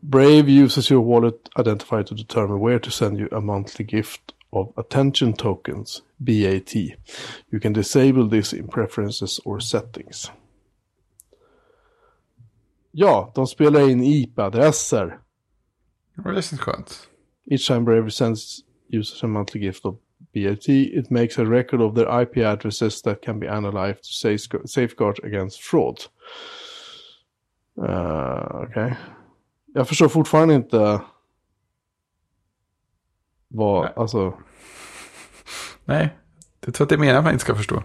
Brave 0.00 0.62
uses 0.64 0.90
your 0.90 1.04
wallet 1.04 1.50
identifier 1.58 2.02
to 2.02 2.14
determine 2.14 2.66
where 2.66 2.78
to 2.78 2.90
send 2.90 3.18
you 3.18 3.28
a 3.32 3.40
monthly 3.40 3.86
gift 3.86 4.20
of 4.50 4.78
attention 4.78 5.32
tokens, 5.32 6.02
BAT. 6.16 6.74
You 7.52 7.60
can 7.62 7.72
disable 7.72 8.28
this 8.28 8.52
in 8.52 8.68
preferences 8.68 9.40
or 9.44 9.60
settings. 9.60 10.30
Ja, 12.90 13.32
de 13.34 13.46
spelar 13.46 13.90
in 13.90 14.02
IP-adresser. 14.02 15.18
Ja, 16.16 16.30
det 16.30 16.42
känns 16.42 16.60
skönt. 16.60 17.08
Each 17.50 17.66
time 17.66 17.80
Brave 17.84 18.10
sends 18.10 18.64
users 18.92 19.24
a 19.24 19.26
monthly 19.26 19.60
gift 19.60 19.84
of 19.84 19.96
BAT, 20.34 20.68
it 20.68 21.10
makes 21.10 21.38
a 21.38 21.44
record 21.44 21.80
of 21.80 21.94
their 21.94 22.22
IP 22.22 22.36
addresses 22.36 23.02
that 23.02 23.22
can 23.24 23.40
be 23.40 23.48
analyzed 23.48 24.02
to 24.02 24.12
safeguard, 24.12 24.68
safeguard 24.68 25.24
against 25.24 25.60
fraud. 25.60 25.98
Uh, 27.78 28.62
Okej. 28.62 28.96
Jag 29.74 29.88
förstår 29.88 30.08
fortfarande 30.08 30.54
inte 30.54 31.00
vad, 33.48 33.84
Nej. 33.84 33.92
alltså, 33.96 34.34
Nej, 35.84 36.16
jag 36.64 36.74
tror 36.74 36.84
att 36.84 36.88
det 36.88 36.98
menar 36.98 37.22
man 37.22 37.32
inte 37.32 37.44
ska 37.44 37.54
förstå. 37.54 37.82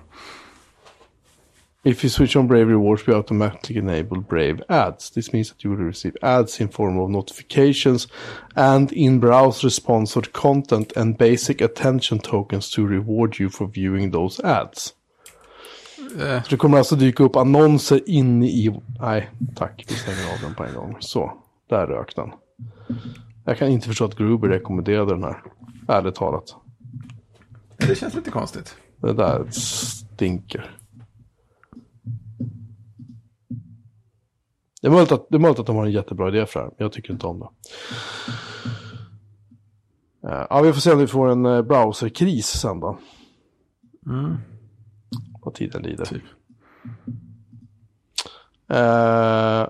If 1.84 2.04
you 2.04 2.10
switch 2.10 2.36
on 2.36 2.48
Brave 2.48 2.68
Rewards, 2.68 3.08
we 3.08 3.14
automatically 3.14 3.78
enable 3.78 4.18
Brave 4.22 4.62
ads. 4.70 5.12
This 5.12 5.34
means 5.34 5.50
that 5.50 5.64
you 5.66 5.76
will 5.76 5.86
receive 5.86 6.14
ads 6.22 6.62
in 6.62 6.70
form 6.70 7.00
of 7.00 7.10
notifications 7.10 8.08
and 8.56 8.92
in-browser 8.92 9.70
sponsored 9.70 10.34
content 10.34 10.98
and 10.98 11.18
basic 11.18 11.62
attention 11.62 12.20
tokens 12.20 12.70
to 12.72 12.86
reward 12.88 13.40
you 13.40 13.50
for 13.50 13.68
viewing 13.68 14.12
those 14.12 14.44
ads. 14.44 14.94
Eh, 16.20 16.44
Så 16.44 16.50
det 16.50 16.58
kommer 16.58 16.78
alltså 16.78 16.96
dyka 16.96 17.24
upp 17.24 17.36
annonser 17.36 18.02
inne 18.06 18.48
i... 18.48 18.80
Nej, 19.00 19.30
tack. 19.56 19.86
Vi 19.88 19.96
stänger 19.96 20.34
av 20.34 20.40
den 20.42 20.56
på 20.56 20.64
en 20.64 20.74
gång. 20.76 20.98
Så, 21.00 21.34
där 21.70 21.88
rök 21.88 22.16
den. 22.16 22.32
Jag 23.46 23.58
kan 23.58 23.68
inte 23.68 23.88
förstå 23.88 24.06
att 24.06 24.16
Gruber 24.16 24.48
rekommenderade 24.48 25.12
den 25.14 25.24
här. 25.24 25.42
Ärligt 25.88 26.16
talat. 26.16 26.56
det 27.78 27.96
känns 27.96 28.14
lite 28.16 28.32
konstigt. 28.32 28.76
Det 29.02 29.14
där 29.14 29.46
stinker. 29.52 30.72
Det 34.82 34.88
är, 34.88 34.92
möjligt 34.92 35.12
att, 35.12 35.30
det 35.30 35.38
är 35.38 35.40
möjligt 35.40 35.60
att 35.60 35.66
de 35.66 35.76
har 35.76 35.86
en 35.86 35.92
jättebra 35.92 36.28
idé 36.28 36.46
för 36.46 36.60
det 36.60 36.64
här, 36.66 36.72
men 36.78 36.84
jag 36.86 36.92
tycker 36.92 37.14
inte 37.14 37.28
om 37.28 37.40
det. 37.40 37.48
Eh, 40.28 40.46
Ja, 40.50 40.62
vi 40.62 40.74
får 40.74 40.80
se 40.82 40.92
om 40.92 41.00
vi 41.00 41.08
får 41.08 41.30
en 41.30 41.46
eh, 41.46 41.62
browserkris 41.62 42.48
sen 42.48 42.80
då. 42.80 42.98
Mm. 44.06 44.38
Vad 45.42 45.54
tiden 45.54 45.82
lider. 45.82 46.06
Typ. 46.06 46.24
Eh, 48.70 49.68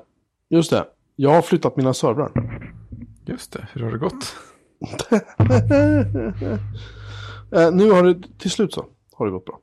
just 0.50 0.70
det, 0.70 0.86
jag 1.16 1.30
har 1.30 1.42
flyttat 1.42 1.78
mina 1.78 1.94
servrar. 1.94 2.32
Just 3.26 3.54
det, 3.54 3.68
hur 3.74 3.84
har 3.84 3.92
det 3.92 3.98
gått? 3.98 4.36
Eh, 7.52 7.72
nu 7.72 7.92
har 7.92 8.04
det 8.04 8.22
till 8.38 8.52
slut 8.52 8.74
så 8.74 8.86
har 9.14 9.26
det 9.26 9.32
gått 9.32 9.46
bra. 9.46 9.60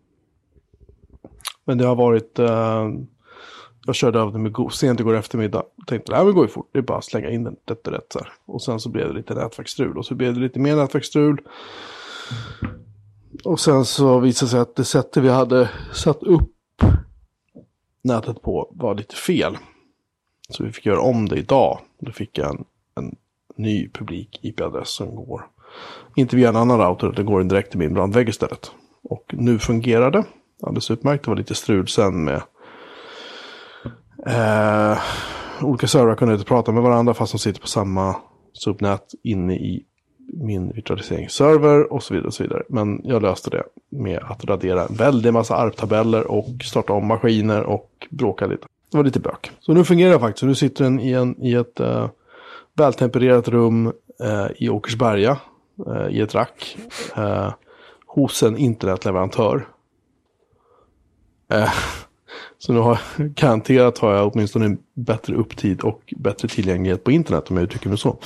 Men 1.65 1.79
det 1.79 1.87
har 1.87 1.97
varit... 1.97 2.39
Eh, 2.39 2.89
jag 3.87 3.95
körde 3.95 4.19
över 4.19 4.33
den 4.33 4.43
med 4.43 4.73
sent 4.73 5.01
igår 5.01 5.15
eftermiddag. 5.15 5.63
Tänkte 5.87 6.25
det 6.25 6.33
går 6.33 6.45
ju 6.45 6.49
fort. 6.49 6.69
Det 6.73 6.79
är 6.79 6.83
bara 6.83 6.99
att 6.99 7.05
slänga 7.05 7.31
in 7.31 7.45
den 7.45 7.57
rätt 7.67 7.87
och 7.87 7.93
rätt 7.93 8.13
så 8.13 8.19
här. 8.19 8.33
Och 8.47 8.63
sen 8.63 8.81
så 8.81 8.89
blev 8.89 9.09
det 9.09 9.15
lite 9.15 9.35
nätverksstrul. 9.35 9.99
Och 9.99 10.07
så 10.07 10.15
blev 10.15 10.35
det 10.35 10.41
lite 10.41 10.59
mer 10.59 10.77
nätverksstrul. 10.77 11.41
Och 13.45 13.61
sen 13.61 13.85
så 13.85 14.19
visade 14.19 14.47
det 14.47 14.51
sig 14.51 14.61
att 14.61 14.77
det 14.77 14.85
sättet 14.85 15.23
vi 15.23 15.29
hade 15.29 15.71
satt 15.93 16.23
upp 16.23 16.53
nätet 18.03 18.43
på 18.43 18.73
var 18.75 18.95
lite 18.95 19.17
fel. 19.17 19.57
Så 20.49 20.65
vi 20.65 20.73
fick 20.73 20.87
göra 20.87 21.01
om 21.01 21.29
det 21.29 21.37
idag. 21.37 21.79
Då 21.99 22.13
fick 22.13 22.39
jag 22.39 22.51
en, 22.51 22.65
en 22.95 23.17
ny 23.57 23.89
publik 23.89 24.39
IP-adress 24.43 24.89
som 24.89 25.15
går 25.15 25.47
inte 26.15 26.37
via 26.37 26.49
en 26.49 26.57
annan 26.57 26.81
router, 26.81 27.13
det 27.17 27.23
går 27.23 27.43
direkt 27.45 27.71
till 27.71 27.79
min 27.79 27.95
brandvägg 27.95 28.29
istället. 28.29 28.71
Och 29.03 29.35
nu 29.39 29.59
fungerar 29.59 30.11
det 30.11 30.25
alldeles 30.63 30.91
utmärkt. 30.91 31.25
Det 31.25 31.31
var 31.31 31.37
lite 31.37 31.55
strul 31.55 31.89
sen 31.89 32.25
med 32.25 32.43
eh, 34.27 34.99
olika 35.63 35.87
servrar 35.87 36.15
kunde 36.15 36.35
inte 36.35 36.47
prata 36.47 36.73
med 36.73 36.83
varandra 36.83 37.15
fast 37.15 37.33
de 37.33 37.39
sitter 37.39 37.61
på 37.61 37.67
samma 37.67 38.17
subnät 38.53 39.15
inne 39.23 39.55
i 39.55 39.85
min 40.33 40.73
virtualiseringsserver 40.73 41.93
och 41.93 42.03
så 42.03 42.15
vidare. 42.15 42.27
Och 42.27 42.35
så 42.35 42.43
vidare. 42.43 42.63
Men 42.69 43.01
jag 43.05 43.23
löste 43.23 43.51
det 43.51 43.63
med 43.91 44.19
att 44.23 44.45
radera 44.45 44.87
en 44.87 44.95
väldig 44.95 45.33
massa 45.33 45.57
ARP-tabeller 45.57 46.31
och 46.31 46.47
starta 46.65 46.93
om 46.93 47.07
maskiner 47.07 47.63
och 47.63 48.07
bråka 48.11 48.47
lite. 48.47 48.67
Det 48.91 48.97
var 48.97 49.05
lite 49.05 49.21
bök. 49.21 49.51
Så 49.61 49.73
nu 49.73 49.85
fungerar 49.85 50.13
det 50.13 50.21
faktiskt. 50.21 50.41
Så 50.41 50.47
nu 50.47 50.55
sitter 50.55 50.85
den 50.85 51.01
i, 51.01 51.13
en, 51.13 51.43
i 51.43 51.55
ett 51.55 51.81
eh, 51.81 52.09
vältempererat 52.75 53.49
rum 53.49 53.93
eh, 54.23 54.47
i 54.57 54.69
Åkersberga 54.69 55.39
eh, 55.87 56.09
i 56.09 56.21
ett 56.21 56.35
rack 56.35 56.77
eh, 57.17 57.53
hos 58.07 58.43
en 58.43 58.57
internetleverantör. 58.57 59.69
Eh, 61.53 61.73
så 62.59 62.73
nu 62.73 62.79
har 62.79 63.01
garanterat 63.19 63.99
har 63.99 64.15
jag 64.15 64.33
åtminstone 64.35 64.77
bättre 64.95 65.35
upptid 65.35 65.81
och 65.81 66.15
bättre 66.17 66.49
tillgänglighet 66.49 67.05
på 67.05 67.11
internet 67.11 67.51
om 67.51 67.57
jag 67.57 67.65
uttrycker 67.65 67.89
mig 67.89 67.99
så. 67.99 68.19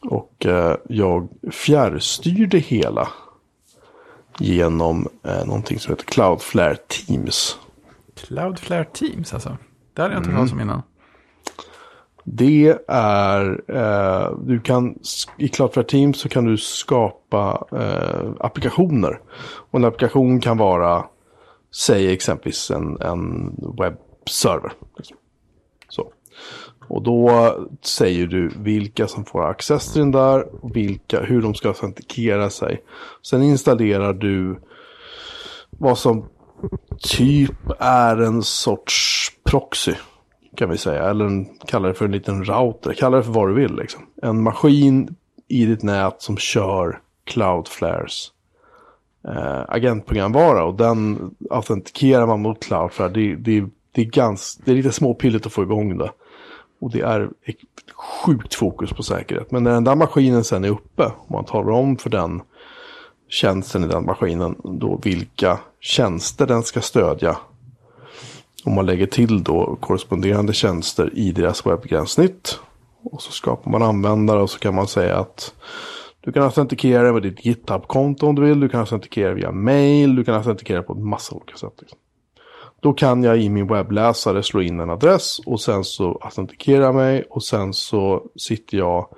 Och 0.00 0.46
eh, 0.46 0.76
jag 0.88 1.28
fjärrstyr 1.52 2.46
det 2.46 2.58
hela 2.58 3.08
genom 4.38 5.08
eh, 5.22 5.46
någonting 5.46 5.78
som 5.78 5.92
heter 5.92 6.04
Cloudflare 6.04 6.76
Teams. 6.76 7.58
Cloudflare 8.14 8.84
Teams 8.84 9.34
alltså. 9.34 9.56
Det 9.94 10.02
har 10.02 10.10
jag 10.10 10.18
inte 10.18 10.30
hört 10.30 10.38
talas 10.38 10.52
om 10.52 10.60
innan. 10.60 10.82
Det 12.24 12.78
är, 12.88 13.62
eh, 13.68 14.38
du 14.38 14.60
kan, 14.60 14.98
i 15.38 15.48
Cloudflare 15.48 15.86
Teams 15.86 16.18
så 16.18 16.28
kan 16.28 16.44
du 16.44 16.56
skapa 16.56 17.66
eh, 17.72 18.30
applikationer. 18.40 19.20
Och 19.70 19.78
en 19.78 19.84
applikation 19.84 20.40
kan 20.40 20.58
vara, 20.58 21.04
säg 21.76 22.12
exempelvis 22.12 22.70
en, 22.70 23.00
en 23.00 23.54
webbserver. 23.78 24.72
Liksom. 24.96 25.16
Så. 25.88 26.12
Och 26.88 27.02
då 27.02 27.54
säger 27.82 28.26
du 28.26 28.50
vilka 28.56 29.08
som 29.08 29.24
får 29.24 29.50
access 29.50 29.92
till 29.92 30.00
den 30.00 30.10
där, 30.10 30.46
vilka, 30.74 31.22
hur 31.22 31.42
de 31.42 31.54
ska 31.54 31.68
autentikera 31.68 32.50
sig. 32.50 32.82
Sen 33.22 33.42
installerar 33.42 34.12
du 34.12 34.60
vad 35.70 35.98
som 35.98 36.28
typ 36.98 37.70
är 37.78 38.16
en 38.16 38.42
sorts 38.42 39.28
proxy 39.44 39.94
kan 40.56 40.70
vi 40.70 40.78
säga. 40.78 41.10
Eller 41.10 41.24
en, 41.24 41.46
kalla 41.66 41.88
det 41.88 41.94
för 41.94 42.04
en 42.04 42.12
liten 42.12 42.44
router. 42.44 42.92
Kalla 42.92 43.16
det 43.16 43.22
för 43.22 43.32
vad 43.32 43.48
du 43.48 43.54
vill. 43.54 43.74
Liksom. 43.74 44.02
En 44.22 44.42
maskin 44.42 45.16
i 45.48 45.66
ditt 45.66 45.82
nät 45.82 46.22
som 46.22 46.36
kör 46.36 47.00
Cloudflares 47.24 48.33
eh, 49.28 49.62
agentprogramvara. 49.68 50.64
Och 50.64 50.74
den 50.74 51.30
autentikerar 51.50 52.26
man 52.26 52.40
mot 52.40 52.64
Cloudflare. 52.64 53.08
Det, 53.08 53.34
det, 53.34 53.64
det, 53.92 54.00
är 54.00 54.04
ganska, 54.04 54.62
det 54.64 54.70
är 54.70 54.76
lite 54.76 54.92
småpilligt 54.92 55.46
att 55.46 55.52
få 55.52 55.62
igång 55.62 55.98
det. 55.98 56.10
Och 56.80 56.90
det 56.90 57.00
är 57.00 57.20
ett 57.44 57.56
sjukt 57.94 58.54
fokus 58.54 58.90
på 58.90 59.02
säkerhet. 59.02 59.50
Men 59.50 59.62
när 59.62 59.70
den 59.70 59.84
där 59.84 59.94
maskinen 59.94 60.44
sen 60.44 60.64
är 60.64 60.68
uppe. 60.68 61.04
Och 61.04 61.30
man 61.30 61.44
talar 61.44 61.70
om 61.70 61.96
för 61.96 62.10
den 62.10 62.42
tjänsten 63.28 63.84
i 63.84 63.88
den 63.88 64.06
maskinen. 64.06 64.54
Då 64.64 65.00
vilka 65.02 65.58
tjänster 65.80 66.46
den 66.46 66.62
ska 66.62 66.80
stödja 66.80 67.36
om 68.64 68.74
man 68.74 68.86
lägger 68.86 69.06
till 69.06 69.44
då 69.44 69.76
korresponderande 69.80 70.52
tjänster 70.52 71.10
i 71.14 71.32
deras 71.32 71.66
webbgränssnitt. 71.66 72.58
Och 73.02 73.22
så 73.22 73.32
skapar 73.32 73.70
man 73.70 73.82
användare 73.82 74.42
och 74.42 74.50
så 74.50 74.58
kan 74.58 74.74
man 74.74 74.88
säga 74.88 75.18
att 75.18 75.54
du 76.24 76.32
kan 76.32 76.42
autentikera 76.42 77.12
med 77.12 77.22
ditt 77.22 77.44
GitHub-konto 77.44 78.26
om 78.26 78.34
du 78.34 78.42
vill. 78.42 78.60
Du 78.60 78.68
kan 78.68 78.80
autentikera 78.80 79.34
via 79.34 79.52
mail. 79.52 80.16
Du 80.16 80.24
kan 80.24 80.34
autentikera 80.34 80.82
på 80.82 80.92
en 80.92 81.08
massa 81.08 81.34
olika 81.34 81.56
sätt. 81.56 81.72
Liksom. 81.80 81.98
Då 82.80 82.92
kan 82.92 83.22
jag 83.22 83.38
i 83.38 83.48
min 83.48 83.66
webbläsare 83.66 84.42
slå 84.42 84.62
in 84.62 84.80
en 84.80 84.90
adress 84.90 85.38
och 85.46 85.60
sen 85.60 85.84
så 85.84 86.18
autentikera 86.22 86.92
mig 86.92 87.24
och 87.30 87.42
sen 87.42 87.72
så 87.72 88.22
sitter 88.36 88.78
jag 88.78 89.08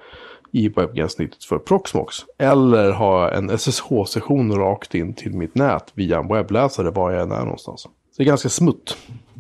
i 0.53 0.69
webbgränssnittet 0.69 1.45
för 1.45 1.59
Proxmox. 1.59 2.17
Eller 2.39 2.93
har 2.93 3.23
jag 3.23 3.37
en 3.37 3.59
SSH-session 3.59 4.53
rakt 4.53 4.95
in 4.95 5.15
till 5.15 5.33
mitt 5.33 5.55
nät 5.55 5.93
via 5.95 6.19
en 6.19 6.29
webbläsare 6.29 6.91
var 6.91 7.11
jag 7.11 7.23
än 7.23 7.33
är 7.33 7.45
någonstans. 7.45 7.81
Så 7.81 7.91
det 8.17 8.23
är 8.23 8.27
ganska 8.27 8.49
smutt. 8.49 8.97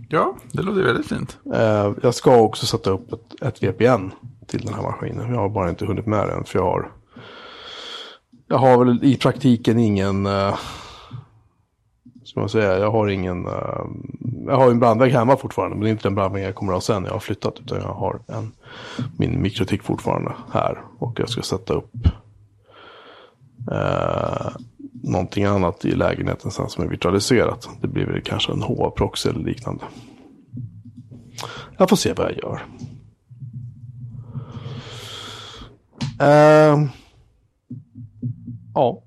Ja, 0.09 0.37
det 0.53 0.63
låter 0.63 0.83
väldigt 0.83 1.07
fint. 1.07 1.39
Eh, 1.55 1.93
jag 2.03 2.15
ska 2.15 2.37
också 2.37 2.67
sätta 2.67 2.91
upp 2.91 3.13
ett, 3.13 3.43
ett, 3.43 3.63
VPN 3.63 4.11
till 4.47 4.61
den 4.61 4.75
här 4.75 4.83
maskinen. 4.83 5.35
Jag 5.35 5.41
har 5.41 5.49
bara 5.49 5.69
inte 5.69 5.87
hunnit 5.87 6.07
med 6.07 6.29
den 6.29 6.45
för 6.45 6.59
jag 6.59 6.65
har... 6.65 6.93
Jag 8.49 8.59
har 8.59 8.85
väl 8.85 9.05
i 9.05 9.17
praktiken 9.17 9.79
ingen... 9.79 10.27
Uh, 10.27 10.59
ska 12.25 12.41
man 12.41 12.49
säga, 12.49 12.79
jag 12.79 12.91
har 12.91 13.09
ingen... 13.09 13.47
Uh, 13.47 13.87
jag 14.47 14.57
har 14.57 14.71
en 14.71 14.81
brandvägg 14.81 15.13
hemma 15.13 15.37
fortfarande 15.37 15.77
men 15.77 15.85
det 15.85 15.89
är 15.89 15.93
inte 15.93 16.03
den 16.03 16.15
brandvägg 16.15 16.45
jag 16.45 16.55
kommer 16.55 16.73
att 16.73 16.77
ha 16.77 16.81
sen 16.81 17.03
när 17.03 17.09
jag 17.09 17.15
har 17.15 17.21
flyttat. 17.21 17.61
Utan 17.61 17.79
jag 17.79 17.95
har 17.95 18.21
en, 18.27 18.53
min 19.17 19.43
mikrotik 19.43 19.83
fortfarande 19.83 20.33
här. 20.53 20.83
Och 20.99 21.21
jag 21.21 21.29
ska 21.29 21.43
sätta 21.43 21.75
upp 21.75 21.95
uh, 23.73 24.57
någonting 25.03 25.45
annat 25.45 25.85
i 25.85 25.91
lägenheten 25.91 26.51
sen 26.51 26.69
som 26.69 26.85
är 26.85 26.89
virtualiserat. 26.89 27.69
Det 27.81 27.89
blir 27.89 28.07
väl 28.07 28.23
kanske 28.23 28.53
en 28.53 28.63
HA-proxy 28.63 29.29
eller 29.29 29.45
liknande. 29.45 29.85
Jag 31.79 31.89
får 31.89 31.97
se 31.97 32.13
vad 32.13 32.27
jag 32.27 32.37
gör. 32.37 32.63
Uh, 36.23 36.89
ja, 38.77 39.03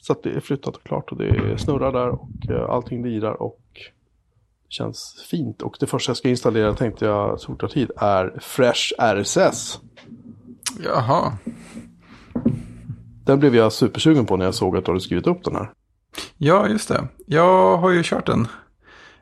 så 0.00 0.12
att 0.12 0.22
det 0.22 0.30
är 0.30 0.40
flyttat 0.40 0.76
och 0.76 0.82
klart 0.82 1.12
och 1.12 1.18
det 1.18 1.58
snurrar 1.58 1.92
där 1.92 2.08
och 2.08 2.28
uh, 2.50 2.70
allting 2.70 3.04
lirar 3.04 3.42
och 3.42 3.60
det 4.62 4.74
känns 4.74 5.26
fint. 5.30 5.62
Och 5.62 5.76
det 5.80 5.86
första 5.86 6.10
jag 6.10 6.16
ska 6.16 6.28
installera 6.28 6.74
tänkte 6.74 7.04
jag 7.04 7.40
så 7.40 7.46
fort 7.46 7.70
tid 7.70 7.90
är 7.96 8.38
Fresh 8.40 8.92
RSS. 8.98 9.80
Jaha. 10.84 11.32
Den 13.24 13.40
blev 13.40 13.56
jag 13.56 13.72
supersugen 13.72 14.26
på 14.26 14.36
när 14.36 14.44
jag 14.44 14.54
såg 14.54 14.76
att 14.76 14.84
du 14.84 14.90
hade 14.90 15.00
skrivit 15.00 15.26
upp 15.26 15.44
den 15.44 15.56
här. 15.56 15.70
Ja, 16.36 16.68
just 16.68 16.88
det. 16.88 17.08
Jag 17.26 17.76
har 17.76 17.90
ju 17.90 18.02
kört 18.02 18.26
den 18.26 18.48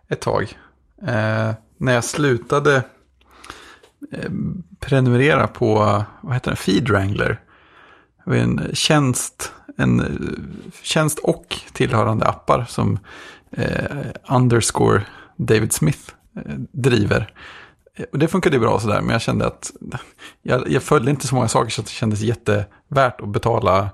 ett 0.09 0.20
tag. 0.20 0.43
Eh, 1.03 1.55
när 1.76 1.93
jag 1.93 2.05
slutade 2.05 2.76
eh, 4.12 4.31
prenumerera 4.81 5.47
på, 5.47 5.74
vad 6.20 6.35
heter 6.35 6.51
det, 6.51 6.57
Feed 6.57 6.89
Wrangler. 6.89 7.41
En 8.26 8.70
tjänst, 8.72 9.53
en 9.81 10.01
eh, 10.01 10.07
tjänst 10.83 11.18
och 11.18 11.57
tillhörande 11.72 12.26
appar 12.26 12.64
som 12.68 12.99
eh, 13.51 14.07
underscore 14.28 15.03
David 15.37 15.72
Smith 15.72 16.11
eh, 16.37 16.55
driver. 16.72 17.33
Eh, 17.95 18.05
och 18.12 18.18
det 18.18 18.28
funkade 18.28 18.59
bra 18.59 18.81
sådär, 18.81 19.01
men 19.01 19.11
jag 19.11 19.22
kände 19.22 19.47
att 19.47 19.72
jag, 20.43 20.68
jag 20.68 20.83
följde 20.83 21.11
inte 21.11 21.26
så 21.26 21.35
många 21.35 21.49
saker 21.49 21.70
så 21.70 21.81
att 21.81 21.87
det 21.87 21.93
kändes 21.93 22.20
jättevärt 22.20 23.20
att 23.20 23.28
betala, 23.28 23.91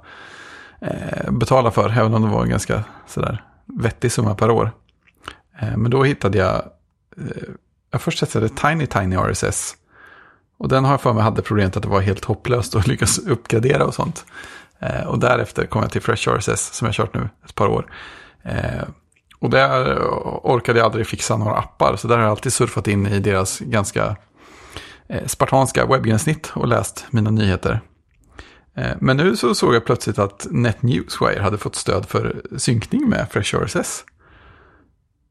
eh, 0.81 1.31
betala 1.31 1.71
för, 1.71 1.91
även 1.91 2.15
om 2.15 2.23
det 2.23 2.29
var 2.29 2.43
en 2.43 2.51
ganska 2.51 2.85
sådär 3.07 3.45
vettig 3.67 4.13
summa 4.13 4.35
per 4.35 4.51
år. 4.51 4.71
Eh, 5.59 5.77
men 5.77 5.91
då 5.91 6.05
hittade 6.05 6.39
jag, 6.39 6.55
eh, 7.17 7.43
jag 7.91 8.01
först 8.01 8.21
testade 8.21 8.49
Tiny 8.49 8.87
Tiny 8.87 9.17
RSS. 9.17 9.77
Och 10.59 10.69
den 10.69 10.85
har 10.85 10.93
jag 10.93 11.01
för 11.01 11.13
mig 11.13 11.23
hade 11.23 11.43
problemet 11.43 11.77
att 11.77 11.83
det 11.83 11.89
var 11.89 12.01
helt 12.01 12.25
hopplöst 12.25 12.75
att 12.75 12.87
lyckas 12.87 13.19
uppgradera 13.19 13.85
och 13.85 13.95
sånt. 13.95 14.25
Eh, 14.81 15.07
och 15.07 15.19
därefter 15.19 15.67
kom 15.67 15.83
jag 15.83 15.93
till 15.93 16.03
Fresh 16.03 16.29
RSS 16.29 16.75
som 16.75 16.87
jag 16.87 16.95
kört 16.95 17.15
nu 17.15 17.29
ett 17.45 17.55
par 17.55 17.69
år. 17.69 17.87
Eh, 18.43 18.83
och 19.39 19.51
där 19.51 19.99
orkade 20.43 20.79
jag 20.79 20.87
aldrig 20.87 21.07
fixa 21.07 21.37
några 21.37 21.57
appar. 21.57 21.97
Så 21.97 22.09
där 22.09 22.17
har 22.17 22.23
jag 22.23 22.31
alltid 22.31 22.53
surfat 22.53 22.89
in 22.89 23.07
i 23.07 23.19
deras 23.19 23.59
ganska 23.59 24.17
eh, 25.09 25.27
spartanska 25.27 25.87
webbgränssnitt 25.87 26.53
och 26.55 26.69
läst 26.69 27.07
mina 27.11 27.31
nyheter. 27.31 27.81
Eh, 28.77 28.93
men 29.01 29.17
nu 29.17 29.37
så 29.37 29.55
såg 29.55 29.75
jag 29.75 29.85
plötsligt 29.85 30.19
att 30.19 30.47
NetNewsWire 30.51 31.41
hade 31.41 31.59
fått 31.59 31.75
stöd 31.75 32.07
för 32.09 32.43
synkning 32.57 33.09
med 33.09 33.27
Fresh 33.31 33.57
RSS. 33.57 34.05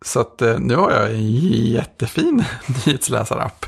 Så 0.06 0.20
att 0.20 0.41
eh, 0.41 0.60
nu 0.60 0.76
har 0.76 0.91
jag 0.91 1.12
en 1.12 1.32
jättefin 1.32 2.43
nyhetsläsarapp 2.86 3.66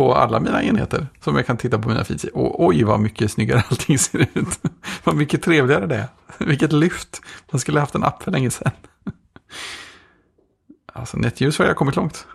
på 0.00 0.14
alla 0.14 0.40
mina 0.40 0.62
enheter 0.62 1.06
som 1.24 1.36
jag 1.36 1.46
kan 1.46 1.56
titta 1.56 1.78
på 1.78 1.88
mina 1.88 2.04
feeds 2.04 2.24
Och 2.24 2.64
oj 2.64 2.84
vad 2.84 3.00
mycket 3.00 3.30
snyggare 3.30 3.62
allting 3.70 3.98
ser 3.98 4.18
ut. 4.18 4.60
vad 5.04 5.16
mycket 5.16 5.42
trevligare 5.42 5.86
det 5.86 5.96
är. 5.96 6.08
Vilket 6.44 6.72
lyft. 6.72 7.20
Man 7.50 7.60
skulle 7.60 7.80
haft 7.80 7.94
en 7.94 8.04
app 8.04 8.22
för 8.22 8.30
länge 8.30 8.50
sedan. 8.50 8.72
alltså 10.92 11.16
NetJus 11.16 11.58
har 11.58 11.66
jag 11.66 11.76
kommit 11.76 11.96
långt. 11.96 12.26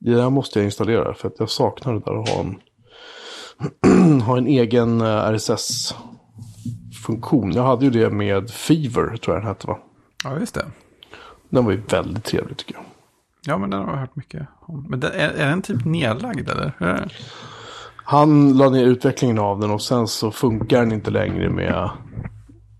Det 0.00 0.14
där 0.14 0.30
måste 0.30 0.58
jag 0.58 0.64
installera 0.64 1.14
för 1.14 1.28
att 1.28 1.38
jag 1.38 1.50
saknar 1.50 1.92
det 1.92 2.00
där 2.00 2.22
att 2.22 2.28
ha 2.28 2.40
en, 2.40 2.60
ha 4.26 4.38
en 4.38 4.46
egen 4.46 5.00
eh, 5.00 5.32
RSS-funktion. 5.32 5.92
Jag 7.52 7.62
hade 7.62 7.84
ju 7.84 7.90
det 7.90 8.10
med 8.10 8.50
Fever 8.50 9.16
tror 9.16 9.36
jag 9.36 9.42
den 9.42 9.48
hette 9.48 9.66
va? 9.66 9.78
Ja, 10.24 10.38
just 10.38 10.54
det. 10.54 10.66
Den 11.48 11.64
var 11.64 11.72
ju 11.72 11.80
väldigt 11.80 12.24
trevlig 12.24 12.56
tycker 12.56 12.74
jag. 12.74 12.84
Ja, 13.46 13.58
men 13.58 13.70
den 13.70 13.80
har 13.82 13.90
jag 13.90 13.96
hört 13.96 14.16
mycket 14.16 14.46
om. 14.60 14.86
Men 14.88 15.00
den, 15.00 15.12
är, 15.12 15.28
är 15.28 15.48
den 15.48 15.62
typ 15.62 15.84
nedlagd 15.84 16.50
eller? 16.50 16.72
Han 18.04 18.52
la 18.52 18.70
ner 18.70 18.84
utvecklingen 18.84 19.38
av 19.38 19.60
den 19.60 19.70
och 19.70 19.82
sen 19.82 20.06
så 20.06 20.30
funkar 20.30 20.80
den 20.80 20.92
inte 20.92 21.10
längre 21.10 21.50
med 21.50 21.90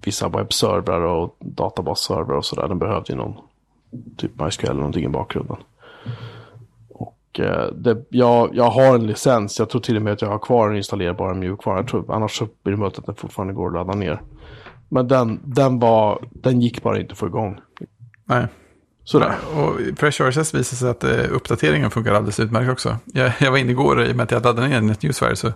vissa 0.05 0.29
webbservrar 0.29 1.01
och 1.01 1.37
databasservrar 1.41 2.37
och 2.37 2.45
sådär. 2.45 2.69
Den 2.69 2.79
behövde 2.79 3.12
ju 3.12 3.19
någon 3.19 3.35
typ 4.17 4.41
MySQL 4.41 4.67
eller 4.67 4.75
någonting 4.75 5.05
i 5.05 5.09
bakgrunden. 5.09 5.57
Och 6.89 7.41
eh, 7.41 7.73
det, 7.73 8.05
jag, 8.09 8.51
jag 8.53 8.71
har 8.71 8.95
en 8.95 9.07
licens. 9.07 9.59
Jag 9.59 9.71
tror 9.71 9.81
till 9.81 9.97
och 9.97 10.03
med 10.03 10.12
att 10.12 10.23
jag 10.23 10.29
har 10.29 10.39
kvar 10.39 10.71
en 10.71 10.77
installerbar 10.77 11.35
mjukvara. 11.35 11.79
Jag 11.79 11.89
tror, 11.89 12.15
annars 12.15 12.39
så 12.39 12.49
blir 12.62 12.73
det 12.73 12.81
möjligt 12.81 12.99
att 12.99 13.07
den 13.07 13.15
fortfarande 13.15 13.55
går 13.55 13.67
att 13.67 13.75
ladda 13.75 13.95
ner. 13.95 14.23
Men 14.89 15.09
den, 15.09 15.41
den, 15.45 15.79
var, 15.79 16.19
den 16.31 16.61
gick 16.61 16.83
bara 16.83 17.01
inte 17.01 17.12
att 17.12 17.19
få 17.19 17.27
igång. 17.27 17.61
Nej. 18.25 18.47
Sådär. 19.05 19.38
Och 19.57 19.98
Fresh 19.98 20.22
RSS 20.22 20.55
visade 20.55 20.76
sig 20.76 20.90
att 20.90 21.05
uh, 21.05 21.36
uppdateringen 21.36 21.90
funkar 21.90 22.14
alldeles 22.14 22.40
utmärkt 22.40 22.70
också. 22.70 22.96
Jag, 23.05 23.32
jag 23.40 23.50
var 23.50 23.59
inne 23.59 23.70
igår 23.70 24.05
i 24.05 24.12
och 24.12 24.16
med 24.16 24.24
att 24.24 24.30
jag 24.30 24.44
laddade 24.44 24.68
ner 24.68 24.80
NetNewsWire 24.80 25.36
så 25.36 25.52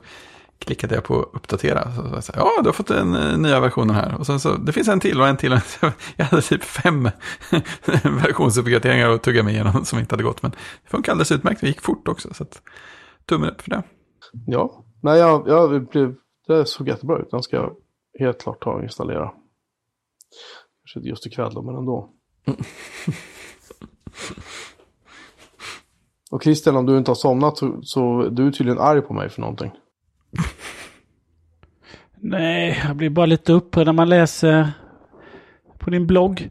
klickade 0.58 0.94
jag 0.94 1.04
på 1.04 1.14
uppdatera. 1.14 1.92
Så, 1.92 2.22
så, 2.22 2.32
ja, 2.36 2.50
du 2.60 2.68
har 2.68 2.72
fått 2.72 2.86
den 2.86 3.16
uh, 3.16 3.38
nya 3.38 3.60
versionen 3.60 3.96
här. 3.96 4.14
Och 4.18 4.26
sen 4.26 4.40
så, 4.40 4.54
det 4.54 4.72
finns 4.72 4.88
en 4.88 5.00
till 5.00 5.20
och 5.20 5.28
en 5.28 5.36
till. 5.36 5.60
jag 6.16 6.24
hade 6.24 6.42
typ 6.42 6.64
fem 6.64 7.02
versionsuppgraderingar 8.02 9.10
att 9.10 9.22
tugga 9.22 9.42
mig 9.42 9.54
igenom 9.54 9.84
som 9.84 9.98
inte 9.98 10.12
hade 10.12 10.24
gått. 10.24 10.42
Men 10.42 10.50
det 10.50 10.90
funkar 10.90 11.12
alldeles 11.12 11.32
utmärkt, 11.32 11.60
det 11.60 11.66
gick 11.66 11.80
fort 11.80 12.08
också. 12.08 12.34
Så 12.34 12.42
att, 12.42 12.62
tummen 13.26 13.50
upp 13.50 13.60
för 13.60 13.70
det. 13.70 13.82
Ja, 14.46 14.84
Nej, 15.00 15.18
jag, 15.18 15.48
jag 15.48 15.88
blev, 15.88 16.14
det 16.46 16.66
såg 16.66 16.88
jättebra 16.88 17.18
ut. 17.18 17.30
Den 17.30 17.42
ska 17.42 17.56
jag 17.56 17.76
helt 18.18 18.40
klart 18.42 18.62
ta 18.62 18.70
och 18.70 18.82
installera. 18.82 19.32
Kanske 20.80 20.98
inte 20.98 21.08
just 21.08 21.26
ikväll 21.26 21.54
då, 21.54 21.62
men 21.62 21.76
ändå. 21.76 22.10
och 26.30 26.42
Christian, 26.42 26.76
om 26.76 26.86
du 26.86 26.98
inte 26.98 27.10
har 27.10 27.16
somnat 27.16 27.58
så, 27.58 27.80
så 27.82 28.28
du 28.28 28.46
är 28.46 28.50
tydligen 28.50 28.80
arg 28.80 29.00
på 29.00 29.14
mig 29.14 29.30
för 29.30 29.40
någonting. 29.40 29.70
Nej, 32.20 32.82
jag 32.86 32.96
blir 32.96 33.10
bara 33.10 33.26
lite 33.26 33.52
upprörd 33.52 33.86
när 33.86 33.92
man 33.92 34.08
läser 34.08 34.70
på 35.78 35.90
din 35.90 36.06
blogg. 36.06 36.50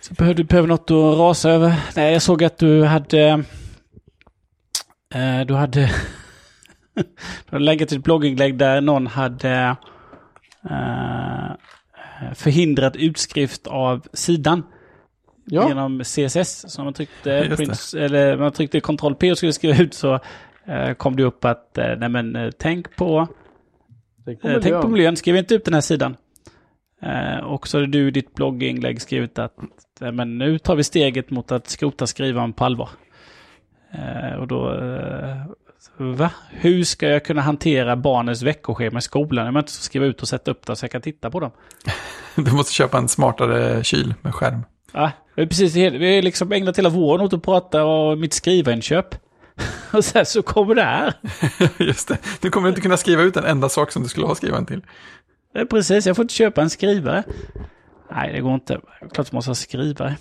Så 0.00 0.14
behöver 0.14 0.34
du 0.34 0.44
behöver 0.44 0.68
något 0.68 0.90
att 0.90 1.18
rasa 1.18 1.50
över. 1.50 1.74
Nej, 1.96 2.12
jag 2.12 2.22
såg 2.22 2.44
att 2.44 2.58
du 2.58 2.84
hade... 2.84 3.44
Eh, 5.14 5.40
du 5.46 5.54
hade... 5.54 5.90
du 6.94 7.50
hade 7.50 7.64
länkat 7.64 7.92
ett 7.92 8.04
blogginlägg 8.04 8.58
där 8.58 8.80
någon 8.80 9.06
hade 9.06 9.76
eh, 10.70 11.44
eh 11.44 12.32
förhindrat 12.34 12.96
utskrift 12.96 13.66
av 13.66 14.06
sidan. 14.12 14.62
Ja, 15.50 15.68
Genom 15.68 16.00
CSS. 16.04 16.64
Så 16.72 16.84
man 16.84 16.92
tryckte, 16.92 17.30
Just 17.30 17.50
det. 17.50 17.56
print, 17.56 17.94
eller 17.94 18.36
man 18.36 18.52
tryckte 18.52 18.80
Ctrl 18.80 19.14
P 19.14 19.30
och 19.30 19.36
skulle 19.38 19.52
skriva 19.52 19.82
ut 19.82 19.94
så 19.94 20.20
eh, 20.66 20.92
kom 20.96 21.16
det 21.16 21.22
upp 21.22 21.44
att 21.44 21.78
eh, 21.78 21.96
nej 21.98 22.08
men, 22.08 22.36
eh, 22.36 22.50
tänk 22.58 22.96
på 22.96 23.28
tänk 24.24 24.40
på 24.42 24.48
Tänk 24.48 24.64
miljön. 24.64 24.82
på 24.82 24.88
miljön, 24.88 25.16
skriv 25.16 25.36
inte 25.36 25.54
ut 25.54 25.64
den 25.64 25.74
här 25.74 25.80
sidan. 25.80 26.16
Eh, 27.02 27.44
och 27.44 27.68
så 27.68 27.78
har 27.78 27.86
du 27.86 28.08
i 28.08 28.10
ditt 28.10 28.34
blogginlägg 28.34 29.02
skrivit 29.02 29.38
att 29.38 29.56
eh, 30.00 30.12
men 30.12 30.38
nu 30.38 30.58
tar 30.58 30.76
vi 30.76 30.84
steget 30.84 31.30
mot 31.30 31.52
att 31.52 31.68
skrota 31.68 32.06
skrivaren 32.06 32.52
på 32.52 32.64
allvar. 32.64 32.88
Och 34.38 34.46
då, 34.48 34.74
va? 35.96 36.30
Hur 36.50 36.84
ska 36.84 37.08
jag 37.08 37.24
kunna 37.24 37.40
hantera 37.42 37.96
barnens 37.96 38.42
veckoschema 38.42 38.98
i 38.98 39.02
skolan 39.02 39.54
jag 39.54 39.68
ska 39.68 39.82
skriva 39.82 40.06
ut 40.06 40.22
och 40.22 40.28
sätta 40.28 40.50
upp 40.50 40.66
det 40.66 40.76
så 40.76 40.84
jag 40.84 40.90
kan 40.90 41.02
titta 41.02 41.30
på 41.30 41.40
dem? 41.40 41.50
Du 42.36 42.52
måste 42.52 42.72
köpa 42.72 42.98
en 42.98 43.08
smartare 43.08 43.84
kyl 43.84 44.14
med 44.22 44.34
skärm. 44.34 44.62
Ja, 44.92 45.10
är 45.36 45.46
precis, 45.46 45.74
vi 45.76 46.14
har 46.14 46.22
liksom 46.22 46.52
ägnat 46.52 46.78
hela 46.78 46.88
våren 46.88 47.20
åt 47.20 47.32
att 47.32 47.42
prata 47.42 47.84
om 47.84 48.20
mitt 48.20 48.32
skrivarinköp. 48.32 49.06
och 49.92 50.04
sen 50.04 50.26
så 50.26 50.42
kommer 50.42 50.74
det 50.74 50.82
här. 50.82 51.14
Just 51.78 52.08
det. 52.08 52.18
Du 52.40 52.50
kommer 52.50 52.68
inte 52.68 52.80
kunna 52.80 52.96
skriva 52.96 53.22
ut 53.22 53.36
en 53.36 53.44
enda 53.44 53.68
sak 53.68 53.92
som 53.92 54.02
du 54.02 54.08
skulle 54.08 54.26
ha 54.26 54.34
skrivaren 54.34 54.66
till. 54.66 54.82
Är 55.54 55.64
precis, 55.64 56.06
jag 56.06 56.16
får 56.16 56.22
inte 56.22 56.34
köpa 56.34 56.62
en 56.62 56.70
skrivare. 56.70 57.22
Nej, 58.10 58.32
det 58.32 58.40
går 58.40 58.54
inte. 58.54 58.80
Klart 59.00 59.26
jag 59.26 59.34
måste 59.34 59.50
ha 59.50 59.54
skrivare. 59.54 60.16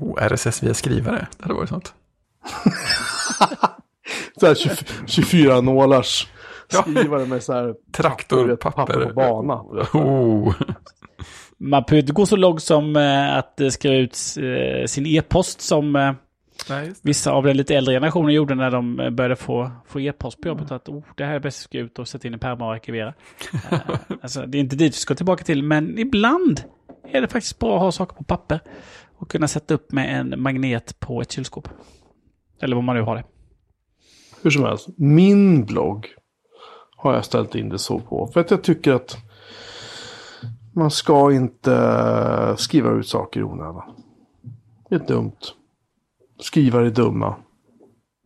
Oh, 0.00 0.22
RSS 0.28 0.62
via 0.62 0.74
skrivare. 0.74 1.26
Det 1.36 1.42
hade 1.42 1.54
varit 1.54 1.68
sånt. 1.68 1.94
Så 4.40 4.46
här 4.46 4.54
20 4.54 4.74
24 5.06 5.60
nålars 5.60 6.28
Ja. 6.72 6.82
skrivare 6.82 7.26
med 7.26 7.42
så 7.42 7.52
här 7.52 7.74
Traktorpapper. 7.92 8.70
papper 8.86 9.06
på 9.06 9.12
bana. 9.14 9.54
Oh. 9.92 10.54
Man 11.64 11.84
behöver 11.88 12.00
inte 12.02 12.12
gå 12.12 12.26
så 12.26 12.36
långt 12.36 12.62
som 12.62 12.96
eh, 12.96 13.36
att 13.36 13.60
eh, 13.60 13.68
skriva 13.68 13.94
ut 13.94 14.16
eh, 14.36 14.86
sin 14.86 15.06
e-post 15.06 15.60
som 15.60 16.14
Nej, 16.68 16.92
vissa 17.02 17.32
av 17.32 17.44
den 17.44 17.56
lite 17.56 17.74
äldre 17.74 17.94
generationen 17.94 18.34
gjorde 18.34 18.54
när 18.54 18.70
de 18.70 18.96
började 18.96 19.36
få, 19.36 19.70
få 19.86 20.00
e-post 20.00 20.40
på 20.40 20.48
jobbet. 20.48 20.70
Att 20.70 20.88
oh, 20.88 21.02
det 21.16 21.24
här 21.24 21.34
är 21.34 21.40
bäst 21.40 21.58
att 21.58 21.64
skriva 21.64 21.86
ut 21.86 21.98
och 21.98 22.08
sätta 22.08 22.28
in 22.28 22.34
i 22.34 22.38
pärmar 22.38 22.66
och 22.66 22.72
arkivera. 22.72 23.14
Alltså, 24.22 24.46
det 24.46 24.58
är 24.58 24.60
inte 24.60 24.76
dit 24.76 24.94
vi 24.94 24.98
ska 24.98 25.14
tillbaka 25.14 25.44
till, 25.44 25.62
men 25.62 25.98
ibland 25.98 26.62
är 27.12 27.20
det 27.20 27.28
faktiskt 27.28 27.58
bra 27.58 27.76
att 27.76 27.82
ha 27.82 27.92
saker 27.92 28.16
på 28.16 28.24
papper. 28.24 28.60
Och 29.18 29.30
kunna 29.30 29.48
sätta 29.48 29.74
upp 29.74 29.92
med 29.92 30.20
en 30.20 30.42
magnet 30.42 31.00
på 31.00 31.20
ett 31.20 31.32
kylskåp. 31.32 31.68
Eller 32.62 32.76
vad 32.76 32.84
man 32.84 32.96
nu 32.96 33.02
har 33.02 33.16
det. 33.16 33.24
Hur 34.42 34.50
som 34.50 34.64
helst, 34.64 34.88
min 34.96 35.64
blogg 35.64 36.06
har 36.96 37.14
jag 37.14 37.24
ställt 37.24 37.54
in 37.54 37.68
det 37.68 37.78
så 37.78 37.98
på. 37.98 38.26
För 38.26 38.40
att 38.40 38.50
jag 38.50 38.62
tycker 38.62 38.92
att 38.92 39.16
man 40.74 40.90
ska 40.90 41.32
inte 41.32 42.54
skriva 42.58 42.90
ut 42.90 43.08
saker 43.08 43.40
i 43.40 43.42
onödan. 43.42 43.82
Det 44.88 44.94
är 44.94 45.06
dumt. 45.06 45.36
Skrivare 46.40 46.86
är 46.86 46.90
dumma. 46.90 47.34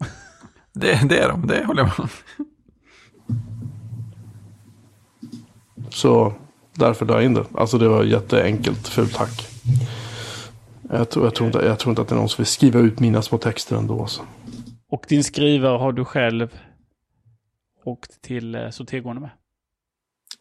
Det, 0.72 1.08
det 1.08 1.18
är 1.18 1.28
de, 1.28 1.46
det 1.46 1.64
håller 1.64 1.82
jag 1.82 1.88
med 1.88 1.98
om. 1.98 2.08
Så 5.90 6.32
därför 6.74 7.06
la 7.06 7.14
jag 7.14 7.24
in 7.24 7.34
det. 7.34 7.44
Alltså 7.54 7.78
det 7.78 7.88
var 7.88 8.04
jätteenkelt. 8.04 8.88
Fult 8.88 9.16
hack. 9.16 9.48
Jag 10.90 11.10
tror, 11.10 11.26
jag, 11.26 11.34
tror 11.34 11.46
inte, 11.46 11.58
jag 11.58 11.78
tror 11.78 11.90
inte 11.90 12.02
att 12.02 12.08
det 12.08 12.14
är 12.14 12.18
någon 12.18 12.28
som 12.28 12.42
vill 12.42 12.46
skriva 12.46 12.80
ut 12.80 13.00
mina 13.00 13.22
små 13.22 13.38
texter 13.38 13.76
ändå. 13.76 14.06
Så. 14.06 14.22
Och 14.90 15.04
din 15.08 15.24
skrivare 15.24 15.78
har 15.78 15.92
du 15.92 16.04
själv 16.04 16.58
åkt 17.84 18.22
till 18.22 18.54
eh, 18.54 18.70
sortergården 18.70 19.22
med. 19.22 19.30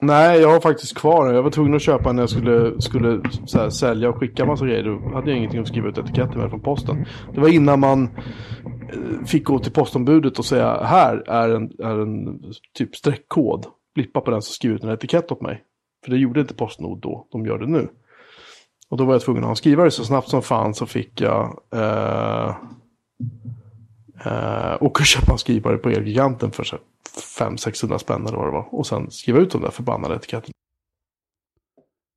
Nej, 0.01 0.39
jag 0.39 0.49
har 0.49 0.59
faktiskt 0.59 0.97
kvar 0.97 1.25
den. 1.25 1.35
Jag 1.35 1.43
var 1.43 1.51
tvungen 1.51 1.75
att 1.75 1.81
köpa 1.81 2.11
när 2.11 2.21
jag 2.21 2.29
skulle, 2.29 2.81
skulle 2.81 3.21
så 3.45 3.59
här, 3.59 3.69
sälja 3.69 4.09
och 4.09 4.17
skicka 4.17 4.45
massa 4.45 4.65
grejer. 4.65 4.83
Då 4.83 5.15
hade 5.15 5.29
jag 5.29 5.37
ingenting 5.37 5.59
att 5.59 5.67
skriva 5.67 5.89
ut 5.89 5.97
etiketter 5.97 6.37
med 6.37 6.49
från 6.49 6.59
posten. 6.59 7.05
Det 7.33 7.39
var 7.39 7.47
innan 7.47 7.79
man 7.79 8.03
eh, 8.93 9.25
fick 9.25 9.43
gå 9.43 9.59
till 9.59 9.71
postombudet 9.71 10.39
och 10.39 10.45
säga 10.45 10.83
här 10.83 11.23
är 11.27 11.49
en, 11.49 11.71
är 11.79 11.99
en 11.99 12.43
typ 12.73 12.95
streckkod. 12.95 13.65
Blippa 13.95 14.21
på 14.21 14.31
den 14.31 14.41
så 14.41 14.53
skriver 14.53 14.75
ut 14.75 14.83
en 14.83 14.89
etikett 14.89 15.31
åt 15.31 15.41
mig. 15.41 15.63
För 16.05 16.11
det 16.11 16.17
gjorde 16.17 16.39
inte 16.39 16.53
Postnord 16.53 16.99
då, 16.99 17.27
de 17.31 17.45
gör 17.45 17.57
det 17.57 17.67
nu. 17.67 17.87
Och 18.89 18.97
då 18.97 19.05
var 19.05 19.13
jag 19.13 19.21
tvungen 19.21 19.43
att 19.43 19.47
ha 19.47 19.51
en 19.51 19.55
skrivare 19.55 19.91
så 19.91 20.05
snabbt 20.05 20.29
som 20.29 20.41
fan 20.41 20.73
så 20.73 20.85
fick 20.85 21.21
jag 21.21 21.59
eh, 21.73 22.55
eh, 24.25 24.77
åka 24.79 25.01
och 25.01 25.05
köpa 25.05 25.31
en 25.31 25.37
skrivare 25.37 25.77
på 25.77 25.89
Elgiganten 25.89 26.51
för 26.51 26.63
500-600 27.39 27.97
spänn 27.97 28.25
eller 28.27 28.37
vad 28.37 28.47
det 28.47 28.51
var. 28.51 28.67
Och 28.75 28.87
sen 28.87 29.11
skriva 29.11 29.39
ut 29.39 29.51
de 29.51 29.61
där 29.61 29.71
förbannade 29.71 30.15
etiketterna. 30.15 30.53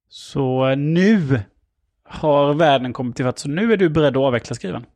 Så 0.08 0.68
eh, 0.68 0.76
nu 0.76 1.40
har 2.04 2.54
världen 2.54 2.92
kommit 2.92 3.16
till 3.16 3.24
fatt. 3.24 3.38
Så 3.38 3.48
nu 3.48 3.72
är 3.72 3.76
du 3.76 3.88
beredd 3.88 4.16
att 4.16 4.22
avveckla 4.22 4.54
skrivaren. 4.56 4.86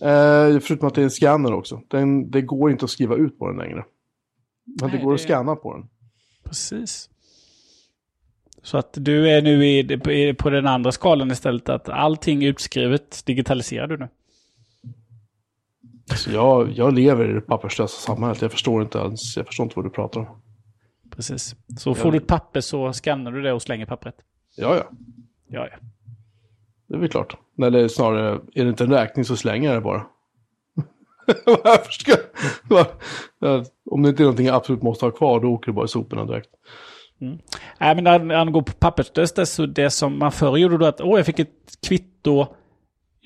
Eh, 0.00 0.60
förutom 0.60 0.88
att 0.88 0.94
det 0.94 1.00
är 1.00 1.04
en 1.04 1.10
scanner 1.10 1.52
också. 1.54 1.80
Den, 1.88 2.30
det 2.30 2.42
går 2.42 2.70
inte 2.70 2.84
att 2.84 2.90
skriva 2.90 3.14
ut 3.16 3.38
på 3.38 3.48
den 3.48 3.56
längre. 3.56 3.84
Men 4.80 4.90
det 4.90 4.96
Nej, 4.96 5.04
går 5.04 5.10
det- 5.10 5.14
att 5.14 5.20
scanna 5.20 5.56
på 5.56 5.72
den. 5.76 5.88
Precis. 6.44 7.10
Så 8.62 8.78
att 8.78 8.90
du 8.92 9.30
är 9.30 9.42
nu 9.42 9.66
i, 9.66 9.98
på- 9.98 10.42
på 10.42 10.50
den 10.50 10.66
andra 10.66 10.92
skalan 10.92 11.30
istället. 11.30 11.68
Att 11.68 11.88
allting 11.88 12.44
utskrivet 12.44 13.22
digitaliserar 13.26 13.86
du 13.86 13.96
nu. 13.98 14.08
Så 16.14 16.30
jag, 16.30 16.70
jag 16.72 16.94
lever 16.94 17.30
i 17.30 17.32
det 17.32 17.40
papperslösa 17.40 18.00
samhället. 18.00 18.42
Jag 18.42 18.52
förstår 18.52 18.82
inte 18.82 18.98
ens, 18.98 19.36
jag 19.36 19.46
förstår 19.46 19.64
inte 19.64 19.76
vad 19.76 19.84
du 19.84 19.90
pratar 19.90 20.20
om. 20.20 20.26
Precis. 21.10 21.56
Så 21.78 21.94
får 21.94 22.12
du 22.12 22.18
ett 22.18 22.26
papper 22.26 22.60
så 22.60 22.92
skannar 22.92 23.32
du 23.32 23.42
det 23.42 23.52
och 23.52 23.62
slänger 23.62 23.86
pappret. 23.86 24.14
Ja, 24.56 24.76
ja. 24.76 24.84
Ja, 25.48 25.68
ja. 25.70 25.76
Det 26.88 26.94
är 26.94 26.98
väl 26.98 27.08
klart. 27.08 27.36
Eller 27.62 27.88
snarare, 27.88 28.40
är 28.54 28.64
det 28.64 28.68
inte 28.68 28.84
en 28.84 28.92
räkning 28.92 29.24
så 29.24 29.36
slänger 29.36 29.68
jag 29.68 29.76
det 29.76 29.80
bara. 29.80 30.06
Varför 31.46 31.92
ska 31.92 32.12
ja, 33.38 33.64
Om 33.90 34.02
det 34.02 34.08
inte 34.08 34.22
är 34.22 34.24
någonting 34.24 34.46
jag 34.46 34.56
absolut 34.56 34.82
måste 34.82 35.04
ha 35.04 35.10
kvar, 35.10 35.40
då 35.40 35.48
åker 35.48 35.66
det 35.66 35.72
bara 35.72 35.84
i 35.84 35.88
soporna 35.88 36.24
direkt. 36.24 36.50
Nej, 37.18 37.94
men 37.94 38.04
när 38.04 38.36
han 38.36 38.52
går 38.52 38.62
på 38.62 38.72
papperslöst, 38.72 39.36
det, 39.36 39.46
så 39.46 39.66
det 39.66 39.90
som 39.90 40.18
man 40.18 40.32
förr 40.32 40.56
gjorde 40.56 40.78
då 40.78 40.86
att 40.86 41.00
åh, 41.00 41.16
jag 41.16 41.26
fick 41.26 41.38
ett 41.38 41.80
kvitto. 41.86 42.46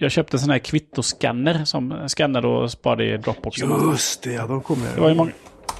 Jag 0.02 0.10
köpte 0.10 0.34
en 0.36 0.40
sån 0.40 0.50
här 0.50 0.58
kvittoskanner 0.58 1.64
som 1.64 2.08
skannade 2.08 2.46
och 2.46 2.70
sparade 2.70 3.04
i 3.04 3.16
Dropbox. 3.16 3.58
Just 3.58 4.22
det, 4.22 4.32
ja, 4.32 4.46
de 4.46 4.60
kommer 4.60 4.86
jag 4.86 4.94
Det 4.94 5.00
var 5.00 5.08
ju 5.08 5.14
många, 5.14 5.30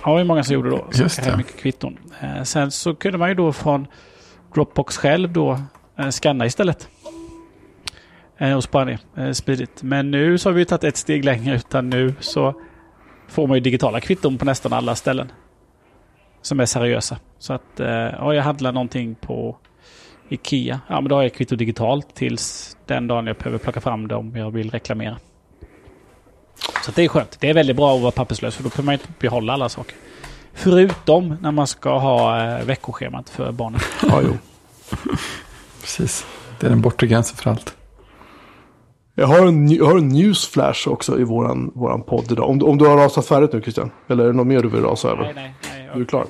ja, 0.04 0.18
det 0.18 0.24
många 0.24 0.44
som 0.44 0.54
gjorde 0.54 0.70
då. 0.70 0.86
Så 0.90 1.02
Just 1.02 1.24
det. 1.24 1.36
Mycket 1.36 1.56
kvitton. 1.56 1.98
Eh, 2.20 2.42
sen 2.42 2.70
så 2.70 2.94
kunde 2.94 3.18
man 3.18 3.28
ju 3.28 3.34
då 3.34 3.52
från 3.52 3.86
Dropbox 4.54 4.96
själv 4.96 5.32
då 5.32 5.60
eh, 5.98 6.08
scanna 6.08 6.46
istället. 6.46 6.88
Eh, 8.38 8.56
och 8.56 8.64
spara 8.64 8.84
ner 8.84 8.98
eh, 9.16 9.32
smidigt. 9.32 9.82
Men 9.82 10.10
nu 10.10 10.38
så 10.38 10.48
har 10.48 10.54
vi 10.54 10.60
ju 10.60 10.64
tagit 10.64 10.84
ett 10.84 10.96
steg 10.96 11.24
längre 11.24 11.56
utan 11.56 11.90
nu 11.90 12.14
så 12.20 12.54
får 13.28 13.46
man 13.46 13.56
ju 13.56 13.60
digitala 13.60 14.00
kvitton 14.00 14.38
på 14.38 14.44
nästan 14.44 14.72
alla 14.72 14.94
ställen. 14.94 15.32
Som 16.42 16.60
är 16.60 16.66
seriösa. 16.66 17.18
Så 17.38 17.52
att 17.52 17.80
eh, 17.80 17.88
ja, 17.88 18.34
jag 18.34 18.42
handlar 18.42 18.72
någonting 18.72 19.14
på 19.14 19.56
Ikea. 20.32 20.80
Ja 20.88 21.00
men 21.00 21.08
då 21.08 21.14
har 21.16 21.22
jag 21.22 21.34
kvitto 21.34 21.56
digitalt 21.56 22.14
tills 22.14 22.76
den 22.86 23.06
dagen 23.06 23.26
jag 23.26 23.36
behöver 23.36 23.58
plocka 23.58 23.80
fram 23.80 24.08
det 24.08 24.14
om 24.14 24.36
jag 24.36 24.50
vill 24.50 24.70
reklamera. 24.70 25.16
Så 26.84 26.90
det 26.94 27.04
är 27.04 27.08
skönt. 27.08 27.36
Det 27.40 27.50
är 27.50 27.54
väldigt 27.54 27.76
bra 27.76 27.94
att 27.96 28.00
vara 28.02 28.12
papperslös 28.12 28.54
för 28.56 28.62
då 28.64 28.70
kan 28.70 28.84
man 28.84 28.92
inte 28.92 29.06
behålla 29.18 29.52
alla 29.52 29.68
saker. 29.68 29.94
Förutom 30.54 31.36
när 31.40 31.50
man 31.52 31.66
ska 31.66 31.98
ha 31.98 32.42
eh, 32.58 32.64
veckoschemat 32.64 33.28
för 33.30 33.52
barnen. 33.52 33.80
Ja, 34.08 34.20
jo. 34.24 34.38
Precis. 35.80 36.26
Det 36.60 36.66
är 36.66 36.70
den 36.70 36.80
bortre 36.80 37.06
gränsen 37.06 37.36
för 37.36 37.50
allt. 37.50 37.76
Jag 39.14 39.26
har 39.26 39.46
en, 39.46 39.68
jag 39.70 39.84
har 39.84 39.98
en 39.98 40.08
newsflash 40.08 40.88
också 40.88 41.20
i 41.20 41.24
våran, 41.24 41.70
våran 41.74 42.02
podd 42.02 42.32
idag. 42.32 42.48
Om, 42.50 42.58
du- 42.58 42.64
om 42.66 42.78
du 42.78 42.86
har 42.86 42.96
rasat 42.96 43.26
färdigt 43.26 43.52
nu 43.52 43.60
Christian? 43.62 43.90
Eller 44.08 44.24
är 44.24 44.28
det 44.28 44.32
något 44.36 44.46
mer 44.46 44.62
du 44.62 44.68
vill 44.68 44.82
rasa 44.82 45.08
över? 45.08 45.22
Nej, 45.22 45.32
nej, 45.34 45.54
nej. 45.76 45.86
jag 45.86 45.96
Du 45.96 46.00
är 46.02 46.06
klar? 46.06 46.26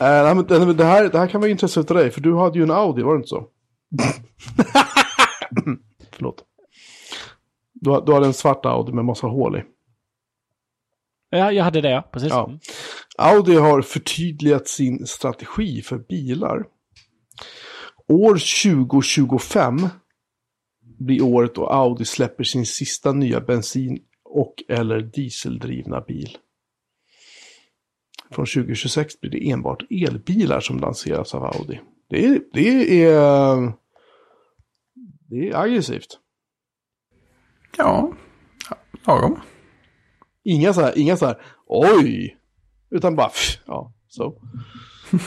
Eh, 0.00 0.24
nej, 0.24 0.34
men 0.34 0.46
det, 0.46 0.72
det, 0.72 0.84
här, 0.84 1.08
det 1.08 1.18
här 1.18 1.26
kan 1.26 1.40
vara 1.40 1.50
intressant 1.50 1.88
för 1.88 1.94
dig, 1.94 2.10
för 2.10 2.20
du 2.20 2.36
hade 2.36 2.58
ju 2.58 2.62
en 2.62 2.70
Audi, 2.70 3.02
var 3.02 3.14
det 3.14 3.16
inte 3.16 3.28
så? 3.28 3.48
Förlåt. 6.12 6.44
Du, 7.72 8.02
du 8.06 8.12
hade 8.12 8.26
en 8.26 8.32
svart 8.32 8.66
Audi 8.66 8.92
med 8.92 9.04
massa 9.04 9.26
hål 9.26 9.56
i. 9.56 9.62
Ja, 11.30 11.52
jag 11.52 11.64
hade 11.64 11.80
det, 11.80 11.90
ja. 11.90 12.02
Precis. 12.12 12.30
Ja. 12.30 12.50
Audi 13.18 13.54
har 13.54 13.82
förtydligat 13.82 14.68
sin 14.68 15.06
strategi 15.06 15.82
för 15.82 15.98
bilar. 15.98 16.64
År 18.08 18.34
2025 18.64 19.88
blir 20.98 21.22
året 21.22 21.54
då 21.54 21.66
Audi 21.66 22.04
släpper 22.04 22.44
sin 22.44 22.66
sista 22.66 23.12
nya 23.12 23.40
bensin 23.40 23.98
och 24.24 24.54
eller 24.68 25.00
dieseldrivna 25.00 26.00
bil. 26.00 26.38
Från 28.30 28.46
2026 28.46 29.20
blir 29.20 29.30
det 29.30 29.50
enbart 29.50 29.82
elbilar 29.90 30.60
som 30.60 30.78
lanseras 30.78 31.34
av 31.34 31.44
Audi. 31.44 31.80
Det 32.10 32.26
är, 32.26 32.40
det 32.52 33.04
är, 33.04 33.72
det 35.28 35.48
är 35.48 35.56
aggressivt. 35.56 36.18
Ja, 37.76 38.12
lagom. 39.06 39.40
Inga 40.44 40.72
så 40.72 40.80
här, 40.80 40.98
inga 40.98 41.16
så 41.16 41.26
här, 41.26 41.36
oj! 41.66 42.36
Utan 42.90 43.16
bara, 43.16 43.28
pff, 43.28 43.58
ja, 43.66 43.92
så. 44.08 44.42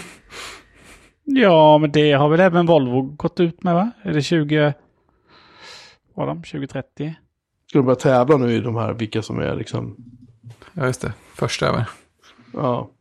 Ja, 1.24 1.78
men 1.78 1.92
det 1.92 2.12
har 2.12 2.30
väl 2.30 2.40
även 2.40 2.66
Volvo 2.66 3.02
gått 3.02 3.40
ut 3.40 3.64
med, 3.64 3.74
va? 3.74 3.92
Är 4.04 4.14
det 4.14 4.22
20... 4.22 4.74
Var 6.14 6.28
de 6.28 6.44
2030? 6.44 7.16
Ska 7.68 7.80
de 7.80 7.86
börja 7.86 7.96
tävla 7.96 8.38
nu 8.38 8.52
i 8.52 8.60
de 8.60 8.76
här, 8.76 8.94
vilka 8.94 9.22
som 9.22 9.40
är 9.40 9.56
liksom, 9.56 9.98
Ja, 10.74 10.86
just 10.86 11.02
det. 11.02 11.14
Första 11.36 11.68
över. 11.68 11.90
Ja. 12.54 12.92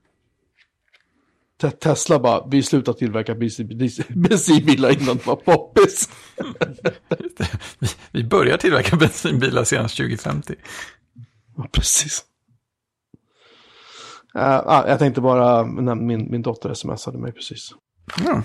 Te- 1.61 1.71
Tesla 1.71 2.19
bara, 2.19 2.47
vi 2.51 2.63
slutar 2.63 2.93
tillverka 2.93 3.35
bensin- 3.35 3.79
bensin- 3.79 4.29
bensinbilar 4.29 4.91
innan 5.03 5.17
de 5.17 5.27
var 5.27 5.37
poppis. 5.37 6.11
Vi, 8.13 8.25
börjar 8.25 8.57
tillverka 8.57 8.97
bensinbilar 8.97 9.65
senast 9.65 9.97
2050. 9.97 10.55
Ja, 11.57 11.69
precis. 11.73 12.25
Uh, 14.37 14.43
ah, 14.43 14.89
jag 14.89 14.99
tänkte 14.99 15.21
bara, 15.21 15.63
när 15.63 15.95
min, 15.95 16.31
min 16.31 16.43
dotter 16.43 16.75
smsade 16.75 17.19
mig 17.19 17.33
precis. 17.33 17.71
Ja. 18.25 18.43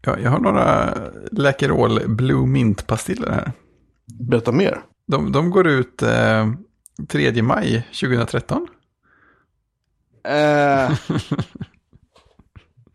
Ja, 0.00 0.18
jag 0.18 0.30
har 0.30 0.40
några 0.40 0.94
Läkerol 1.32 2.08
Blue 2.08 2.46
Mint-pastiller 2.46 3.30
här. 3.30 3.52
Berätta 4.20 4.52
mer. 4.52 4.80
De, 5.06 5.32
de 5.32 5.50
går 5.50 5.66
ut 5.66 6.02
eh, 6.02 6.52
3 7.08 7.42
maj 7.42 7.86
2013. 8.00 8.68
Eh, 10.24 10.90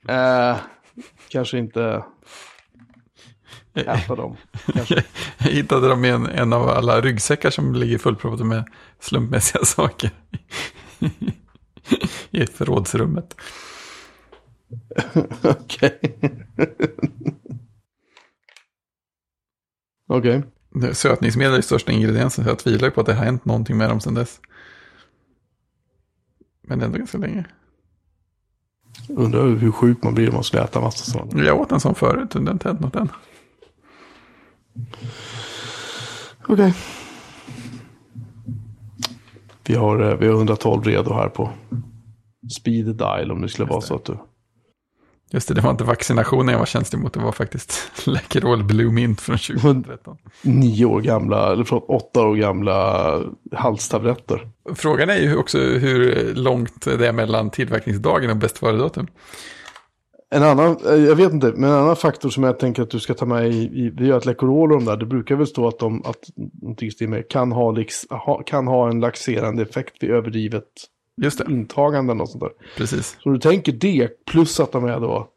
eh, 0.08 0.58
kanske 1.30 1.58
inte 1.58 2.04
äta 3.74 4.16
dem. 4.16 4.38
Kanske. 4.74 5.04
Jag 5.38 5.48
hittade 5.52 5.88
dem 5.88 6.06
i 6.06 6.10
en, 6.10 6.26
en 6.26 6.54
av 6.54 6.70
alla 6.70 7.02
ryggsäckar 7.02 7.50
som 7.50 7.76
ligger 7.76 7.98
fullproppade 7.98 8.44
med 8.44 8.66
slumpmässiga 9.00 9.62
saker. 9.66 10.12
I 12.32 12.46
förrådsrummet. 12.46 13.36
Okej. 15.44 16.00
Okej. 20.08 20.44
Sötningsmedel 20.94 21.54
är 21.54 21.62
största 21.62 21.92
ingrediensen, 21.92 22.44
så 22.44 22.50
jag 22.50 22.60
tvivlar 22.60 22.90
på 22.90 23.02
att 23.02 23.08
det 23.08 23.14
har 23.14 23.26
hänt 23.26 23.46
någonting 23.46 23.78
med 23.78 23.90
dem 23.90 24.00
sedan 24.00 24.14
dess. 24.14 24.40
Men 26.62 26.82
ändå 26.82 26.98
ganska 26.98 27.18
länge. 27.18 27.46
Undrar 29.10 29.48
hur 29.48 29.72
sjuk 29.72 30.04
man 30.04 30.14
blir 30.14 30.30
om 30.30 30.34
man 30.34 30.44
skulle 30.44 30.64
äta 30.64 30.82
massa 30.82 31.12
sådana. 31.12 31.44
Jag 31.44 31.60
åt 31.60 31.72
en 31.72 31.80
sån 31.80 31.96
förut, 31.96 32.32
det 32.32 32.40
har 32.40 32.52
inte 32.52 32.68
hänt 32.68 32.80
något 32.80 32.96
än. 32.96 33.10
Okej. 36.48 36.74
Vi 39.68 39.76
har, 39.76 40.00
eh, 40.00 40.18
vi 40.18 40.28
har 40.28 40.34
112 40.34 40.84
redo 40.84 41.14
här 41.14 41.30
på 41.30 41.50
speed 42.52 42.96
dial 42.96 43.32
om 43.32 43.42
det 43.42 43.50
skulle 43.50 43.68
vara 43.68 43.82
så 43.82 43.96
att 43.96 44.06
du... 44.06 44.18
Just 45.34 45.48
det, 45.48 45.54
det 45.54 45.62
var 45.62 45.72
inte 45.72 45.84
vaccinationen 45.84 46.50
jag 46.50 46.60
var 46.60 46.66
känslig 46.66 47.00
mot, 47.00 47.14
det 47.14 47.20
var 47.20 47.32
faktiskt 47.32 47.92
Läkerol 48.08 48.64
Blue 48.64 48.92
Mint 48.92 49.22
från 49.22 49.38
2013. 49.38 50.18
Nio 50.42 50.86
år 50.86 51.02
gamla, 51.02 51.52
eller 51.52 51.64
förlåt, 51.64 51.86
åtta 51.88 52.28
år 52.28 52.36
gamla 52.36 53.20
halstabletter. 53.52 54.50
Frågan 54.76 55.10
är 55.10 55.18
ju 55.18 55.38
också 55.38 55.58
hur 55.58 56.34
långt 56.36 56.86
det 56.86 57.08
är 57.08 57.12
mellan 57.12 57.50
tillverkningsdagen 57.50 58.30
och 58.30 58.38
bäst 58.38 58.58
före-datum. 58.58 59.08
En 60.30 60.44
annan, 60.44 60.78
jag 60.84 61.16
vet 61.16 61.34
inte, 61.34 61.48
men 61.56 61.70
en 61.70 61.76
annan 61.76 61.96
faktor 61.96 62.30
som 62.30 62.44
jag 62.44 62.60
tänker 62.60 62.84
att 62.84 62.90
du 62.90 63.00
ska 63.00 63.14
ta 63.14 63.26
med 63.26 63.50
i, 63.52 63.86
i 63.86 63.90
det 63.90 64.08
är 64.08 64.14
att 64.14 64.26
Läkerol 64.26 64.72
och 64.72 64.80
de 64.80 64.86
där, 64.86 64.98
det 64.98 65.06
brukar 65.06 65.36
väl 65.36 65.48
stå 65.48 65.68
att 65.68 65.80
de, 65.80 66.06
att 66.06 66.30
med 67.10 67.30
kan 67.30 67.76
lix, 67.76 68.06
ha, 68.10 68.44
kan 68.44 68.68
ha 68.68 68.90
en 68.90 69.00
laxerande 69.00 69.62
effekt 69.62 69.94
vid 70.00 70.10
överdrivet 70.12 70.68
Just 71.22 71.38
det, 71.38 71.52
intagande 71.52 72.14
och 72.14 72.30
sånt 72.30 72.44
där. 72.44 72.52
precis. 72.78 73.18
Så 73.20 73.30
du 73.30 73.40
tänker 73.40 73.72
det, 73.72 74.26
plus 74.26 74.60
att 74.60 74.72
de 74.72 74.86
är 74.86 75.00
då 75.00 75.30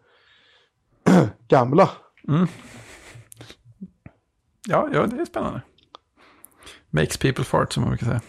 gamla. 1.49 1.91
Ja, 4.69 4.89
ja, 4.93 5.07
det 5.07 5.21
är 5.21 5.25
spännande. 5.25 5.63
Makes 6.91 7.17
people 7.17 7.45
fart, 7.45 7.73
som 7.73 7.83
man 7.83 7.91
brukar 7.91 8.07
säga. 8.07 8.21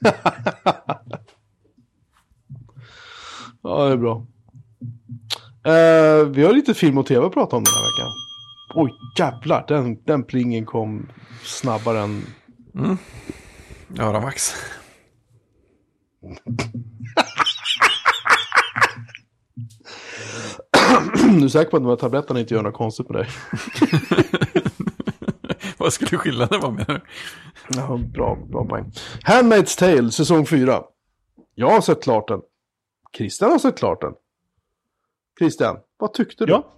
Ja, 3.62 3.84
det 3.84 3.92
är 3.92 3.96
bra. 3.96 4.26
Eh, 5.64 6.26
vi 6.28 6.44
har 6.44 6.52
lite 6.52 6.74
film 6.74 6.98
och 6.98 7.06
tv 7.06 7.26
att 7.26 7.32
prata 7.32 7.56
om 7.56 7.64
den 7.64 7.72
här 7.74 7.82
veckan. 7.82 8.12
Oj, 8.74 8.92
jävlar, 9.18 9.64
den, 9.68 10.02
den 10.04 10.24
plingen 10.24 10.66
kom 10.66 11.08
snabbare 11.42 12.00
än... 12.00 12.26
Ja, 13.88 14.12
då, 14.12 14.20
Max. 14.20 14.54
Du 21.38 21.44
är 21.44 21.48
säker 21.48 21.70
på 21.70 21.76
att 21.76 21.82
de 21.82 21.88
här 21.88 21.96
tabletterna 21.96 22.40
inte 22.40 22.54
gör 22.54 22.62
något 22.62 22.74
konstigt 22.74 23.08
med 23.08 23.18
dig? 23.20 23.28
Vad 25.78 25.92
skulle 25.92 26.18
skillnaden 26.18 26.60
vara 26.60 26.72
menar 26.72 26.94
du? 26.94 27.00
Ja, 27.76 27.96
bra, 27.96 28.38
bra 28.50 28.64
poäng. 28.64 28.92
Handmaid's 29.24 29.78
Tale, 29.78 30.10
säsong 30.10 30.46
4. 30.46 30.82
Jag 31.54 31.70
har 31.70 31.80
sett 31.80 32.02
klart 32.02 32.28
den. 32.28 32.40
Christian 33.16 33.50
har 33.50 33.58
sett 33.58 33.78
klart 33.78 34.00
den. 34.00 34.12
Christian, 35.38 35.76
vad 35.98 36.12
tyckte 36.12 36.46
du? 36.46 36.52
Ja. 36.52 36.72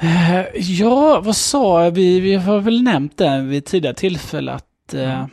Eh, 0.00 0.44
Ja, 0.54 1.20
vad 1.24 1.36
sa 1.36 1.90
vi? 1.90 2.20
Vi 2.20 2.34
har 2.34 2.60
väl 2.60 2.82
nämnt 2.82 3.18
det 3.18 3.40
vid 3.42 3.64
tidigare 3.64 3.94
tillfälle 3.94 4.52
att, 4.52 4.94
eh, 4.94 5.24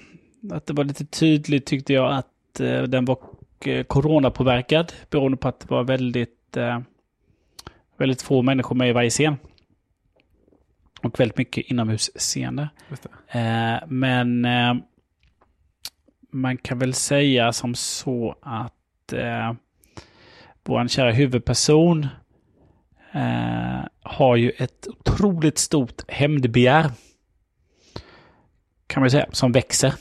att 0.51 0.67
det 0.67 0.73
var 0.73 0.83
lite 0.83 1.05
tydligt 1.05 1.65
tyckte 1.65 1.93
jag 1.93 2.13
att 2.13 2.27
eh, 2.59 2.83
den 2.83 3.05
var 3.05 3.17
eh, 3.65 3.83
coronapåverkad 3.83 4.93
beroende 5.09 5.37
på 5.37 5.47
att 5.47 5.59
det 5.59 5.69
var 5.69 5.83
väldigt, 5.83 6.57
eh, 6.57 6.79
väldigt 7.97 8.21
få 8.21 8.41
människor 8.41 8.75
med 8.75 8.89
i 8.89 8.93
varje 8.93 9.09
scen. 9.09 9.37
Och 11.01 11.19
väldigt 11.19 11.37
mycket 11.37 11.65
inomhusscener. 11.65 12.69
Men 13.87 14.45
man 16.35 16.57
kan 16.57 16.79
väl 16.79 16.93
säga 16.93 17.53
som 17.53 17.75
så 17.75 18.35
att 18.41 19.13
eh, 19.13 19.53
vår 20.63 20.87
kära 20.87 21.11
huvudperson 21.11 22.07
eh, 23.11 23.79
har 24.01 24.35
ju 24.35 24.49
ett 24.49 24.87
otroligt 24.87 25.57
stort 25.57 26.11
hämndbegär. 26.11 26.91
Kan 28.87 29.01
man 29.01 29.11
säga, 29.11 29.27
som 29.31 29.51
växer. 29.51 29.93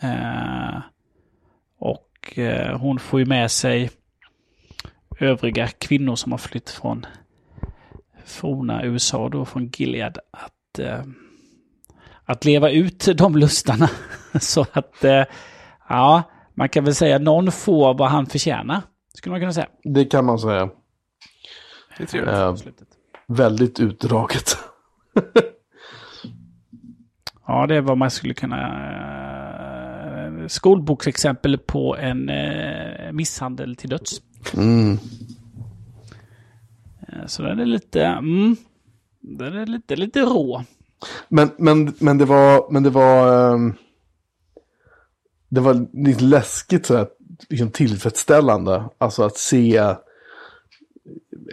Eh, 0.00 0.78
och 1.82 2.38
eh, 2.38 2.78
hon 2.78 2.98
får 2.98 3.20
ju 3.20 3.26
med 3.26 3.50
sig 3.50 3.90
övriga 5.20 5.68
kvinnor 5.68 6.16
som 6.16 6.32
har 6.32 6.38
flytt 6.38 6.70
från 6.70 7.06
forna 8.24 8.84
USA 8.84 9.28
då, 9.28 9.44
från 9.44 9.68
Gilead, 9.68 10.18
att, 10.30 10.78
eh, 10.78 11.02
att 12.24 12.44
leva 12.44 12.70
ut 12.70 13.08
de 13.16 13.36
lustarna. 13.36 13.88
Så 14.40 14.66
att, 14.72 15.04
eh, 15.04 15.24
ja, 15.88 16.22
man 16.54 16.68
kan 16.68 16.84
väl 16.84 16.94
säga 16.94 17.18
någon 17.18 17.52
får 17.52 17.94
vad 17.94 18.10
han 18.10 18.26
förtjänar. 18.26 18.82
Skulle 19.14 19.30
man 19.30 19.40
kunna 19.40 19.52
säga. 19.52 19.68
Det 19.84 20.04
kan 20.04 20.24
man 20.24 20.38
säga. 20.38 20.70
Det 21.98 22.02
är 22.02 22.06
trevligt. 22.06 22.80
Eh, 22.80 22.86
väldigt 23.26 23.80
utdraget. 23.80 24.56
Ja, 27.46 27.66
det 27.66 27.76
är 27.76 27.80
vad 27.80 27.98
man 27.98 28.10
skulle 28.10 28.34
kunna... 28.34 28.56
Skolboksexempel 30.48 31.58
på 31.58 31.96
en 31.96 32.28
eh, 32.28 33.12
misshandel 33.12 33.76
till 33.76 33.90
döds. 33.90 34.22
Mm. 34.56 34.98
Eh, 37.08 37.26
Så 37.26 37.42
den 37.42 37.58
är 37.60 37.66
lite... 37.66 38.04
Mm, 38.04 38.56
den 39.20 39.56
är 39.56 39.66
lite, 39.66 39.96
lite 39.96 40.20
rå. 40.20 40.64
Men, 41.28 41.50
men, 41.58 41.94
men 41.98 42.18
det 42.18 42.24
var, 42.24 42.72
men 42.72 42.82
det 42.82 42.90
var, 42.90 43.52
ehm, 43.54 43.74
det 45.48 45.60
var 45.60 45.86
lite 46.06 46.24
läskigt 46.24 46.86
så 46.86 46.96
här, 46.96 47.06
liksom 47.48 47.70
tillfredsställande. 47.70 48.84
Alltså 48.98 49.22
att 49.22 49.36
se 49.36 49.94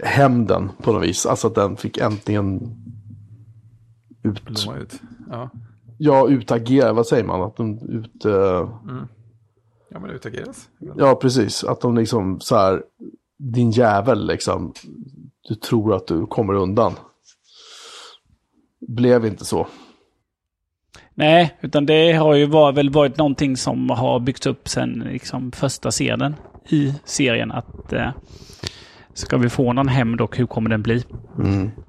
hämnden 0.04 0.70
på 0.84 0.94
något 0.94 1.04
vis. 1.04 1.26
Alltså 1.26 1.48
att 1.48 1.56
den 1.56 1.78
fick 1.78 1.98
äntligen 1.98 2.76
ut. 4.24 4.46
Blomma 4.46 4.78
ut. 4.78 5.02
Ja. 5.30 5.50
Ja, 6.02 6.28
utagerar, 6.30 6.94
vad 6.94 7.08
säger 7.08 7.24
man? 7.24 7.42
Att 7.42 7.58
de 7.58 7.80
ut... 7.90 8.26
eh, 8.26 8.70
Ja, 9.92 10.00
men 10.00 10.10
utageras. 10.10 10.70
Ja, 10.98 11.16
precis. 11.16 11.64
Att 11.64 11.82
de 11.82 11.96
liksom 11.96 12.40
så 12.40 12.56
här, 12.56 12.84
din 13.38 13.72
jävel 13.72 14.28
liksom, 14.28 14.74
du 15.48 15.56
tror 15.56 15.96
att 15.96 16.08
du 16.08 16.26
kommer 16.26 16.54
undan. 16.54 16.94
Blev 18.88 19.26
inte 19.26 19.46
så. 19.46 19.68
Nej, 21.14 21.58
utan 21.62 21.86
det 21.86 22.14
har 22.14 22.34
ju 22.36 22.46
var, 22.46 22.72
väl 22.72 22.90
varit 22.90 23.18
någonting 23.18 23.58
som 23.58 23.90
har 23.90 24.20
byggts 24.20 24.48
upp 24.48 24.68
sen 24.70 25.04
liksom 25.12 25.52
första 25.52 25.92
scenen 25.92 26.36
i 26.70 26.94
serien. 27.06 27.52
Att 27.52 27.94
eh, 27.94 28.12
ska 29.20 29.38
vi 29.38 29.50
få 29.50 29.74
någon 29.74 29.88
hämnd 29.88 30.22
och 30.22 30.38
hur 30.38 30.46
kommer 30.46 30.70
den 30.70 30.82
bli? 30.82 31.04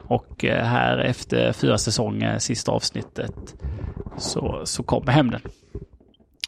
Och 0.02 0.44
eh, 0.44 0.64
här 0.64 0.98
efter 0.98 1.52
fyra 1.52 1.78
säsonger, 1.78 2.38
sista 2.38 2.72
avsnittet, 2.72 3.54
så, 4.18 4.60
så 4.64 4.82
kommer 4.82 5.12
hämnden. 5.12 5.40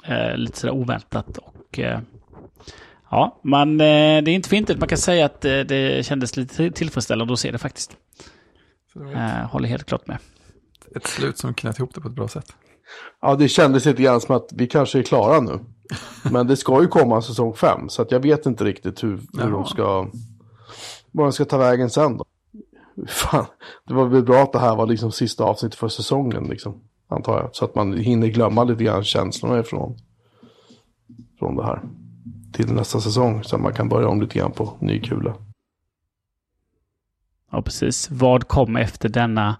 Eh, 0.05 0.37
lite 0.37 0.59
sådär 0.59 0.75
oväntat 0.75 1.39
och 1.39 1.79
eh, 1.79 2.01
ja, 3.11 3.41
man, 3.45 3.81
eh, 3.81 3.85
det 4.23 4.31
är 4.31 4.35
inte 4.35 4.49
för 4.49 4.57
inte. 4.57 4.77
Man 4.77 4.89
kan 4.89 4.99
säga 4.99 5.27
att 5.27 5.45
eh, 5.45 5.59
det 5.61 6.07
kändes 6.07 6.37
lite 6.37 6.71
tillfredsställande 6.71 7.33
att 7.33 7.39
se 7.39 7.51
det 7.51 7.59
faktiskt. 7.59 7.97
Det 8.95 9.13
Eh, 9.13 9.47
håller 9.51 9.69
helt 9.69 9.85
klart 9.87 10.07
med. 10.07 10.19
ett, 10.97 11.07
slut 11.07 11.39
som 11.39 11.55
knöt 11.55 11.79
ihop 11.79 11.95
det 11.95 12.01
på 12.01 12.09
ett 12.09 12.15
bra 12.15 12.29
sätt. 12.29 12.53
Ja, 13.23 13.35
det 13.35 13.49
kändes 13.49 13.85
lite 13.85 14.03
grann 14.03 14.21
som 14.21 14.37
att 14.37 14.49
vi 14.55 14.67
kanske 14.67 14.99
är 14.99 15.03
klara 15.03 15.41
nu. 15.41 15.59
Men 16.31 16.47
det 16.47 16.57
ska 16.57 16.83
ju 16.83 16.89
komma 16.89 17.23
säsong 17.23 17.55
fem, 17.55 17.89
så 17.89 18.03
att 18.03 18.11
jag 18.11 18.21
vet 18.21 18.47
inte 18.47 18.65
riktigt 18.65 19.05
hur, 19.05 19.11
hur 19.11 19.27
Jaha. 19.33 19.51
de 19.51 19.67
ska... 19.67 20.07
Vad 21.13 21.27
de 21.27 21.33
ska 21.33 21.45
ta 21.45 21.59
vägen 21.59 21.91
sen 21.91 22.17
då. 22.17 22.25
Fan, 23.07 23.47
det 23.87 23.95
var 23.95 24.07
väl 24.07 24.23
bra 24.23 24.43
att 24.43 24.53
det 24.53 24.59
här 24.59 24.77
var 24.77 24.87
liksom 24.87 25.13
sista 25.13 25.45
avsnittet 25.45 25.79
för 25.79 25.89
säsongen, 25.89 26.45
liksom, 26.45 26.81
antar 27.09 27.41
jag. 27.41 27.55
Så 27.57 27.65
att 27.65 27.75
man 27.75 27.93
hinner 27.93 28.27
glömma 28.27 28.65
lite 28.65 28.85
grann 28.85 29.05
känslorna 29.05 29.61
ifrån 29.61 29.97
från 31.39 31.57
det 31.57 31.65
här. 31.65 31.83
Till 32.53 32.73
nästa 32.73 33.01
säsong, 33.01 33.45
så 33.45 33.57
att 33.57 33.63
man 33.63 33.73
kan 33.75 33.89
börja 33.89 34.09
om 34.09 34.21
lite 34.21 34.39
grann 34.39 34.53
på 34.53 34.77
ny 34.81 35.01
kula. 35.01 35.35
Ja, 37.51 37.63
precis. 37.63 38.11
Vad 38.11 38.49
kom 38.49 38.77
efter 38.77 39.09
denna 39.09 39.57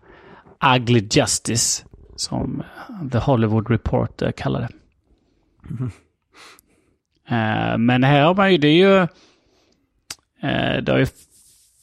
ugly 0.77 1.09
justice 1.11 1.85
som 2.17 2.63
The 3.13 3.19
Hollywood 3.19 3.71
Reporter 3.71 4.33
kallar 4.33 4.61
det. 4.61 4.69
Eh, 7.35 7.79
Men 7.79 8.05
här 8.05 8.23
har 8.25 8.35
man 8.35 8.53
ju, 8.53 8.59
det 8.59 8.69
är 8.69 8.73
ju... 8.89 8.97
eh, 10.49 10.83
Det 10.83 10.93
har 10.93 10.99
ju, 10.99 11.07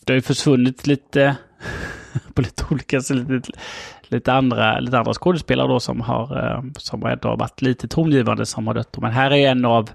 det 0.09 0.13
har 0.13 0.17
ju 0.17 0.21
försvunnit 0.21 0.87
lite 0.87 1.37
på 2.33 2.41
lite 2.41 2.65
olika 2.71 3.01
sätt. 3.01 3.29
Lite, 3.29 3.51
lite, 4.01 4.33
andra, 4.33 4.79
lite 4.79 4.99
andra 4.99 5.13
skådespelare 5.13 5.67
då 5.67 5.79
som 5.79 6.01
har, 6.01 6.37
eh, 6.37 6.63
som 6.77 7.01
har 7.01 7.37
varit 7.37 7.61
lite 7.61 7.87
tongivande 7.87 8.45
som 8.45 8.67
har 8.67 8.73
dött. 8.73 8.97
Men 8.97 9.11
här 9.11 9.31
är 9.31 9.51
en 9.51 9.65
av, 9.65 9.89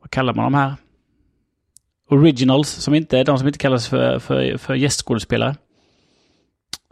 vad 0.00 0.10
kallar 0.10 0.34
man 0.34 0.44
de 0.44 0.54
här? 0.54 0.74
Originals, 2.10 2.68
som 2.68 2.94
inte 2.94 3.18
är 3.18 3.24
de 3.24 3.38
som 3.38 3.46
inte 3.46 3.58
kallas 3.58 3.88
för, 3.88 4.18
för, 4.18 4.56
för 4.58 4.74
gästskådespelare. 4.74 5.56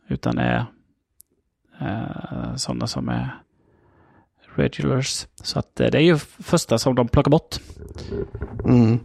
Utan 0.09 0.39
är 0.39 0.65
eh, 1.81 2.55
sådana 2.57 2.87
som 2.87 3.09
är 3.09 3.35
regulars. 4.55 5.27
Så 5.43 5.59
att 5.59 5.81
eh, 5.81 5.91
det 5.91 5.99
är 5.99 6.03
ju 6.03 6.17
första 6.19 6.79
som 6.79 6.95
de 6.95 7.09
plockar 7.09 7.31
bort. 7.31 7.57
Mm. 8.65 8.99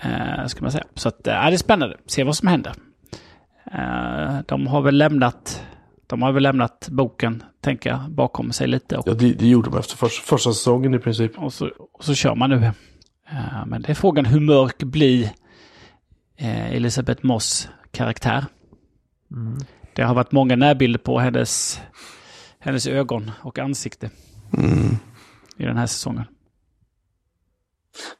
Eh, 0.00 0.46
ska 0.46 0.62
man 0.62 0.72
säga. 0.72 0.84
Så 0.94 1.08
att, 1.08 1.26
eh, 1.26 1.32
det 1.32 1.38
är 1.38 1.56
spännande. 1.56 1.96
Se 2.06 2.24
vad 2.24 2.36
som 2.36 2.48
händer. 2.48 2.72
Eh, 3.72 4.38
de 4.46 4.66
har 4.66 4.82
väl 4.82 4.98
lämnat 4.98 5.62
de 6.08 6.22
har 6.22 6.32
väl 6.32 6.42
lämnat 6.42 6.88
boken, 6.90 7.42
tänker 7.60 7.90
jag, 7.90 8.10
bakom 8.10 8.52
sig 8.52 8.68
lite. 8.68 8.96
Och, 8.96 9.08
Ja, 9.08 9.14
det, 9.14 9.32
det 9.32 9.46
gjorde 9.46 9.70
de 9.70 9.78
efter 9.78 9.96
första, 9.96 10.22
första 10.22 10.52
säsongen 10.52 10.94
i 10.94 10.98
princip. 10.98 11.38
och, 11.38 11.52
så, 11.52 11.70
och 11.92 12.04
så 12.04 12.14
kör 12.14 12.34
man 12.34 12.50
nu. 12.50 12.64
Eh, 13.30 13.66
men 13.66 13.82
det 13.82 13.90
är 13.90 13.94
frågan 13.94 14.24
hur 14.24 14.40
mörk 14.40 14.82
blir 14.82 15.24
eh, 16.36 16.72
Elisabeth 16.72 17.26
Moss 17.26 17.68
karaktär. 17.90 18.44
Det 19.94 20.02
har 20.02 20.14
varit 20.14 20.32
många 20.32 20.56
närbilder 20.56 20.98
på 20.98 21.18
hennes, 21.18 21.80
hennes 22.58 22.86
ögon 22.86 23.30
och 23.40 23.58
ansikte 23.58 24.10
i 25.56 25.64
den 25.64 25.76
här 25.76 25.86
säsongen. 25.86 26.24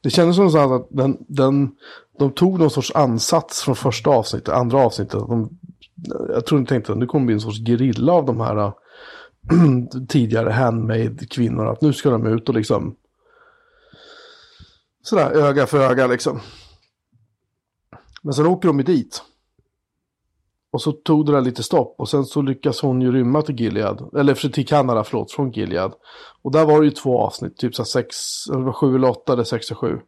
Det 0.03 0.11
kändes 0.11 0.37
som 0.37 0.73
att 0.73 0.89
den, 0.91 1.17
den, 1.29 1.71
de 2.19 2.33
tog 2.33 2.59
någon 2.59 2.71
sorts 2.71 2.93
ansats 2.95 3.63
från 3.63 3.77
första 3.77 4.11
avsnittet, 4.11 4.49
andra 4.49 4.79
avsnittet. 4.79 5.13
De, 5.13 5.59
jag 6.29 6.47
tror 6.47 6.59
de 6.59 6.67
tänkte 6.67 6.93
att 6.93 6.99
nu 6.99 7.07
kommer 7.07 7.27
bli 7.27 7.35
en 7.35 7.41
sorts 7.41 7.59
gerilla 7.59 8.13
av 8.13 8.25
de 8.25 8.41
här 8.41 8.73
tidigare 10.09 10.51
handmade-kvinnorna. 10.51 11.71
Att 11.71 11.81
nu 11.81 11.93
ska 11.93 12.11
de 12.11 12.27
ut 12.27 12.49
och 12.49 12.55
liksom 12.55 12.97
sådär 15.03 15.31
öga 15.31 15.67
för 15.67 15.91
öga 15.91 16.07
liksom. 16.07 16.41
Men 18.23 18.35
sen 18.35 18.47
åker 18.47 18.69
de 18.69 18.79
ju 18.79 18.85
dit. 18.85 19.23
Och 20.71 20.83
så 20.83 20.93
tog 20.93 21.27
det 21.27 21.33
där 21.33 21.41
lite 21.41 21.63
stopp 21.63 21.95
och 21.99 22.09
sen 22.09 22.25
så 22.25 22.43
lyckas 22.43 22.81
hon 22.81 23.01
ju 23.01 23.13
rymma 23.13 23.43
till 23.43 23.61
Gilead. 23.61 24.11
Eller 24.17 24.35
till 24.35 24.67
Kanada, 24.67 25.05
förlåt, 25.05 25.33
från 25.33 25.51
Gilead. 25.51 25.93
Och 26.43 26.53
där 26.53 26.67
var 26.67 26.81
det 26.81 26.85
ju 26.85 26.91
två 26.91 27.21
avsnitt, 27.21 27.57
typ 27.57 27.75
så 27.75 27.83
här 27.83 27.87
sex, 27.87 28.17
eller 28.53 28.63
var 28.63 28.73
sju 28.73 28.95
eller 28.95 29.11
åtta 29.11 29.33
eller 29.33 29.45
sex 29.45 29.71
och 29.71 29.79
sju. 29.79 30.01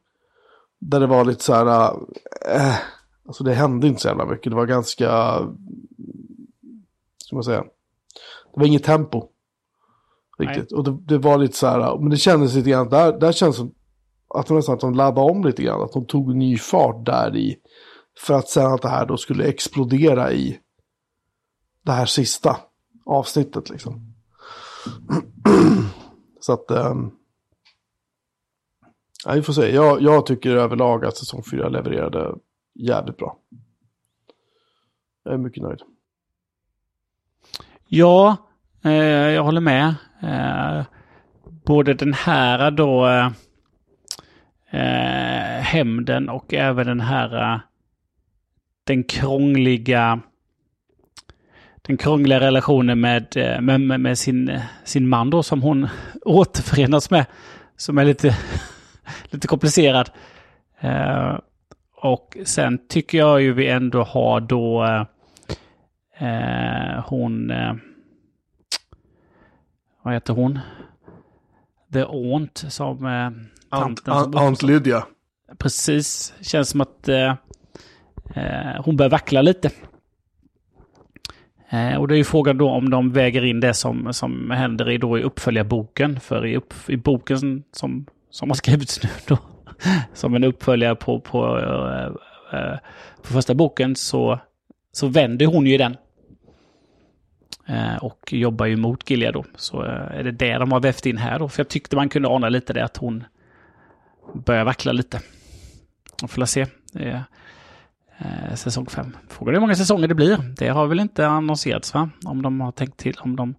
Där 0.78 1.00
det 1.00 1.06
var 1.06 1.24
lite 1.24 1.44
så 1.44 1.54
här, 1.54 1.92
äh, 2.56 2.76
alltså 3.26 3.44
det 3.44 3.52
hände 3.52 3.86
inte 3.86 4.00
så 4.00 4.08
jävla 4.08 4.26
mycket. 4.26 4.50
Det 4.52 4.56
var 4.56 4.66
ganska, 4.66 5.38
ska 7.18 7.36
man 7.36 7.44
säga, 7.44 7.61
det 8.54 8.61
var 8.61 8.66
inget 8.66 8.84
tempo. 8.84 9.28
Riktigt. 10.38 10.72
Och 10.72 10.84
det, 10.84 10.98
det 11.14 11.18
var 11.18 11.38
lite 11.38 11.56
så 11.56 11.66
här, 11.66 11.98
men 11.98 12.11
det 12.11 12.16
kändes 12.16 12.54
lite 12.54 12.70
grann, 12.70 12.88
där, 12.88 13.20
där 13.20 13.32
känns 13.32 13.56
det 13.56 13.61
som 13.61 13.74
att 14.34 14.46
de 14.46 14.56
nästan 14.56 14.74
att 14.74 14.80
de 14.80 14.94
laddade 14.94 15.30
om 15.30 15.44
lite 15.44 15.62
grann. 15.62 15.82
Att 15.82 15.92
de 15.92 16.06
tog 16.06 16.36
ny 16.36 16.58
fart 16.58 17.06
där 17.06 17.36
i. 17.36 17.56
För 18.21 18.35
att 18.35 18.49
sen 18.49 18.73
att 18.73 18.83
det 18.83 18.89
här 18.89 19.07
då 19.07 19.16
skulle 19.16 19.45
explodera 19.45 20.33
i 20.33 20.61
det 21.83 21.93
här 21.93 22.07
sista 22.07 22.57
avsnittet 23.07 23.71
liksom. 23.71 24.14
Så 26.41 26.53
att... 26.53 26.71
Um, 26.71 27.16
ja, 29.25 29.33
vi 29.33 29.43
får 29.43 29.53
se. 29.53 29.75
Jag, 29.75 30.03
jag 30.03 30.27
tycker 30.27 30.57
överlag 30.57 31.05
att 31.05 31.16
säsong 31.16 31.43
4 31.51 31.68
levererade 31.68 32.35
jävligt 32.75 33.16
bra. 33.16 33.37
Jag 35.25 35.35
är 35.35 35.39
mycket 35.39 35.62
nöjd. 35.62 35.81
Ja, 37.87 38.37
eh, 38.85 38.93
jag 38.93 39.43
håller 39.43 39.61
med. 39.61 39.95
Eh, 40.23 40.85
både 41.64 41.95
den 41.95 42.14
här 42.14 42.71
då 42.71 43.07
eh, 43.07 43.27
eh, 44.71 45.62
hämnden 45.62 46.29
och 46.29 46.55
även 46.55 46.87
den 46.87 47.01
här 47.01 47.53
eh, 47.55 47.61
den 48.91 49.05
krångliga 49.05 50.20
den 51.82 51.97
krångliga 51.97 52.41
relationen 52.41 53.01
med, 53.01 53.36
eh, 53.36 53.61
med, 53.61 53.80
med, 53.80 54.01
med 54.01 54.18
sin, 54.18 54.61
sin 54.84 55.09
man 55.09 55.30
då 55.30 55.43
som 55.43 55.62
hon 55.62 55.88
återförenas 56.24 57.11
med. 57.11 57.26
Som 57.76 57.99
är 57.99 58.05
lite, 58.05 58.36
lite 59.30 59.49
komplicerad. 59.49 60.11
Eh, 60.80 61.38
och 61.97 62.36
sen 62.45 62.78
tycker 62.88 63.18
jag 63.18 63.43
ju 63.43 63.53
vi 63.53 63.68
ändå 63.68 64.03
har 64.03 64.41
då 64.41 64.84
eh, 64.84 65.05
Eh, 66.20 67.05
hon... 67.07 67.51
Eh, 67.51 67.74
vad 70.03 70.14
heter 70.14 70.34
hon? 70.34 70.59
The 71.93 72.03
Aunt 72.03 72.64
som... 72.68 73.07
Eh, 73.07 73.30
tanten 73.78 74.14
Aunt, 74.14 74.32
som- 74.32 74.43
Aunt 74.43 74.62
Lydia. 74.62 75.07
Precis. 75.59 76.34
Känns 76.41 76.68
som 76.68 76.80
att 76.80 77.09
Eh, 78.35 78.83
hon 78.85 78.97
börjar 78.97 79.11
vackla 79.11 79.43
lite. 79.43 79.70
Eh, 81.70 81.95
och 81.95 82.09
det 82.09 82.14
är 82.14 82.18
ju 82.18 82.24
frågan 82.24 82.59
då 82.59 82.70
om 82.70 82.91
de 82.91 83.12
väger 83.12 83.45
in 83.45 83.61
det 83.61 83.74
som, 83.74 84.12
som 84.12 84.51
händer 84.51 84.91
i, 84.91 84.99
då 84.99 85.18
i 85.18 85.22
uppföljarboken. 85.22 86.20
För 86.20 86.47
i, 86.47 86.57
upp, 86.57 86.74
i 86.87 86.97
boken 86.97 87.64
som, 87.72 88.07
som, 88.31 88.51
har 88.51 88.55
skrivits 88.55 89.03
nu 89.03 89.11
då, 89.26 89.39
som 90.14 90.35
en 90.35 90.45
uppföljare 90.45 90.95
på, 90.95 91.20
på, 91.20 91.59
eh, 91.59 92.61
eh, 92.61 92.78
på 93.22 93.33
första 93.33 93.55
boken, 93.55 93.97
så, 93.97 94.41
så 94.93 95.07
vänder 95.07 95.47
hon 95.47 95.66
ju 95.66 95.78
den. 95.78 95.97
Eh, 97.70 97.97
och 97.97 98.33
jobbar 98.33 98.66
ju 98.66 98.76
mot 98.76 99.11
Gilead 99.11 99.35
då. 99.35 99.45
Så 99.57 99.85
eh, 99.85 100.18
är 100.18 100.22
det 100.22 100.33
det 100.33 100.59
de 100.59 100.72
har 100.72 100.81
vävt 100.81 101.07
in 101.07 101.16
här 101.16 101.39
då. 101.39 101.49
För 101.49 101.61
jag 101.61 101.68
tyckte 101.68 101.97
man 101.97 102.09
kunde 102.09 102.28
ana 102.28 102.49
lite 102.49 102.72
det 102.72 102.85
att 102.85 102.97
hon 102.97 103.24
börjar 104.35 104.64
vackla 104.64 104.93
lite. 104.93 105.20
Och 106.22 106.31
får 106.31 106.41
la 106.41 106.47
se. 106.47 106.66
Eh, 106.95 107.20
Eh, 108.21 108.55
säsong 108.55 108.87
5. 108.87 109.16
Frågan 109.29 109.55
är 109.55 109.57
hur 109.57 109.61
många 109.61 109.75
säsonger 109.75 110.09
det 110.09 110.14
blir. 110.14 110.55
Det 110.57 110.68
har 110.68 110.87
väl 110.87 111.01
inte 111.01 111.27
annonserats 111.27 111.95
va? 111.95 112.11
Om 112.25 112.43
de 112.43 112.61
har 112.61 112.73
tänkt 112.73 112.97
till, 112.97 113.16
om 113.21 113.37
de 113.37 113.55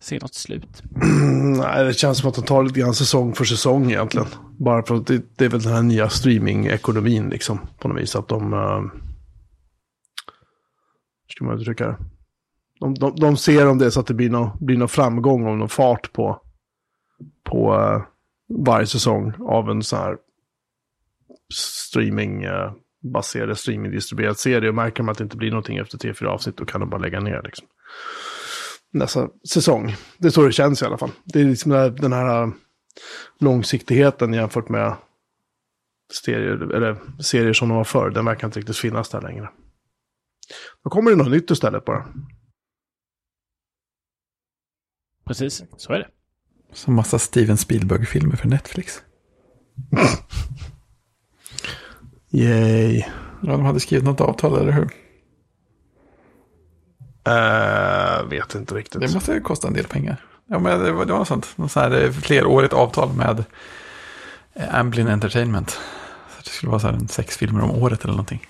ser 0.00 0.20
något 0.20 0.34
slut. 0.34 0.82
Nej, 1.56 1.84
det 1.84 1.94
känns 1.94 2.18
som 2.18 2.28
att 2.28 2.34
de 2.34 2.44
tar 2.44 2.62
lite 2.62 2.80
grann 2.80 2.94
säsong 2.94 3.34
för 3.34 3.44
säsong 3.44 3.90
egentligen. 3.90 4.26
Bara 4.58 4.82
för 4.82 4.94
att 4.94 5.06
det, 5.06 5.22
det 5.36 5.44
är 5.44 5.48
väl 5.48 5.62
den 5.62 5.72
här 5.72 5.82
nya 5.82 6.08
streaming-ekonomin 6.08 7.30
liksom. 7.30 7.58
På 7.78 7.88
något 7.88 8.02
vis 8.02 8.16
att 8.16 8.28
de... 8.28 8.52
Eh, 8.52 8.80
hur 11.26 11.32
ska 11.32 11.44
man 11.44 11.60
uttrycka 11.60 11.86
det? 11.86 11.96
De, 12.80 12.94
de, 12.94 13.16
de 13.16 13.36
ser 13.36 13.66
om 13.66 13.78
det 13.78 13.86
är 13.86 13.90
så 13.90 14.00
att 14.00 14.06
det 14.06 14.14
blir 14.14 14.30
någon, 14.30 14.50
blir 14.60 14.76
någon 14.76 14.88
framgång 14.88 15.46
och 15.46 15.58
någon 15.58 15.68
fart 15.68 16.12
på, 16.12 16.40
på 17.44 17.74
uh, 17.74 18.02
varje 18.64 18.86
säsong 18.86 19.32
av 19.40 19.70
en 19.70 19.82
sån 19.82 19.98
här 19.98 20.16
streaming, 21.54 22.46
uh, 22.46 22.72
baserad 23.02 23.58
streamingdistribuerad 23.58 24.38
serie. 24.38 24.68
Och 24.68 24.74
märker 24.74 25.02
man 25.02 25.12
att 25.12 25.18
det 25.18 25.24
inte 25.24 25.36
blir 25.36 25.50
någonting 25.50 25.76
efter 25.76 25.98
tre, 25.98 26.14
fyra 26.14 26.30
avsnitt, 26.30 26.56
då 26.56 26.64
kan 26.64 26.80
de 26.80 26.90
bara 26.90 27.00
lägga 27.00 27.20
ner 27.20 27.42
liksom. 27.44 27.66
Nästa 28.92 29.28
säsong. 29.52 29.94
Det 30.18 30.26
är 30.26 30.30
så 30.30 30.42
det 30.42 30.52
känns 30.52 30.82
i 30.82 30.84
alla 30.84 30.98
fall. 30.98 31.10
Det 31.24 31.40
är 31.40 31.44
liksom 31.44 31.70
den 31.70 31.80
här, 31.80 31.90
den 31.90 32.12
här 32.12 32.42
uh, 32.42 32.52
långsiktigheten 33.40 34.32
jämfört 34.32 34.68
med 34.68 34.96
serier, 36.12 36.74
eller 36.74 36.96
serier 37.22 37.52
som 37.52 37.68
de 37.68 37.76
var 37.76 37.84
förr. 37.84 38.10
Den 38.10 38.24
verkar 38.24 38.48
inte 38.48 38.58
riktigt 38.58 38.76
finnas 38.76 39.08
där 39.08 39.20
längre. 39.20 39.48
Då 40.84 40.90
kommer 40.90 41.10
det 41.10 41.16
något 41.16 41.30
nytt 41.30 41.50
istället 41.50 41.84
bara. 41.84 42.06
Precis, 45.26 45.62
så 45.76 45.92
är 45.92 45.98
det. 45.98 46.08
Som 46.72 46.94
massa 46.94 47.18
Steven 47.18 47.56
Spielberg-filmer 47.56 48.36
för 48.36 48.48
Netflix. 48.48 49.02
Yay. 52.30 53.04
Ja, 53.42 53.52
de 53.52 53.64
hade 53.64 53.80
skrivit 53.80 54.04
något 54.04 54.20
avtal, 54.20 54.58
eller 54.58 54.72
hur? 54.72 54.90
Uh, 57.28 58.28
vet 58.28 58.54
inte 58.54 58.74
riktigt. 58.74 59.00
Det 59.00 59.14
måste 59.14 59.32
ju 59.32 59.40
kosta 59.40 59.68
en 59.68 59.74
del 59.74 59.86
pengar. 59.86 60.24
Ja, 60.46 60.58
men 60.58 60.80
det 60.80 60.92
var, 60.92 61.04
det 61.04 61.12
var 61.12 61.18
något 61.18 61.28
sånt. 61.28 61.58
Något 61.58 61.72
sånt 61.72 61.92
här 61.92 62.10
flerårigt 62.10 62.72
avtal 62.72 63.12
med 63.16 63.44
Amblin 64.70 65.08
Entertainment. 65.08 65.70
Så 65.70 66.42
det 66.44 66.50
skulle 66.50 66.70
vara 66.70 66.80
så 66.80 66.86
här 66.86 66.94
en 66.94 67.08
sex 67.08 67.36
filmer 67.36 67.62
om 67.62 67.70
året 67.70 68.04
eller 68.04 68.12
någonting. 68.12 68.46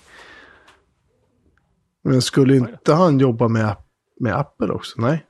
Men 2.03 2.21
skulle 2.21 2.55
inte 2.55 2.93
han 2.93 3.19
jobba 3.19 3.47
med, 3.47 3.75
med 4.19 4.35
Apple 4.35 4.73
också? 4.73 5.01
Nej. 5.01 5.25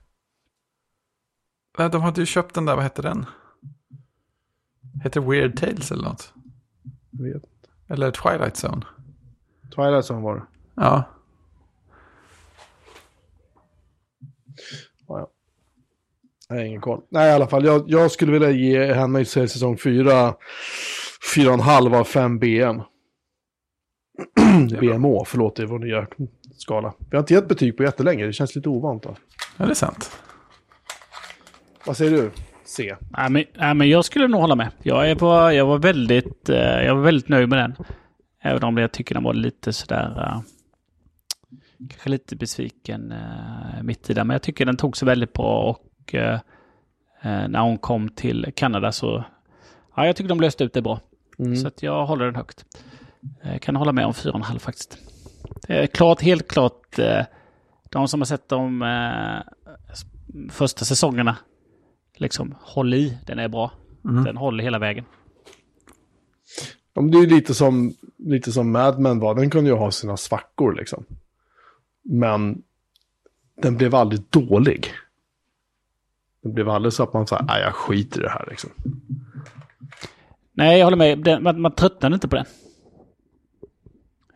Nej, 1.78 1.90
de 1.90 2.02
hade 2.02 2.22
ju 2.22 2.26
köpt 2.26 2.56
den 2.56 2.66
där, 2.66 2.76
vad 2.76 2.84
hette 2.84 3.02
den? 3.02 3.26
Heter 5.04 5.22
Weird 5.22 5.58
Tales 5.58 5.92
eller 5.92 6.04
något? 6.04 6.34
Vet. 7.12 7.51
Eller 7.92 8.12
Twilight 8.12 8.66
Zone? 8.66 8.86
Twilight 9.76 10.06
Zone 10.12 10.22
var 10.22 10.36
det. 10.36 10.44
Ja. 10.76 11.04
Ja, 15.08 15.20
ja. 15.20 15.28
Jag 16.48 16.56
har 16.56 16.64
ingen 16.64 16.82
koll. 16.82 17.02
Nej, 17.10 17.30
i 17.30 17.34
alla 17.34 17.48
fall. 17.48 17.66
Jag, 17.66 17.84
jag 17.88 18.12
skulle 18.12 18.32
vilja 18.32 18.52
ge 18.52 18.94
Handmaid's 18.94 19.34
Tale 19.34 19.48
säsong 19.48 19.78
4 19.78 20.34
4,5 21.36 21.96
av 21.96 22.04
5 22.04 22.40
BM. 22.40 22.82
BMO, 24.80 25.26
förlåt, 25.26 25.56
det 25.56 25.64
är 25.64 25.68
vår 25.68 25.80
nya 25.80 26.08
skala. 26.58 26.94
Vi 27.10 27.18
har 27.18 27.20
inte 27.20 27.34
gett 27.34 27.48
betyg 27.48 27.78
på 27.78 27.84
jättelänge, 27.84 28.26
det 28.26 28.34
känns 28.34 28.56
lite 28.56 28.70
ovant. 28.70 29.04
Då. 29.04 29.16
Ja, 29.58 29.66
det 29.66 29.72
är 29.72 29.76
sant. 29.76 30.12
Vad 31.86 31.98
säger 31.98 32.12
du? 32.12 32.32
C. 32.72 32.96
Nej, 33.18 33.30
men, 33.30 33.44
nej, 33.54 33.74
men 33.74 33.90
jag 33.90 34.06
skulle 34.06 34.28
nog 34.28 34.42
hålla 34.42 34.56
med. 34.56 34.72
Jag, 34.84 35.10
är 35.10 35.16
på, 35.16 35.52
jag, 35.52 35.66
var 35.66 35.78
väldigt, 35.78 36.50
eh, 36.50 36.58
jag 36.58 36.96
var 36.96 37.02
väldigt 37.02 37.30
nöjd 37.30 37.50
med 37.50 37.60
den. 37.60 37.76
Även 38.42 38.64
om 38.64 38.78
jag 38.78 38.92
tycker 38.92 39.16
den 39.16 39.24
var 39.24 39.34
lite 39.34 39.74
sådär... 39.74 40.20
Uh, 40.20 40.42
kanske 41.90 42.10
lite 42.10 42.36
besviken 42.36 43.12
uh, 43.12 43.84
mitt 43.84 44.10
i 44.10 44.14
den. 44.14 44.28
Men 44.28 44.34
jag 44.36 44.42
tycker 44.42 44.66
den 44.66 44.78
tog 44.78 44.98
sig 44.98 45.06
väldigt 45.06 45.34
bra 45.34 45.64
och 45.70 46.14
uh, 46.14 46.40
när 47.24 47.60
hon 47.60 47.78
kom 47.78 48.10
till 48.10 48.52
Kanada 48.56 48.92
så... 48.92 49.24
Ja, 49.96 50.06
jag 50.06 50.16
tycker 50.16 50.30
de 50.30 50.42
löste 50.42 50.64
ut 50.64 50.74
det 50.74 50.82
bra. 50.82 51.00
Mm. 51.40 51.56
Så 51.56 51.68
att 51.68 51.84
jag 51.84 52.06
håller 52.06 52.26
den 52.26 52.36
högt. 52.36 52.66
Jag 53.42 53.62
kan 53.62 53.76
hålla 53.76 53.92
med 53.92 54.06
om 54.06 54.12
4,5 54.12 54.60
faktiskt. 54.60 54.98
Det 55.68 55.84
är 55.84 55.88
klart, 55.88 56.22
helt 56.22 56.48
klart, 56.48 57.00
de 57.90 58.08
som 58.08 58.22
har 58.22 58.26
sett 58.26 58.50
de 58.50 58.86
första 60.50 60.86
säsongerna 60.86 61.38
liksom, 62.22 62.56
håll 62.62 62.94
i, 62.94 63.18
den 63.26 63.40
är 63.40 63.48
bra. 63.48 63.72
Mm. 64.06 64.24
Den 64.24 64.38
håller 64.38 64.64
hela 64.64 64.80
vägen. 64.80 65.06
Ja, 66.94 67.02
det 67.02 67.18
är 67.18 67.28
lite 67.28 67.54
som, 67.54 67.94
lite 68.18 68.52
som 68.52 68.72
Mad 68.72 69.00
Men 69.00 69.20
var, 69.20 69.36
den 69.36 69.50
kunde 69.50 69.70
ju 69.70 69.76
ha 69.76 69.92
sina 69.92 70.18
svackor 70.18 70.76
liksom. 70.76 71.06
Men 72.04 72.62
den 73.62 73.78
blev 73.78 73.96
aldrig 73.96 74.22
dålig. 74.30 74.88
Den 76.44 76.54
blev 76.54 76.70
aldrig 76.70 76.94
så 76.94 77.04
att 77.04 77.14
man 77.14 77.28
sa, 77.28 77.46
nej 77.48 77.62
jag 77.62 77.76
skiter 77.76 78.20
i 78.20 78.24
det 78.24 78.30
här 78.30 78.48
liksom. 78.50 78.70
Nej, 80.54 80.80
jag 80.80 80.86
håller 80.86 80.98
med. 80.98 81.20
Den, 81.20 81.44
man, 81.44 81.62
man 81.62 81.72
tröttnade 81.72 82.14
inte 82.14 82.28
på 82.28 82.36
den. 82.36 82.46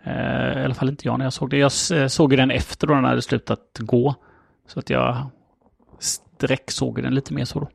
Uh, 0.08 0.62
I 0.62 0.66
alla 0.66 0.74
fall 0.74 0.90
inte 0.90 1.08
jag 1.08 1.18
när 1.18 1.26
jag 1.26 1.34
såg 1.34 1.50
det. 1.50 1.58
Jag 1.58 1.72
såg 2.12 2.38
den 2.38 2.52
efter 2.52 2.88
då 2.88 2.94
den 2.94 3.04
hade 3.04 3.22
slutat 3.22 3.78
gå. 3.80 4.16
Så 4.68 4.80
att 4.80 4.90
jag 4.90 5.30
direkt 6.40 6.70
såg 6.70 7.02
den 7.04 7.16
lite 7.16 7.34
mer 7.34 7.46
så 7.46 7.60
då. 7.60 7.70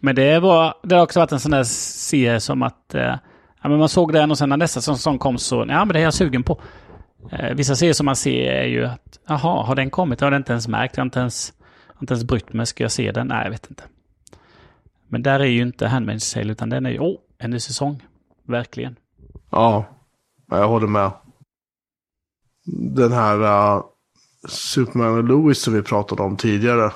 Men 0.00 0.14
det, 0.14 0.40
var, 0.40 0.74
det 0.82 0.94
har 0.94 1.02
också 1.02 1.20
varit 1.20 1.32
en 1.32 1.40
sån 1.40 1.50
där 1.50 1.64
serie 1.64 2.40
som 2.40 2.62
att 2.62 2.94
eh, 2.94 3.16
ja, 3.62 3.68
men 3.68 3.78
man 3.78 3.88
såg 3.88 4.12
den 4.12 4.30
och 4.30 4.38
sen 4.38 4.48
när 4.48 4.56
nästa 4.56 4.80
säsong 4.80 5.18
kom 5.18 5.38
så, 5.38 5.56
ja 5.68 5.84
men 5.84 5.88
det 5.88 5.98
är 5.98 6.02
jag 6.02 6.14
sugen 6.14 6.42
på. 6.42 6.60
Eh, 7.30 7.54
vissa 7.54 7.76
serier 7.76 7.94
som 7.94 8.06
man 8.06 8.16
ser 8.16 8.52
är 8.52 8.66
ju 8.66 8.86
att, 8.86 9.18
jaha, 9.26 9.62
har 9.62 9.74
den 9.74 9.90
kommit? 9.90 10.20
Jag 10.20 10.26
har 10.26 10.30
den 10.30 10.40
inte 10.40 10.52
ens 10.52 10.68
märkt, 10.68 10.96
jag 10.96 11.02
har 11.02 11.06
inte 11.06 11.20
ens, 11.20 11.52
inte 12.00 12.14
ens 12.14 12.24
brytt 12.24 12.52
mig, 12.52 12.66
ska 12.66 12.84
jag 12.84 12.92
se 12.92 13.12
den? 13.12 13.26
Nej, 13.26 13.44
jag 13.44 13.50
vet 13.50 13.70
inte. 13.70 13.82
Men 15.08 15.22
där 15.22 15.40
är 15.40 15.44
ju 15.44 15.62
inte 15.62 15.86
Handmaid's 15.86 16.34
Tale, 16.34 16.52
utan 16.52 16.70
den 16.70 16.86
är 16.86 16.90
ju, 16.90 16.98
åh, 16.98 17.08
oh, 17.08 17.18
en 17.38 17.50
ny 17.50 17.58
säsong. 17.58 18.02
Verkligen. 18.46 18.96
Ja, 19.50 19.84
jag 20.50 20.68
håller 20.68 20.86
med. 20.86 21.10
Den 22.94 23.12
här 23.12 23.36
uh, 23.38 23.84
Superman 24.48 25.18
och 25.18 25.24
Louis 25.24 25.62
som 25.62 25.74
vi 25.74 25.82
pratade 25.82 26.22
om 26.22 26.36
tidigare. 26.36 26.92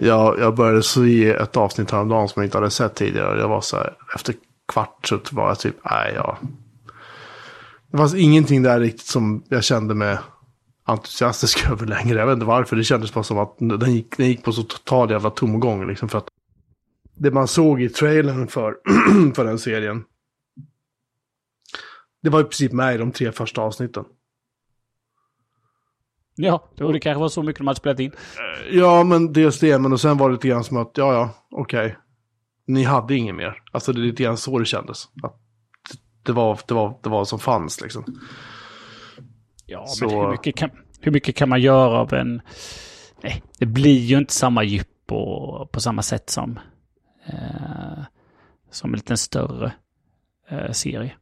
Jag, 0.00 0.38
jag 0.38 0.56
började 0.56 0.82
se 0.82 1.30
ett 1.30 1.56
avsnitt 1.56 1.90
häromdagen 1.90 2.28
som 2.28 2.42
jag 2.42 2.46
inte 2.46 2.58
hade 2.58 2.70
sett 2.70 2.94
tidigare. 2.94 3.40
Jag 3.40 3.48
var 3.48 3.60
så 3.60 3.76
här, 3.76 3.96
efter 4.14 4.34
kvart 4.72 5.06
så 5.06 5.20
var 5.30 5.48
jag 5.48 5.58
typ, 5.58 5.76
nej 5.90 6.12
ja. 6.14 6.38
Det 7.90 7.96
fanns 7.96 8.14
ingenting 8.14 8.62
där 8.62 8.80
riktigt 8.80 9.06
som 9.06 9.42
jag 9.48 9.64
kände 9.64 9.94
mig 9.94 10.18
entusiastisk 10.84 11.66
över 11.70 11.86
längre. 11.86 12.18
Jag 12.18 12.26
vet 12.26 12.34
inte 12.34 12.46
varför, 12.46 12.76
det 12.76 12.84
kändes 12.84 13.14
bara 13.14 13.24
som 13.24 13.38
att 13.38 13.58
den 13.58 13.94
gick, 13.94 14.16
den 14.16 14.26
gick 14.26 14.44
på 14.44 14.52
så 14.52 14.62
total 14.62 15.10
jävla 15.10 15.30
tomgång. 15.30 15.88
Liksom 15.88 16.08
för 16.08 16.18
att 16.18 16.28
det 17.14 17.30
man 17.30 17.48
såg 17.48 17.82
i 17.82 17.88
trailern 17.88 18.48
för, 18.48 18.76
för 19.34 19.44
den 19.44 19.58
serien. 19.58 20.04
Det 22.22 22.30
var 22.30 22.40
i 22.40 22.44
princip 22.44 22.72
med 22.72 22.94
i 22.94 22.98
de 22.98 23.12
tre 23.12 23.32
första 23.32 23.60
avsnitten. 23.60 24.04
Ja, 26.36 26.68
det 26.74 27.00
kanske 27.00 27.20
var 27.20 27.28
så 27.28 27.42
mycket 27.42 27.58
de 27.58 27.66
hade 27.66 27.78
spelat 27.78 28.00
in. 28.00 28.12
Ja, 28.70 29.04
men 29.04 29.32
dels 29.32 29.58
det, 29.58 29.78
men 29.78 29.92
och 29.92 30.00
sen 30.00 30.16
var 30.16 30.28
det 30.28 30.34
lite 30.34 30.48
grann 30.48 30.64
som 30.64 30.76
att, 30.76 30.92
ja, 30.94 31.12
ja, 31.14 31.30
okej. 31.50 31.86
Okay. 31.86 31.96
Ni 32.66 32.82
hade 32.82 33.14
inget 33.14 33.34
mer. 33.34 33.62
Alltså 33.72 33.92
det 33.92 34.00
är 34.00 34.02
lite 34.02 34.22
grann 34.22 34.36
så 34.36 34.58
det 34.58 34.64
kändes. 34.64 35.08
Att 35.22 35.40
det, 36.22 36.32
var, 36.32 36.58
det, 36.68 36.74
var, 36.74 36.98
det 37.02 37.08
var 37.08 37.24
som 37.24 37.38
fanns 37.38 37.80
liksom. 37.80 38.04
Ja, 39.66 39.86
så... 39.86 40.06
men 40.06 40.14
hur 40.14 40.30
mycket, 40.30 40.56
kan, 40.56 40.70
hur 41.00 41.12
mycket 41.12 41.36
kan 41.36 41.48
man 41.48 41.60
göra 41.60 41.98
av 41.98 42.14
en... 42.14 42.42
Nej, 43.22 43.42
det 43.58 43.66
blir 43.66 43.98
ju 43.98 44.18
inte 44.18 44.34
samma 44.34 44.62
djup 44.62 44.88
på, 45.06 45.68
på 45.72 45.80
samma 45.80 46.02
sätt 46.02 46.30
som, 46.30 46.58
eh, 47.26 48.04
som 48.70 48.90
en 48.90 48.96
liten 48.96 49.18
större 49.18 49.72
eh, 50.48 50.70
serie. 50.70 51.14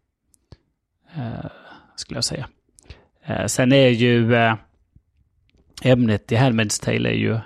Eh, 1.16 1.50
skulle 1.96 2.16
jag 2.16 2.24
säga. 2.24 2.48
Eh, 3.24 3.46
sen 3.46 3.72
är 3.72 3.88
ju 3.88 4.34
eh, 4.34 4.54
ämnet 5.82 6.32
i 6.32 6.36
Handmaid's 6.36 6.84
Tale 6.84 7.08
är 7.08 7.14
ju... 7.14 7.38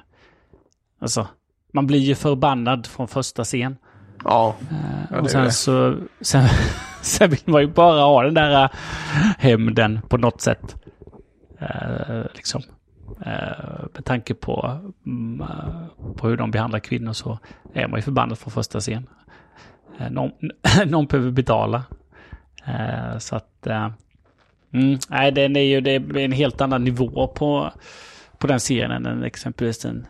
Alltså, 1.01 1.29
man 1.73 1.87
blir 1.87 1.99
ju 1.99 2.15
förbannad 2.15 2.87
från 2.87 3.09
första 3.09 3.45
scen. 3.45 3.77
Ja. 4.25 4.57
Uh, 5.13 5.19
och 5.19 5.31
sen 5.31 5.45
det. 5.45 5.51
så... 5.51 5.97
Sen, 6.21 6.49
sen 7.03 7.31
vill 7.31 7.41
man 7.45 7.61
ju 7.61 7.67
bara 7.67 8.01
ha 8.01 8.23
den 8.23 8.35
där 8.35 8.65
uh, 8.65 8.71
hämnden 9.39 10.01
på 10.09 10.17
något 10.17 10.41
sätt. 10.41 10.77
Uh, 11.63 12.23
liksom. 12.35 12.63
Uh, 13.27 13.87
med 13.95 14.05
tanke 14.05 14.35
på, 14.35 14.81
um, 15.07 15.45
på 16.17 16.29
hur 16.29 16.37
de 16.37 16.51
behandlar 16.51 16.79
kvinnor 16.79 17.13
så 17.13 17.39
är 17.75 17.89
man 17.89 17.99
ju 17.99 18.03
förbannad 18.03 18.39
från 18.39 18.51
första 18.53 18.81
scen. 18.81 19.09
Uh, 20.01 20.11
någon, 20.11 20.31
någon 20.87 21.07
behöver 21.07 21.31
betala. 21.31 21.85
så 23.19 23.37
att... 23.37 23.67
Mm, 24.73 24.99
nej, 25.09 25.33
den 25.33 25.57
är 25.57 25.61
ju 25.61 25.81
det 25.81 25.91
är 25.91 26.19
en 26.19 26.33
helt 26.33 26.61
annan 26.61 26.85
nivå 26.85 27.27
på 27.27 27.73
på 28.39 28.47
den 28.47 28.61
serien 28.61 29.07
än 29.07 29.23
exempelvis 29.23 29.79
den 29.79 30.07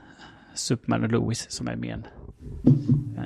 Superman 0.55 1.05
och 1.05 1.11
Louis 1.11 1.51
som 1.51 1.69
är 1.69 1.77
mer 1.77 1.93
en, 1.93 2.05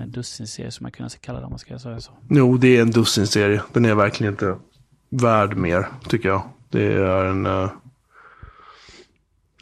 en 0.02 0.10
dussinserie 0.10 0.70
som 0.70 0.84
man 0.84 0.92
kunde 0.92 1.16
kalla 1.20 1.38
det 1.38 1.44
om 1.44 1.50
man 1.50 1.58
ska 1.58 1.78
säga 1.78 2.00
så. 2.00 2.12
Jo, 2.30 2.56
det 2.56 2.76
är 2.76 2.82
en 2.82 2.90
dussinserie. 2.90 3.62
Den 3.72 3.84
är 3.84 3.94
verkligen 3.94 4.32
inte 4.32 4.56
värd 5.08 5.56
mer, 5.56 5.86
tycker 6.08 6.28
jag. 6.28 6.42
Det 6.68 6.84
är 6.84 7.24
en... 7.24 7.46
Uh... 7.46 7.70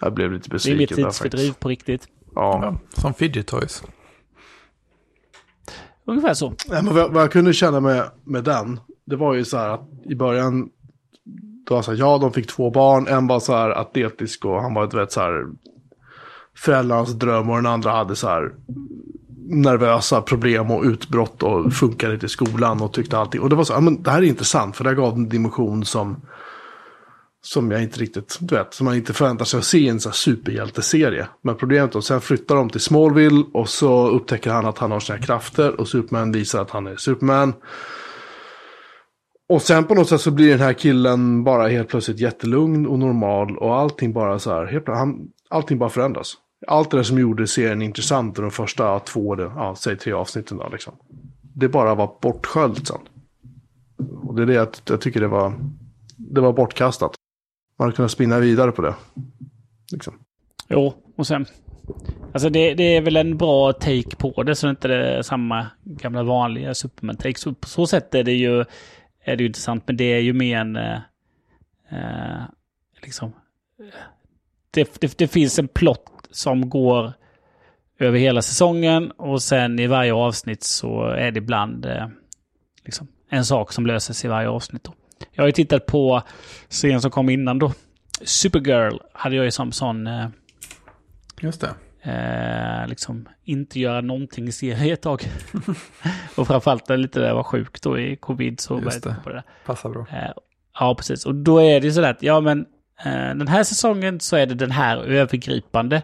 Jag 0.01 0.15
blev 0.15 0.33
lite 0.33 0.49
besviken. 0.49 0.79
Det 0.79 0.95
är 0.95 0.97
mer 0.97 1.05
tidsfördriv 1.05 1.53
på 1.53 1.69
riktigt. 1.69 2.09
Ja. 2.35 2.61
ja. 2.63 3.01
Som 3.01 3.15
fidget 3.15 3.47
toys. 3.47 3.83
Ungefär 6.05 6.35
så. 6.35 6.55
Ja, 6.69 6.83
men 6.83 6.95
vad, 6.95 7.13
vad 7.13 7.23
jag 7.23 7.33
kunde 7.33 7.53
känna 7.53 7.81
med, 7.81 8.11
med 8.25 8.45
den, 8.45 8.81
det 9.05 9.17
var 9.17 9.35
ju 9.35 9.45
så 9.45 9.57
här 9.57 9.69
att 9.69 9.89
i 10.05 10.15
början 10.15 10.71
det 11.71 11.75
var 11.75 11.83
så 11.83 11.91
här, 11.91 11.99
ja 11.99 12.19
de 12.19 12.33
fick 12.33 12.47
två 12.47 12.71
barn, 12.71 13.07
en 13.09 13.27
var 13.27 13.41
så 13.41 13.53
här 13.53 13.71
atletisk 13.71 14.45
och 14.45 14.63
han 14.63 14.75
var 14.75 14.85
ett 14.85 14.95
vet 14.95 15.13
så 15.13 15.21
här 15.21 15.47
föräldrarnas 16.57 17.13
dröm 17.13 17.51
och 17.51 17.57
den 17.57 17.67
andra 17.67 17.91
hade 17.91 18.17
så 18.17 18.29
här 18.29 18.53
nervösa 19.49 20.23
problem 20.23 20.71
och 20.71 20.85
utbrott 20.85 21.43
och 21.43 21.73
funkade 21.73 22.15
inte 22.15 22.27
i 22.27 22.29
skolan 22.29 22.83
och 22.83 22.93
tyckte 22.93 23.19
allting. 23.19 23.41
Och 23.41 23.49
det 23.49 23.57
var 23.57 23.65
så, 23.65 23.73
ja 23.73 23.81
men 23.81 24.03
det 24.03 24.11
här 24.11 24.23
är 24.23 24.27
intressant 24.27 24.77
för 24.77 24.85
det 24.85 24.95
gav 24.95 25.15
en 25.15 25.29
dimension 25.29 25.85
som 25.85 26.21
som 27.43 27.71
jag 27.71 27.83
inte 27.83 28.01
riktigt, 28.01 28.39
du 28.41 28.55
vet, 28.55 28.75
som 28.75 28.85
man 28.85 28.95
inte 28.95 29.13
förväntar 29.13 29.45
sig 29.45 29.59
att 29.59 29.65
se 29.65 29.79
i 29.79 29.89
en 29.89 30.01
sån 30.01 30.11
här 30.11 30.15
superhjälteserie. 30.15 31.29
Men 31.43 31.57
problemet 31.57 31.95
är 31.95 31.99
att 31.99 32.05
sen 32.05 32.21
flyttar 32.21 32.57
de 32.57 32.71
till 32.71 32.81
Smallville 32.81 33.45
och 33.53 33.69
så 33.69 34.09
upptäcker 34.09 34.51
han 34.51 34.67
att 34.67 34.79
han 34.79 34.91
har 34.91 35.01
sina 35.01 35.19
krafter 35.19 35.81
och 35.81 35.89
Superman 35.89 36.33
visar 36.33 36.63
att 36.63 36.71
han 36.71 36.87
är 36.87 36.97
Superman. 36.97 37.53
Och 39.51 39.63
sen 39.63 39.85
på 39.85 39.95
något 39.95 40.09
sätt 40.09 40.21
så 40.21 40.31
blir 40.31 40.51
den 40.51 40.61
här 40.61 40.73
killen 40.73 41.45
bara 41.45 41.69
helt 41.69 41.89
plötsligt 41.89 42.21
jättelugn 42.21 42.87
och 42.87 42.99
normal 42.99 43.57
och 43.57 43.77
allting 43.77 44.13
bara 44.13 44.39
så 44.39 44.51
här, 44.51 44.67
helt, 44.67 44.89
han, 44.89 45.29
allting 45.49 45.79
bara 45.79 45.91
förändras. 45.91 46.35
Allt 46.67 46.91
det 46.91 46.97
där 46.97 47.05
som 47.05 47.19
gjorde 47.19 47.47
serien 47.47 47.83
intressant 47.83 48.37
de 48.37 48.51
första 48.51 48.99
två, 48.99 49.41
ja, 49.41 49.75
säg 49.79 49.97
tre 49.97 50.13
avsnitten 50.13 50.59
då 50.59 50.69
liksom. 50.73 50.95
Det 51.55 51.69
bara 51.69 51.95
var 51.95 52.17
bortsköljt 52.23 52.87
sen. 52.87 53.01
Och 54.23 54.35
det 54.35 54.43
är 54.43 54.47
det 54.47 54.55
jag, 54.55 54.69
jag 54.89 55.01
tycker 55.01 55.21
det 55.21 55.29
var, 55.29 55.55
det 56.17 56.41
var 56.41 56.53
bortkastat. 56.53 57.15
Man 57.79 57.87
hade 57.87 57.97
kunnat 57.97 58.11
spinna 58.11 58.39
vidare 58.39 58.73
på 58.73 58.83
det. 58.83 58.95
Liksom. 59.93 60.15
Jo, 60.69 60.95
och 61.17 61.27
sen... 61.27 61.47
Alltså 62.33 62.51
det, 62.51 62.75
det, 62.75 62.97
är 62.97 63.01
väl 63.01 63.17
en 63.17 63.37
bra 63.37 63.73
take 63.73 64.17
på 64.17 64.43
det 64.43 64.55
så 64.55 64.67
det 64.67 64.71
inte 64.71 64.95
är 64.95 65.23
samma 65.23 65.67
gamla 65.85 66.23
vanliga 66.23 66.73
Superman-take. 66.73 67.39
Så 67.39 67.55
på 67.55 67.69
så 67.69 67.87
sätt 67.87 68.15
är 68.15 68.25
det 68.25 68.33
ju, 68.33 68.65
är 69.31 69.37
det 69.37 69.43
ju 69.43 69.47
intressant, 69.47 69.83
men 69.87 69.97
det 69.97 70.05
är 70.05 70.21
ju 70.21 70.33
mer 70.33 70.59
en... 70.59 70.77
Eh, 70.77 70.99
eh 71.91 72.43
liksom... 73.03 73.33
Eh, 73.79 73.87
det, 74.71 75.01
det, 75.01 75.19
det, 75.19 75.29
finns 75.29 75.59
en 75.59 75.69
plott 75.69 76.29
som 76.31 76.71
går 76.71 77.13
över 77.99 78.19
hela 78.19 78.43
säsongen 78.43 79.11
och 79.11 79.43
sen 79.43 79.79
i 79.79 79.87
varje 79.87 80.15
avsnitt 80.15 80.63
så 80.63 81.05
är 81.05 81.31
det 81.31 81.39
ibland 81.39 81.87
eh, 81.87 82.09
liksom, 82.85 83.09
en 83.31 83.45
sak 83.45 83.73
som 83.73 83.87
löses 83.87 84.25
i 84.25 84.29
varje 84.29 84.49
avsnitt. 84.49 84.85
Då. 84.85 84.95
Jag 85.33 85.43
har 85.43 85.49
ju 85.49 85.53
tittat 85.53 85.87
på 85.87 86.23
serien 86.69 87.01
som 87.01 87.11
kom 87.11 87.31
innan 87.31 87.59
då. 87.59 87.73
Supergirl 88.23 88.99
hade 89.13 89.37
jag 89.37 89.45
ju 89.45 89.51
som 89.51 89.73
sån... 89.73 90.07
Eh, 90.07 90.29
Just 91.41 91.61
det. 91.61 91.75
Eh, 92.03 92.89
liksom 92.89 93.29
inte 93.45 93.81
göra 93.81 94.01
någonting 94.01 94.49
i 94.49 94.53
serie 94.53 94.93
ett 94.93 95.03
tag. 95.03 95.23
och 96.37 96.47
framförallt 96.47 96.91
lite 96.91 97.21
där 97.21 97.27
jag 97.27 97.35
var 97.35 97.43
sjuk 97.43 97.83
då 97.83 97.99
i 97.99 98.17
covid 98.17 98.61
så 98.61 98.81
Just 98.81 99.03
det. 99.03 99.17
på 99.25 99.31
det. 99.31 99.43
Passar 99.67 99.91
bra. 99.91 100.07
Eh, 100.13 100.33
ja, 100.81 100.95
precis. 100.95 101.27
Och 101.27 101.35
då 101.35 101.59
är 101.59 101.81
det 101.81 101.87
ju 101.87 101.93
sådär 101.93 102.11
att, 102.11 102.23
ja 102.23 102.41
men 102.41 102.67
eh, 103.05 103.13
den 103.13 103.49
här 103.49 103.65
säsongen 103.65 104.21
så 104.21 104.37
är 104.37 104.47
det 104.47 104.55
den 104.55 104.71
här 104.71 104.97
övergripande 104.97 106.03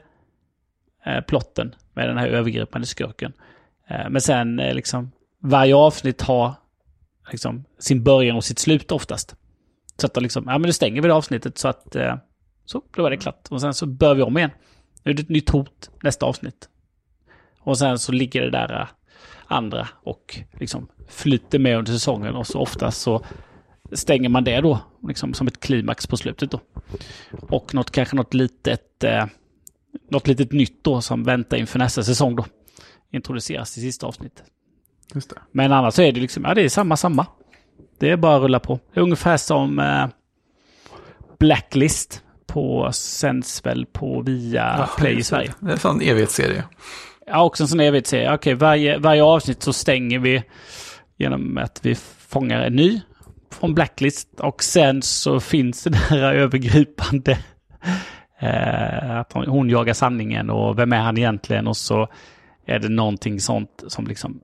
eh, 1.07 1.21
plotten 1.21 1.75
med 1.95 2.09
den 2.09 2.19
här 2.19 2.29
övergripande 2.29 2.87
skurken. 2.87 3.33
Eh, 3.89 4.09
men 4.11 4.21
sen 4.21 4.61
eh, 4.61 4.75
liksom 4.75 5.13
varje 5.43 5.77
avsnitt 5.77 6.23
har 6.23 6.55
liksom, 7.31 7.65
sin 7.79 8.05
början 8.05 8.37
och 8.37 8.45
sitt 8.45 8.59
slut 8.59 8.93
oftast. 8.93 9.37
Så 10.01 10.07
att 10.07 10.15
då 10.15 10.21
liksom, 10.21 10.45
ja 10.47 10.59
men 10.59 10.63
det 10.63 10.73
stänger 10.73 11.03
vi 11.03 11.09
det 11.09 11.15
avsnittet 11.15 11.59
så 11.59 11.69
att 11.69 11.97
så, 12.65 12.83
då 12.97 13.03
var 13.03 13.11
det 13.11 13.17
klart. 13.17 13.49
Och 13.51 13.61
sen 13.61 13.75
så 13.75 13.87
börjar 13.87 14.15
vi 14.15 14.23
om 14.23 14.39
igen. 14.39 14.51
Nu 15.07 15.13
är 15.13 15.15
det 15.15 15.23
ett 15.23 15.29
nytt 15.29 15.51
hot 15.51 15.91
nästa 16.03 16.27
avsnitt. 16.27 16.69
Och 17.61 17.79
sen 17.79 17.99
så 17.99 18.13
ligger 18.13 18.43
det 18.43 18.51
där 18.51 18.81
eh, 18.81 18.87
andra 19.47 19.89
och 20.03 20.39
liksom 20.53 20.89
flyter 21.09 21.59
med 21.59 21.79
under 21.79 21.93
säsongen 21.93 22.35
och 22.35 22.47
så 22.47 22.61
oftast 22.61 23.01
så 23.01 23.25
stänger 23.93 24.29
man 24.29 24.45
det 24.45 24.61
då, 24.61 24.79
liksom 25.09 25.35
som 25.35 25.47
ett 25.47 25.61
klimax 25.61 26.07
på 26.07 26.17
slutet 26.17 26.51
då. 26.51 26.61
Och 27.41 27.75
något, 27.75 27.91
kanske 27.91 28.17
något 28.17 28.35
litet, 28.35 29.05
eh, 29.05 29.27
något 30.11 30.29
litet 30.29 30.53
nytt 30.53 30.85
då 30.85 31.01
som 31.01 31.25
väntar 31.25 31.57
inför 31.57 31.79
nästa 31.79 32.03
säsong 32.03 32.37
då. 32.37 32.47
Introduceras 33.11 33.79
i 33.79 33.81
sista 33.81 34.07
avsnittet. 34.07 34.45
Men 35.53 35.73
annars 35.73 35.95
så 35.95 36.03
är 36.03 36.13
det 36.13 36.21
liksom, 36.21 36.45
ja 36.45 36.55
det 36.55 36.63
är 36.63 36.69
samma, 36.69 36.97
samma. 36.97 37.27
Det 37.99 38.11
är 38.11 38.17
bara 38.17 38.37
att 38.37 38.43
rulla 38.43 38.61
på. 38.61 38.81
Ungefär 38.95 39.37
som 39.37 39.79
eh, 39.79 40.07
Blacklist 41.39 42.23
på 42.57 42.93
sänds 42.93 43.67
väl 43.67 43.87
på 43.87 44.23
via 44.23 44.75
ja, 44.79 44.89
Play 44.99 45.19
i 45.19 45.23
Sverige. 45.23 45.55
Det 45.61 45.69
är 45.69 45.73
en 45.73 45.79
sån 45.79 46.01
evighetsserie. 46.01 46.65
Ja, 47.27 47.43
också 47.43 47.65
en 47.65 47.69
sån 47.69 47.81
evighetsserie. 47.81 48.35
Okej, 48.35 48.55
varje, 48.55 48.99
varje 48.99 49.23
avsnitt 49.23 49.63
så 49.63 49.73
stänger 49.73 50.19
vi 50.19 50.43
genom 51.17 51.59
att 51.59 51.81
vi 51.83 51.95
fångar 52.29 52.61
en 52.61 52.77
ny 52.77 53.01
från 53.53 53.75
Blacklist 53.75 54.41
och 54.41 54.63
sen 54.63 55.03
så 55.03 55.41
finns 55.41 55.85
det 55.85 55.91
där 55.91 56.35
övergripande 56.35 57.39
eh, 58.41 59.17
att 59.21 59.33
hon, 59.33 59.47
hon 59.47 59.71
jagar 59.71 59.95
sanningen 59.95 60.51
och 60.51 60.79
vem 60.79 60.93
är 60.93 61.01
han 61.01 61.19
egentligen 61.19 61.67
och 61.67 61.77
så 61.77 62.09
är 62.67 62.79
det 62.79 62.89
någonting 62.89 63.41
sånt 63.41 63.85
som 63.87 64.07
liksom 64.07 64.41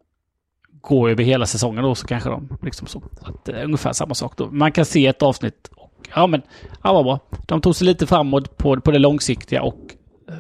gå 0.80 1.08
över 1.08 1.24
hela 1.24 1.46
säsongen 1.46 1.84
då 1.84 1.94
så 1.94 2.06
kanske 2.06 2.28
de 2.28 2.58
liksom 2.62 2.86
så. 2.86 3.02
Att, 3.20 3.48
eh, 3.48 3.64
ungefär 3.64 3.92
samma 3.92 4.14
sak 4.14 4.36
då. 4.36 4.50
Man 4.50 4.72
kan 4.72 4.84
se 4.84 5.06
ett 5.06 5.22
avsnitt 5.22 5.70
ja 6.14 6.26
men, 6.26 6.42
ja 6.82 6.92
vad 6.92 7.05
bra. 7.05 7.20
De 7.46 7.61
tog 7.61 7.76
sig 7.76 7.86
lite 7.86 8.07
framåt 8.07 8.57
på, 8.57 8.80
på 8.80 8.90
det 8.90 8.98
långsiktiga 8.98 9.62
och 9.62 9.80
eh, 10.28 10.34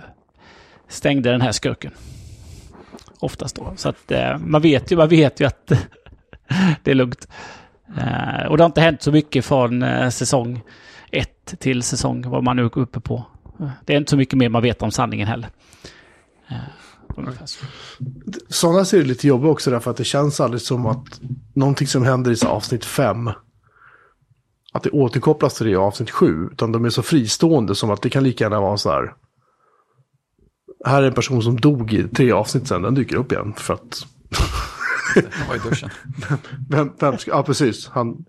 stängde 0.88 1.30
den 1.30 1.40
här 1.40 1.52
skurken. 1.52 1.92
Oftast 3.18 3.56
då. 3.56 3.72
Så 3.76 3.88
att 3.88 4.10
eh, 4.10 4.38
man 4.38 4.62
vet 4.62 4.92
ju, 4.92 4.96
man 4.96 5.08
vet 5.08 5.40
ju 5.40 5.44
att 5.44 5.66
det 6.82 6.90
är 6.90 6.94
lugnt. 6.94 7.28
Eh, 7.96 8.46
och 8.46 8.56
det 8.56 8.62
har 8.62 8.66
inte 8.66 8.80
hänt 8.80 9.02
så 9.02 9.12
mycket 9.12 9.44
från 9.44 9.84
säsong 10.12 10.62
ett 11.10 11.54
till 11.58 11.82
säsong 11.82 12.30
vad 12.30 12.44
man 12.44 12.56
nu 12.56 12.62
är 12.62 12.78
uppe 12.78 13.00
på. 13.00 13.24
Det 13.84 13.92
är 13.92 13.96
inte 13.96 14.10
så 14.10 14.16
mycket 14.16 14.38
mer 14.38 14.48
man 14.48 14.62
vet 14.62 14.82
om 14.82 14.90
sanningen 14.90 15.28
heller. 15.28 15.48
Sådana 18.48 18.84
ser 18.84 19.04
lite 19.04 19.26
jobbiga 19.26 19.50
också 19.50 19.70
därför 19.70 19.90
att 19.90 19.96
det 19.96 20.04
känns 20.04 20.40
aldrig 20.40 20.60
som 20.60 20.86
att 20.86 21.20
någonting 21.54 21.86
som 21.86 22.04
händer 22.04 22.44
i 22.44 22.46
avsnitt 22.46 22.84
fem 22.84 23.30
att 24.72 24.82
det 24.82 24.90
återkopplas 24.90 25.54
till 25.54 25.66
det 25.66 25.72
i 25.72 25.76
avsnitt 25.76 26.10
sju. 26.10 26.48
Utan 26.52 26.72
de 26.72 26.84
är 26.84 26.90
så 26.90 27.02
fristående 27.02 27.74
som 27.74 27.90
att 27.90 28.02
det 28.02 28.10
kan 28.10 28.24
lika 28.24 28.44
gärna 28.44 28.60
vara 28.60 28.76
så 28.76 28.90
här. 28.90 29.14
Här 30.84 31.02
är 31.02 31.06
en 31.06 31.14
person 31.14 31.42
som 31.42 31.56
dog 31.56 31.92
i 31.92 32.08
tre 32.08 32.32
avsnitt 32.32 32.68
sen, 32.68 32.82
den 32.82 32.94
dyker 32.94 33.16
upp 33.16 33.32
igen 33.32 33.52
för 33.56 33.74
att... 33.74 34.06
Han 35.14 35.48
var 35.48 35.56
i 35.56 35.58
duschen. 35.70 35.90
vem, 36.70 36.92
vem 37.00 37.18
ska, 37.18 37.30
ja, 37.30 37.42
precis. 37.42 37.88
Han, 37.88 38.24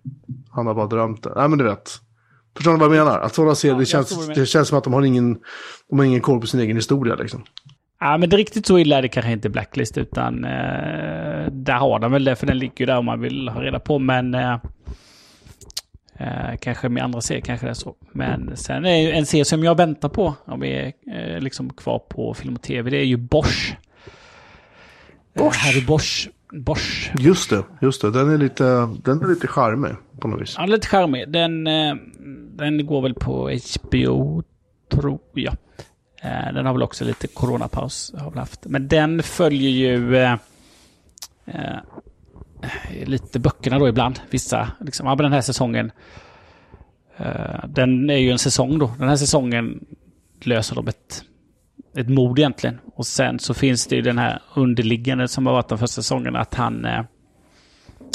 han 0.51 0.67
har 0.67 0.73
bara 0.73 0.87
drömt 0.87 1.23
det. 1.23 1.33
Nej, 1.35 1.49
men 1.49 1.57
du 1.57 1.65
vet. 1.65 1.91
Förstår 2.55 2.73
ni 2.73 2.79
vad 2.79 2.97
jag 2.97 3.05
menar? 3.05 3.19
Att 3.19 3.35
sådana 3.35 3.55
serier, 3.55 3.73
ja, 3.73 3.79
det, 3.79 3.85
känns, 3.85 4.27
det 4.27 4.45
känns 4.45 4.67
som 4.67 4.77
att 4.77 4.83
de 4.83 4.93
har 4.93 5.01
ingen, 5.01 5.37
de 5.89 5.99
har 5.99 6.05
ingen 6.05 6.21
koll 6.21 6.41
på 6.41 6.47
sin 6.47 6.59
egen 6.59 6.75
historia 6.75 7.15
liksom. 7.15 7.43
Ja, 7.99 8.18
men 8.18 8.30
det 8.30 8.38
riktigt 8.38 8.65
så 8.65 8.80
illa 8.80 8.97
är 8.97 9.01
det 9.01 9.07
kanske 9.07 9.31
inte 9.31 9.49
Blacklist, 9.49 9.97
utan 9.97 10.45
eh, 10.45 11.51
där 11.51 11.77
har 11.77 11.99
de 11.99 12.11
väl 12.11 12.23
det, 12.23 12.35
för 12.35 12.47
den 12.47 12.57
ligger 12.57 12.80
ju 12.80 12.85
där 12.85 12.97
om 12.97 13.05
man 13.05 13.22
vill 13.22 13.49
ha 13.49 13.61
reda 13.61 13.80
på. 13.80 13.99
Men 13.99 14.35
eh, 14.35 14.57
eh, 16.18 16.56
kanske 16.60 16.90
med 16.90 17.03
andra 17.03 17.22
serier 17.22 17.41
kanske 17.41 17.65
det 17.65 17.69
är 17.69 17.73
så. 17.73 17.95
Men 18.11 18.57
sen 18.57 18.85
är 18.85 19.11
en 19.11 19.26
serie 19.26 19.45
som 19.45 19.64
jag 19.64 19.77
väntar 19.77 20.10
på, 20.10 20.34
om 20.45 20.60
vi 20.60 20.72
är 20.72 20.94
eh, 21.15 21.40
liksom 21.40 21.69
kvar 21.69 21.99
på 21.99 22.34
film 22.34 22.56
och 22.56 22.61
tv, 22.61 22.90
det 22.90 22.98
är 22.98 23.06
ju 23.06 23.18
Bosch. 23.18 23.76
Eh, 25.34 25.44
Bosch? 25.44 25.56
Harry 25.56 25.85
Bosch. 25.85 26.30
Bosch. 26.53 27.11
Just 27.19 27.49
det, 27.49 27.64
just 27.81 28.02
det. 28.02 28.11
Den 28.11 28.30
är 28.30 28.38
lite, 28.38 28.90
den 29.03 29.23
är 29.23 29.27
lite 29.27 29.48
charmig 29.48 29.91
på 30.19 30.27
något 30.27 30.41
vis. 30.41 30.56
Ja, 30.57 30.65
lite 30.65 30.88
charmig. 30.88 31.30
Den, 31.30 31.68
eh, 31.68 31.95
den 32.56 32.85
går 32.85 33.02
väl 33.02 33.14
på 33.14 33.52
HBO, 33.84 34.44
tror 34.91 35.19
jag. 35.34 35.56
Eh, 36.22 36.53
den 36.53 36.65
har 36.65 36.73
väl 36.73 36.84
också 36.84 37.06
lite 37.06 37.27
coronapaus. 37.27 38.14
Har 38.18 38.30
väl 38.30 38.40
haft. 38.40 38.65
Men 38.65 38.88
den 38.88 39.23
följer 39.23 39.69
ju 39.69 40.15
eh, 40.18 40.38
eh, 41.45 41.77
Eh, 42.64 43.07
lite 43.07 43.40
böckerna 43.40 43.80
då 43.80 43.88
ibland. 43.88 44.19
Vissa, 44.30 44.72
liksom, 44.80 45.07
ja, 45.07 45.15
den 45.15 45.34
här 45.34 45.41
säsongen. 45.41 45.91
Uh, 47.19 47.68
den 47.68 48.10
är 48.10 48.18
ju 48.18 48.31
en 48.31 48.40
säsong 48.40 48.80
då. 48.80 48.94
Den 48.99 49.10
här 49.10 49.15
säsongen 49.15 49.85
löser 50.41 50.76
de 50.76 50.88
ett, 50.88 51.23
ett 51.95 52.10
mord 52.10 52.40
egentligen. 52.40 52.80
Och 52.95 53.06
sen 53.06 53.40
så 53.40 53.53
finns 53.53 53.88
det 53.88 53.95
ju 53.95 54.02
den 54.02 54.18
här 54.18 54.41
underliggande 54.56 55.27
som 55.27 55.45
har 55.45 55.53
varit 55.53 55.69
de 55.69 55.77
första 55.77 56.02
säsongerna. 56.02 56.40
Att 56.40 56.53
han, 56.53 56.85
uh, 56.85 57.02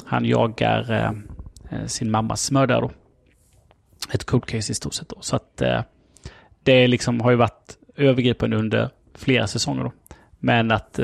han 0.04 0.24
jagar 0.24 0.92
uh, 0.92 1.86
sin 1.86 2.10
mammas 2.10 2.50
mördare 2.50 2.80
då. 2.80 2.90
Ett 4.12 4.24
cold 4.24 4.46
case 4.46 4.72
i 4.72 4.74
stort 4.74 4.94
sett 4.94 5.08
då. 5.08 5.16
Så 5.20 5.36
att 5.36 5.62
det 6.62 6.86
liksom 6.86 7.20
har 7.20 7.30
ju 7.30 7.36
varit 7.36 7.76
övergripande 7.96 8.56
under 8.56 8.90
flera 9.14 9.46
säsonger. 9.46 9.84
Då. 9.84 9.92
Men 10.38 10.70
att 10.70 11.00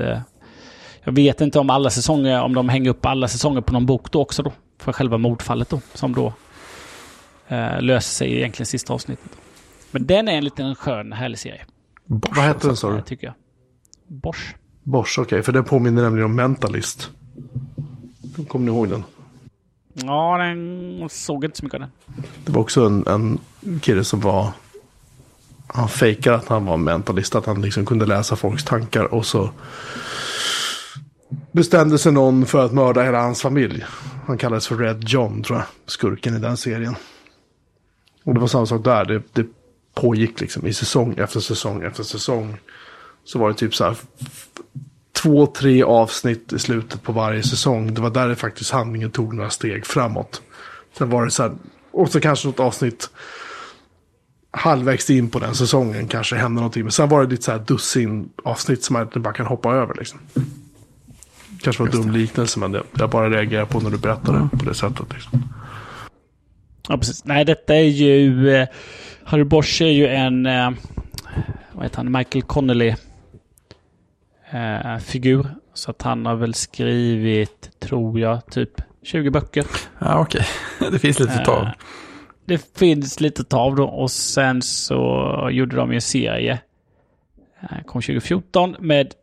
jag 1.05 1.13
vet 1.13 1.41
inte 1.41 1.59
om 1.59 1.71
alla 1.71 1.91
säsonger, 1.91 2.43
om 2.43 2.55
de 2.55 2.69
hänger 2.69 2.91
upp 2.91 3.07
alla 3.07 3.29
säsonger 3.29 3.61
på 3.61 3.73
någon 3.73 3.87
bok 3.87 4.13
då 4.13 4.21
också 4.21 4.43
då. 4.43 4.53
För 4.79 4.93
själva 4.93 5.19
mordfallet 5.19 5.69
då, 5.69 5.81
som 5.95 6.15
då 6.15 6.33
eh, 7.49 7.81
löser 7.81 8.11
sig 8.11 8.29
i 8.29 8.37
egentligen 8.37 8.67
sista 8.67 8.93
avsnittet. 8.93 9.31
Men 9.91 10.07
den 10.07 10.29
är 10.29 10.33
en 10.33 10.45
liten 10.45 10.75
skön, 10.75 11.13
härlig 11.13 11.39
serie. 11.39 11.65
Bosch, 12.05 12.37
Vad 12.37 12.47
heter 12.47 12.67
den 12.67 12.77
sa 12.77 12.91
du? 12.91 13.01
Tycker 13.01 13.27
jag. 13.27 13.35
Bosch. 14.07 14.55
Bosch, 14.83 15.19
okej, 15.19 15.23
okay, 15.23 15.43
för 15.43 15.53
den 15.53 15.65
påminner 15.65 16.03
nämligen 16.03 16.25
om 16.25 16.35
Mentalist. 16.37 17.11
Kommer 18.49 18.67
ni 18.67 18.77
ihåg 18.77 18.89
den? 18.89 19.05
Ja, 19.95 20.39
den 20.39 21.09
såg 21.11 21.45
inte 21.45 21.57
så 21.59 21.65
mycket 21.65 21.75
av 21.75 21.81
den. 21.81 21.91
Det 22.45 22.53
var 22.53 22.61
också 22.61 22.87
en, 22.87 23.07
en 23.07 23.39
kille 23.81 24.05
som 24.05 24.21
var... 24.21 24.49
Han 25.67 25.89
fejkade 25.89 26.37
att 26.37 26.49
han 26.49 26.65
var 26.67 26.77
mentalist. 26.77 27.35
Att 27.35 27.47
han 27.47 27.63
liksom 27.63 27.87
kunde 27.87 28.07
läsa 28.07 28.37
folks 28.37 28.65
tankar. 28.65 29.15
Och 29.15 29.27
så 29.27 29.51
bestämde 31.53 31.99
sig 31.99 32.13
någon 32.13 32.47
för 32.47 32.65
att 32.65 32.73
mörda 32.73 33.03
hela 33.03 33.21
hans 33.21 33.43
familj. 33.43 33.85
Han 34.27 34.39
kallades 34.39 34.67
för 34.67 34.77
Red 34.77 35.05
John, 35.09 35.43
tror 35.43 35.59
jag. 35.59 35.67
Skurken 35.87 36.37
i 36.37 36.39
den 36.39 36.57
serien. 36.57 36.95
Och 38.25 38.35
det 38.35 38.41
var 38.41 38.47
samma 38.47 38.67
sak 38.67 38.85
där. 38.85 39.05
Det, 39.05 39.23
det 39.33 39.47
pågick 39.95 40.41
liksom 40.41 40.67
i 40.67 40.73
säsong 40.73 41.15
efter 41.19 41.41
säsong 41.41 41.83
efter 41.83 42.03
säsong. 42.03 42.57
Så 43.25 43.39
var 43.39 43.49
det 43.49 43.55
typ 43.55 43.75
så 43.75 43.85
här 43.85 43.97
två, 45.13 45.47
tre 45.47 45.83
avsnitt 45.83 46.53
i 46.53 46.59
slutet 46.59 47.03
på 47.03 47.13
varje 47.13 47.43
säsong. 47.43 47.95
Det 47.95 48.01
var 48.01 48.11
där 48.11 48.29
det 48.29 48.37
faktiskt 48.37 48.71
handlingen 48.71 49.11
tog 49.11 49.35
några 49.35 49.51
steg 49.51 49.87
framåt. 49.87 50.43
Sen 50.99 51.11
var 51.11 51.25
det 51.25 51.31
så 51.31 51.43
här, 51.43 51.53
och 51.91 52.11
så 52.11 52.21
kanske 52.21 52.49
något 52.49 52.61
avsnitt 52.61 53.11
halvvägs 54.51 55.11
in 55.11 55.31
på 55.31 55.39
den 55.39 55.55
säsongen 55.55 56.09
kanske 56.09 56.37
hände 56.37 56.61
någonting. 56.61 56.83
Men 56.83 56.93
sen 56.93 57.09
var 57.09 57.25
det 57.25 57.31
lite 57.31 57.43
så 57.43 57.51
här 57.51 57.59
dussin 57.59 58.29
avsnitt 58.45 58.85
som 58.85 58.95
man 58.95 59.03
inte 59.03 59.21
bara 59.21 59.35
kan 59.35 59.47
hoppa 59.47 59.75
över 59.75 59.95
liksom. 59.95 60.21
Kanske 61.65 61.83
var 61.83 61.91
en 61.91 61.97
dum 61.97 62.11
liknelse 62.11 62.59
men 62.59 62.73
det, 62.73 62.83
jag 62.99 63.11
bara 63.11 63.31
reagerar 63.31 63.65
på 63.65 63.81
när 63.81 63.91
du 63.91 63.99
berättar 63.99 64.33
det 64.33 64.59
på 64.59 64.65
det 64.65 64.75
sättet. 64.75 65.13
Liksom. 65.13 65.43
Ja, 66.89 66.99
precis. 66.99 67.25
Nej, 67.25 67.45
detta 67.45 67.75
är 67.75 67.83
ju... 67.83 68.51
Eh, 68.55 68.69
Harry 69.25 69.45
Bosch 69.45 69.83
är 69.83 69.91
ju 69.91 70.07
en... 70.07 70.47
Eh, 70.47 70.71
vad 71.73 71.85
heter 71.85 71.97
han? 71.97 72.13
Michael 72.13 72.43
Connelly 72.43 72.95
eh, 74.51 74.99
figur. 74.99 75.47
Så 75.75 75.91
att 75.91 76.03
han 76.03 76.27
har 76.27 76.35
väl 76.35 76.55
skrivit, 76.55 77.71
tror 77.81 78.21
jag, 78.21 78.47
typ 78.47 78.71
20 79.03 79.31
böcker. 79.31 79.65
Ja, 79.99 80.21
okej. 80.21 80.47
Okay. 80.79 80.91
Det 80.91 80.99
finns 80.99 81.21
lite 81.21 81.33
att 81.33 81.45
ta 81.45 81.53
av. 81.53 81.63
Eh, 81.63 81.73
det 82.45 82.79
finns 82.79 83.21
lite 83.21 83.43
att 83.43 83.49
ta 83.49 83.59
av 83.59 83.77
då. 83.77 83.85
Och 83.85 84.11
sen 84.11 84.63
så 84.63 85.49
gjorde 85.53 85.77
de 85.77 85.91
ju 85.91 85.95
en 85.95 86.01
serie. 86.01 86.59
Kom 87.87 88.03
2014 88.03 88.77
med 88.79 89.15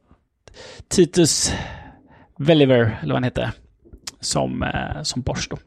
Titus 0.88 1.54
Veliver, 2.46 3.00
eller 3.02 3.14
vad 3.14 3.16
han 3.16 3.24
heter. 3.24 3.52
Som, 4.20 4.64
eh, 4.64 5.04
som 5.04 5.22
Bosch 5.22 5.48
då. 5.50 5.58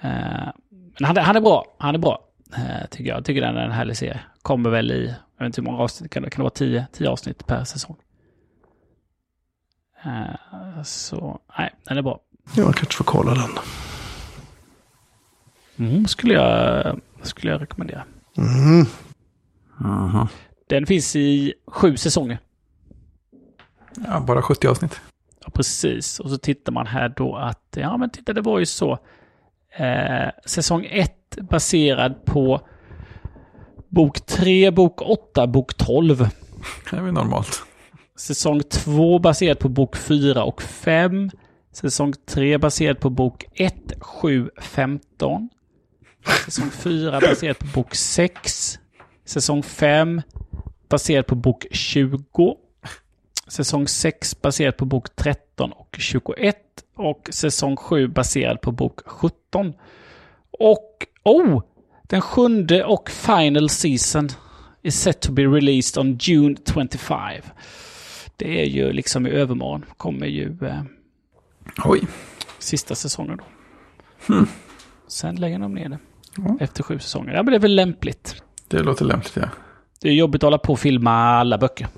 Eh, 0.00 0.48
men 0.70 1.04
han, 1.04 1.16
han 1.16 1.36
är 1.36 1.40
bra. 1.40 1.64
Han 1.78 1.94
är 1.94 1.98
bra. 1.98 2.24
Eh, 2.56 2.88
tycker 2.90 3.10
jag. 3.10 3.24
tycker 3.24 3.40
den 3.40 3.56
är 3.56 3.64
en 3.64 3.72
härlig 3.72 3.96
serie. 3.96 4.20
Kommer 4.42 4.70
väl 4.70 4.90
i, 4.90 5.14
jag 5.36 5.44
vet 5.44 5.46
inte 5.46 5.60
hur 5.60 5.70
många 5.70 5.82
avsnitt, 5.82 6.12
kan 6.12 6.22
det, 6.22 6.30
kan 6.30 6.38
det 6.40 6.42
vara 6.42 6.50
tio, 6.50 6.86
tio 6.92 7.08
avsnitt 7.10 7.46
per 7.46 7.64
säsong. 7.64 7.96
Så, 10.84 11.40
nej, 11.58 11.74
den 11.84 11.98
är 11.98 12.02
bra. 12.02 12.20
Ja, 12.56 12.64
man 12.64 12.72
kanske 12.72 12.96
får 12.96 13.04
kolla 13.04 13.34
den. 13.34 13.50
Mm, 15.76 16.06
skulle, 16.06 16.34
jag, 16.34 17.00
skulle 17.22 17.52
jag 17.52 17.60
rekommendera. 17.60 18.04
Mm. 18.36 18.86
Aha. 19.84 20.28
Den 20.68 20.86
finns 20.86 21.16
i 21.16 21.54
sju 21.66 21.96
säsonger. 21.96 22.38
Ja, 24.06 24.20
bara 24.20 24.42
70 24.42 24.68
avsnitt. 24.68 25.00
Precis. 25.54 26.20
Och 26.20 26.30
så 26.30 26.38
tittar 26.38 26.72
man 26.72 26.86
här 26.86 27.08
då 27.16 27.36
att, 27.36 27.76
ja 27.76 27.96
men 27.96 28.10
titta 28.10 28.32
det 28.32 28.40
var 28.40 28.58
ju 28.58 28.66
så. 28.66 28.98
Eh, 29.76 30.30
säsong 30.46 30.86
1 30.90 31.14
baserad 31.50 32.24
på 32.24 32.60
bok 33.88 34.26
3, 34.26 34.70
bok 34.70 35.02
8, 35.02 35.46
bok 35.46 35.74
12. 35.76 36.28
Det 36.90 36.96
är 36.96 37.00
väl 37.00 37.12
normalt. 37.12 37.62
Säsong 38.16 38.62
2 38.62 39.18
baserad 39.18 39.58
på 39.58 39.68
bok 39.68 39.96
4 39.96 40.44
och 40.44 40.62
5. 40.62 41.30
Säsong 41.72 42.12
3 42.26 42.58
baserad 42.58 43.00
på 43.00 43.10
bok 43.10 43.44
1, 43.54 43.74
7, 44.00 44.50
15. 44.60 45.48
Säsong 46.44 46.70
4 46.70 47.20
baserad 47.20 47.58
på 47.58 47.66
bok 47.74 47.94
6. 47.94 48.78
Säsong 49.24 49.62
5 49.62 50.22
baserad 50.88 51.26
på 51.26 51.34
bok 51.34 51.66
20. 51.70 52.56
Säsong 53.48 53.88
6 53.88 54.40
baserad 54.42 54.76
på 54.76 54.84
bok 54.84 55.16
13 55.16 55.72
och 55.72 55.96
21. 55.98 56.56
Och 56.94 57.28
säsong 57.32 57.76
7 57.76 58.08
baserad 58.08 58.60
på 58.60 58.72
bok 58.72 59.00
17. 59.06 59.74
Och, 60.50 61.06
oh! 61.24 61.62
Den 62.02 62.20
sjunde 62.20 62.84
och 62.84 63.10
final 63.10 63.68
season 63.68 64.28
is 64.82 65.00
set 65.00 65.20
to 65.20 65.32
be 65.32 65.42
released 65.42 66.00
on 66.00 66.18
June 66.20 66.56
25. 66.74 67.42
Det 68.36 68.60
är 68.60 68.64
ju 68.66 68.92
liksom 68.92 69.26
i 69.26 69.30
övermorgon. 69.30 69.84
Kommer 69.96 70.26
ju 70.26 70.56
eh, 70.62 70.82
Oj. 71.84 72.00
sista 72.58 72.94
säsongen 72.94 73.36
då. 73.36 73.44
Hmm. 74.34 74.46
Sen 75.08 75.36
lägger 75.36 75.58
de 75.58 75.74
ner 75.74 75.88
det. 75.88 75.98
Ja. 76.36 76.56
Efter 76.60 76.82
sju 76.82 76.98
säsonger. 76.98 77.32
Ja, 77.32 77.42
men 77.42 77.52
det 77.52 77.56
är 77.56 77.60
väl 77.60 77.74
lämpligt. 77.74 78.42
Det 78.68 78.78
låter 78.78 79.04
lämpligt, 79.04 79.36
ja. 79.36 79.48
Det 80.00 80.08
är 80.08 80.12
jobbigt 80.12 80.42
att 80.42 80.46
hålla 80.46 80.58
på 80.58 80.72
och 80.72 80.78
filma 80.78 81.10
alla 81.10 81.58
böcker. 81.58 81.88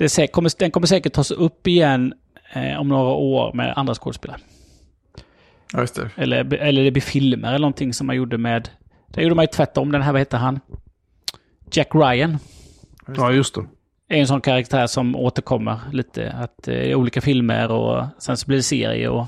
Det 0.00 0.32
kommer, 0.32 0.58
den 0.58 0.70
kommer 0.70 0.86
säkert 0.86 1.12
tas 1.12 1.30
upp 1.30 1.66
igen 1.66 2.14
eh, 2.52 2.80
om 2.80 2.88
några 2.88 3.10
år 3.10 3.52
med 3.52 3.72
andra 3.76 3.94
skådespelare. 3.94 4.38
Ja, 5.72 5.80
just 5.80 5.94
det. 5.94 6.10
Eller, 6.16 6.54
eller 6.54 6.84
det 6.84 6.90
blir 6.90 7.02
filmer 7.02 7.48
eller 7.48 7.58
någonting 7.58 7.92
som 7.92 8.06
man 8.06 8.16
gjorde 8.16 8.38
med... 8.38 8.68
Det 9.08 9.22
gjorde 9.22 9.34
man 9.34 9.42
ju 9.42 9.46
tvärtom. 9.46 9.92
Den 9.92 10.02
här, 10.02 10.12
vad 10.12 10.20
heter 10.20 10.38
han? 10.38 10.60
Jack 11.72 11.94
Ryan. 11.94 12.38
Ja, 13.16 13.32
just 13.32 13.54
det. 13.54 13.66
Är 14.08 14.20
en 14.20 14.26
sån 14.26 14.40
karaktär 14.40 14.86
som 14.86 15.16
återkommer 15.16 15.80
lite. 15.92 16.32
Att 16.32 16.62
det 16.62 16.90
är 16.90 16.94
olika 16.94 17.20
filmer 17.20 17.70
och 17.70 18.06
sen 18.18 18.36
så 18.36 18.46
blir 18.46 18.56
det 18.56 18.62
serie 18.62 19.08
och 19.08 19.26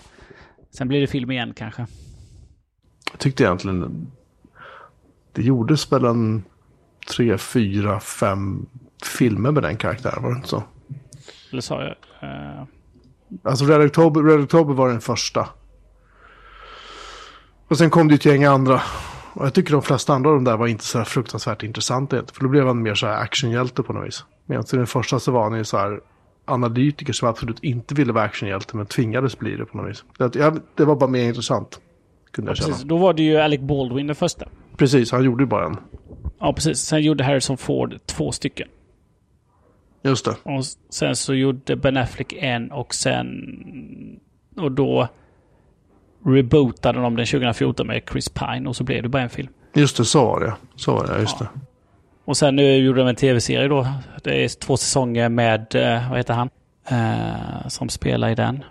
sen 0.71 0.89
blir 0.89 1.01
det 1.01 1.07
film 1.07 1.31
igen 1.31 1.53
kanske. 1.57 1.87
Jag 3.11 3.21
tyckte 3.21 3.45
egentligen 3.45 4.07
det 5.33 5.43
gjordes 5.43 5.93
väl 5.93 6.05
en 6.05 6.45
tre, 7.11 7.39
fyra, 7.39 8.01
fem 8.01 8.67
filmer 9.05 9.51
med 9.51 9.63
den 9.63 9.77
karaktären, 9.77 10.23
var 10.23 10.31
det 10.31 10.37
inte 10.37 10.49
så? 10.49 10.63
Eller 11.53 11.63
sa 11.63 11.83
jag? 11.83 11.95
eh, 12.31 12.63
Alltså 13.43 13.65
Red 13.65 13.81
October, 13.87 14.23
Red 14.23 14.41
October 14.41 14.75
var 14.75 14.89
den 14.89 15.01
första. 15.01 15.49
Och 17.69 17.79
sen 17.79 17.91
kom 17.91 18.09
det 18.09 18.15
ett 18.15 18.25
gäng 18.25 18.45
andra. 18.45 18.81
Och 19.35 19.47
jag 19.47 19.55
tycker 19.55 19.73
de 19.73 19.83
flesta 19.83 20.13
andra 20.15 20.31
av 20.31 20.37
de 20.37 20.45
där 20.45 20.57
var 20.57 20.67
inte 20.67 20.85
så 20.85 20.99
här 20.99 21.05
fruktansvärt 21.05 21.63
intressanta. 21.63 22.17
egentligen, 22.17 22.35
För 22.35 22.43
då 22.45 22.49
blev 22.49 22.67
han 22.67 22.83
mer 22.83 22.95
så 22.95 23.07
här 23.07 23.17
actionhjälte 23.23 23.83
på 23.83 23.93
något 23.93 24.07
vis. 24.07 24.25
Medan 24.47 24.65
i 24.73 24.77
den 24.77 24.87
första 24.87 25.21
så 25.21 25.33
var 25.33 25.43
han 25.43 25.59
ju 25.59 25.65
så 25.65 25.77
här 25.79 26.01
analytiker 26.45 27.13
som 27.13 27.29
absolut 27.29 27.65
inte 27.65 27.95
ville 27.95 28.13
vara 28.13 28.25
actionhjälte 28.25 28.77
men 28.77 28.87
tvingades 28.87 29.39
bli 29.39 29.57
det 29.57 29.65
på 29.65 29.77
något 29.79 29.91
vis. 29.91 30.05
Det, 30.19 30.61
det 30.75 30.85
var 30.85 30.97
bara 30.97 31.11
mer 31.11 31.25
intressant. 31.29 31.81
Kunde 32.31 32.51
jag 32.51 32.57
känna. 32.57 32.69
precis. 32.69 32.85
Då 32.85 32.97
var 32.97 33.13
det 33.15 33.23
ju 33.23 33.37
Alec 33.37 33.61
Baldwin 33.61 34.07
den 34.07 34.17
första. 34.17 34.49
Precis, 34.77 35.13
han 35.13 35.25
gjorde 35.25 35.43
ju 35.43 35.47
bara 35.49 35.67
en. 35.67 35.77
Ja, 36.39 36.53
precis. 36.53 36.79
Sen 36.79 37.03
gjorde 37.03 37.25
Harrison 37.25 37.57
Ford 37.59 37.95
två 38.07 38.33
stycken. 38.33 38.69
Just 40.03 40.25
det. 40.25 40.37
Och 40.43 40.65
sen 40.91 41.17
så 41.17 41.35
gjorde 41.35 41.77
Ben 41.77 41.97
Affleck 41.97 42.33
en 42.33 42.73
och 42.73 42.95
sen... 42.95 44.21
Och 44.57 44.73
då 44.73 45.09
rebootade 46.25 47.01
de 47.01 47.17
den 47.17 47.27
2014 47.27 47.87
med 47.87 48.03
Chris 48.13 48.29
Pine 48.29 48.69
och 48.69 48.77
så 48.77 48.85
blev 48.85 49.03
det 49.03 49.09
bara 49.09 49.23
en 49.23 49.31
film. 49.31 49.53
Just 49.75 49.97
det, 49.97 50.05
så 50.05 50.25
var 50.25 50.41
det. 50.41 50.55
Så 50.77 50.95
var 50.95 51.07
det, 51.07 51.21
just 51.21 51.39
det. 51.39 51.49
Och 52.25 52.37
sen 52.37 52.57
nu 52.57 52.77
gjorde 52.77 53.01
de 53.01 53.09
en 53.09 53.17
tv-serie 53.17 53.69
då. 53.69 53.87
Det 54.23 54.45
är 54.45 54.49
två 54.49 54.77
säsonger 54.77 55.29
med, 55.29 55.75
eh, 55.75 56.09
vad 56.09 56.19
heter 56.19 56.35
han? 56.35 56.51
Eh, 56.89 57.69
som 57.69 57.89
spelar 57.89 58.29
i 58.29 58.35
den. 58.35 58.65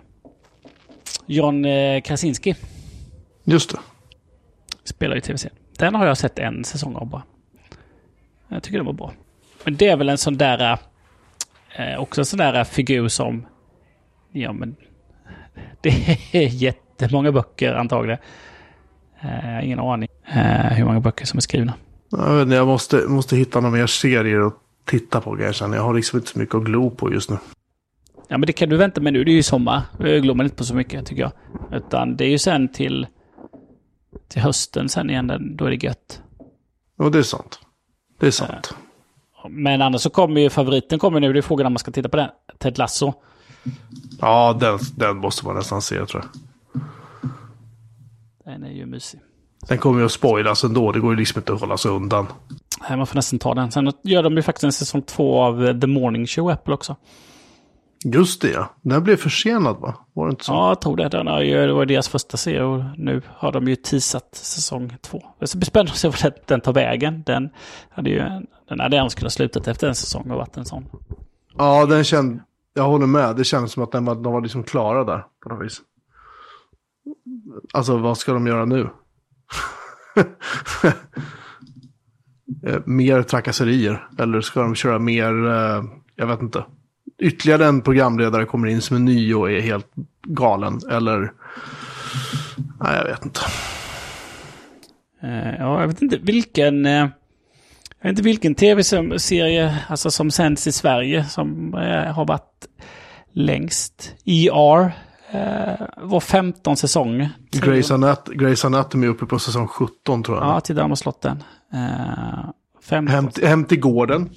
John 1.26 1.64
eh, 1.64 2.00
Krasinski 2.00 2.54
Just 3.44 3.70
det. 3.70 3.78
spelar 4.84 5.16
i 5.16 5.20
tv-serien. 5.20 5.58
Den 5.78 5.94
har 5.94 6.06
jag 6.06 6.18
sett 6.18 6.38
en 6.38 6.64
säsong 6.64 6.96
av 6.96 7.06
bara. 7.06 7.22
Jag 8.48 8.62
tycker 8.62 8.78
den 8.78 8.86
var 8.86 8.92
bra. 8.92 9.12
Men 9.64 9.76
det 9.76 9.88
är 9.88 9.96
väl 9.96 10.08
en 10.08 10.18
sån 10.18 10.36
där... 10.36 10.78
Eh, 11.76 12.00
också 12.00 12.20
en 12.20 12.24
sån 12.24 12.38
där 12.38 12.64
figur 12.64 13.08
som... 13.08 13.46
Ja 14.32 14.52
men... 14.52 14.76
Det 15.80 16.18
är 16.32 16.48
jättemånga 16.48 17.32
böcker 17.32 17.74
antagligen. 17.74 18.18
Eh, 19.22 19.46
jag 19.46 19.54
har 19.54 19.62
ingen 19.62 19.78
aning 19.78 20.08
eh, 20.34 20.72
hur 20.72 20.84
många 20.84 21.00
böcker 21.00 21.26
som 21.26 21.36
är 21.36 21.40
skrivna. 21.40 21.74
Jag, 22.10 22.34
vet 22.34 22.42
inte, 22.42 22.56
jag 22.56 22.66
måste, 22.66 22.96
måste 22.96 23.36
hitta 23.36 23.60
några 23.60 23.76
mer 23.76 23.86
serier 23.86 24.46
att 24.46 24.54
titta 24.84 25.20
på 25.20 25.36
kanske. 25.36 25.64
Jag 25.64 25.82
har 25.82 25.94
liksom 25.94 26.18
inte 26.18 26.30
så 26.30 26.38
mycket 26.38 26.54
att 26.54 26.64
glo 26.64 26.90
på 26.90 27.12
just 27.12 27.30
nu. 27.30 27.36
Ja, 28.28 28.38
men 28.38 28.46
det 28.46 28.52
kan 28.52 28.68
du 28.68 28.76
vänta 28.76 29.00
med 29.00 29.12
nu. 29.12 29.24
Det 29.24 29.30
är 29.30 29.34
ju 29.34 29.42
sommar. 29.42 29.82
Jag 29.98 30.22
glömmer 30.22 30.44
inte 30.44 30.56
på 30.56 30.64
så 30.64 30.74
mycket, 30.74 31.06
tycker 31.06 31.22
jag. 31.22 31.32
Utan 31.72 32.16
det 32.16 32.24
är 32.24 32.28
ju 32.28 32.38
sen 32.38 32.68
till, 32.68 33.06
till 34.28 34.42
hösten 34.42 34.88
sen 34.88 35.10
igen. 35.10 35.56
Då 35.56 35.64
är 35.64 35.70
det 35.70 35.84
gött. 35.84 36.22
Och 36.98 37.10
det 37.10 37.18
är 37.18 37.22
sant. 37.22 37.60
Det 38.20 38.26
är 38.26 38.30
sant. 38.30 38.74
Men 39.48 39.82
annars 39.82 40.00
så 40.00 40.10
kommer 40.10 40.40
ju 40.40 40.50
favoriten 40.50 40.98
kommer 40.98 41.20
nu. 41.20 41.32
Det 41.32 41.38
är 41.38 41.42
frågan 41.42 41.66
om 41.66 41.72
man 41.72 41.78
ska 41.78 41.90
titta 41.90 42.08
på 42.08 42.16
den. 42.16 42.28
Ted 42.58 42.78
Lasso. 42.78 43.12
Ja, 44.20 44.56
den, 44.60 44.78
den 44.96 45.16
måste 45.16 45.46
man 45.46 45.56
nästan 45.56 45.82
se 45.82 46.06
tror 46.06 46.22
jag. 46.22 46.82
Den 48.44 48.64
är 48.64 48.70
ju 48.70 48.86
mysig. 48.86 49.20
Den 49.68 49.78
kommer 49.78 50.00
ju 50.00 50.06
att 50.06 50.12
spoilas 50.12 50.64
ändå. 50.64 50.92
Det 50.92 51.00
går 51.00 51.12
ju 51.12 51.18
liksom 51.18 51.38
inte 51.38 51.52
att 51.52 51.60
hålla 51.60 51.76
sig 51.76 51.90
undan. 51.90 52.26
Nej, 52.88 52.96
Man 52.96 53.06
får 53.06 53.16
nästan 53.16 53.38
ta 53.38 53.54
den. 53.54 53.70
Sen 53.72 53.92
gör 54.02 54.22
de 54.22 54.36
ju 54.36 54.42
faktiskt 54.42 54.64
en 54.64 54.72
säsong 54.72 55.02
två 55.02 55.40
av 55.40 55.80
The 55.80 55.86
Morning 55.86 56.26
Show 56.26 56.50
Apple 56.50 56.74
också. 56.74 56.96
Just 58.04 58.42
det. 58.42 58.68
Den 58.82 59.04
blev 59.04 59.16
försenad 59.16 59.76
va? 59.76 59.94
Var 60.12 60.26
det 60.26 60.30
inte 60.30 60.44
så? 60.44 60.52
Ja, 60.52 60.68
jag 60.68 60.80
tror 60.80 60.96
det. 60.96 61.08
Den 61.08 61.26
har 61.26 61.40
ju, 61.40 61.66
det 61.66 61.72
var 61.72 61.86
deras 61.86 62.08
första 62.08 62.36
serie 62.36 62.62
och 62.62 62.82
nu 62.96 63.22
har 63.28 63.52
de 63.52 63.68
ju 63.68 63.76
teasat 63.76 64.34
säsong 64.34 64.96
två. 65.00 65.22
Det 65.40 65.46
ska 65.46 65.58
bli 65.58 65.66
spännande 65.66 65.92
att 65.92 65.98
se 65.98 66.08
vart 66.08 66.46
den 66.46 66.60
tar 66.60 66.72
vägen. 66.72 67.22
Den 67.26 67.50
hade 67.90 68.10
ju 68.10 68.18
den 68.68 68.80
hade 68.80 68.96
gärna 68.96 69.10
kunnat 69.10 69.32
slutat 69.32 69.68
efter 69.68 69.88
en 69.88 69.94
säsong 69.94 70.30
och 70.30 70.36
varit 70.36 70.56
en 70.56 70.64
sån. 70.64 70.84
Ja, 71.58 71.86
den 71.86 72.04
kände... 72.04 72.42
Jag 72.74 72.84
håller 72.84 73.06
med. 73.06 73.36
Det 73.36 73.44
kändes 73.44 73.72
som 73.72 73.82
att 73.82 73.92
den 73.92 74.04
var, 74.04 74.14
de 74.14 74.32
var 74.32 74.40
liksom 74.40 74.62
klara 74.62 75.04
där 75.04 75.24
på 75.42 75.48
något 75.48 75.64
vis. 75.66 75.80
Alltså, 77.72 77.96
vad 77.96 78.18
ska 78.18 78.32
de 78.32 78.46
göra 78.46 78.64
nu? 78.64 78.88
Eh, 82.66 82.80
mer 82.84 83.22
trakasserier? 83.22 84.08
Eller 84.18 84.40
ska 84.40 84.60
de 84.62 84.74
köra 84.74 84.98
mer, 84.98 85.46
eh, 85.46 85.84
jag 86.16 86.26
vet 86.26 86.42
inte. 86.42 86.64
Ytterligare 87.18 87.66
en 87.66 87.80
programledare 87.80 88.44
kommer 88.44 88.68
in 88.68 88.80
som 88.80 88.96
är 88.96 89.00
ny 89.00 89.34
och 89.34 89.50
är 89.50 89.60
helt 89.60 89.92
galen. 90.26 90.80
Eller, 90.90 91.32
nej 92.80 92.96
jag 92.96 93.04
vet 93.04 93.24
inte. 93.24 93.40
Eh, 95.22 95.54
ja, 95.58 95.80
jag 95.80 95.88
vet 95.88 96.02
inte 96.02 96.18
vilken... 96.18 96.86
eh, 96.86 96.92
Jag 96.92 98.08
vet 98.08 98.10
inte 98.10 98.22
vilken 98.22 98.54
tv-serie 98.54 99.78
alltså, 99.88 100.10
som 100.10 100.30
sänds 100.30 100.66
i 100.66 100.72
Sverige 100.72 101.24
som 101.24 101.74
eh, 101.74 102.12
har 102.14 102.24
varit 102.24 102.66
längst. 103.32 104.14
ER 104.24 104.92
var 105.96 106.20
15 106.20 106.76
säsonger. 106.76 107.30
Grey's, 107.52 107.94
Anat 107.94 108.28
Grey's 108.28 108.66
Anatomy 108.66 109.06
är 109.06 109.10
uppe 109.10 109.26
på 109.26 109.38
säsong 109.38 109.68
17 109.68 110.22
tror 110.22 110.38
jag. 110.38 110.46
Ja, 110.46 110.60
till 110.60 110.96
slått 110.96 111.22
den. 111.22 111.44
Eh, 111.72 112.50
15. 112.82 113.14
Hem, 113.14 113.30
hem 113.42 113.64
till 113.64 113.80
gården. 113.80 114.30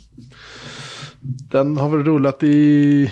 Den 1.51 1.77
har 1.77 1.89
väl 1.89 2.03
rullat 2.03 2.43
i 2.43 3.11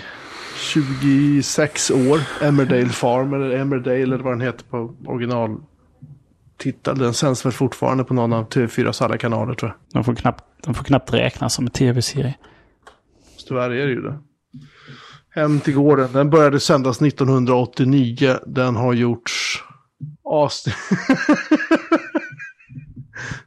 26 0.58 1.90
år. 1.90 2.20
Emmerdale 2.42 2.88
Farm 2.88 3.34
eller 3.34 3.50
Emmerdale 3.56 4.02
eller 4.02 4.18
vad 4.18 4.32
den 4.32 4.40
heter 4.40 4.64
på 4.64 4.94
originaltitel. 5.06 6.98
Den 6.98 7.14
sänds 7.14 7.46
väl 7.46 7.52
fortfarande 7.52 8.04
på 8.04 8.14
någon 8.14 8.32
av 8.32 8.48
TV4s 8.48 9.04
alla 9.04 9.18
kanaler 9.18 9.54
tror 9.54 9.70
jag. 9.70 9.78
De 9.92 10.04
får 10.04 10.14
knappt, 10.14 10.44
de 10.64 10.74
får 10.74 10.84
knappt 10.84 11.12
räknas 11.12 11.54
som 11.54 11.64
en 11.64 11.70
tv-serie. 11.70 12.34
Tyvärr 13.48 13.70
är 13.70 13.86
det 13.86 13.92
ju 13.92 14.00
det. 14.00 14.18
Hem 15.30 15.60
till 15.60 15.74
gården. 15.74 16.08
Den 16.12 16.30
började 16.30 16.60
sändas 16.60 17.02
1989. 17.02 18.38
Den 18.46 18.76
har 18.76 18.92
gjorts... 18.92 19.62
Avsnitt... 20.24 20.74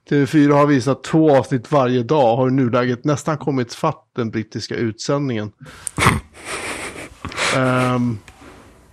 TV4 0.09 0.51
har 0.51 0.67
visat 0.67 1.03
två 1.03 1.37
avsnitt 1.37 1.71
varje 1.71 2.03
dag. 2.03 2.37
Har 2.37 2.47
i 2.47 2.51
nuläget 2.51 3.05
nästan 3.05 3.37
kommit 3.37 3.73
fatt 3.73 4.03
den 4.15 4.29
brittiska 4.29 4.75
utsändningen. 4.75 5.51
Ehm, 7.55 8.17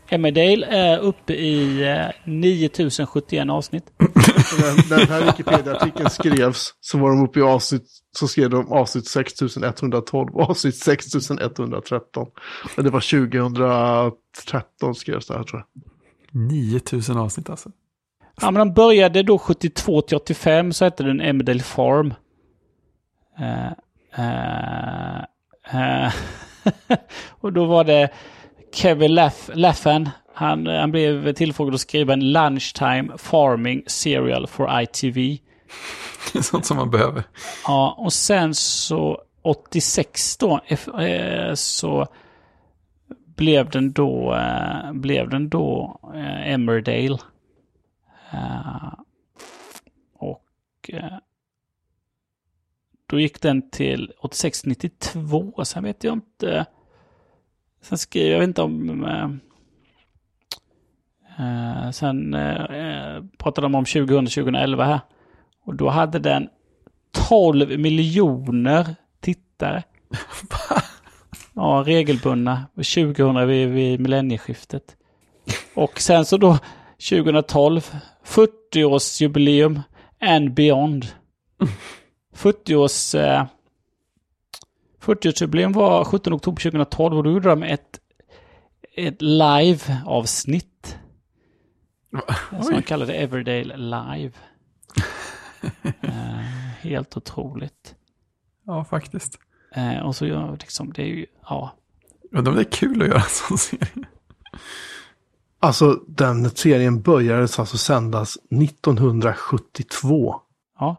Emmerdale 0.08 0.66
är 0.66 0.98
uppe 0.98 1.34
i 1.34 1.82
eh, 1.90 2.06
9071 2.24 3.50
avsnitt. 3.50 3.84
när, 3.98 4.90
när 4.90 4.98
den 4.98 5.08
här 5.08 5.26
Wikipedia-artikeln 5.26 6.10
skrevs 6.10 6.74
så 6.80 6.98
var 6.98 7.10
de 7.10 7.24
uppe 7.24 7.38
i 7.38 7.42
avsnitt, 7.42 7.86
så 8.12 8.28
skrev 8.28 8.50
de 8.50 8.72
avsnitt 8.72 9.08
6112 9.08 10.34
och 10.34 10.50
avsnitt 10.50 10.76
6113. 10.76 12.26
Men 12.76 12.84
det 12.84 12.90
var 12.90 13.00
2013 13.00 14.94
skrevs 14.94 15.26
det 15.26 15.34
här 15.34 15.44
tror 15.44 15.64
jag. 15.74 15.82
9000 16.50 17.16
avsnitt 17.16 17.50
alltså. 17.50 17.70
Ja, 18.40 18.50
men 18.50 18.54
de 18.54 18.72
började 18.72 19.22
då 19.22 19.38
72 19.38 20.00
till 20.00 20.16
85 20.16 20.72
så 20.72 20.84
hette 20.84 21.02
den 21.02 21.20
Emmerdale 21.20 21.62
Farm. 21.62 22.14
Eh, 23.38 23.72
eh, 24.16 25.18
eh, 25.72 26.12
och 27.40 27.52
då 27.52 27.64
var 27.64 27.84
det 27.84 28.08
Kevin 28.74 29.14
Laff, 29.14 29.50
Laffan. 29.54 30.08
Han, 30.34 30.66
han 30.66 30.90
blev 30.90 31.32
tillfrågad 31.32 31.74
att 31.74 31.80
skriva 31.80 32.12
en 32.12 32.32
lunchtime 32.32 33.18
farming 33.18 33.82
serial 33.86 34.46
for 34.46 34.80
ITV. 34.80 35.14
Det 36.32 36.38
är 36.38 36.42
sånt 36.42 36.66
som 36.66 36.76
man 36.76 36.90
behöver. 36.90 37.22
Ja, 37.66 37.94
och 37.98 38.12
sen 38.12 38.54
så 38.54 39.20
86 39.42 40.36
då 40.36 40.60
eh, 41.00 41.54
så 41.54 42.06
blev 43.36 43.70
den 43.70 43.92
då, 43.92 44.34
eh, 44.34 44.92
blev 44.92 45.28
den 45.28 45.48
då 45.48 46.00
eh, 46.14 46.52
Emmerdale. 46.52 47.18
Eh, 48.34 48.92
och 50.12 50.44
eh, 50.88 51.18
då 53.06 53.20
gick 53.20 53.40
den 53.40 53.70
till 53.70 54.12
86-92. 54.22 55.64
Sen 55.64 55.84
vet 55.84 56.04
jag 56.04 56.12
inte. 56.12 56.66
Sen 57.80 57.98
skrev 57.98 58.32
jag 58.32 58.44
inte 58.44 58.62
om... 58.62 59.04
Eh, 61.38 61.90
sen 61.90 62.36
pratade 63.38 63.64
de 63.64 63.74
om 63.74 63.84
2000-2011 63.84 64.84
här. 64.84 65.00
Och 65.60 65.74
då 65.74 65.88
hade 65.88 66.18
den 66.18 66.48
12 67.28 67.78
miljoner 67.78 68.96
tittare. 69.20 69.82
Ja, 71.56 71.82
regelbundna. 71.86 72.66
2000 72.74 73.48
vid, 73.48 73.68
vid 73.68 74.00
millennieskiftet. 74.00 74.96
Och 75.74 76.00
sen 76.00 76.24
så 76.24 76.36
då 76.36 76.58
2012, 77.10 77.94
40-årsjubileum 78.24 79.82
and 80.20 80.54
beyond. 80.54 81.06
40-års... 82.36 83.14
Eh, 83.14 83.46
40-årsjubileum 85.00 85.72
var 85.72 86.04
17 86.04 86.32
oktober 86.32 86.62
2012 86.62 87.16
och 87.16 87.24
då 87.24 87.30
gjorde 87.30 87.48
de 87.48 87.62
ett, 87.62 88.00
ett 88.96 89.22
live-avsnitt. 89.22 90.98
Som 92.62 92.74
de 92.74 92.82
kallade 92.82 93.14
Everdale 93.14 93.76
Live. 93.76 94.32
eh, 96.00 96.38
helt 96.80 97.16
otroligt. 97.16 97.94
Ja, 98.66 98.84
faktiskt. 98.84 99.38
Eh, 99.74 99.98
och 99.98 100.16
så 100.16 100.26
gör 100.26 100.56
liksom, 100.60 100.92
det 100.92 101.02
är 101.02 101.06
ju, 101.06 101.26
ja. 101.42 101.76
Undrar 102.32 102.52
om 102.52 102.56
det 102.56 102.62
är 102.62 102.72
kul 102.72 103.02
att 103.02 103.08
göra 103.08 103.20
en 103.20 103.28
sån 103.28 103.58
serie. 103.58 104.06
Alltså 105.64 106.00
den 106.06 106.50
serien 106.50 107.02
började 107.02 107.42
alltså 107.42 107.78
sändas 107.78 108.38
1972. 108.62 110.36
Ja. 110.78 110.96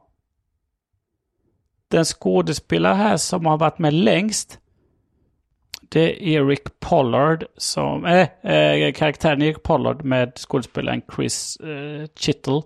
Den 1.88 2.06
skådespelare 2.06 2.94
här 2.94 3.18
som 3.18 3.46
har 3.46 3.58
varit 3.58 3.80
med 3.80 3.94
längst. 3.94 4.60
Det 5.90 6.02
är 6.02 6.28
Eric 6.28 6.60
Pollard 6.80 7.46
som, 7.58 8.06
äh, 8.06 8.52
äh, 8.52 8.94
karaktären 8.94 9.42
Eric 9.42 9.64
Pollard 9.64 10.06
med 10.06 10.32
skådespelaren 10.36 11.02
Chris 11.16 11.58
äh, 11.58 12.08
Chittle. 12.16 12.62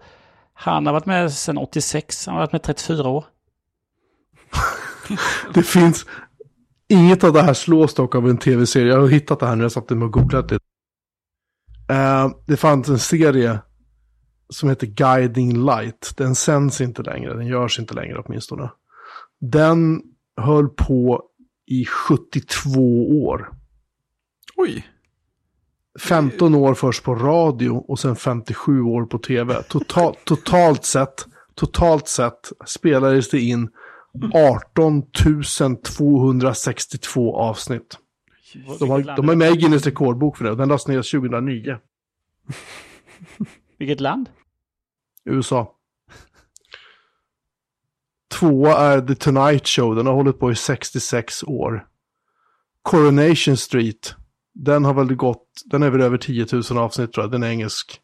Han 0.53 0.85
har 0.85 0.93
varit 0.93 1.05
med 1.05 1.33
sedan 1.33 1.57
86, 1.57 2.25
han 2.25 2.35
har 2.35 2.41
varit 2.41 2.51
med 2.51 2.63
34 2.63 3.09
år. 3.09 3.25
Det 5.53 5.63
finns... 5.63 6.05
Inget 6.91 7.23
av 7.23 7.33
det 7.33 7.41
här 7.41 7.53
slås 7.53 7.93
dock 7.93 8.15
av 8.15 8.29
en 8.29 8.37
tv-serie. 8.37 8.93
Jag 8.93 9.01
har 9.01 9.07
hittat 9.07 9.39
det 9.39 9.45
här 9.45 9.55
när 9.55 9.63
jag 9.63 9.71
satt 9.71 9.91
och 9.91 10.11
googlat 10.11 10.49
det. 10.49 10.59
Eh, 11.89 12.29
det 12.45 12.57
fanns 12.57 12.89
en 12.89 12.99
serie 12.99 13.59
som 14.49 14.69
heter 14.69 14.87
Guiding 14.87 15.65
Light. 15.65 16.13
Den 16.17 16.35
sänds 16.35 16.81
inte 16.81 17.03
längre. 17.03 17.33
Den 17.33 17.47
görs 17.47 17.79
inte 17.79 17.93
längre 17.93 18.23
åtminstone. 18.25 18.71
Den 19.39 20.01
höll 20.37 20.69
på 20.69 21.23
i 21.65 21.85
72 21.85 23.23
år. 23.23 23.53
Oj. 24.55 24.87
15 25.99 26.55
år 26.55 26.73
först 26.73 27.03
på 27.03 27.15
radio 27.15 27.69
och 27.69 27.99
sen 27.99 28.15
57 28.15 28.81
år 28.81 29.05
på 29.05 29.17
tv. 29.17 29.63
Total, 29.63 30.15
totalt 30.25 30.85
sett, 30.85 31.25
totalt 31.55 32.07
sett 32.07 32.51
spelades 32.65 33.29
det 33.29 33.39
in 33.39 33.69
18 34.33 35.03
262 35.83 37.35
avsnitt. 37.35 37.97
De, 38.79 38.89
har, 38.89 39.15
de 39.15 39.29
är 39.29 39.35
med 39.35 39.51
i 39.51 39.57
Guinness 39.57 39.85
rekordbok 39.85 40.37
för 40.37 40.45
det. 40.45 40.55
Den 40.55 40.69
lades 40.69 40.87
ner 40.87 41.19
2009. 41.19 41.77
Vilket 43.77 43.99
land? 43.99 44.29
USA. 45.25 45.75
Tvåa 48.31 48.77
är 48.77 49.01
The 49.01 49.15
Tonight 49.15 49.67
Show. 49.67 49.95
Den 49.95 50.05
har 50.05 50.13
hållit 50.13 50.39
på 50.39 50.51
i 50.51 50.55
66 50.55 51.43
år. 51.43 51.87
Coronation 52.81 53.57
Street. 53.57 54.15
Den 54.53 54.85
har 54.85 54.93
väl 54.93 55.15
gått, 55.15 55.47
den 55.65 55.83
är 55.83 55.89
väl 55.89 56.01
över 56.01 56.17
10 56.17 56.47
000 56.71 56.77
avsnitt 56.77 57.13
tror 57.13 57.23
jag. 57.23 57.31
Den 57.31 57.43
är 57.43 57.49
engelsk. 57.49 58.01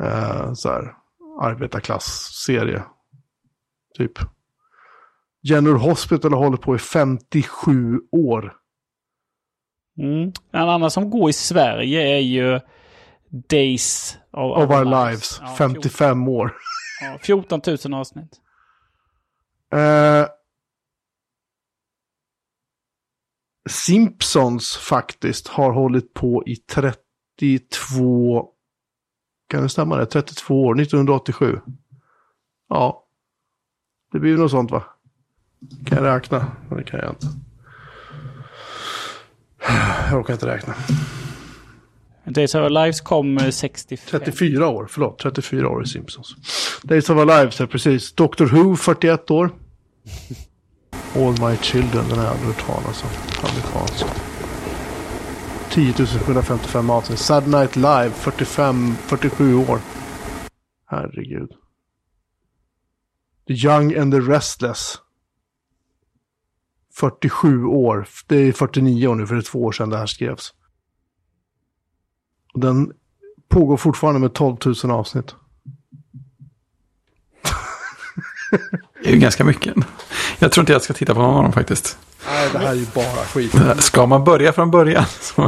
Eh, 0.00 0.52
så 0.54 0.68
här, 0.68 0.94
arbetarklass-serie. 1.40 2.84
Typ. 3.98 4.12
General 5.42 5.78
Hospital 5.78 6.32
har 6.32 6.44
hållit 6.44 6.60
på 6.60 6.76
i 6.76 6.78
57 6.78 8.00
år. 8.12 8.54
Mm. 9.98 10.32
En 10.52 10.68
annan 10.68 10.90
som 10.90 11.10
går 11.10 11.30
i 11.30 11.32
Sverige 11.32 12.16
är 12.16 12.20
ju 12.20 12.60
Days 13.28 14.18
of, 14.30 14.64
Of 14.64 14.70
Our 14.70 14.84
Lives. 14.84 15.38
Ja, 15.40 15.54
55 15.58 16.28
år. 16.28 16.54
14 17.20 17.60
000 17.84 17.94
avsnitt. 17.94 18.40
Eh, 19.72 20.26
Simpsons 23.70 24.76
faktiskt 24.76 25.48
har 25.48 25.72
hållit 25.72 26.14
på 26.14 26.42
i 26.46 26.56
32, 26.56 28.48
kan 29.48 29.62
det 29.62 29.68
stämma 29.68 29.96
det? 29.96 30.06
32 30.06 30.64
år, 30.64 30.80
1987. 30.80 31.60
Ja, 32.68 33.04
det 34.12 34.18
blir 34.18 34.36
något 34.36 34.50
sånt 34.50 34.70
va? 34.70 34.84
Kan 35.86 36.04
jag 36.04 36.16
räkna? 36.16 36.52
Det 36.70 36.84
kan 36.84 37.00
jag 37.00 37.10
inte. 37.10 37.26
Jag 40.10 40.20
orkar 40.20 40.32
inte 40.32 40.46
räkna. 40.46 40.74
Days 42.24 42.54
of 42.54 42.60
Our 42.60 42.70
Lives 42.70 43.00
kom 43.00 43.38
eh, 43.38 43.50
65. 43.50 44.20
34 44.20 44.68
år, 44.68 44.86
förlåt. 44.90 45.18
34 45.18 45.68
år 45.68 45.82
i 45.82 45.86
Simpsons. 45.86 46.34
Days 46.82 47.10
of 47.10 47.16
Our 47.16 47.26
Lives 47.26 47.60
är 47.60 47.66
precis. 47.66 48.12
Doctor 48.12 48.46
Who, 48.46 48.76
41 48.76 49.30
år. 49.30 49.50
All 51.16 51.50
My 51.50 51.56
Children, 51.56 52.08
den 52.08 52.18
har 52.18 52.24
jag 52.24 52.32
aldrig 52.32 52.54
hört 52.54 52.66
talas 52.66 53.04
om. 53.04 53.10
Amerikansk. 53.50 54.06
10 55.70 55.92
755 56.06 56.90
avsnitt. 56.90 57.18
Sad 57.18 57.48
Night 57.48 57.76
Live, 57.76 58.10
45, 58.10 58.96
47 59.06 59.54
år. 59.54 59.80
Herregud. 60.86 61.50
The 63.46 63.54
Young 63.54 63.94
and 63.94 64.12
the 64.12 64.20
Restless. 64.20 64.98
47 66.96 67.64
år. 67.64 68.06
Det 68.26 68.36
är 68.36 68.52
49 68.52 69.06
år 69.06 69.14
nu, 69.14 69.26
för 69.26 69.34
det 69.34 69.40
är 69.40 69.42
två 69.42 69.62
år 69.62 69.72
sedan 69.72 69.90
det 69.90 69.98
här 69.98 70.06
skrevs. 70.06 70.54
Och 72.54 72.60
den 72.60 72.92
pågår 73.48 73.76
fortfarande 73.76 74.20
med 74.20 74.34
12 74.34 74.56
000 74.84 74.90
avsnitt. 74.90 75.34
Det 79.02 79.08
är 79.08 79.12
ju 79.12 79.18
ganska 79.18 79.44
mycket. 79.44 79.74
Jag 80.38 80.52
tror 80.52 80.62
inte 80.62 80.72
jag 80.72 80.82
ska 80.82 80.92
titta 80.92 81.14
på 81.14 81.20
någon 81.20 81.36
av 81.36 81.42
dem 81.42 81.52
faktiskt. 81.52 81.98
Nej, 82.26 82.48
det 82.52 82.58
här 82.58 82.70
är 82.70 82.74
ju 82.74 82.86
bara 82.94 83.24
skit. 83.24 83.54
Ska 83.78 84.06
man 84.06 84.24
börja 84.24 84.52
från 84.52 84.70
början? 84.70 85.04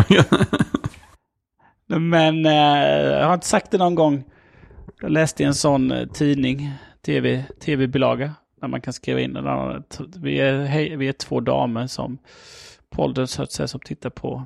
Men 1.86 2.46
eh, 2.46 2.52
jag 2.52 3.26
har 3.26 3.34
inte 3.34 3.46
sagt 3.46 3.70
det 3.70 3.78
någon 3.78 3.94
gång. 3.94 4.24
Jag 5.00 5.10
läste 5.10 5.42
i 5.42 5.46
en 5.46 5.54
sån 5.54 5.92
eh, 5.92 6.06
tidning, 6.06 6.72
tv, 7.06 7.44
tv-bilaga, 7.64 8.34
där 8.66 8.70
man 8.70 8.80
kan 8.80 8.92
skriva 8.92 9.20
in 9.20 9.32
den. 9.32 9.44
här. 9.46 9.82
Vi 10.18 10.40
är, 10.40 10.64
hej, 10.64 10.96
vi 10.96 11.08
är 11.08 11.12
två 11.12 11.40
damer 11.40 11.86
som 11.86 12.18
på 12.90 13.02
ålderns 13.02 13.36
höst 13.38 13.60
som 13.68 13.80
tittar 13.80 14.10
på 14.10 14.44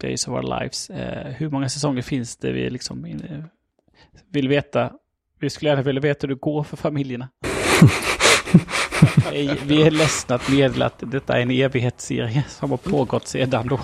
Days 0.00 0.28
of 0.28 0.34
Our 0.34 0.60
Lives. 0.60 0.90
Eh, 0.90 1.32
hur 1.32 1.50
många 1.50 1.68
säsonger 1.68 2.02
finns 2.02 2.36
det? 2.36 2.52
Vi 2.52 2.70
liksom 2.70 3.06
in, 3.06 3.44
vill 4.30 4.48
veta. 4.48 4.92
Vi 5.40 5.50
skulle 5.50 5.68
gärna 5.70 5.82
vilja 5.82 6.00
veta 6.00 6.26
hur 6.26 6.34
det 6.34 6.40
går 6.40 6.62
för 6.62 6.76
familjerna. 6.76 7.28
Vi- 9.32 9.58
Vi 9.66 9.82
är 9.82 9.90
ledsna 9.90 10.34
att 10.34 10.48
meddela 10.50 10.86
att 10.86 11.02
detta 11.06 11.36
är 11.38 11.42
en 11.42 11.50
evighetsserie 11.50 12.44
som 12.48 12.70
har 12.70 12.76
pågått 12.78 13.26
sedan 13.28 13.68
då. 13.68 13.80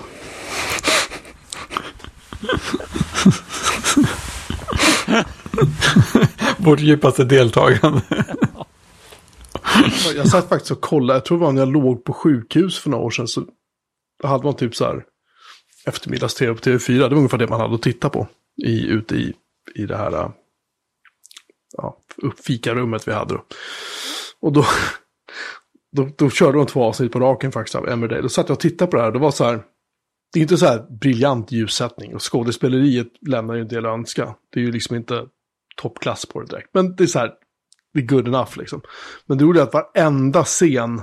Vårt 6.57 6.79
djupaste 6.79 7.23
deltagande. 7.23 8.01
Jag 10.15 10.27
satt 10.27 10.49
faktiskt 10.49 10.71
och 10.71 10.81
kollade. 10.81 11.17
Jag 11.17 11.25
tror 11.25 11.37
det 11.37 11.43
var 11.43 11.51
när 11.51 11.61
jag 11.61 11.71
låg 11.73 12.03
på 12.03 12.13
sjukhus 12.13 12.79
för 12.79 12.89
några 12.89 13.03
år 13.03 13.09
sedan. 13.09 13.27
Så 13.27 13.45
hade 14.23 14.43
man 14.43 14.55
typ 14.55 14.75
så 14.75 14.85
här 14.85 15.05
eftermiddags-tv 15.85 16.53
på 16.53 16.59
TV4. 16.59 16.97
Det 16.97 17.09
var 17.09 17.17
ungefär 17.17 17.37
det 17.37 17.47
man 17.47 17.61
hade 17.61 17.75
att 17.75 17.81
titta 17.81 18.09
på. 18.09 18.27
I, 18.65 18.87
ute 18.87 19.15
i, 19.15 19.33
i 19.75 19.85
det 19.85 19.97
här 19.97 20.31
ja, 21.77 21.97
fikarummet 22.45 23.07
vi 23.07 23.11
hade. 23.11 23.33
Då. 23.33 23.45
Och 24.39 24.53
då, 24.53 24.65
då, 25.91 26.09
då 26.17 26.29
körde 26.29 26.57
de 26.57 26.67
två 26.67 26.83
avsnitt 26.83 27.11
på 27.11 27.19
raken 27.19 27.51
faktiskt 27.51 27.75
av 27.75 27.89
Emmerdale. 27.89 28.21
Då 28.21 28.29
satt 28.29 28.49
jag 28.49 28.55
och 28.55 28.59
tittade 28.59 28.91
på 28.91 28.97
det 28.97 29.03
här. 29.03 29.11
Det 29.11 29.19
var 29.19 29.31
så 29.31 29.43
här. 29.43 29.63
Det 30.33 30.39
är 30.39 30.41
inte 30.41 30.57
så 30.57 30.65
här 30.65 30.85
briljant 30.89 31.51
ljussättning. 31.51 32.15
Och 32.15 32.31
skådespeleriet 32.31 33.07
lämnar 33.27 33.55
ju 33.55 33.61
en 33.61 33.67
del 33.67 33.85
att 33.85 33.93
önska. 33.93 34.35
Det 34.53 34.59
är 34.59 34.63
ju 34.63 34.71
liksom 34.71 34.95
inte 34.95 35.25
toppklass 35.81 36.25
på 36.25 36.41
det 36.41 36.47
direkt. 36.47 36.69
Men 36.73 36.95
det 36.95 37.03
är 37.03 37.07
så 37.07 37.19
här. 37.19 37.33
Det 37.97 38.03
är 38.03 38.07
good 38.07 38.27
enough 38.27 38.57
liksom. 38.57 38.81
Men 39.25 39.37
det 39.37 39.43
roliga 39.43 39.63
är 39.63 39.67
att 39.67 39.73
varenda 39.73 40.43
scen 40.43 41.01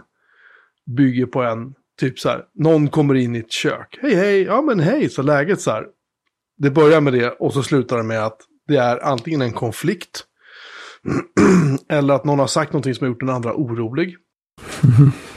bygger 0.96 1.26
på 1.26 1.42
en, 1.42 1.74
typ 2.00 2.18
så 2.18 2.28
här, 2.28 2.44
någon 2.54 2.88
kommer 2.88 3.14
in 3.14 3.36
i 3.36 3.38
ett 3.38 3.52
kök. 3.52 3.98
Hej, 4.02 4.14
hej, 4.14 4.42
ja 4.42 4.62
men 4.62 4.80
hej, 4.80 5.08
så 5.08 5.22
läget 5.22 5.60
så 5.60 5.70
här. 5.70 5.86
Det 6.58 6.70
börjar 6.70 7.00
med 7.00 7.12
det 7.12 7.30
och 7.30 7.52
så 7.52 7.62
slutar 7.62 7.96
det 7.96 8.02
med 8.02 8.24
att 8.24 8.40
det 8.68 8.76
är 8.76 9.04
antingen 9.04 9.42
en 9.42 9.52
konflikt. 9.52 10.24
eller 11.88 12.14
att 12.14 12.24
någon 12.24 12.38
har 12.38 12.46
sagt 12.46 12.72
någonting 12.72 12.94
som 12.94 13.04
har 13.04 13.08
gjort 13.08 13.20
den 13.20 13.30
andra 13.30 13.54
orolig. 13.54 14.16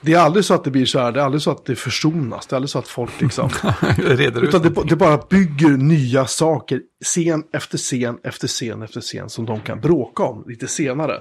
Det 0.00 0.14
är 0.14 0.18
aldrig 0.18 0.44
så 0.44 0.54
att 0.54 0.64
det 0.64 0.70
blir 0.70 0.86
så 0.86 0.98
här, 0.98 1.12
det 1.12 1.20
är 1.20 1.24
aldrig 1.24 1.42
så 1.42 1.50
att 1.50 1.64
det 1.64 1.76
försonas, 1.76 2.46
det 2.46 2.54
är 2.54 2.56
aldrig 2.56 2.70
så 2.70 2.78
att 2.78 2.88
folk 2.88 3.20
liksom... 3.20 3.48
Reder 3.96 4.42
ut. 4.42 4.48
Utan 4.48 4.62
det, 4.62 4.82
det 4.88 4.96
bara 4.96 5.16
bygger 5.30 5.68
nya 5.68 6.26
saker, 6.26 6.80
scen 7.04 7.44
efter 7.52 7.78
scen 7.78 8.18
efter 8.22 8.48
scen 8.48 8.82
efter 8.82 9.00
scen, 9.00 9.28
som 9.28 9.46
de 9.46 9.60
kan 9.60 9.80
bråka 9.80 10.22
om 10.22 10.44
lite 10.46 10.68
senare. 10.68 11.20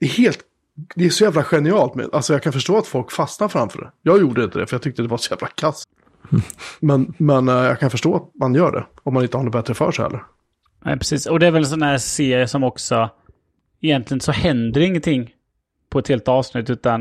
Det 0.00 0.06
är 0.06 0.10
helt, 0.10 0.40
det 0.94 1.04
är 1.04 1.10
så 1.10 1.24
jävla 1.24 1.44
genialt 1.44 1.94
med, 1.94 2.08
alltså 2.12 2.32
jag 2.32 2.42
kan 2.42 2.52
förstå 2.52 2.78
att 2.78 2.86
folk 2.86 3.12
fastnar 3.12 3.48
framför 3.48 3.78
det. 3.78 3.90
Jag 4.02 4.20
gjorde 4.20 4.44
inte 4.44 4.58
det, 4.58 4.66
för 4.66 4.74
jag 4.74 4.82
tyckte 4.82 5.02
det 5.02 5.08
var 5.08 5.18
så 5.18 5.34
jävla 5.34 5.48
kass. 5.48 5.84
Men, 6.80 7.14
men 7.18 7.48
eh, 7.48 7.54
jag 7.54 7.80
kan 7.80 7.90
förstå 7.90 8.16
att 8.16 8.40
man 8.40 8.54
gör 8.54 8.72
det, 8.72 8.86
om 9.02 9.14
man 9.14 9.22
inte 9.22 9.36
har 9.36 9.44
något 9.44 9.52
bättre 9.52 9.74
för 9.74 9.92
sig 9.92 10.02
heller. 10.02 10.24
Nej, 10.84 10.98
precis. 10.98 11.26
Och 11.26 11.38
det 11.38 11.46
är 11.46 11.50
väl 11.50 11.62
en 11.62 11.68
sån 11.68 11.82
här 11.82 11.98
serie 11.98 12.48
som 12.48 12.64
också... 12.64 13.10
Egentligen 13.82 14.20
så 14.20 14.32
händer 14.32 14.80
ingenting 14.80 15.30
på 15.90 15.98
ett 15.98 16.08
helt 16.08 16.28
avsnitt, 16.28 16.70
utan... 16.70 17.00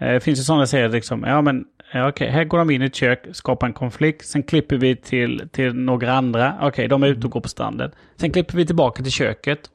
eh, 0.00 0.08
Det 0.12 0.20
finns 0.20 0.38
ju 0.38 0.42
sådana 0.42 0.66
serier 0.66 0.88
liksom, 0.88 1.22
ja 1.22 1.42
men 1.42 1.64
ja, 1.92 2.08
okej, 2.08 2.30
här 2.30 2.44
går 2.44 2.58
de 2.58 2.70
in 2.70 2.82
i 2.82 2.86
ett 2.86 2.94
kök, 2.94 3.24
skapar 3.32 3.66
en 3.66 3.72
konflikt, 3.72 4.26
sen 4.26 4.42
klipper 4.42 4.76
vi 4.76 4.96
till, 4.96 5.48
till 5.52 5.74
några 5.74 6.12
andra, 6.12 6.54
okej, 6.62 6.88
de 6.88 7.02
är 7.02 7.06
ute 7.06 7.26
och 7.26 7.30
går 7.32 7.40
på 7.40 7.48
stranden. 7.48 7.90
Sen 8.16 8.30
klipper 8.32 8.56
vi 8.56 8.66
tillbaka 8.66 9.02
till 9.02 9.12
köket. 9.12 9.70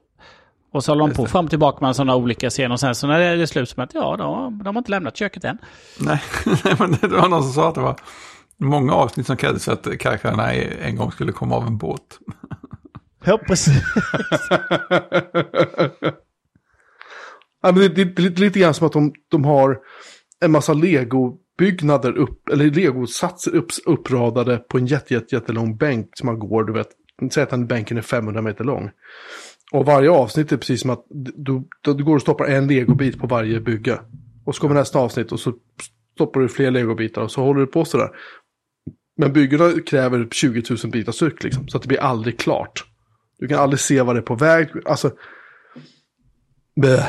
Och 0.74 0.84
så 0.84 0.92
håller 0.92 1.08
de 1.08 1.14
på 1.16 1.26
fram 1.26 1.46
och 1.46 1.50
tillbaka 1.50 1.86
med 1.86 1.96
sådana 1.96 2.16
olika 2.16 2.50
scener. 2.50 2.72
Och 2.72 2.80
sen 2.80 2.96
så 2.96 3.08
när 3.08 3.20
det 3.20 3.26
är 3.26 3.46
slut 3.46 3.70
som 3.70 3.84
att, 3.84 3.94
ja, 3.94 4.16
de, 4.18 4.58
de 4.64 4.76
har 4.76 4.80
inte 4.80 4.92
lämnat 4.92 5.18
köket 5.18 5.44
än. 5.44 5.58
Nej, 6.00 6.22
nej, 6.66 6.76
men 6.80 6.92
det 7.02 7.08
var 7.08 7.30
någon 7.30 7.44
som 7.44 7.52
sa 7.52 7.70
att 7.70 7.76
det 7.76 7.82
var 7.82 7.96
många 8.58 8.94
avsnitt 8.94 9.28
som 9.28 9.38
krävdes 9.38 9.66
för 9.66 9.72
att 9.72 10.00
karaktärerna 10.00 10.54
en 10.54 10.96
gång 10.96 11.12
skulle 11.12 11.32
komma 11.32 11.56
av 11.56 11.68
en 11.68 11.78
båt. 11.78 12.20
Ja, 13.26 13.38
precis. 13.38 13.84
Ja, 17.62 17.72
men 17.72 17.76
det, 17.76 17.88
det, 17.90 18.06
det 18.06 18.26
är 18.26 18.40
lite 18.40 18.60
grann 18.60 18.74
som 18.74 18.88
att 18.88 18.94
de, 18.94 19.14
de 19.28 19.46
har 19.46 19.80
en 20.40 20.52
massa 20.52 20.74
legobyggnader 20.74 22.18
upp, 22.18 22.50
eller 22.50 22.66
legosatser 22.66 23.56
upp, 23.56 23.68
uppradade 23.86 24.58
på 24.58 24.78
en 24.78 24.86
jätte, 24.86 25.14
jätte, 25.14 25.36
jättelång 25.36 25.78
bänk 25.78 26.10
som 26.14 26.26
man 26.26 26.40
går, 26.40 26.64
du 26.64 26.74
vet. 26.74 26.88
Säg 27.32 27.44
att 27.44 27.50
den 27.50 27.68
bänken 27.68 27.98
är 27.98 28.02
500 28.02 28.42
meter 28.42 28.64
lång. 28.64 28.90
Och 29.72 29.86
varje 29.86 30.10
avsnitt 30.10 30.52
är 30.52 30.58
precis 30.58 30.82
som 30.82 30.90
att 30.90 31.06
du, 31.10 31.64
du, 31.82 31.94
du 31.94 32.04
går 32.04 32.16
och 32.16 32.22
stoppar 32.22 32.46
en 32.46 32.68
legobit 32.68 33.20
på 33.20 33.28
varje 33.28 33.60
bygge. 33.60 34.00
Och 34.46 34.56
så 34.56 34.62
kommer 34.62 34.76
nästa 34.76 35.00
avsnitt 35.00 35.32
och 35.32 35.40
så 35.40 35.54
stoppar 36.16 36.40
du 36.40 36.50
fler 36.50 36.72
legobitar 36.72 37.22
och 37.22 37.32
så 37.32 37.42
håller 37.42 37.60
du 37.60 37.68
på 37.68 37.86
sådär. 37.86 38.10
Men 39.18 39.34
byggena 39.34 39.72
kräver 39.86 40.24
typ 40.24 40.34
20 40.34 40.64
000 40.84 40.92
bitar 40.92 41.12
styck 41.12 41.44
liksom, 41.44 41.68
så 41.68 41.78
att 41.78 41.84
det 41.84 41.88
blir 41.88 42.00
aldrig 42.00 42.40
klart. 42.40 42.86
Du 43.38 43.48
kan 43.48 43.60
aldrig 43.60 43.80
se 43.80 44.02
vad 44.02 44.16
det 44.16 44.20
är 44.20 44.24
på 44.24 44.36
väg. 44.36 44.70
Alltså... 44.86 45.12
Bäh. 46.82 47.06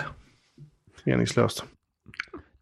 Meningslöst. 1.05 1.65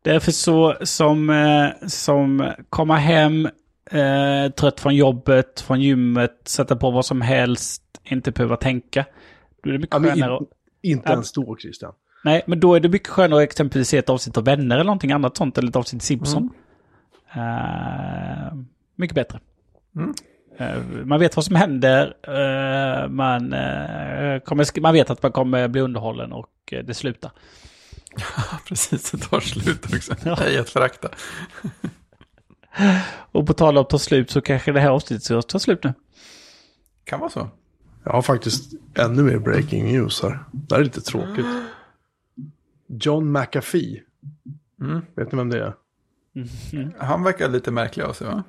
Därför 0.03 0.33
så 0.33 0.77
som, 0.83 1.31
eh, 1.31 1.89
som 1.89 2.53
komma 2.69 2.97
hem 2.97 3.47
eh, 3.91 4.51
trött 4.57 4.81
från 4.81 4.97
jobbet, 4.97 5.61
från 5.61 5.81
gymmet, 5.81 6.41
sätta 6.45 6.77
på 6.77 6.91
vad 6.91 7.07
som 7.07 7.21
helst, 7.21 7.83
inte 8.05 8.31
behöva 8.31 8.57
tänka. 8.57 9.05
Då 9.63 9.69
är 9.69 9.73
det 9.73 9.79
mycket 9.79 9.95
Ja, 10.03 10.11
skönare. 10.15 10.39
in, 10.39 10.47
inte 10.93 11.09
Ja. 11.09 11.13
ens 11.13 11.33
då, 11.33 11.57
Christian. 11.57 11.93
Nej, 12.25 12.43
men 12.47 12.61
då 12.61 12.75
är 12.75 12.81
det 12.81 12.89
mycket 12.89 13.09
skönare 13.09 13.43
att 13.43 13.51
exempelvis 13.51 13.89
se 13.89 13.99
ett 13.99 14.09
avsnitt 14.11 14.37
av 14.37 14.45
Vänner 14.45 14.75
eller 14.77 14.85
någonting 14.85 15.13
annat 15.13 15.37
sånt, 15.37 15.59
eller 15.59 15.69
ett 15.69 15.77
avsnitt 15.77 16.03
Simpson. 16.03 16.51
Eh, 17.35 18.55
mycket 18.97 19.15
bättre. 19.15 19.41
Mm. 19.97 20.15
Eh, 20.59 20.83
man 21.05 21.21
vet 21.21 21.37
vad 21.37 21.45
som 21.45 21.57
händer, 21.57 22.15
eh, 22.23 23.09
man, 23.09 23.41
kommer, 24.45 24.81
man 24.81 24.93
vet 24.95 25.11
att 25.11 25.23
man 25.23 25.33
kommer 25.33 25.69
bli 25.69 25.81
underhållen 25.81 26.33
och 26.33 26.51
det 26.85 26.95
slutar. 26.95 27.31
Precis, 28.69 29.11
det 29.11 29.19
tar 29.19 29.41
slut 29.41 29.95
också. 29.95 30.15
Nej, 30.25 30.59
att 30.59 30.71
förakta. 30.71 31.09
Och 33.33 33.47
på 33.47 33.53
tal 33.53 33.77
om 33.77 33.83
att 33.83 33.91
ta 33.91 33.99
slut 33.99 34.31
så 34.31 34.41
kanske 34.41 34.73
det 34.73 34.81
här 34.81 34.91
avsnittet 34.91 35.25
ska 35.25 35.43
ta 35.43 35.59
slut 35.59 35.85
nu. 35.85 35.95
Kan 37.05 37.21
vara 37.21 37.31
så. 37.31 37.49
Jag 38.05 38.13
har 38.13 38.23
faktiskt 38.23 38.73
ännu 38.95 39.23
mer 39.23 39.39
breaking 39.39 39.93
news 39.93 40.23
här. 40.23 40.45
Det 40.53 40.75
här 40.75 40.81
är 40.81 40.85
lite 40.85 41.01
tråkigt. 41.01 41.47
John 42.87 43.33
McAfee. 43.33 44.03
Mm. 44.81 45.01
Vet 45.17 45.33
ni 45.33 45.37
vem 45.37 45.49
det 45.49 45.59
är? 45.59 45.75
Han 46.99 47.23
verkar 47.23 47.49
lite 47.49 47.71
märklig 47.71 48.05
av 48.05 48.13
sig, 48.13 48.27
va? 48.27 48.43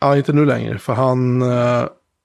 Ja, 0.00 0.16
inte 0.16 0.32
nu 0.32 0.44
längre, 0.44 0.78
för 0.78 0.92
han, 0.92 1.42
eh, 1.42 1.84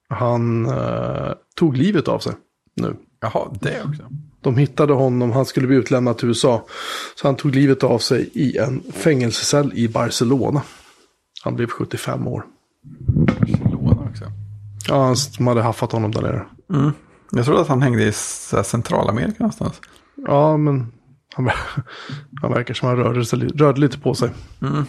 han 0.10 0.65
eh, 0.65 1.34
tog 1.56 1.78
livet 1.78 2.07
av 2.07 2.20
sig 2.20 2.34
nu. 2.76 2.95
Jaha, 3.20 3.53
det 3.61 3.84
också. 3.84 4.10
De 4.44 4.57
hittade 4.57 4.94
honom, 4.94 5.32
han 5.32 5.45
skulle 5.45 5.68
bli 5.68 5.76
utlämnad 5.76 6.18
till 6.18 6.28
USA. 6.28 6.65
Så 7.15 7.28
han 7.28 7.36
tog 7.36 7.56
livet 7.56 7.84
av 7.84 7.99
sig 7.99 8.30
i 8.34 8.57
en 8.57 8.84
fängelsecell 8.91 9.72
i 9.76 9.88
Barcelona. 9.88 10.61
Han 11.44 11.56
blev 11.56 11.68
75 11.68 12.28
år. 12.28 12.45
Barcelona 13.40 14.02
också. 14.10 14.24
Ja, 14.88 15.15
de 15.38 15.48
hade 15.48 15.61
haffat 15.61 15.91
honom 15.91 16.11
där 16.11 16.22
nere. 16.22 16.45
Mm. 16.74 16.91
Jag 17.32 17.45
trodde 17.45 17.61
att 17.61 17.68
han 17.68 17.82
hängde 17.82 18.03
i 18.03 18.11
Centralamerika 18.64 19.36
någonstans. 19.40 19.82
Ja, 20.15 20.57
men 20.57 20.91
han, 21.36 21.49
han 22.41 22.52
verkar 22.53 22.74
som 22.74 22.88
han 22.88 22.98
rörde, 22.98 23.26
sig, 23.26 23.40
rörde 23.40 23.82
lite 23.82 23.99
på 23.99 24.14
sig. 24.14 24.30
Mm. 24.61 24.86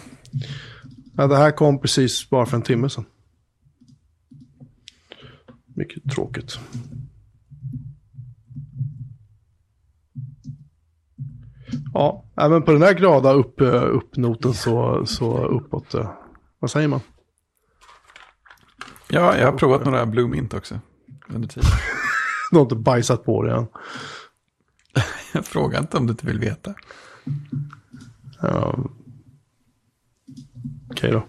Ja, 1.17 1.27
det 1.27 1.37
här 1.37 1.51
kom 1.51 1.79
precis 1.79 2.29
bara 2.29 2.45
för 2.45 2.57
en 2.57 2.63
timme 2.63 2.89
sedan. 2.89 3.05
Mycket 5.75 6.11
tråkigt. 6.11 6.59
Ja, 11.97 12.23
även 12.37 12.61
på 12.63 12.71
den 12.71 12.81
här 12.81 12.93
glada 12.93 13.33
upp, 13.33 13.61
eh, 13.61 13.83
uppnoten 13.83 14.53
så, 14.53 15.05
så 15.05 15.43
uppåt. 15.45 15.93
eh, 15.93 16.09
Vad 16.59 16.71
säger 16.71 16.87
man? 16.87 16.99
Ja, 19.07 19.37
jag 19.37 19.51
har 19.51 19.57
provat 19.57 19.85
några 19.85 20.05
Blue 20.05 20.27
Mint 20.27 20.53
också. 20.53 20.79
Under 21.27 21.47
tiden. 21.47 21.69
Du 22.51 22.57
har 22.57 22.63
inte 22.63 22.75
bajsat 22.75 23.25
på 23.25 23.43
det 23.43 23.53
än. 23.55 23.67
Jag 25.33 25.45
frågar 25.45 25.79
inte 25.79 25.97
om 25.97 26.07
du 26.07 26.11
inte 26.11 26.25
vill 26.25 26.39
veta. 26.39 26.73
Ja. 28.41 28.79
Okej 30.91 31.11
då. 31.11 31.25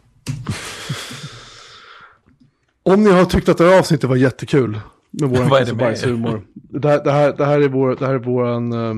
Om 2.83 3.03
ni 3.05 3.11
har 3.11 3.25
tyckt 3.25 3.49
att 3.49 3.59
det 3.59 3.65
här 3.65 3.79
avsnittet 3.79 4.11
var 4.11 4.17
jättekul. 4.17 4.81
Med 5.11 5.29
våran 5.31 5.49
Vad 5.49 5.61
är 5.61 5.65
kiss 5.65 5.69
det 5.69 5.73
och 5.73 5.77
med 5.77 5.87
bajshumor. 5.87 6.47
Det 6.55 6.89
här, 6.89 7.05
det, 7.05 7.13
här, 7.13 7.33
det 7.37 7.45
här 7.45 7.61
är 7.61 7.69
vår, 7.69 7.97
det 7.97 8.07
här 8.07 8.15
är 8.15 8.19
våran 8.19 8.73
uh, 8.73 8.95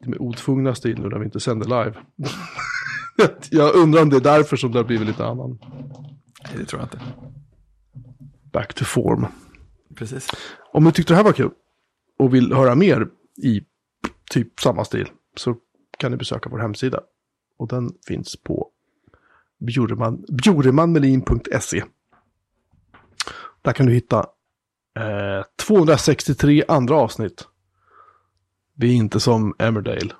lite 0.00 0.10
mer 0.10 0.22
otvungna 0.22 0.74
stil 0.74 1.00
nu 1.02 1.08
när 1.08 1.18
vi 1.18 1.24
inte 1.24 1.40
sänder 1.40 1.66
live. 1.66 1.94
jag 3.50 3.74
undrar 3.74 4.02
om 4.02 4.10
det 4.10 4.16
är 4.16 4.20
därför 4.20 4.56
som 4.56 4.72
det 4.72 4.78
har 4.78 4.84
blivit 4.84 5.06
lite 5.06 5.26
annan. 5.26 5.58
Nej, 6.44 6.52
det 6.56 6.64
tror 6.64 6.80
jag 6.82 6.86
inte. 6.86 7.00
Back 8.52 8.74
to 8.74 8.84
form. 8.84 9.26
Precis. 9.94 10.28
Om 10.72 10.84
ni 10.84 10.92
tyckte 10.92 11.12
det 11.12 11.16
här 11.16 11.24
var 11.24 11.32
kul 11.32 11.50
och 12.18 12.34
vill 12.34 12.52
höra 12.52 12.74
mer 12.74 13.08
i 13.42 13.60
typ 14.30 14.60
samma 14.60 14.84
stil 14.84 15.08
så 15.36 15.56
kan 15.98 16.10
ni 16.10 16.16
besöka 16.16 16.48
vår 16.50 16.58
hemsida. 16.58 17.00
Och 17.58 17.68
den 17.68 17.92
finns 18.06 18.36
på 18.36 18.68
bjureman- 19.60 20.24
bjuremanmelin.se. 20.32 21.84
Där 23.62 23.72
kan 23.72 23.86
du 23.86 23.92
hitta 23.92 24.18
eh, 24.98 25.44
263 25.66 26.64
andra 26.68 26.96
avsnitt. 26.96 27.48
Vi 28.80 28.90
är 28.92 28.96
inte 28.96 29.20
som 29.20 29.54
Emmerdale. 29.58 30.12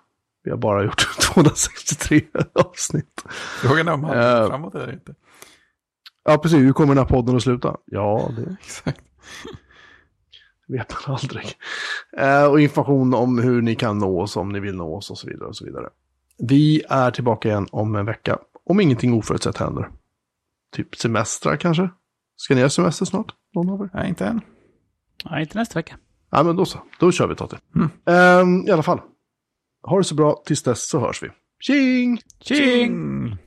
Vi 0.44 0.50
har 0.50 0.58
bara 0.58 0.84
gjort 0.84 1.06
263 1.20 2.22
avsnitt. 2.54 3.24
Frågan 3.62 3.88
är 3.88 3.92
om 3.92 4.04
han 4.04 4.18
Eh. 4.18 4.46
framåt 4.48 4.74
eller 4.74 4.92
inte. 4.92 5.14
Ja, 6.24 6.38
precis. 6.38 6.58
Hur 6.58 6.72
kommer 6.72 6.94
den 6.94 7.04
här 7.04 7.08
podden 7.08 7.36
att 7.36 7.42
sluta? 7.42 7.76
Ja, 7.84 8.30
det 8.36 8.42
Exakt. 8.60 9.00
vet 10.68 10.94
man 11.06 11.16
aldrig. 11.22 11.46
Eh, 12.18 12.44
och 12.44 12.60
information 12.60 13.14
om 13.14 13.38
hur 13.38 13.62
ni 13.62 13.74
kan 13.74 13.98
nå 13.98 14.20
oss 14.22 14.36
om 14.36 14.48
ni 14.48 14.60
vill 14.60 14.74
nå 14.74 14.96
oss 14.96 15.10
och 15.10 15.18
så 15.18 15.26
vidare. 15.26 15.48
och 15.48 15.56
så 15.56 15.64
vidare. 15.64 15.88
Vi 16.38 16.82
är 16.88 17.10
tillbaka 17.10 17.48
igen 17.48 17.66
om 17.72 17.94
en 17.96 18.06
vecka. 18.06 18.38
Om 18.64 18.80
ingenting 18.80 19.14
oförutsett 19.14 19.56
händer. 19.56 19.90
Typ 20.76 20.96
semestrar 20.96 21.56
kanske? 21.56 21.90
Ska 22.36 22.54
ni 22.54 22.62
ha 22.62 22.70
semester 22.70 23.04
snart? 23.04 23.34
Någon 23.54 23.70
av 23.70 23.80
er? 23.82 23.90
Nej, 23.94 24.08
inte 24.08 24.26
än. 24.26 24.40
Nej, 25.30 25.42
inte 25.42 25.58
nästa 25.58 25.78
vecka. 25.78 25.96
Ja, 26.30 26.42
men 26.42 26.56
då 26.56 26.64
så. 26.64 26.78
Då 26.98 27.12
kör 27.12 27.26
vi 27.26 27.34
Totte. 27.34 27.58
Mm. 27.76 27.90
Ehm, 28.06 28.66
I 28.66 28.70
alla 28.70 28.82
fall. 28.82 29.00
Ha 29.82 29.98
det 29.98 30.04
så 30.04 30.14
bra. 30.14 30.42
Tills 30.46 30.62
dess 30.62 30.88
så 30.88 31.00
hörs 31.00 31.22
vi. 31.22 31.28
Tjing! 31.60 32.20
Tjing! 32.40 33.36